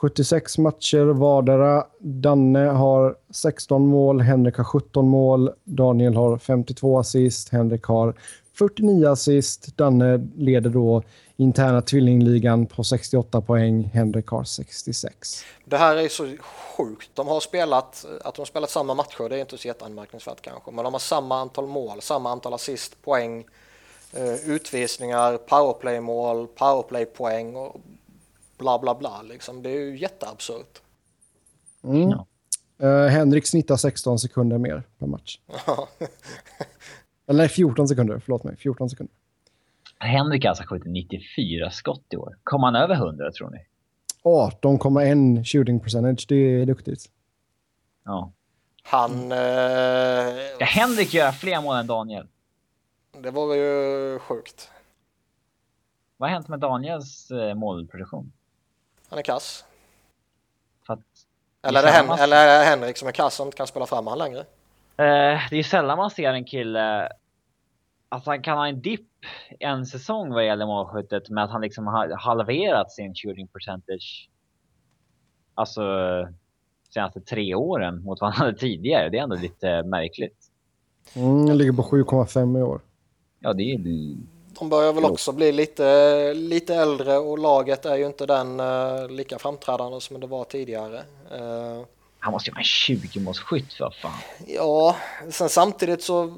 76 0.00 0.58
matcher 0.58 1.04
vardera. 1.04 1.86
Danne 1.98 2.58
har 2.58 3.16
16 3.30 3.86
mål, 3.86 4.20
Henrik 4.20 4.56
har 4.56 4.64
17 4.64 5.08
mål, 5.08 5.50
Daniel 5.64 6.16
har 6.16 6.38
52 6.38 6.98
assist, 6.98 7.48
Henrik 7.48 7.84
har 7.84 8.14
49 8.58 9.08
assist. 9.08 9.76
Danne 9.76 10.28
leder 10.36 10.70
då 10.70 11.02
interna 11.36 11.82
tvillingligan 11.82 12.66
på 12.66 12.84
68 12.84 13.40
poäng, 13.40 13.90
Henrik 13.94 14.26
har 14.26 14.44
66. 14.44 15.44
Det 15.64 15.76
här 15.76 15.96
är 15.96 16.08
så 16.08 16.36
sjukt. 16.76 17.10
De 17.14 17.28
har 17.28 17.40
spelat, 17.40 18.06
att 18.24 18.34
de 18.34 18.40
har 18.40 18.46
spelat 18.46 18.70
samma 18.70 18.94
matcher, 18.94 19.28
det 19.28 19.36
är 19.36 19.40
inte 19.40 19.58
så 19.58 19.68
jätteanmärkningsvärt 19.68 20.40
kanske, 20.40 20.70
men 20.70 20.84
de 20.84 20.94
har 20.94 21.00
samma 21.00 21.40
antal 21.40 21.66
mål, 21.66 22.00
samma 22.00 22.30
antal 22.30 22.54
assist, 22.54 23.02
poäng, 23.02 23.44
eh, 24.12 24.50
utvisningar, 24.50 25.36
powerplay-mål, 25.36 26.46
powerplay-poäng 26.46 27.56
och 27.56 27.76
bla 28.58 28.78
bla 28.78 28.94
bla 28.94 29.22
liksom. 29.22 29.62
Det 29.62 29.70
är 29.70 29.80
ju 29.80 29.98
jätteabsurt. 29.98 30.82
Mm. 31.84 32.10
Ja. 32.10 32.26
Eh, 32.80 33.06
Henrik 33.06 33.46
snittar 33.46 33.76
16 33.76 34.18
sekunder 34.18 34.58
mer 34.58 34.82
per 34.98 35.06
match. 35.06 35.38
Eller 37.26 37.38
nej, 37.38 37.48
14 37.48 37.88
sekunder. 37.88 38.18
Förlåt 38.18 38.44
mig. 38.44 38.56
14 38.56 38.90
sekunder. 38.90 39.14
Henrik 39.98 40.44
har 40.44 40.48
alltså 40.48 40.64
skjutit 40.64 40.92
94 40.92 41.70
skott 41.70 42.04
i 42.10 42.16
år. 42.16 42.38
Kom 42.42 42.62
han 42.62 42.76
över 42.76 42.94
100 42.94 43.32
tror 43.32 43.50
ni? 43.50 43.58
18,1 44.24 45.44
shooting 45.44 45.80
percentage. 45.80 46.26
Det 46.28 46.34
är 46.34 46.66
duktigt. 46.66 47.04
Ja. 48.04 48.32
Han, 48.82 49.32
eh, 49.32 49.38
Ska 50.54 50.64
Henrik 50.64 51.14
göra 51.14 51.32
fler 51.32 51.62
mål 51.62 51.76
än 51.76 51.86
Daniel? 51.86 52.26
det 53.22 53.30
var 53.30 53.54
ju 53.54 54.18
sjukt. 54.18 54.70
Vad 56.16 56.30
har 56.30 56.34
hänt 56.34 56.48
med 56.48 56.60
Daniels 56.60 57.30
eh, 57.30 57.54
målproduktion? 57.54 58.32
Han 59.08 59.18
är 59.18 59.22
kass. 59.22 59.64
Eller 61.62 61.80
är 61.80 61.84
Det 61.84 61.90
Hen- 61.90 62.10
eller 62.18 62.36
är 62.36 62.58
det 62.58 62.64
Henrik 62.64 62.96
som 62.96 63.08
är 63.08 63.12
kass 63.12 63.40
och 63.40 63.46
inte 63.46 63.56
kan 63.56 63.66
spela 63.66 63.86
fram 63.86 64.06
han 64.06 64.18
längre? 64.18 64.38
Eh, 64.96 65.40
det 65.50 65.56
är 65.56 65.62
sällan 65.62 65.98
man 65.98 66.10
ser 66.10 66.32
en 66.32 66.44
kille 66.44 67.08
att 68.08 68.26
han 68.26 68.42
kan 68.42 68.58
ha 68.58 68.66
en 68.68 68.80
dipp 68.80 69.08
en 69.60 69.86
säsong 69.86 70.32
vad 70.32 70.46
gäller 70.46 70.66
målskyttet 70.66 71.30
men 71.30 71.44
att 71.44 71.50
han 71.50 71.60
liksom 71.60 71.86
har 71.86 72.16
halverat 72.18 72.92
sin 72.92 73.14
shooting 73.14 73.48
percentage. 73.48 74.28
Alltså 75.54 75.82
senaste 76.90 77.20
tre 77.20 77.54
åren 77.54 78.02
mot 78.02 78.20
vad 78.20 78.32
han 78.34 78.46
hade 78.46 78.58
tidigare. 78.58 79.08
Det 79.08 79.18
är 79.18 79.22
ändå 79.22 79.36
lite 79.36 79.82
märkligt. 79.82 80.46
Mm, 81.14 81.46
jag 81.46 81.56
ligger 81.56 81.72
på 81.72 81.82
7,5 81.82 82.58
i 82.58 82.62
år. 82.62 82.80
Ja, 83.40 83.52
det 83.52 83.62
är 83.62 83.78
De 84.58 84.68
börjar 84.68 84.92
väl 84.92 85.04
också 85.04 85.32
bli 85.32 85.52
lite, 85.52 86.34
lite 86.34 86.74
äldre 86.74 87.18
och 87.18 87.38
laget 87.38 87.86
är 87.86 87.96
ju 87.96 88.06
inte 88.06 88.26
den 88.26 88.60
eh, 88.60 89.08
lika 89.08 89.38
framträdande 89.38 90.00
som 90.00 90.20
det 90.20 90.26
var 90.26 90.44
tidigare. 90.44 90.98
Eh, 91.30 91.82
han 92.18 92.32
måste 92.32 92.50
ju 92.50 92.52
vara 92.52 92.60
en 92.60 92.64
20 92.64 93.20
målsskytt 93.20 93.72
för 93.72 93.94
fan. 94.02 94.12
ja, 94.46 94.96
sen 95.30 95.48
samtidigt 95.48 96.02
så, 96.02 96.34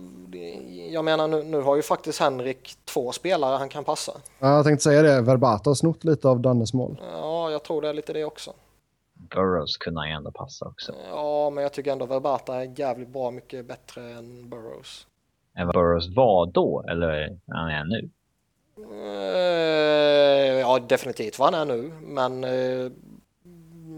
jag 0.90 1.04
menar 1.04 1.28
nu, 1.28 1.42
nu 1.42 1.60
har 1.60 1.76
ju 1.76 1.82
faktiskt 1.82 2.20
Henrik 2.20 2.74
två 2.84 3.12
spelare 3.12 3.56
han 3.56 3.68
kan 3.68 3.84
passa. 3.84 4.12
Ja, 4.38 4.56
jag 4.56 4.64
tänkte 4.64 4.82
säga 4.82 5.02
det. 5.02 5.20
Verbata 5.20 5.70
har 5.70 5.74
snott 5.74 6.04
lite 6.04 6.28
av 6.28 6.40
Dannes 6.40 6.74
mål. 6.74 7.00
Ja, 7.12 7.50
jag 7.50 7.62
tror 7.62 7.82
det 7.82 7.88
är 7.88 7.94
lite 7.94 8.12
det 8.12 8.24
också. 8.24 8.52
Burrows 9.34 9.76
kunde 9.76 10.00
han 10.00 10.08
ju 10.08 10.14
ändå 10.14 10.30
passa 10.30 10.66
också. 10.66 10.94
Ja, 11.10 11.50
men 11.50 11.62
jag 11.62 11.72
tycker 11.72 11.92
ändå 11.92 12.06
Verbata 12.06 12.54
är 12.54 12.72
jävligt 12.80 13.08
bra 13.08 13.30
mycket 13.30 13.66
bättre 13.66 14.10
än 14.10 14.48
Burrows. 14.50 15.06
Än 15.58 15.66
vad 15.66 15.74
Burrows 15.74 16.16
var 16.16 16.46
då, 16.46 16.84
eller 16.88 17.38
han 17.46 17.68
är 17.68 17.84
nu. 17.84 18.10
Eh, 18.92 20.60
ja, 20.60 20.78
definitivt 20.88 21.38
vad 21.38 21.54
han 21.54 21.68
är 21.68 21.76
nu, 21.76 21.92
men 22.02 22.44
eh, 22.44 22.92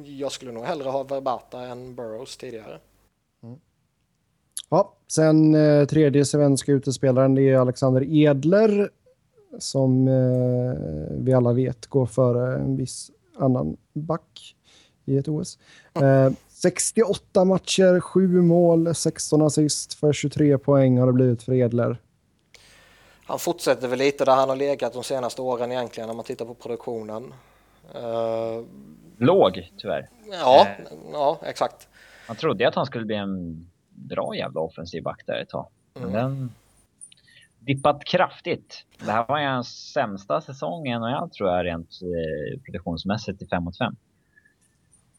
jag 0.04 0.32
skulle 0.32 0.52
nog 0.52 0.64
hellre 0.64 0.88
ha 0.88 1.02
Verbata 1.02 1.60
än 1.60 1.94
Burrows 1.94 2.36
tidigare. 2.36 2.78
Ja, 4.70 4.94
sen 5.08 5.54
eh, 5.54 5.84
tredje 5.84 6.24
svenska 6.24 6.72
utespelaren 6.72 7.34
det 7.34 7.42
är 7.42 7.56
Alexander 7.56 8.02
Edler. 8.02 8.90
Som 9.58 10.08
eh, 10.08 10.74
vi 11.24 11.32
alla 11.32 11.52
vet 11.52 11.86
går 11.86 12.06
före 12.06 12.58
en 12.58 12.76
viss 12.76 13.10
annan 13.36 13.76
back 13.92 14.56
i 15.04 15.16
ett 15.16 15.28
OS. 15.28 15.58
Eh, 15.94 16.32
68 16.62 17.44
matcher, 17.44 18.00
7 18.00 18.42
mål, 18.42 18.94
16 18.94 19.42
assist 19.42 19.94
för 19.94 20.12
23 20.12 20.58
poäng 20.58 20.98
har 20.98 21.06
det 21.06 21.12
blivit 21.12 21.42
för 21.42 21.52
Edler. 21.52 21.96
Han 23.24 23.38
fortsätter 23.38 23.88
väl 23.88 23.98
lite 23.98 24.24
där 24.24 24.32
han 24.32 24.48
har 24.48 24.56
legat 24.56 24.92
de 24.92 25.04
senaste 25.04 25.42
åren 25.42 25.72
egentligen 25.72 26.06
när 26.08 26.14
man 26.14 26.24
tittar 26.24 26.44
på 26.44 26.54
produktionen. 26.54 27.34
Eh, 27.94 28.64
Låg, 29.18 29.70
tyvärr. 29.78 30.08
ja, 30.30 30.66
Eh. 30.80 30.86
ja, 31.12 31.38
exakt. 31.42 31.88
Man 32.28 32.36
trodde 32.36 32.68
att 32.68 32.74
han 32.74 32.86
skulle 32.86 33.04
bli 33.04 33.16
en 33.16 33.66
bra 33.90 34.36
jävla 34.36 34.60
offensiv 34.60 35.02
back 35.02 35.22
där 35.26 35.42
ett 35.42 35.48
tag. 35.48 35.66
Men 35.94 36.02
Mm. 36.04 36.12
den 36.14 36.50
dippat 37.58 38.04
kraftigt. 38.04 38.84
Det 39.04 39.12
här 39.12 39.24
var 39.28 39.40
ju 39.40 39.46
hans 39.46 39.92
sämsta 39.92 40.40
säsong 40.40 40.86
i 40.86 40.98
NHL 40.98 41.30
tror 41.30 41.50
jag 41.50 41.66
rent 41.66 41.88
eh, 42.02 42.60
produktionsmässigt 42.64 43.42
i 43.42 43.46
5 43.46 43.64
mot 43.64 43.78
5. 43.78 43.96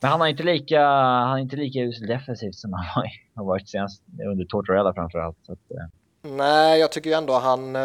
Men 0.03 0.11
han 0.11 0.21
har 0.21 0.27
inte 0.27 0.43
lika, 0.43 0.81
han 0.85 1.37
är 1.37 1.41
inte 1.41 1.55
lika 1.55 1.79
usel 1.79 2.07
defensivt 2.07 2.55
som 2.55 2.73
han 2.73 2.85
har- 2.85 3.45
varit 3.45 3.69
senast 3.69 4.03
under 4.31 4.45
Tortorella 4.45 4.93
framförallt. 4.93 5.37
Så 5.41 5.53
att, 5.53 5.71
eh, 5.71 6.31
Nej, 6.37 6.79
jag 6.79 6.91
tycker 6.91 7.09
ju 7.09 7.15
ändå 7.15 7.33
han, 7.33 7.75
eh, 7.75 7.81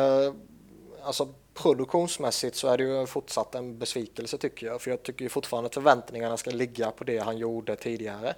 alltså 1.02 1.28
produktionsmässigt 1.62 2.56
så 2.56 2.68
är 2.68 2.78
det 2.78 2.84
ju 2.84 3.06
fortsatt 3.06 3.54
en 3.54 3.78
besvikelse 3.78 4.38
tycker 4.38 4.66
jag. 4.66 4.82
För 4.82 4.90
jag 4.90 5.02
tycker 5.02 5.22
ju 5.24 5.28
fortfarande 5.28 5.66
att 5.66 5.74
förväntningarna 5.74 6.36
ska 6.36 6.50
ligga 6.50 6.90
på 6.90 7.04
det 7.04 7.18
han 7.18 7.38
gjorde 7.38 7.76
tidigare. 7.76 8.28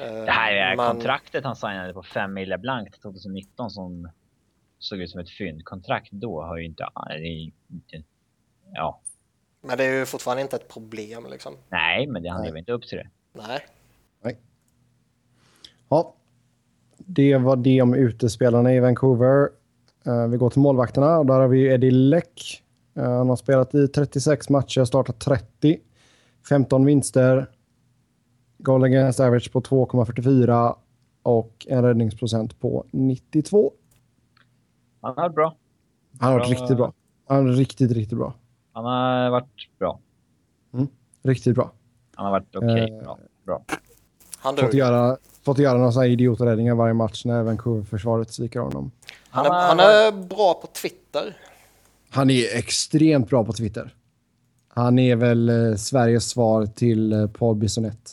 Eh, 0.00 0.24
det 0.24 0.30
här 0.30 0.52
är 0.52 0.76
men- 0.76 0.86
kontraktet 0.86 1.44
han 1.44 1.56
signade 1.56 1.92
på 1.94 2.02
5 2.02 2.32
miljoner 2.34 2.58
blankt 2.58 3.02
2019 3.02 3.70
som 3.70 4.10
såg 4.78 4.98
ut 5.00 5.10
som 5.10 5.20
ett 5.20 5.30
fyndkontrakt 5.30 6.12
då 6.12 6.42
har 6.42 6.56
ju 6.56 6.64
är 7.10 7.52
inte 7.72 8.02
ja, 8.72 9.00
Men 9.62 9.78
det 9.78 9.84
är 9.84 9.98
ju 9.98 10.06
fortfarande 10.06 10.42
inte 10.42 10.56
ett 10.56 10.68
problem 10.68 11.26
liksom. 11.30 11.56
nej 11.68 12.06
men 12.06 12.22
det, 12.22 12.28
han 12.28 12.40
Nej. 12.40 12.48
lever 12.48 12.58
inte 12.58 12.72
upp 12.72 12.82
till 12.88 12.98
det. 12.98 13.08
Nej. 13.32 13.60
Ja, 15.88 16.14
det 16.98 17.36
var 17.36 17.56
det 17.56 17.82
om 17.82 17.94
utespelarna 17.94 18.74
i 18.74 18.80
Vancouver. 18.80 19.48
Eh, 20.06 20.26
vi 20.26 20.36
går 20.36 20.50
till 20.50 20.60
målvakterna 20.60 21.18
och 21.18 21.26
där 21.26 21.34
har 21.34 21.48
vi 21.48 21.66
Eddie 21.66 21.90
Leck. 21.90 22.62
Eh, 22.96 23.02
han 23.02 23.28
har 23.28 23.36
spelat 23.36 23.74
i 23.74 23.88
36 23.88 24.48
matcher, 24.48 24.84
startat 24.84 25.18
30. 25.20 25.80
15 26.48 26.84
vinster. 26.84 27.50
Goal 28.58 28.84
against 28.84 29.20
average 29.20 29.52
på 29.52 29.60
2,44 29.60 30.74
och 31.22 31.66
en 31.68 31.84
räddningsprocent 31.84 32.60
på 32.60 32.84
92. 32.90 33.72
Han 35.00 35.14
har 35.16 35.22
varit 35.22 35.34
bra. 35.34 35.56
Han 36.18 36.32
har 36.32 36.38
varit 36.38 36.50
riktigt 36.50 36.76
bra. 36.76 36.92
Han 37.26 37.36
har 37.36 37.44
varit 37.44 37.58
riktigt, 37.58 37.92
riktigt 37.92 38.18
bra. 38.18 38.34
Han 38.72 38.84
har 38.84 39.30
varit 39.30 39.78
bra. 39.78 40.00
Riktigt 41.22 41.54
bra. 41.54 41.72
Han 42.14 42.24
har 42.26 42.32
varit 42.32 42.56
okej. 42.56 42.90
Eh, 42.90 43.02
bra. 43.02 43.18
bra. 43.44 43.62
Han 44.38 44.56
Fått 44.56 44.74
göra, 44.74 45.16
fått 45.44 45.58
göra 45.58 45.78
några 45.78 45.92
sådana 45.92 46.06
idioträddningar 46.06 46.74
varje 46.74 46.94
match 46.94 47.24
när 47.24 47.42
Vancouver-försvaret 47.42 48.32
sviker 48.32 48.60
honom. 48.60 48.90
Han 49.30 49.46
är, 49.46 49.50
han 49.50 49.80
är 49.80 50.12
bra 50.12 50.54
på 50.54 50.66
Twitter. 50.66 51.36
Han 52.10 52.30
är 52.30 52.56
extremt 52.58 53.28
bra 53.28 53.44
på 53.44 53.52
Twitter. 53.52 53.94
Han 54.68 54.98
är 54.98 55.16
väl 55.16 55.48
eh, 55.48 55.76
Sveriges 55.76 56.30
svar 56.30 56.66
till 56.66 57.12
eh, 57.12 57.26
Paul 57.26 57.56
Bissonette. 57.56 58.10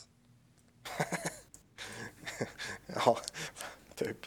Ja, 3.06 3.18
typ. 3.96 4.18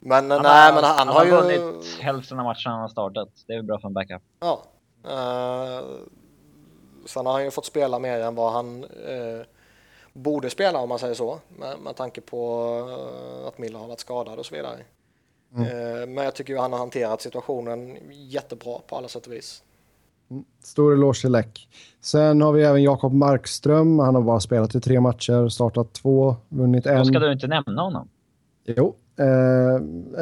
Men 0.00 0.30
Han 0.30 0.42
nej, 0.42 0.72
har, 0.72 0.74
men 0.74 0.84
han, 0.84 0.98
han 0.98 1.08
har 1.08 1.14
har 1.14 1.24
ju... 1.24 1.30
vunnit 1.30 1.86
hälften 2.00 2.38
av 2.38 2.44
matcherna 2.44 2.70
han 2.70 2.80
har 2.80 2.88
startat. 2.88 3.28
Det 3.46 3.52
är 3.52 3.56
väl 3.56 3.66
bra 3.66 3.80
för 3.80 3.88
en 3.88 3.94
backup. 3.94 4.22
Ja. 4.40 4.64
Uh, 5.04 6.00
sen 7.06 7.26
har 7.26 7.32
han 7.32 7.44
ju 7.44 7.50
fått 7.50 7.66
spela 7.66 7.98
mer 7.98 8.20
än 8.20 8.34
vad 8.34 8.52
han 8.52 8.84
eh, 8.84 9.46
borde 10.12 10.50
spela 10.50 10.78
om 10.78 10.88
man 10.88 10.98
säger 10.98 11.14
så. 11.14 11.38
Med, 11.58 11.78
med 11.78 11.96
tanke 11.96 12.20
på 12.20 12.66
eh, 12.88 13.48
att 13.48 13.58
Miller 13.58 13.78
har 13.78 13.86
varit 13.86 14.00
skadad 14.00 14.38
och 14.38 14.46
så 14.46 14.54
vidare. 14.54 14.78
Eh, 15.56 16.08
men 16.08 16.24
jag 16.24 16.34
tycker 16.34 16.52
ju 16.52 16.58
han 16.58 16.72
har 16.72 16.78
hanterat 16.78 17.22
situationen 17.22 17.98
jättebra 18.12 18.78
på 18.86 18.96
alla 18.96 19.08
sätt 19.08 19.26
och 19.26 19.32
vis. 19.32 19.62
Stor 20.62 20.92
eloge 20.92 21.20
till 21.20 21.32
Läck. 21.32 21.68
Sen 22.00 22.40
har 22.40 22.52
vi 22.52 22.62
även 22.62 22.82
Jakob 22.82 23.12
Markström. 23.12 23.98
Han 23.98 24.14
har 24.14 24.22
bara 24.22 24.40
spelat 24.40 24.74
i 24.74 24.80
tre 24.80 25.00
matcher, 25.00 25.48
startat 25.48 25.92
två, 25.92 26.36
vunnit 26.48 26.86
en. 26.86 26.98
Då 26.98 27.04
ska 27.04 27.18
du 27.18 27.32
inte 27.32 27.46
nämna 27.46 27.82
honom. 27.82 28.08
Jo. 28.64 28.96
Eh, 29.20 29.74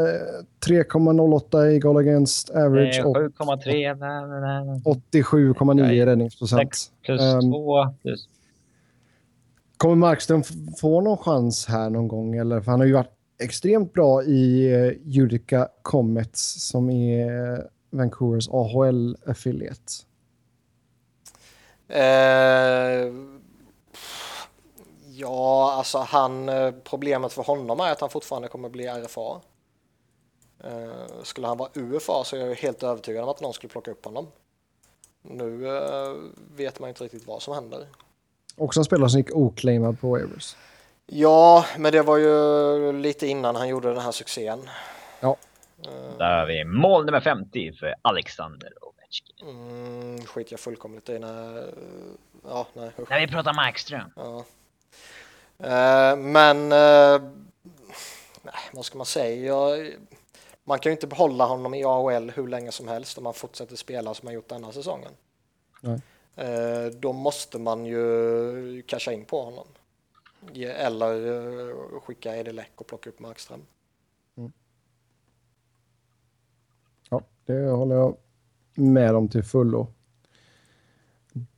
eh, 0.03 0.45
3,08 0.67 1.67
i 1.71 1.79
goal 1.79 1.97
against 1.97 2.51
average 2.51 2.99
Eh, 2.99 3.07
och 3.07 3.17
7,3. 3.17 3.95
nej, 3.95 4.41
nej, 4.41 4.65
nej. 4.65 4.83
87,9 4.85 5.91
i 5.93 6.07
räddningsprocent. 6.07 6.61
Sex 6.61 6.91
plus 7.03 7.21
Ehm, 7.21 7.41
två. 7.53 7.87
Plus. 8.03 8.29
Kommer 9.77 9.95
Markström 9.97 10.43
få 10.81 11.01
någon 11.01 11.17
chans 11.19 11.67
här 11.67 11.91
någon 11.91 12.09
gång? 12.09 12.37
Eller? 12.37 12.61
För 12.61 12.71
han 12.71 12.81
har 12.81 12.87
ju 12.87 12.93
varit 12.93 13.13
extremt 13.43 13.93
bra 13.93 14.23
i 14.23 14.75
uh, 14.77 15.23
Utica 15.25 15.69
Comets 15.83 16.69
som 16.71 16.91
är 16.91 17.53
eh, 17.53 17.59
Vancouvers 17.91 18.49
AHL-affiliate. 18.49 19.93
Eh, 21.89 23.13
ja, 25.19 25.73
alltså 25.73 25.99
han, 25.99 26.49
eh, 26.49 26.71
problemet 26.85 27.33
för 27.33 27.43
honom 27.43 27.81
är 27.81 27.93
att 27.93 28.01
han 28.01 28.11
fortfarande 28.11 28.49
kommer 28.49 28.69
bli 28.69 28.87
RFA. 28.87 29.41
Eh, 30.65 31.23
skulle 31.23 31.47
han 31.47 31.57
vara 31.57 31.71
UFA 31.75 32.25
så 32.25 32.37
är 32.37 32.41
jag 32.41 32.49
ju 32.49 32.55
helt 32.55 32.83
övertygad 32.83 33.25
om 33.25 33.29
att 33.31 33.41
någon 33.41 33.53
skulle 33.53 33.71
plocka 33.71 33.91
upp 33.91 34.05
honom. 34.05 34.27
Nu 35.23 35.77
eh, 35.77 36.15
vet 36.57 36.81
man 36.81 36.89
inte 36.89 37.05
riktigt 37.05 37.27
vad 37.27 37.43
som 37.43 37.55
händer. 37.55 37.87
Också 38.57 38.81
en 38.81 38.85
spelare 38.85 39.11
som 39.11 39.21
gick 39.21 39.37
oclaimad 39.37 40.01
på 40.01 40.11
waivers. 40.11 40.57
Ja, 41.07 41.65
men 41.79 41.93
det 41.93 42.03
var 42.03 42.17
ju 42.17 42.93
lite 42.93 43.27
innan 43.27 43.57
han 43.57 43.69
gjorde 43.69 43.89
den 43.89 44.03
här 44.03 44.13
succén. 44.13 44.71
Ja. 45.21 45.37
Där 46.19 46.39
har 46.39 46.47
vi 46.47 46.65
mål 46.65 47.05
nummer 47.05 47.21
50 47.21 47.73
för 47.73 47.95
Alexander 48.03 48.73
Ovechkin. 48.81 49.49
Mm, 49.49 50.25
skit 50.27 50.51
jag 50.51 50.61
fullkomligt 50.61 51.09
i 51.09 51.19
när... 51.19 51.75
Ja, 52.45 52.67
nej, 52.73 52.91
usch. 52.99 53.11
När 53.11 53.21
vi 53.21 53.29
pratar 53.29 53.55
Markström. 53.55 54.11
Ja. 54.17 54.45
Eh, 55.59 56.17
men... 56.17 56.73
Eh, 56.73 57.31
vad 58.73 58.85
ska 58.85 58.99
man 58.99 59.07
säga? 59.07 59.55
Man 60.65 60.79
kan 60.79 60.91
ju 60.91 60.95
inte 60.95 61.07
behålla 61.07 61.47
honom 61.47 61.75
i 61.75 61.85
AHL 61.85 62.31
hur 62.31 62.49
länge 62.49 62.73
som 62.73 62.89
helst 62.89 63.19
om 63.19 63.25
man 63.25 63.35
fortsätter 63.35 63.77
spela 63.77 64.15
som 64.15 64.27
man 64.27 64.35
gjort 64.35 64.49
denna 64.49 64.73
säsongen. 64.73 65.13
Nej. 65.81 66.01
Eh, 66.37 66.87
då 66.87 67.13
måste 67.13 67.59
man 67.59 67.85
ju 67.85 68.83
casha 68.83 69.13
in 69.13 69.25
på 69.25 69.43
honom. 69.43 69.67
Eller 70.57 72.01
skicka 72.01 72.37
Eddie 72.37 72.53
Läck 72.53 72.73
och 72.75 72.87
plocka 72.87 73.11
upp 73.11 73.21
Markström. 73.21 73.63
Ja, 77.11 77.23
det 77.47 77.71
håller 77.71 77.95
jag 77.95 78.17
med 78.75 79.17
om 79.17 79.29
till 79.29 79.45
fullo. 79.45 79.87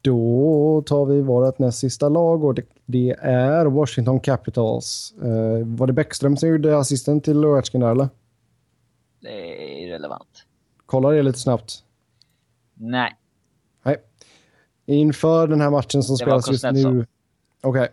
Då 0.00 0.82
tar 0.86 1.04
vi 1.04 1.22
vårt 1.22 1.58
näst 1.58 1.78
sista 1.78 2.08
lag 2.08 2.44
och 2.44 2.54
det, 2.54 2.62
det 2.90 3.16
är 3.20 3.66
Washington 3.66 4.20
Capitals. 4.20 5.14
Eh, 5.22 5.66
var 5.66 5.86
det 5.86 5.92
Bäckström 5.92 6.36
som 6.36 6.48
gjorde 6.48 6.78
assisten 6.78 7.20
till 7.20 7.44
Ovechkin 7.44 7.80
där 7.80 7.90
eller? 7.90 8.08
Det 9.20 9.28
är 9.28 9.86
irrelevant. 9.86 10.44
Kolla 10.86 11.10
det 11.10 11.22
lite 11.22 11.38
snabbt. 11.38 11.84
Nej. 12.74 13.16
Nej. 13.82 13.96
Inför 14.86 15.46
den 15.46 15.60
här 15.60 15.70
matchen 15.70 16.02
som 16.02 16.14
Det 16.14 16.16
spelas 16.16 16.50
just 16.50 16.64
nu. 16.64 17.06
Okej. 17.62 17.88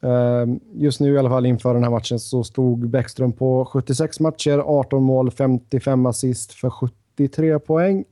Ehm, 0.00 0.60
just 0.72 1.00
nu 1.00 1.14
i 1.14 1.18
alla 1.18 1.28
fall 1.28 1.46
inför 1.46 1.74
den 1.74 1.82
här 1.82 1.90
matchen 1.90 2.18
så 2.18 2.44
stod 2.44 2.88
Bäckström 2.88 3.32
på 3.32 3.64
76 3.64 4.20
matcher, 4.20 4.58
18 4.58 5.02
mål, 5.02 5.30
55 5.30 6.06
assist 6.06 6.52
för 6.52 6.70
73 6.70 7.58
poäng. 7.58 8.04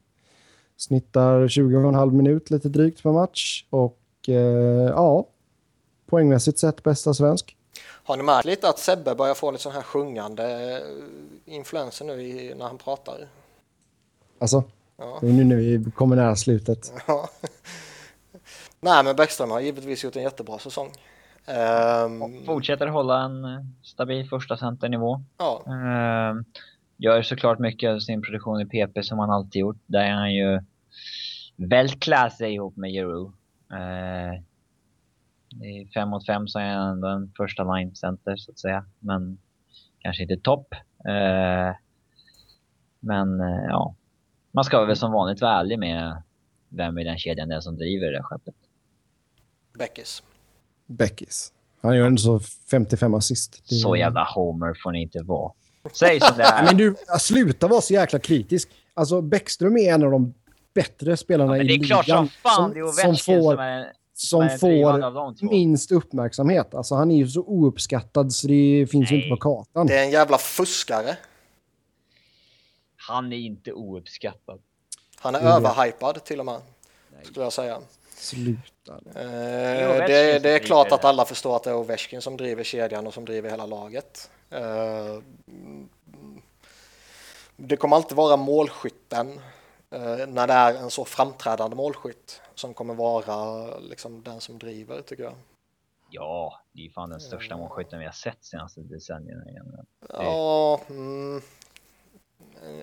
Snittar 0.76 1.48
20,5 1.48 2.12
minut 2.12 2.50
lite 2.50 2.68
drygt 2.68 3.02
per 3.02 3.12
match 3.12 3.64
och 3.70 3.98
eh, 4.28 4.34
ja, 4.94 5.28
poängmässigt 6.06 6.58
sett 6.58 6.82
bästa 6.82 7.14
svensk. 7.14 7.56
Har 8.04 8.16
ni 8.16 8.22
märkt 8.22 8.44
lite 8.44 8.68
att 8.68 8.78
Sebbe 8.78 9.14
börjar 9.14 9.34
få 9.34 9.50
lite 9.50 9.62
sån 9.62 9.72
här 9.72 9.82
sjungande 9.82 10.72
eh, 10.76 11.54
influenser 11.54 12.04
nu 12.04 12.12
i, 12.22 12.54
när 12.54 12.64
han 12.66 12.78
pratar? 12.78 13.28
Alltså, 14.38 14.64
Ja. 14.98 15.18
det 15.20 15.28
är 15.28 15.32
nu 15.32 15.44
när 15.44 15.56
vi 15.56 15.90
kommer 15.94 16.16
nära 16.16 16.36
slutet. 16.36 16.92
Ja. 17.06 17.28
Nej, 18.80 19.04
men 19.04 19.16
Bäckström 19.16 19.50
har 19.50 19.60
givetvis 19.60 20.04
gjort 20.04 20.16
en 20.16 20.22
jättebra 20.22 20.58
säsong. 20.58 20.92
Ehm, 21.46 22.44
Fortsätter 22.46 22.86
hålla 22.86 23.22
en 23.22 23.44
eh, 23.44 23.60
stabil 23.82 24.28
första 24.28 24.56
centernivå. 24.56 25.20
ja, 25.38 25.62
Uh, 25.66 26.42
gör 26.96 27.22
såklart 27.22 27.58
mycket 27.58 27.90
av 27.90 27.98
sin 27.98 28.22
produktion 28.22 28.60
i 28.60 28.66
PP 28.66 29.02
som 29.02 29.18
han 29.18 29.30
alltid 29.30 29.60
gjort. 29.60 29.76
Där 29.86 30.00
är 30.00 30.12
han 30.12 30.34
ju 30.34 30.60
Weltklasse 31.56 32.48
ihop 32.48 32.76
med 32.76 32.90
Giroud. 32.90 33.26
Uh, 33.72 34.40
I 35.52 35.88
fem 35.94 36.08
mot 36.08 36.26
fem 36.26 36.48
så 36.48 36.58
är 36.58 36.74
han 36.74 36.88
ändå 36.92 37.08
en 37.08 37.32
första 37.36 37.74
line 37.74 37.94
center 37.94 38.36
så 38.36 38.50
att 38.50 38.58
säga. 38.58 38.84
Men 38.98 39.38
kanske 39.98 40.22
inte 40.22 40.36
topp. 40.36 40.74
Eh, 41.08 41.76
men 43.00 43.40
eh, 43.40 43.64
ja, 43.68 43.94
man 44.52 44.64
ska 44.64 44.84
väl 44.84 44.96
som 44.96 45.12
vanligt 45.12 45.40
vara 45.40 45.52
ärlig 45.60 45.78
med 45.78 46.22
vem 46.68 46.98
i 46.98 47.04
den 47.04 47.18
kedjan 47.18 47.48
det 47.48 47.54
är 47.56 47.60
som 47.60 47.76
driver 47.76 48.12
det 48.12 48.22
skeppet. 48.22 48.54
Beckis. 49.78 50.22
Beckis. 50.86 51.52
Han 51.80 51.96
gör 51.96 52.06
ändå 52.06 52.18
så 52.18 52.40
55 52.70 53.14
assist. 53.14 53.62
Det- 53.68 53.74
Så 53.74 53.96
jävla 53.96 54.24
homer 54.34 54.74
får 54.82 54.92
ni 54.92 55.02
inte 55.02 55.22
vara. 55.22 55.52
Säg 55.92 56.20
som 56.20 56.36
det 56.36 56.42
är. 56.42 56.64
Men 56.64 56.76
du, 56.76 56.94
sluta 57.20 57.68
vara 57.68 57.80
så 57.80 57.94
jäkla 57.94 58.18
kritisk. 58.18 58.68
Alltså 58.94 59.20
Bäckström 59.20 59.76
är 59.76 59.94
en 59.94 60.02
av 60.04 60.10
de 60.10 60.34
bättre 60.74 61.16
spelarna 61.16 61.52
Men 61.52 61.60
i 61.60 61.64
det 61.64 61.74
är 61.74 61.78
ligan. 61.78 61.86
klart 61.86 62.06
som 62.06 62.28
fan 62.28 62.54
som, 62.54 62.72
det 62.72 62.78
är 62.80 62.84
som 62.86 63.08
Ovechkin 63.10 63.42
får, 63.42 63.50
som 63.52 63.60
är, 63.60 63.92
som 64.18 64.48
får 64.58 65.44
minst 65.50 65.92
uppmärksamhet. 65.92 66.74
Alltså 66.74 66.94
han 66.94 67.10
är 67.10 67.16
ju 67.16 67.28
så 67.28 67.40
ouppskattad 67.40 68.32
så 68.32 68.46
det 68.48 68.86
finns 68.90 69.12
ju 69.12 69.16
Nej. 69.16 69.24
inte 69.24 69.36
på 69.36 69.40
kartan. 69.40 69.86
Det 69.86 69.98
är 69.98 70.04
en 70.04 70.10
jävla 70.10 70.38
fuskare. 70.38 71.16
Han 72.96 73.32
är 73.32 73.36
inte 73.36 73.72
ouppskattad. 73.72 74.60
Han 75.18 75.34
är 75.34 75.40
Mm. 75.40 75.52
överhypad 75.52 76.24
till 76.24 76.40
och 76.40 76.46
med, 76.46 76.60
skulle 77.22 77.44
jag 77.46 77.52
säga. 77.52 77.78
Sluta. 78.16 78.92
Eh, 79.06 80.06
det, 80.06 80.38
det 80.42 80.50
är 80.50 80.58
klart 80.58 80.92
att 80.92 81.04
alla 81.04 81.24
förstår 81.24 81.56
att 81.56 81.62
det 81.62 81.70
är 81.70 81.76
Ovechkin 81.76 82.22
som 82.22 82.36
driver 82.36 82.64
kedjan 82.64 83.06
och 83.06 83.14
som 83.14 83.24
driver 83.24 83.50
hela 83.50 83.66
laget. 83.66 84.30
Eh, 84.50 85.20
Det 87.56 87.76
kommer 87.76 87.96
alltid 87.96 88.16
vara 88.16 88.36
målskytten 88.36 89.40
när 90.28 90.46
det 90.46 90.52
är 90.52 90.74
en 90.74 90.90
så 90.90 91.04
framträdande 91.04 91.76
målskytt 91.76 92.40
som 92.54 92.74
kommer 92.74 92.94
vara 92.94 93.78
liksom 93.78 94.22
den 94.22 94.40
som 94.40 94.58
driver 94.58 95.02
tycker 95.02 95.22
jag. 95.22 95.34
Ja, 96.10 96.60
det 96.72 96.80
är 96.80 96.84
ju 96.84 96.90
fan 96.90 97.10
den 97.10 97.20
största 97.20 97.56
målskytten 97.56 97.98
vi 97.98 98.04
har 98.04 98.12
sett 98.12 98.44
senaste 98.44 98.80
decennierna. 98.80 99.50
igen. 99.50 99.86
Ja, 100.08 100.80
mm, 100.88 101.42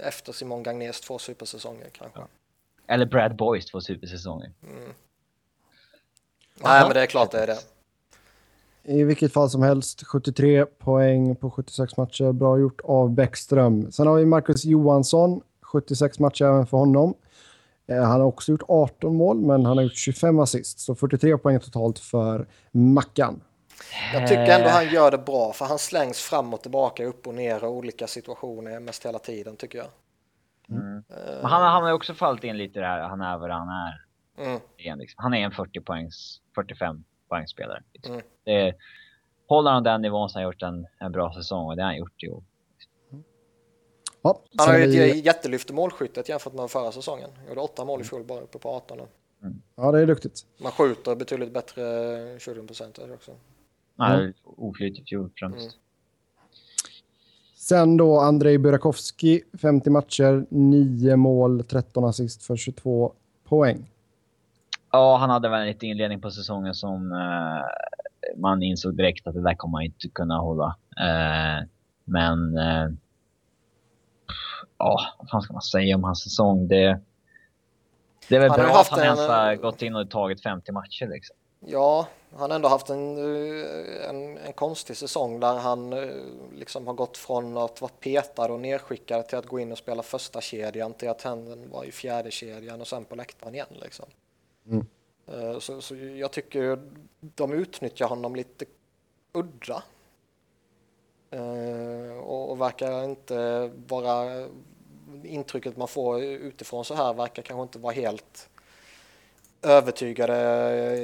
efter 0.02 0.34
Simon 0.34 0.64
Gagnés 0.64 1.02
två 1.02 1.20
supersäsonger 1.20 1.90
kanske. 1.90 2.22
Eller 2.88 3.06
Brad 3.06 3.36
Boys 3.36 3.66
två 3.66 3.82
supersäsonger. 3.82 4.52
Nej, 6.56 6.84
men 6.84 6.94
det 6.94 7.02
är 7.02 7.06
klart 7.06 7.32
det 7.32 7.40
är 7.40 7.48
det. 7.48 7.60
I 8.84 9.04
vilket 9.04 9.34
fall 9.34 9.50
som 9.50 9.62
helst, 9.62 10.04
73 10.04 10.66
poäng 10.66 11.36
på 11.36 11.52
76 11.52 11.98
matcher. 11.98 12.32
Bra 12.32 12.60
gjort 12.60 12.82
av 12.84 13.10
Bäckström. 13.10 13.92
Sen 13.92 14.08
har 14.08 14.16
vi 14.16 14.26
Marcus 14.26 14.66
Johansson, 14.66 15.42
76 15.74 16.20
matcher 16.20 16.46
även 16.46 16.66
för 16.66 16.78
honom. 16.78 17.14
Eh, 17.88 18.04
Han 18.04 18.22
har 18.22 18.28
också 18.28 18.52
gjort 18.52 18.64
18 18.68 19.16
mål, 19.16 19.38
men 19.38 19.66
han 19.66 19.78
har 19.78 19.84
gjort 19.84 19.98
25 19.98 20.40
assist. 20.40 20.80
Så 20.80 20.96
43 20.96 21.38
poäng 21.38 21.60
totalt 21.60 22.00
för 22.00 22.48
Mackan. 22.72 23.42
Jag 24.14 24.28
tycker 24.28 24.60
ändå 24.60 24.70
han 24.70 24.90
gör 24.90 25.12
det 25.12 25.18
bra 25.18 25.54
för 25.54 25.66
han 25.66 25.80
slängs 25.80 26.22
fram 26.22 26.54
och 26.54 26.62
tillbaka, 26.62 27.06
upp 27.06 27.28
och 27.28 27.34
ner 27.34 27.64
och 27.64 27.72
olika 27.72 28.08
situationer 28.08 28.80
mest 28.80 29.06
hela 29.06 29.20
tiden 29.20 29.56
tycker 29.56 29.78
jag. 29.78 29.88
Mm. 30.70 31.04
Men 31.42 31.52
han, 31.52 31.62
han 31.62 31.82
har 31.82 31.90
ju 31.90 31.96
också 31.96 32.14
fallit 32.14 32.44
in 32.44 32.58
lite 32.58 32.80
där, 32.80 33.00
han 33.00 33.22
är 33.22 33.38
vad 33.38 33.52
han 33.52 33.70
är. 33.70 34.06
Mm. 34.46 35.00
Liksom. 35.00 35.24
Han 35.24 35.34
är 35.34 35.38
en 35.38 35.52
40 35.52 35.82
poängs, 35.82 36.42
45 36.56 37.04
poängspelare. 37.30 37.84
Liksom. 37.94 38.14
Mm. 38.14 38.26
Det, 38.44 38.76
håller 39.48 39.72
han 39.72 39.84
den 39.84 40.02
nivån 40.02 40.30
så 40.30 40.40
har 40.40 40.44
han 40.44 40.52
gjort 40.52 40.62
en, 40.62 40.88
en 41.00 41.12
bra 41.12 41.34
säsong 41.34 41.66
och 41.66 41.76
det 41.76 41.82
har 41.82 41.88
han 41.88 41.98
gjort 41.98 42.24
i 42.24 42.30
år. 42.30 42.44
Ja, 44.26 44.42
Han 44.58 44.68
har 44.70 44.78
ju 44.78 44.88
vi- 44.88 45.20
ett 45.20 45.26
jättelyft 45.26 45.70
i 45.70 45.74
målskyttet 45.74 46.30
jämfört 46.30 46.54
med 46.54 46.70
förra 46.70 46.92
säsongen. 46.92 47.30
Gjorde 47.50 47.62
åtta 47.62 47.86
mål 47.86 48.02
i 48.02 48.04
fjol 48.04 48.24
bara 48.24 48.42
uppe 48.42 48.58
på 48.60 48.70
18 48.70 48.98
nu. 48.98 49.04
ja, 49.76 49.92
det 49.92 50.00
är 50.00 50.06
duktigt. 50.08 50.46
Man 50.58 50.72
skjuter 50.72 51.16
betydligt 51.16 51.54
bättre 51.54 51.82
shooting 52.40 52.68
percentage 52.68 53.12
också. 53.14 53.32
Mm. 54.00 54.12
är 54.20 54.34
oflyt 54.58 55.00
i 55.00 55.04
fjol 55.04 55.30
främst. 55.36 55.58
Mm. 55.58 55.72
Sen 57.56 57.98
då 57.98 58.20
Andrei 58.20 58.58
Burakovsky, 58.58 59.42
50 59.62 59.90
matcher, 59.90 60.46
9 60.50 61.16
mål, 61.16 61.64
13 61.64 62.04
assist 62.06 62.44
för 62.44 62.56
22 62.56 63.14
poäng. 63.44 63.90
Ja, 64.92 65.18
han 65.18 65.30
hade 65.30 65.50
väl 65.50 65.62
en 65.62 65.68
liten 65.68 65.90
inledning 65.90 66.22
på 66.22 66.32
säsongen 66.32 66.74
som 66.74 67.12
eh, 67.12 68.38
man 68.42 68.64
insåg 68.64 68.96
direkt 68.98 69.28
att 69.28 69.34
det 69.34 69.42
där 69.42 69.56
kommer 69.56 69.72
man 69.72 69.82
inte 69.82 70.10
kunna 70.10 70.38
hålla. 70.40 70.76
Eh, 71.00 71.68
men 72.06 72.58
eh, 72.58 72.90
ja, 74.86 75.16
vad 75.20 75.30
fan 75.30 75.42
ska 75.42 75.54
man 75.54 75.62
säga 75.62 75.96
om 75.96 76.04
hans 76.04 76.24
säsong? 76.24 76.68
Det, 76.68 77.00
Det 78.30 78.36
är 78.36 78.40
väl 78.40 78.50
Han 78.50 78.60
har 78.60 78.68
bra 78.68 78.76
haft 78.78 78.94
att 78.94 79.00
han 79.00 79.08
en- 79.08 79.16
ens 79.18 79.30
har 79.30 79.56
gått 79.56 79.82
in 79.82 79.96
och 79.96 80.10
tagit 80.12 80.44
50 80.44 80.72
matcher 80.72 81.08
liksom. 81.08 81.36
Ja, 81.66 82.08
han 82.36 82.50
har 82.52 82.56
ändå 82.56 82.70
haft 82.70 82.90
en, 82.90 83.18
eh, 83.18 84.10
en, 84.10 84.38
en 84.38 84.54
konstig 84.54 84.98
säsong 84.98 85.40
där 85.40 85.54
han 85.58 85.94
eh, 85.94 86.10
liksom 86.56 86.88
har 86.88 86.94
gått 86.94 87.18
från 87.18 87.58
att 87.58 87.82
vara 87.82 87.92
petad 88.00 88.52
och 88.52 88.60
nedskickad 88.60 89.28
till 89.28 89.38
att 89.38 89.46
gå 89.46 89.60
in 89.60 89.72
och 89.72 89.78
spela 89.78 90.04
första 90.04 90.42
kedjan 90.42 90.94
till 90.94 91.10
att 91.10 91.22
han 91.22 91.70
var 91.70 91.84
i 91.84 91.92
fjärde 91.92 92.32
kedjan 92.32 92.82
och 92.82 92.88
sen 92.88 93.06
på 93.06 93.16
läktaren 93.16 93.54
igen. 93.56 93.68
Liksom. 93.82 94.06
Mm. 94.68 94.86
Eh, 95.28 95.60
Så, 95.60 95.82
så 95.82 95.96
jag 95.96 96.32
tycker 96.32 96.80
de 97.20 97.54
utnyttjar 97.54 98.08
honom 98.08 98.36
lite 98.36 98.66
udda. 99.34 99.84
Eh, 101.32 102.18
Och, 102.18 102.52
och 102.52 102.62
verkar 102.62 103.04
inte 103.04 103.72
vara 103.88 104.48
intrycket 105.24 105.78
man 105.78 105.88
får 105.88 106.22
utifrån 106.24 106.86
så 106.86 106.94
här 106.96 107.14
verkar 107.14 107.44
kanske 107.44 107.64
inte 107.64 107.80
vara 107.80 107.94
helt 107.94 108.50
övertygade 109.62 110.36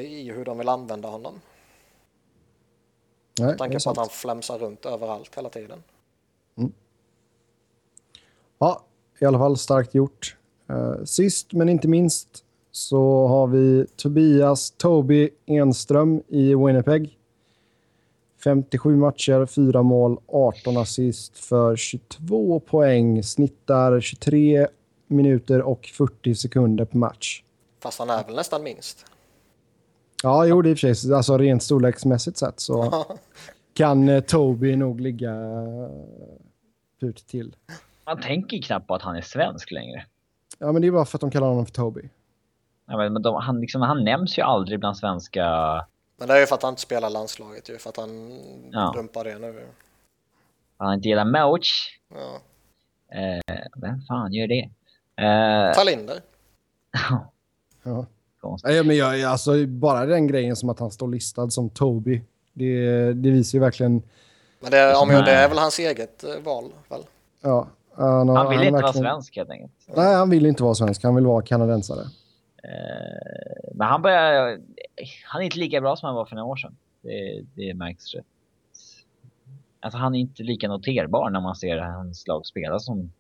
i 0.04 0.32
hur 0.32 0.46
de 0.46 0.58
vill 0.58 0.70
använda 0.70 1.10
honom. 1.10 1.42
Nej, 3.40 3.48
Med 3.48 3.58
tanke 3.58 3.80
på 3.84 3.90
att 3.90 3.98
han 3.98 4.10
flämsar 4.10 4.60
runt 4.60 4.86
överallt 4.86 5.36
hela 5.38 5.50
tiden. 5.50 5.84
Ja, 8.60 8.84
i 9.20 9.26
alla 9.26 9.38
fall 9.38 9.58
starkt 9.58 9.94
gjort. 9.94 10.38
Eh, 10.70 11.04
sist 11.06 11.54
men 11.54 11.70
inte 11.70 11.88
minst 11.88 12.44
så 12.72 13.28
har 13.28 13.48
vi 13.48 13.86
Tobias 13.96 14.72
Toby 14.72 15.30
Enström 15.46 16.24
i 16.28 16.56
Winnipeg. 16.56 17.19
57 18.44 18.96
matcher, 18.96 19.46
4 19.46 19.84
mål, 19.84 20.18
18 20.28 20.78
assist 20.78 21.38
för 21.38 21.76
22 21.76 22.60
poäng. 22.60 23.24
Snittar 23.24 24.00
23 24.00 24.68
minuter 25.08 25.62
och 25.62 25.90
40 25.98 26.36
sekunder 26.36 26.86
per 26.86 26.98
match. 26.98 27.44
Fast 27.84 28.00
han 28.00 28.10
är 28.10 28.24
väl 28.24 28.36
nästan 28.36 28.64
minst. 28.64 29.06
Ja, 30.24 30.46
jo, 30.46 30.62
det 30.62 30.70
är 30.70 30.72
i 30.72 30.74
och 30.74 30.80
för 30.80 30.94
sig. 30.94 31.14
Alltså 31.14 31.38
rent 31.38 31.64
storleksmässigt 31.64 32.38
sett 32.38 32.60
så 32.60 33.06
kan 33.74 34.10
eh, 34.10 34.20
Toby 34.20 34.76
nog 34.76 35.02
ligga 35.02 35.32
eh, 35.32 37.08
ut 37.08 37.28
till. 37.28 37.56
Man 38.06 38.22
tänker 38.22 38.62
knappt 38.62 38.88
på 38.88 38.96
att 38.96 39.02
han 39.02 39.16
är 39.16 39.22
svensk 39.22 39.72
längre. 39.72 40.06
Ja, 40.60 40.72
men 40.72 40.82
det 40.82 40.88
är 40.88 40.92
bara 40.92 41.06
för 41.06 41.18
att 41.18 41.22
de 41.22 41.32
kallar 41.32 41.48
honom 41.48 41.66
för 41.66 41.74
Toby. 41.74 42.10
Ja, 42.88 42.98
men 42.98 43.14
men 43.14 43.22
de, 43.22 43.36
han, 43.36 43.62
liksom, 43.62 43.82
han 43.82 44.04
nämns 44.04 44.38
ju 44.38 44.42
aldrig 44.42 44.80
bland 44.80 44.98
svenska... 44.98 45.46
Men 46.20 46.28
det 46.28 46.34
är 46.34 46.40
ju 46.40 46.46
för 46.46 46.56
att 46.56 46.64
han 46.64 46.72
inte 46.72 46.82
spelar 46.82 47.10
landslaget 47.10 47.70
ju, 47.70 47.78
för 47.78 47.90
att 47.90 47.98
han 47.98 48.40
Ja. 48.72 48.94
dumpar 48.96 49.24
det 49.24 49.40
nu. 49.40 49.68
Han 50.78 50.94
inte 50.94 51.08
gillar 51.10 51.26
Moach. 51.26 51.98
Ja. 52.14 52.40
Eh, 53.18 53.56
vem 53.76 54.02
fan 54.08 54.34
gör 54.34 54.48
det? 54.48 54.70
Eh, 55.26 55.74
Talinder. 55.76 56.22
Ja. 57.84 58.06
konstigt. 58.42 58.70
Nej, 58.72 58.84
men 58.84 58.96
jag, 58.98 59.24
alltså, 59.24 59.66
bara 59.68 60.06
den 60.06 60.28
grejen 60.28 60.56
som 60.56 60.70
att 60.70 60.80
han 60.80 60.92
står 60.92 61.08
listad 61.08 61.50
som 61.50 61.70
Toby. 61.70 62.22
Det, 62.54 63.14
det 63.14 63.30
visar 63.32 63.58
ju 63.58 63.60
verkligen... 63.60 64.02
Men 64.60 64.72
det, 64.72 64.96
om 64.96 65.10
jag, 65.10 65.26
det 65.26 65.32
är 65.32 65.50
väl 65.50 65.58
hans 65.58 65.80
eget 65.80 66.24
eh, 66.24 66.30
val 66.44 66.66
väl? 66.90 67.02
Ja, 67.42 67.68
han, 67.96 68.30
har- 68.30 68.36
Han 68.38 68.50
vill 68.50 68.58
har 68.58 68.66
inte 68.66 68.72
vara 68.74 68.82
verkligen- 68.86 69.04
svensk 69.06 69.36
helt 69.36 69.50
enkelt. 69.50 69.72
Nej, 69.96 70.16
han 70.16 70.30
vill 70.30 70.46
inte 70.46 70.64
vara 70.64 70.76
svensk. 70.76 71.04
Han 71.04 71.16
vill 71.16 71.26
vara 71.26 71.42
kanadensare. 71.42 72.06
Eh, 72.64 73.72
men 73.74 73.88
han 73.88 74.02
börjar... 74.02 74.60
Han 75.26 75.42
är 75.42 75.46
inte 75.46 75.60
lika 75.60 75.82
bra 75.82 75.96
som 75.96 76.08
han 76.08 76.16
var 76.16 76.26
för 76.26 76.36
några 76.36 76.48
år 76.48 76.56
sedan. 76.56 76.78
Det, 77.02 77.46
det 77.56 77.74
märks 77.74 78.14
rätt. 78.14 78.26
Alltså 79.80 79.98
han 79.98 80.16
är 80.16 80.20
inte 80.20 80.44
lika 80.44 80.68
noterbar 80.68 81.30
när 81.30 81.42
man 81.42 81.56
ser 81.56 81.78
hans 81.78 82.28
lag 82.28 82.46
spela 82.46 82.80
som 82.80 83.12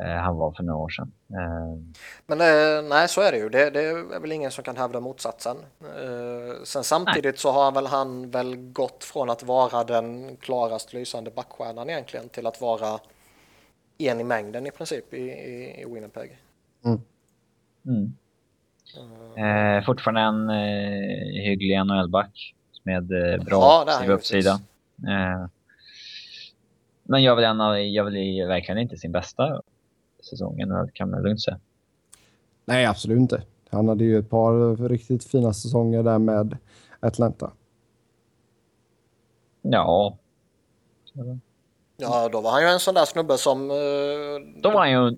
eh, 0.00 0.06
han 0.06 0.36
var 0.36 0.52
för 0.52 0.62
några 0.62 0.78
år 0.78 0.88
sedan. 0.88 1.12
Eh, 1.30 2.02
Men 2.26 2.38
nej, 2.88 3.08
så 3.08 3.20
är 3.20 3.32
det 3.32 3.38
ju. 3.38 3.48
Det, 3.48 3.70
det 3.70 3.80
är 3.80 4.20
väl 4.20 4.32
ingen 4.32 4.50
som 4.50 4.64
kan 4.64 4.76
hävda 4.76 5.00
motsatsen. 5.00 5.56
Sen 6.64 6.84
samtidigt 6.84 7.38
så 7.38 7.50
har 7.50 7.72
väl 7.72 7.86
han 7.86 8.30
väl 8.30 8.56
gått 8.56 9.04
från 9.04 9.30
att 9.30 9.42
vara 9.42 9.84
den 9.84 10.36
klarast 10.36 10.92
lysande 10.92 11.30
backstjärnan 11.30 11.90
egentligen 11.90 12.28
till 12.28 12.46
att 12.46 12.60
vara 12.60 13.00
en 13.98 14.20
i 14.20 14.24
mängden 14.24 14.66
i 14.66 14.70
princip 14.70 15.14
i, 15.14 15.16
i, 15.16 15.82
i 15.82 15.84
Winnipeg. 15.84 16.38
mm. 17.86 18.16
Eh, 19.36 19.84
fortfarande 19.84 20.20
en 20.20 20.50
eh, 20.50 21.42
hygglig 21.44 21.84
NHL-back 21.86 22.54
med 22.82 23.12
eh, 23.12 23.44
bra 23.44 23.84
Ja, 23.86 24.12
uppsida. 24.12 24.50
Eh, 25.08 25.46
men 27.02 27.22
jag 27.22 27.36
vill, 27.36 27.42
gärna, 27.42 27.80
jag 27.80 28.04
vill 28.04 28.46
verkligen 28.46 28.78
inte 28.78 28.96
sin 28.96 29.12
bästa 29.12 29.60
säsong 30.30 30.60
i 30.60 30.64
NHL 30.66 30.90
kan 30.94 31.10
man 31.10 31.22
lugnt 31.22 31.42
säga. 31.42 31.58
Nej, 32.64 32.86
absolut 32.86 33.18
inte. 33.18 33.42
Han 33.70 33.88
hade 33.88 34.04
ju 34.04 34.18
ett 34.18 34.30
par 34.30 34.88
riktigt 34.88 35.24
fina 35.24 35.52
säsonger 35.52 36.02
där 36.02 36.18
med 36.18 36.56
Atlanta. 37.00 37.52
Ja, 39.62 40.16
Ja, 41.96 42.28
då 42.32 42.40
var 42.40 42.50
han 42.50 42.62
ju 42.62 42.68
en 42.68 42.80
sån 42.80 42.94
där 42.94 43.04
snubbe 43.04 43.38
som... 43.38 43.70
eh, 43.70 43.76
Då 44.62 44.70
var 44.70 44.78
han 44.80 44.90
ju 44.90 45.16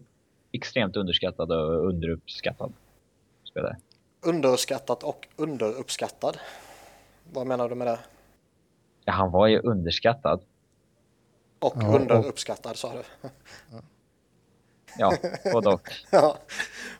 extremt 0.52 0.96
underskattad 0.96 1.52
och 1.52 1.88
underuppskattad 1.88 2.72
spelare. 3.54 3.76
Underskattat 4.20 5.02
och 5.02 5.28
underuppskattad. 5.36 6.38
Vad 7.32 7.46
menar 7.46 7.68
du 7.68 7.74
med 7.74 7.86
det? 7.86 7.98
Ja, 9.04 9.12
han 9.12 9.30
var 9.30 9.46
ju 9.46 9.58
underskattad. 9.60 10.40
Och 11.58 11.74
Ja, 11.80 11.88
och- 11.88 11.94
underuppskattad 12.00 12.76
sa 12.76 12.92
du. 12.92 13.28
Ja, 14.98 15.12
både 15.52 15.68
och. 15.68 15.88
Ja. 16.10 16.36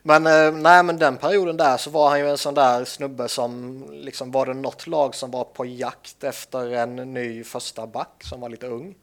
Men 0.03 0.25
eh, 0.27 0.51
nej, 0.61 0.83
men 0.83 0.97
den 0.97 1.17
perioden 1.17 1.57
där 1.57 1.77
så 1.77 1.89
var 1.89 2.09
han 2.09 2.19
ju 2.19 2.29
en 2.29 2.37
sån 2.37 2.53
där 2.53 2.85
snubbe 2.85 3.27
som 3.27 3.83
liksom 3.91 4.31
var 4.31 4.45
det 4.45 4.53
något 4.53 4.87
lag 4.87 5.15
som 5.15 5.31
var 5.31 5.43
på 5.43 5.65
jakt 5.65 6.23
efter 6.23 6.71
en 6.73 6.95
ny 6.95 7.43
första 7.43 7.87
back 7.87 8.23
som 8.23 8.39
var 8.41 8.49
lite 8.49 8.67
ung. 8.67 8.95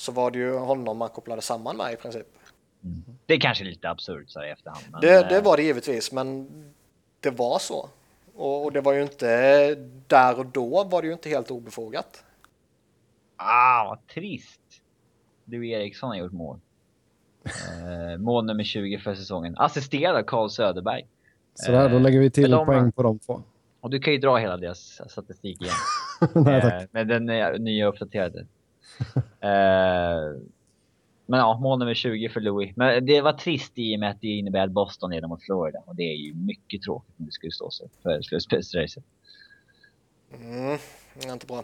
Så 0.00 0.12
var 0.12 0.30
det 0.30 0.38
ju 0.38 0.56
honom 0.58 0.98
man 0.98 1.08
kopplade 1.08 1.42
samman 1.42 1.76
med 1.76 1.92
i 1.92 1.96
princip. 1.96 2.26
Det 3.26 3.34
är 3.34 3.40
kanske 3.40 3.64
lite 3.64 3.90
absurt 3.90 4.30
så 4.30 4.40
här 4.40 4.46
i 4.46 4.50
efterhand. 4.50 4.84
Men, 4.92 5.00
Det, 5.00 5.28
det 5.28 5.36
eh, 5.36 5.42
var 5.42 5.56
det 5.56 5.62
givetvis, 5.62 6.12
men 6.12 6.48
det 7.20 7.30
var 7.30 7.58
så. 7.58 7.88
Och, 8.36 8.64
och 8.64 8.72
det 8.72 8.80
var 8.80 8.92
ju 8.92 9.02
inte 9.02 9.74
där 10.06 10.38
och 10.38 10.46
då 10.46 10.84
var 10.84 11.02
det 11.02 11.06
ju 11.08 11.12
inte 11.12 11.28
helt 11.28 11.50
obefogat. 11.50 12.24
Ah, 13.36 13.84
vad 13.88 14.06
trist. 14.06 14.60
Du 15.44 15.68
Eriksson 15.70 16.08
har 16.08 16.16
gjort 16.16 16.32
mål. 16.32 16.60
Eh, 17.44 18.18
mål 18.18 18.44
nummer 18.44 18.64
20 18.64 18.98
för 18.98 19.14
säsongen. 19.14 19.54
Assisterad 19.58 20.16
av 20.16 20.22
Carl 20.22 20.48
Söderberg. 20.50 21.06
Så 21.54 21.72
där, 21.72 21.88
då 21.88 21.96
Eh, 21.96 22.02
lägger 22.02 22.20
vi 22.20 22.30
till 22.30 22.50
de- 22.50 22.66
poäng 22.66 22.92
på 22.92 23.02
de 23.02 23.18
två. 23.18 23.42
Och 23.80 23.90
du 23.90 23.98
kan 24.00 24.12
ju 24.12 24.18
dra 24.18 24.36
hela 24.36 24.56
deras 24.56 25.00
statistik 25.10 25.62
igen. 25.62 25.74
Nej, 26.34 26.60
tack. 26.62 26.72
Eh, 26.82 26.88
med 26.90 27.08
den 27.08 27.28
eh, 27.28 27.52
nya 27.58 27.86
uppdaterade. 27.86 28.46
Men 31.28 31.40
ja, 31.40 31.58
mål 31.58 31.78
nummer 31.78 31.94
20 31.94 32.28
för 32.28 32.40
Louis. 32.40 32.76
Men 32.76 33.06
det 33.06 33.20
var 33.20 33.32
trist 33.32 33.72
i 33.74 33.96
och 33.96 34.00
med 34.00 34.10
att 34.10 34.20
det 34.20 34.28
innebär 34.28 34.60
att 34.60 34.70
Boston 34.70 35.10
leder 35.10 35.28
mot 35.28 35.42
Florida. 35.42 35.78
Och 35.86 35.96
det 35.96 36.02
är 36.02 36.16
ju 36.16 36.34
mycket 36.34 36.82
tråkigt 36.82 37.14
om 37.18 37.26
det 37.26 37.32
skulle 37.32 37.52
stå 37.52 37.70
sig 37.70 37.88
för 38.02 38.22
slutspelsracet. 38.22 39.04
Mm, 40.34 40.78
det 41.14 41.28
är 41.28 41.32
inte 41.32 41.46
bra. 41.46 41.62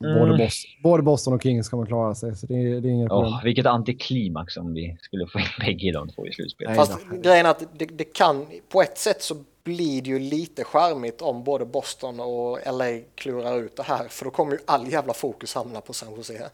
Mm. 0.00 0.18
Både, 0.18 0.38
Boston, 0.38 0.70
både 0.82 1.02
Boston 1.02 1.34
och 1.34 1.42
Kings 1.42 1.68
kommer 1.68 1.86
klara 1.86 2.14
sig, 2.14 2.36
så 2.36 2.46
det 2.46 2.54
är, 2.54 2.80
det 2.80 2.88
är 2.88 2.92
inga 2.92 3.08
problem. 3.08 3.32
Åh, 3.32 3.44
vilket 3.44 3.66
antiklimax 3.66 4.56
om 4.56 4.74
vi 4.74 4.96
skulle 5.00 5.26
få 5.26 5.38
in 5.38 5.44
bägge 5.60 5.92
de 5.92 6.08
två 6.08 6.26
i 6.26 6.32
slutspel. 6.32 6.68
Nej. 6.68 6.76
Fast 6.76 6.98
grejen 7.22 7.46
är 7.46 7.50
att 7.50 7.78
det, 7.78 7.84
det 7.84 8.04
kan, 8.04 8.46
på 8.68 8.82
ett 8.82 8.98
sätt 8.98 9.22
så 9.22 9.36
blir 9.64 10.02
det 10.02 10.10
ju 10.10 10.18
lite 10.18 10.64
charmigt 10.64 11.22
om 11.22 11.44
både 11.44 11.64
Boston 11.64 12.20
och 12.20 12.58
LA 12.66 13.00
klurar 13.14 13.58
ut 13.58 13.76
det 13.76 13.82
här. 13.82 14.08
För 14.08 14.24
då 14.24 14.30
kommer 14.30 14.52
ju 14.52 14.58
all 14.66 14.92
jävla 14.92 15.12
fokus 15.12 15.54
hamna 15.54 15.80
på 15.80 15.92
San 15.92 16.14
Jose. 16.16 16.50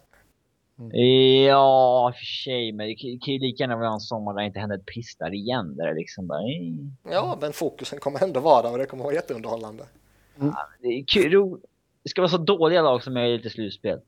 Ja, 0.93 2.09
i 2.09 2.13
och 2.13 2.17
för 2.17 2.25
sig. 2.25 2.73
Men 2.73 2.87
det 2.87 2.95
kan 2.95 3.35
ju 3.35 3.39
lika 3.39 3.63
gärna 3.63 3.77
vara 3.77 3.93
en 3.93 4.01
sommar 4.01 4.35
där 4.35 4.41
det 4.41 4.47
inte 4.47 4.59
händer 4.59 4.77
ett 4.77 4.87
piss 4.87 5.17
där 5.17 5.35
igen. 5.35 5.77
Där 5.77 5.87
det 5.87 5.95
liksom 5.95 6.27
bara... 6.27 6.41
Ja, 7.11 7.39
men 7.41 7.53
fokusen 7.53 7.99
kommer 7.99 8.25
ändå 8.25 8.41
vara 8.41 8.63
där 8.63 8.73
och 8.73 8.79
det 8.79 8.87
kommer 8.87 9.05
vara 9.05 9.15
jätteunderhållande. 9.15 9.85
Det, 10.81 10.89
är 10.89 11.05
kul. 11.05 11.61
det 12.03 12.09
ska 12.09 12.21
vara 12.21 12.31
så 12.31 12.39
dåliga 12.39 12.83
lag 12.83 13.03
som 13.03 13.15
möjligt 13.15 13.47
i 13.47 13.51
slutspel. 13.51 14.01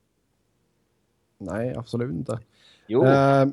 Nej, 1.38 1.74
absolut 1.76 2.10
inte. 2.10 2.38
Jo. 2.86 3.04
Eh, 3.04 3.46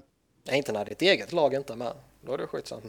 Nej, 0.48 0.58
inte 0.58 0.72
när 0.72 0.86
ditt 0.86 1.02
eget 1.02 1.34
lag 1.34 1.54
inte 1.54 1.74
är 1.74 1.78
med. 1.78 1.94
Då 2.22 2.34
är 2.34 2.38
det 2.38 2.48
skitsamma 2.48 2.82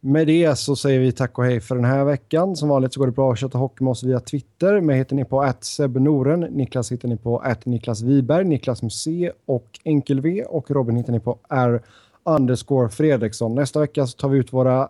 med 0.00 0.26
det 0.26 0.58
så 0.58 0.76
säger 0.76 1.00
vi 1.00 1.12
tack 1.12 1.38
och 1.38 1.44
hej 1.44 1.60
för 1.60 1.74
den 1.74 1.84
här 1.84 2.04
veckan. 2.04 2.56
Som 2.56 2.68
vanligt 2.68 2.92
så 2.92 3.00
går 3.00 3.06
det 3.06 3.12
bra 3.12 3.32
att 3.32 3.38
köta 3.38 3.58
hockey 3.58 3.84
med 3.84 3.90
oss 3.90 4.04
via 4.04 4.20
Twitter. 4.20 4.80
Mig 4.80 4.98
heter 4.98 5.16
ni 5.16 5.24
på 5.24 5.54
Noren. 5.98 6.40
Niklas 6.40 6.92
hittar 6.92 7.08
ni 7.08 7.16
på 7.16 7.42
Niklas 7.64 8.02
Wiberg, 8.02 8.44
Niklas 8.44 8.82
Musé 8.82 9.32
och 9.46 9.80
Enkel-V. 9.84 10.44
Och 10.44 10.70
Robin 10.70 10.96
hittar 10.96 11.12
ni 11.12 11.20
på 11.20 11.38
R 11.48 11.82
underscore 12.24 12.88
Fredriksson. 12.88 13.54
Nästa 13.54 13.80
vecka 13.80 14.06
så 14.06 14.16
tar 14.16 14.28
vi 14.28 14.38
ut 14.38 14.52
våra 14.52 14.88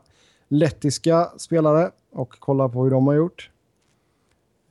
lettiska 0.49 1.29
spelare 1.37 1.91
och 2.13 2.31
kollar 2.31 2.69
på 2.69 2.85
hur 2.85 2.91
de 2.91 3.07
har 3.07 3.15
gjort. 3.15 3.51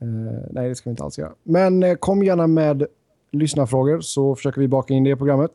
Eh, 0.00 0.06
nej, 0.50 0.68
det 0.68 0.74
ska 0.74 0.90
vi 0.90 0.92
inte 0.92 1.04
alls 1.04 1.18
göra. 1.18 1.32
Men 1.42 1.82
eh, 1.82 1.94
kom 1.94 2.22
gärna 2.22 2.46
med 2.46 2.86
lyssnarfrågor 3.32 4.00
så 4.00 4.34
försöker 4.34 4.60
vi 4.60 4.68
baka 4.68 4.94
in 4.94 5.04
det 5.04 5.10
i 5.10 5.16
programmet. 5.16 5.52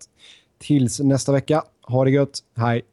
Tills 0.57 0.99
nästa 0.99 1.31
vecka. 1.31 1.63
Ha 1.81 2.03
det 2.03 2.11
gött. 2.11 2.39
Hej! 2.55 2.92